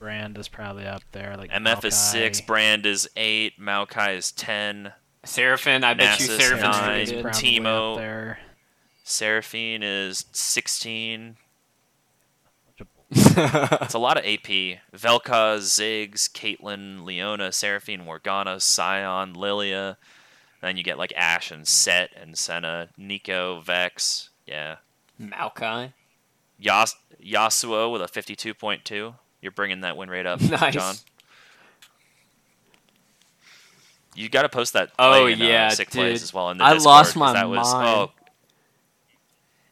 Brand 0.00 0.36
is 0.38 0.48
probably 0.48 0.84
up 0.86 1.02
there. 1.12 1.36
Like 1.36 1.50
MF 1.50 1.84
is 1.84 1.96
six, 1.96 2.40
Brand 2.40 2.86
is 2.86 3.08
eight, 3.16 3.60
Maokai 3.60 4.16
is 4.16 4.32
ten, 4.32 4.92
Seraphine, 5.24 5.84
I 5.84 5.94
bet 5.94 6.18
you 6.20 6.26
Nasus, 6.28 6.40
Seraphine's 6.40 6.62
nine, 6.76 6.84
pretty 6.84 7.02
is 7.02 7.10
good. 7.12 7.22
probably 7.22 7.40
Teemo. 7.42 7.92
up 7.92 7.98
there. 7.98 8.38
Seraphine 9.04 9.82
is 9.82 10.24
sixteen. 10.32 11.36
Bunch 12.78 12.80
of 12.80 12.94
bull- 12.94 13.78
It's 13.82 13.94
a 13.94 13.98
lot 13.98 14.16
of 14.18 14.24
AP. 14.24 14.78
Velka, 14.96 15.58
Ziggs, 15.58 16.30
Caitlyn, 16.30 17.04
Leona, 17.04 17.52
Seraphine, 17.52 18.04
Morgana, 18.04 18.60
Sion, 18.60 19.34
Lilia. 19.34 19.98
Then 20.62 20.76
you 20.76 20.82
get 20.82 20.98
like 20.98 21.12
Ashe 21.16 21.50
and 21.50 21.66
Sett 21.66 22.10
and 22.16 22.36
Senna, 22.38 22.88
Neeko, 22.98 23.62
Vex. 23.64 24.30
Yeah. 24.46 24.76
Maokai. 25.20 25.92
Yas- 26.58 26.96
Yasuo 27.22 27.90
with 27.92 28.02
a 28.02 28.06
52.2. 28.06 29.14
You're 29.42 29.52
bringing 29.52 29.80
that 29.80 29.96
win 29.96 30.08
rate 30.10 30.26
up, 30.26 30.40
Nice. 30.50 30.74
John. 30.74 30.94
You 34.14 34.28
got 34.28 34.42
to 34.42 34.48
post 34.48 34.72
that. 34.72 34.90
Oh, 34.98 35.26
in, 35.26 35.40
uh, 35.40 35.44
yeah, 35.44 35.68
sick 35.68 35.90
plays 35.90 36.20
dude. 36.20 36.22
as 36.24 36.34
well 36.34 36.50
in 36.50 36.58
the 36.58 36.64
I 36.64 36.74
Discord, 36.74 36.84
lost 36.92 37.16
my 37.16 37.32
that 37.32 37.48
was, 37.48 37.72
mind. 37.72 37.88
Oh, 37.88 38.12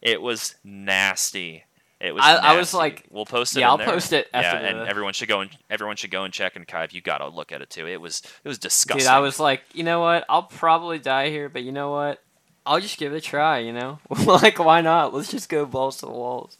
it 0.00 0.22
was 0.22 0.54
nasty. 0.62 1.64
It 2.00 2.14
was. 2.14 2.22
I- 2.24 2.36
I 2.36 2.56
was 2.56 2.72
like- 2.72 3.04
we'll 3.10 3.26
post 3.26 3.56
it. 3.56 3.60
yeah, 3.60 3.70
I'll 3.70 3.76
there. 3.78 3.86
post 3.88 4.12
it 4.12 4.28
after 4.32 4.60
Yeah, 4.62 4.68
and 4.68 4.80
the- 4.80 4.86
everyone 4.88 5.12
should 5.12 5.28
go 5.28 5.40
and 5.40 5.50
everyone 5.68 5.96
should 5.96 6.12
go 6.12 6.22
and 6.22 6.32
check. 6.32 6.54
And 6.54 6.66
Kai, 6.68 6.86
you 6.92 7.00
got 7.00 7.18
to 7.18 7.26
look 7.28 7.50
at 7.50 7.60
it 7.62 7.70
too. 7.70 7.88
It 7.88 8.00
was 8.00 8.22
it 8.44 8.48
was 8.48 8.58
disgusting. 8.58 9.00
Dude, 9.00 9.08
I 9.08 9.18
was 9.18 9.40
like, 9.40 9.62
you 9.74 9.82
know 9.82 9.98
what? 10.00 10.24
I'll 10.28 10.44
probably 10.44 11.00
die 11.00 11.30
here, 11.30 11.48
but 11.48 11.64
you 11.64 11.72
know 11.72 11.90
what? 11.90 12.22
I'll 12.64 12.80
just 12.80 12.98
give 12.98 13.12
it 13.12 13.16
a 13.16 13.20
try, 13.20 13.58
you 13.58 13.72
know? 13.72 13.98
like, 14.26 14.58
why 14.60 14.80
not? 14.82 15.12
Let's 15.14 15.30
just 15.30 15.48
go 15.48 15.66
balls 15.66 15.96
to 15.98 16.06
the 16.06 16.12
walls. 16.12 16.58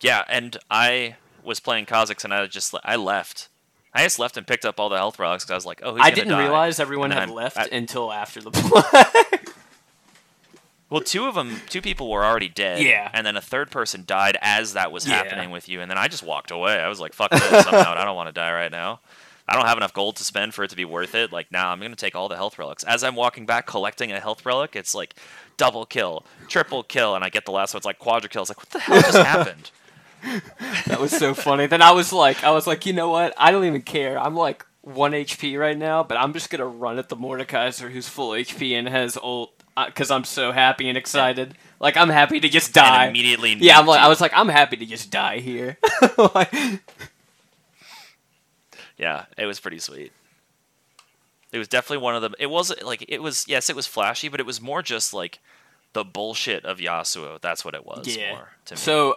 Yeah, 0.00 0.24
and 0.28 0.56
I 0.70 1.16
was 1.44 1.60
playing 1.60 1.86
Kha'Zix 1.86 2.24
and 2.24 2.32
I 2.32 2.46
just 2.46 2.74
I 2.84 2.96
left. 2.96 3.48
I 3.94 4.02
just 4.04 4.18
left 4.18 4.36
and 4.36 4.46
picked 4.46 4.64
up 4.64 4.80
all 4.80 4.88
the 4.88 4.96
health 4.96 5.18
relics 5.18 5.44
because 5.44 5.50
I 5.52 5.56
was 5.56 5.66
like, 5.66 5.80
oh, 5.82 5.96
I 5.98 6.10
didn't 6.10 6.30
die? 6.32 6.42
realize 6.42 6.80
everyone 6.80 7.10
had 7.10 7.28
then 7.28 7.34
left 7.34 7.58
I- 7.58 7.68
until 7.72 8.10
after 8.12 8.40
the 8.40 8.50
play. 8.52 9.38
Well, 10.90 11.00
two 11.00 11.24
of 11.26 11.34
them, 11.34 11.56
two 11.70 11.80
people 11.80 12.10
were 12.10 12.22
already 12.24 12.50
dead. 12.50 12.82
Yeah. 12.82 13.10
And 13.14 13.26
then 13.26 13.36
a 13.36 13.40
third 13.40 13.70
person 13.70 14.04
died 14.06 14.36
as 14.42 14.74
that 14.74 14.92
was 14.92 15.06
Yeah. 15.08 15.14
happening 15.16 15.50
with 15.50 15.68
you, 15.68 15.80
and 15.80 15.90
then 15.90 15.96
I 15.96 16.08
just 16.08 16.22
walked 16.22 16.50
away. 16.50 16.74
I 16.78 16.88
was 16.88 17.00
like, 17.00 17.14
"Fuck 17.14 17.30
this! 17.30 17.66
I'm 17.66 17.74
out. 17.74 17.96
I 17.96 18.04
don't 18.04 18.14
want 18.16 18.28
to 18.28 18.32
die 18.32 18.52
right 18.52 18.70
now. 18.70 19.00
I 19.48 19.54
don't 19.56 19.66
have 19.66 19.78
enough 19.78 19.92
gold 19.94 20.16
to 20.16 20.24
spend 20.24 20.54
for 20.54 20.64
it 20.64 20.70
to 20.70 20.76
be 20.76 20.84
worth 20.84 21.14
it. 21.14 21.32
Like, 21.32 21.50
now 21.50 21.64
nah, 21.64 21.72
I'm 21.72 21.80
gonna 21.80 21.96
take 21.96 22.14
all 22.14 22.28
the 22.28 22.36
health 22.36 22.58
relics. 22.58 22.84
As 22.84 23.02
I'm 23.02 23.14
walking 23.16 23.46
back, 23.46 23.66
collecting 23.66 24.12
a 24.12 24.20
health 24.20 24.44
relic, 24.44 24.76
it's 24.76 24.94
like 24.94 25.14
double 25.56 25.86
kill, 25.86 26.24
triple 26.46 26.82
kill, 26.82 27.14
and 27.14 27.24
I 27.24 27.30
get 27.30 27.46
the 27.46 27.52
last 27.52 27.72
one. 27.72 27.78
It's 27.78 27.86
like 27.86 27.98
quadra 27.98 28.28
kill. 28.28 28.42
It's 28.42 28.50
like, 28.50 28.58
what 28.58 28.70
the 28.70 28.78
hell 28.78 29.00
just 29.00 29.16
happened? 29.26 29.70
That 30.86 30.98
was 31.00 31.10
so 31.10 31.34
funny. 31.34 31.66
Then 31.66 31.82
I 31.82 31.92
was 31.92 32.12
like, 32.12 32.42
I 32.44 32.50
was 32.50 32.66
like, 32.66 32.86
you 32.86 32.92
know 32.92 33.08
what? 33.10 33.34
I 33.36 33.50
don't 33.50 33.64
even 33.64 33.82
care. 33.82 34.18
I'm 34.18 34.34
like 34.36 34.64
one 34.82 35.12
HP 35.12 35.58
right 35.58 35.76
now, 35.76 36.02
but 36.02 36.16
I'm 36.18 36.32
just 36.32 36.50
gonna 36.50 36.66
run 36.66 36.98
at 36.98 37.08
the 37.08 37.16
Mordekaiser 37.16 37.90
who's 37.90 38.08
full 38.08 38.30
HP 38.30 38.72
and 38.72 38.88
has 38.88 39.16
ult 39.22 39.52
uh, 39.76 39.86
because 39.86 40.10
I'm 40.10 40.24
so 40.24 40.52
happy 40.52 40.88
and 40.88 40.96
excited. 40.98 41.54
Like 41.80 41.96
I'm 41.96 42.08
happy 42.10 42.40
to 42.40 42.48
just 42.48 42.72
die. 42.74 43.06
And 43.06 43.10
immediately, 43.16 43.54
yeah, 43.54 43.78
I'm 43.78 43.86
like, 43.86 44.00
you. 44.00 44.06
I 44.06 44.08
was 44.08 44.20
like, 44.20 44.32
I'm 44.34 44.48
happy 44.48 44.76
to 44.76 44.86
just 44.86 45.10
die 45.10 45.38
here. 45.38 45.78
Like- 46.34 46.52
Yeah, 48.98 49.24
it 49.36 49.46
was 49.46 49.58
pretty 49.58 49.78
sweet. 49.78 50.12
It 51.50 51.58
was 51.58 51.68
definitely 51.68 52.02
one 52.04 52.14
of 52.14 52.22
the. 52.22 52.30
It 52.38 52.48
wasn't 52.50 52.82
like 52.84 53.04
it 53.08 53.20
was. 53.22 53.46
Yes, 53.48 53.68
it 53.68 53.76
was 53.76 53.86
flashy, 53.86 54.28
but 54.28 54.40
it 54.40 54.46
was 54.46 54.60
more 54.60 54.80
just 54.82 55.12
like 55.12 55.40
the 55.92 56.04
bullshit 56.04 56.64
of 56.64 56.78
Yasuo. 56.78 57.40
That's 57.40 57.64
what 57.64 57.74
it 57.74 57.84
was. 57.84 58.16
yeah. 58.16 58.34
More 58.34 58.48
to 58.66 58.74
me. 58.74 58.78
So, 58.78 59.16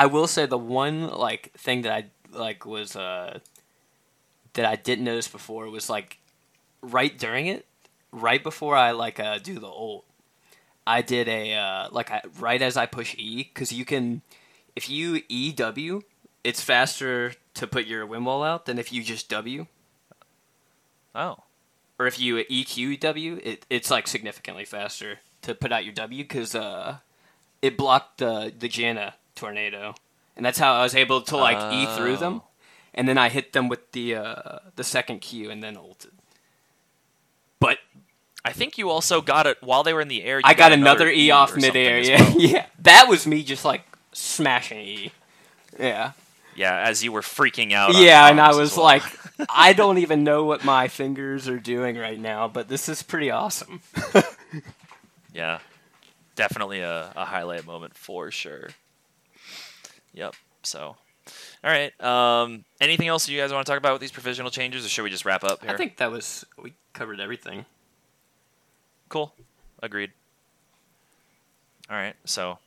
I 0.00 0.06
will 0.06 0.26
say 0.26 0.46
the 0.46 0.56
one 0.56 1.08
like 1.10 1.52
thing 1.58 1.82
that 1.82 1.92
I 1.92 2.04
like 2.32 2.64
was 2.64 2.96
uh 2.96 3.40
that 4.54 4.64
I 4.64 4.74
didn't 4.74 5.04
notice 5.04 5.28
before 5.28 5.68
was 5.68 5.90
like 5.90 6.16
right 6.80 7.18
during 7.18 7.48
it, 7.48 7.66
right 8.10 8.42
before 8.42 8.74
I 8.74 8.92
like 8.92 9.20
uh 9.20 9.36
do 9.40 9.58
the 9.58 9.66
ult, 9.68 10.06
I 10.86 11.02
did 11.02 11.28
a 11.28 11.52
uh 11.52 11.88
like 11.92 12.10
I 12.10 12.22
right 12.38 12.62
as 12.62 12.78
I 12.78 12.86
push 12.86 13.14
E 13.18 13.50
because 13.52 13.72
you 13.74 13.84
can 13.84 14.22
if 14.74 14.88
you 14.88 15.20
E 15.28 15.52
W, 15.52 16.00
it's 16.44 16.62
faster 16.62 17.34
to 17.52 17.66
put 17.66 17.84
your 17.84 18.06
wind 18.06 18.24
wall 18.24 18.42
out 18.42 18.64
than 18.64 18.78
if 18.78 18.94
you 18.94 19.02
just 19.02 19.28
W. 19.28 19.66
oh, 21.14 21.42
Or 21.98 22.06
if 22.06 22.18
you 22.18 22.36
EQW, 22.36 23.44
it, 23.44 23.66
it's 23.68 23.90
like 23.90 24.08
significantly 24.08 24.64
faster 24.64 25.18
to 25.42 25.54
put 25.54 25.72
out 25.72 25.84
your 25.84 25.92
W 25.92 26.24
because 26.24 26.54
uh, 26.54 27.00
it 27.60 27.76
blocked 27.76 28.16
the 28.16 28.50
the 28.58 28.70
Janna 28.70 29.12
tornado, 29.34 29.94
and 30.36 30.44
that's 30.44 30.58
how 30.58 30.74
I 30.74 30.82
was 30.82 30.94
able 30.94 31.22
to 31.22 31.36
like 31.36 31.72
E 31.72 31.86
through 31.96 32.16
them, 32.18 32.40
Oh. 32.42 32.48
and 32.94 33.08
then 33.08 33.18
I 33.18 33.28
hit 33.28 33.52
them 33.52 33.68
with 33.68 33.92
the 33.92 34.16
uh, 34.16 34.58
the 34.76 34.84
second 34.84 35.20
Q 35.20 35.50
and 35.50 35.62
then 35.62 35.76
ulted. 35.76 36.12
But 37.58 37.78
I 38.44 38.52
think 38.52 38.78
you 38.78 38.88
also 38.90 39.20
got 39.20 39.46
it 39.46 39.58
while 39.62 39.82
they 39.82 39.92
were 39.92 40.00
in 40.00 40.08
the 40.08 40.22
air. 40.24 40.38
You 40.38 40.42
I 40.44 40.54
got, 40.54 40.72
another 40.72 41.04
another 41.04 41.10
E 41.10 41.30
off 41.30 41.50
something 41.50 41.68
midair. 41.68 41.98
Yeah, 42.00 42.20
well. 42.22 42.34
yeah, 42.40 42.66
that 42.80 43.06
was 43.08 43.26
me 43.26 43.42
just 43.42 43.64
like 43.64 43.82
smashing 44.12 44.78
E. 44.80 45.12
Yeah, 45.78 46.12
Yeah, 46.56 46.76
as 46.78 47.04
you 47.04 47.12
were 47.12 47.20
freaking 47.22 47.72
out. 47.72 47.94
yeah, 47.94 48.28
and 48.28 48.40
I 48.40 48.54
was 48.54 48.76
well. 48.76 48.84
like, 48.84 49.02
I 49.48 49.72
don't 49.72 49.98
even 49.98 50.24
know 50.24 50.44
what 50.44 50.64
my 50.64 50.88
fingers 50.88 51.48
are 51.48 51.58
doing 51.60 51.96
right 51.96 52.18
now, 52.18 52.48
but 52.48 52.68
this 52.68 52.88
is 52.88 53.02
pretty 53.02 53.30
awesome. 53.30 53.80
yeah, 55.34 55.60
definitely 56.34 56.80
a, 56.80 57.12
a 57.14 57.24
highlight 57.24 57.66
moment 57.66 57.96
for 57.96 58.30
sure. 58.30 58.70
Yep. 60.14 60.34
So, 60.62 60.80
all 60.80 60.96
right. 61.64 61.98
Um, 62.00 62.64
anything 62.80 63.08
else 63.08 63.28
you 63.28 63.38
guys 63.38 63.52
want 63.52 63.66
to 63.66 63.70
talk 63.70 63.78
about 63.78 63.92
with 63.92 64.00
these 64.00 64.12
provisional 64.12 64.50
changes, 64.50 64.84
or 64.84 64.88
should 64.88 65.02
we 65.02 65.10
just 65.10 65.24
wrap 65.24 65.44
up 65.44 65.62
here? 65.62 65.70
I 65.70 65.76
think 65.76 65.96
that 65.98 66.10
was 66.10 66.44
we 66.60 66.74
covered 66.92 67.20
everything. 67.20 67.64
Cool. 69.08 69.34
Agreed. 69.82 70.12
All 71.88 71.96
right. 71.96 72.14
So, 72.24 72.58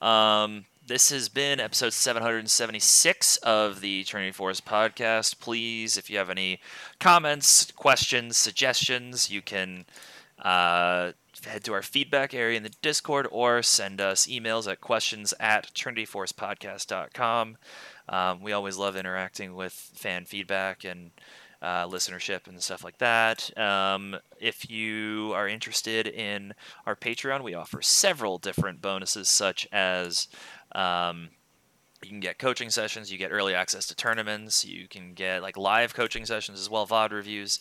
um, 0.00 0.66
this 0.86 1.10
has 1.10 1.28
been 1.28 1.60
episode 1.60 1.92
776 1.92 3.36
of 3.38 3.80
the 3.80 4.04
Trinity 4.04 4.32
Force 4.32 4.60
podcast. 4.60 5.38
Please, 5.40 5.96
if 5.96 6.10
you 6.10 6.18
have 6.18 6.30
any 6.30 6.60
comments, 6.98 7.70
questions, 7.72 8.36
suggestions, 8.36 9.30
you 9.30 9.42
can 9.42 9.84
uh, 10.40 11.12
head 11.44 11.64
to 11.64 11.72
our 11.72 11.82
feedback 11.82 12.34
area 12.34 12.56
in 12.56 12.62
the 12.62 12.74
Discord 12.82 13.26
or 13.30 13.62
send 13.62 14.00
us 14.00 14.26
emails 14.26 14.70
at 14.70 14.80
questions 14.80 15.34
at 15.40 15.72
trinityforcepodcast.com. 15.74 17.56
Um, 18.08 18.42
we 18.42 18.52
always 18.52 18.76
love 18.76 18.96
interacting 18.96 19.54
with 19.54 19.72
fan 19.72 20.24
feedback 20.24 20.84
and 20.84 21.10
uh, 21.62 21.86
listenership 21.86 22.46
and 22.46 22.62
stuff 22.62 22.84
like 22.84 22.98
that. 22.98 23.56
Um, 23.58 24.16
if 24.40 24.70
you 24.70 25.32
are 25.34 25.48
interested 25.48 26.06
in 26.06 26.54
our 26.86 26.96
Patreon, 26.96 27.42
we 27.42 27.54
offer 27.54 27.82
several 27.82 28.38
different 28.38 28.80
bonuses, 28.80 29.28
such 29.28 29.68
as 29.70 30.28
um, 30.72 31.28
you 32.02 32.08
can 32.08 32.20
get 32.20 32.38
coaching 32.38 32.70
sessions, 32.70 33.12
you 33.12 33.18
get 33.18 33.30
early 33.30 33.54
access 33.54 33.86
to 33.86 33.94
tournaments, 33.94 34.64
you 34.64 34.88
can 34.88 35.12
get 35.12 35.42
like 35.42 35.56
live 35.56 35.94
coaching 35.94 36.24
sessions 36.24 36.58
as 36.58 36.70
well, 36.70 36.86
VOD 36.86 37.12
reviews. 37.12 37.58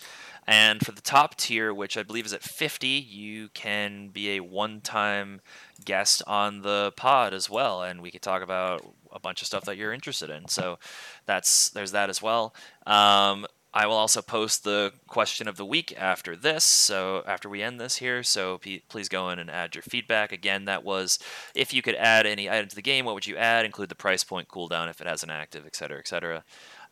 And 0.48 0.84
for 0.84 0.92
the 0.92 1.02
top 1.02 1.36
tier, 1.36 1.74
which 1.74 1.98
I 1.98 2.04
believe 2.04 2.26
is 2.26 2.34
at 2.34 2.42
50, 2.42 2.88
you 2.88 3.50
can 3.50 4.10
be 4.10 4.32
a 4.32 4.40
one 4.40 4.82
time 4.82 5.42
guest 5.86 6.24
on 6.26 6.62
the 6.62 6.94
pod 6.96 7.34
as 7.34 7.50
well. 7.50 7.84
And 7.84 8.02
we 8.02 8.12
could 8.12 8.22
talk 8.22 8.42
about 8.42 8.84
a 9.12 9.20
bunch 9.20 9.42
of 9.42 9.48
stuff 9.48 9.66
that 9.66 9.78
you're 9.78 9.94
interested 9.94 10.30
in. 10.30 10.48
So 10.48 10.80
that's 11.26 11.70
there's 11.70 11.92
that 11.92 12.10
as 12.10 12.22
well. 12.22 12.56
Um, 12.88 13.46
I 13.72 13.86
will 13.86 13.96
also 13.96 14.24
post 14.24 14.64
the 14.64 14.94
question 15.08 15.48
of 15.48 15.56
the 15.56 15.66
week 15.66 15.94
after 15.96 16.36
this, 16.36 16.64
so 16.64 17.24
after 17.28 17.48
we 17.48 17.62
end 17.62 17.80
this 17.80 17.98
here. 17.98 18.24
So 18.24 18.58
p- 18.58 18.84
please 18.90 19.10
go 19.10 19.30
in 19.30 19.38
and 19.38 19.50
add 19.50 19.76
your 19.76 19.84
feedback. 19.84 20.32
Again, 20.32 20.66
that 20.66 20.84
was 20.84 21.20
if 21.54 21.72
you 21.72 21.84
could 21.84 21.96
add 21.96 22.26
any 22.26 22.50
item 22.50 22.68
to 22.70 22.76
the 22.76 22.82
game, 22.82 23.06
what 23.06 23.14
would 23.14 23.28
you 23.28 23.38
add? 23.38 23.66
Include 23.66 23.90
the 23.90 23.96
price 23.96 24.24
point, 24.24 24.48
cooldown 24.48 24.90
if 24.90 25.02
it 25.02 25.08
has 25.08 25.22
an 25.22 25.30
active, 25.30 25.68
etc., 25.68 26.00
etc. 26.00 26.44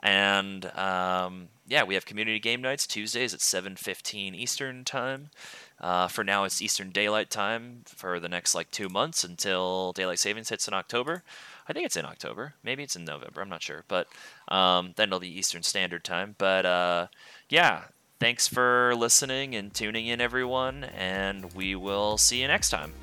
And 0.04 0.66
um, 0.78 1.48
yeah, 1.68 1.84
we 1.84 1.95
have 1.95 2.06
community 2.06 2.40
game 2.40 2.62
nights 2.62 2.86
Tuesdays 2.86 3.34
at 3.34 3.40
7:15 3.40 4.36
Eastern 4.36 4.86
time. 4.86 5.32
Uh, 5.80 6.08
for 6.08 6.24
now, 6.24 6.44
it's 6.44 6.62
Eastern 6.62 6.91
Daylight 6.91 7.30
Time 7.30 7.82
for 7.86 8.20
the 8.20 8.30
next 8.30 8.54
like 8.54 8.70
two 8.70 8.90
months 8.90 9.24
until 9.24 9.94
daylight 9.94 10.20
savings 10.20 10.49
hits 10.49 10.68
in 10.68 10.74
October. 10.74 11.24
I 11.69 11.73
think 11.73 11.85
it's 11.85 11.98
in 11.98 12.06
October. 12.06 12.53
Maybe 12.64 12.84
it's 12.84 12.95
in 12.95 13.06
November. 13.06 13.41
I'm 13.41 13.49
not 13.49 13.61
sure, 13.61 13.84
but 13.88 14.07
um, 14.48 14.94
then 14.95 15.10
it'll 15.10 15.19
be 15.19 15.38
Eastern 15.38 15.64
Standard 15.64 16.03
Time. 16.03 16.35
But 16.38 16.65
uh, 16.65 17.07
yeah, 17.49 17.84
thanks 18.19 18.48
for 18.48 18.95
listening 18.95 19.56
and 19.56 19.73
tuning 19.73 20.07
in, 20.07 20.22
everyone, 20.22 20.85
and 20.85 21.53
we 21.53 21.76
will 21.76 22.18
see 22.18 22.41
you 22.41 22.48
next 22.48 22.69
time. 22.69 22.94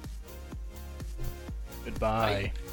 Goodbye. 1.84 2.52
Bye. 2.54 2.63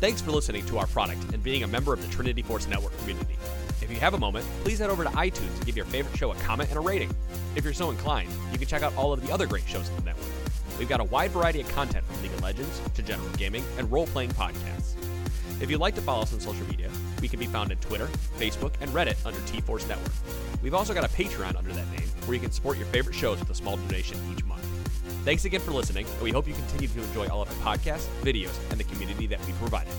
Thanks 0.00 0.22
for 0.22 0.30
listening 0.30 0.64
to 0.64 0.78
our 0.78 0.86
product 0.86 1.22
and 1.34 1.42
being 1.42 1.62
a 1.62 1.66
member 1.66 1.92
of 1.92 2.00
the 2.00 2.10
Trinity 2.10 2.40
Force 2.40 2.66
Network 2.66 2.96
community. 3.00 3.36
If 3.82 3.90
you 3.90 4.00
have 4.00 4.14
a 4.14 4.18
moment, 4.18 4.46
please 4.64 4.78
head 4.78 4.88
over 4.88 5.04
to 5.04 5.10
iTunes 5.10 5.54
and 5.56 5.66
give 5.66 5.76
your 5.76 5.84
favorite 5.84 6.16
show 6.16 6.32
a 6.32 6.34
comment 6.36 6.70
and 6.70 6.78
a 6.78 6.80
rating. 6.80 7.14
If 7.54 7.64
you're 7.64 7.74
so 7.74 7.90
inclined, 7.90 8.30
you 8.50 8.56
can 8.56 8.66
check 8.66 8.82
out 8.82 8.96
all 8.96 9.12
of 9.12 9.20
the 9.20 9.30
other 9.30 9.46
great 9.46 9.68
shows 9.68 9.90
on 9.90 9.96
the 9.96 10.02
network. 10.04 10.26
We've 10.78 10.88
got 10.88 11.00
a 11.00 11.04
wide 11.04 11.32
variety 11.32 11.60
of 11.60 11.68
content 11.68 12.06
from 12.06 12.22
League 12.22 12.32
of 12.32 12.40
Legends 12.40 12.80
to 12.94 13.02
general 13.02 13.28
gaming 13.36 13.62
and 13.76 13.92
role 13.92 14.06
playing 14.06 14.30
podcasts. 14.30 14.94
If 15.60 15.70
you'd 15.70 15.80
like 15.80 15.96
to 15.96 16.00
follow 16.00 16.22
us 16.22 16.32
on 16.32 16.40
social 16.40 16.66
media, 16.68 16.88
we 17.20 17.28
can 17.28 17.38
be 17.38 17.44
found 17.44 17.70
on 17.70 17.76
Twitter, 17.76 18.06
Facebook, 18.38 18.72
and 18.80 18.90
Reddit 18.92 19.16
under 19.26 19.40
T 19.42 19.60
Force 19.60 19.86
Network. 19.86 20.12
We've 20.62 20.72
also 20.72 20.94
got 20.94 21.04
a 21.04 21.08
Patreon 21.08 21.56
under 21.56 21.74
that 21.74 21.90
name 21.90 22.08
where 22.24 22.34
you 22.34 22.40
can 22.40 22.52
support 22.52 22.78
your 22.78 22.86
favorite 22.86 23.14
shows 23.14 23.38
with 23.38 23.50
a 23.50 23.54
small 23.54 23.76
donation 23.76 24.16
each 24.32 24.46
month. 24.46 24.66
Thanks 25.24 25.44
again 25.44 25.60
for 25.60 25.72
listening, 25.72 26.06
and 26.06 26.22
we 26.22 26.30
hope 26.30 26.48
you 26.48 26.54
continue 26.54 26.88
to 26.88 27.02
enjoy 27.02 27.28
all 27.28 27.42
of 27.42 27.66
our 27.66 27.76
podcasts, 27.76 28.06
videos, 28.22 28.58
and 28.70 28.80
the 28.80 28.84
community 28.84 29.26
that 29.26 29.44
we 29.46 29.52
provided. 29.54 29.92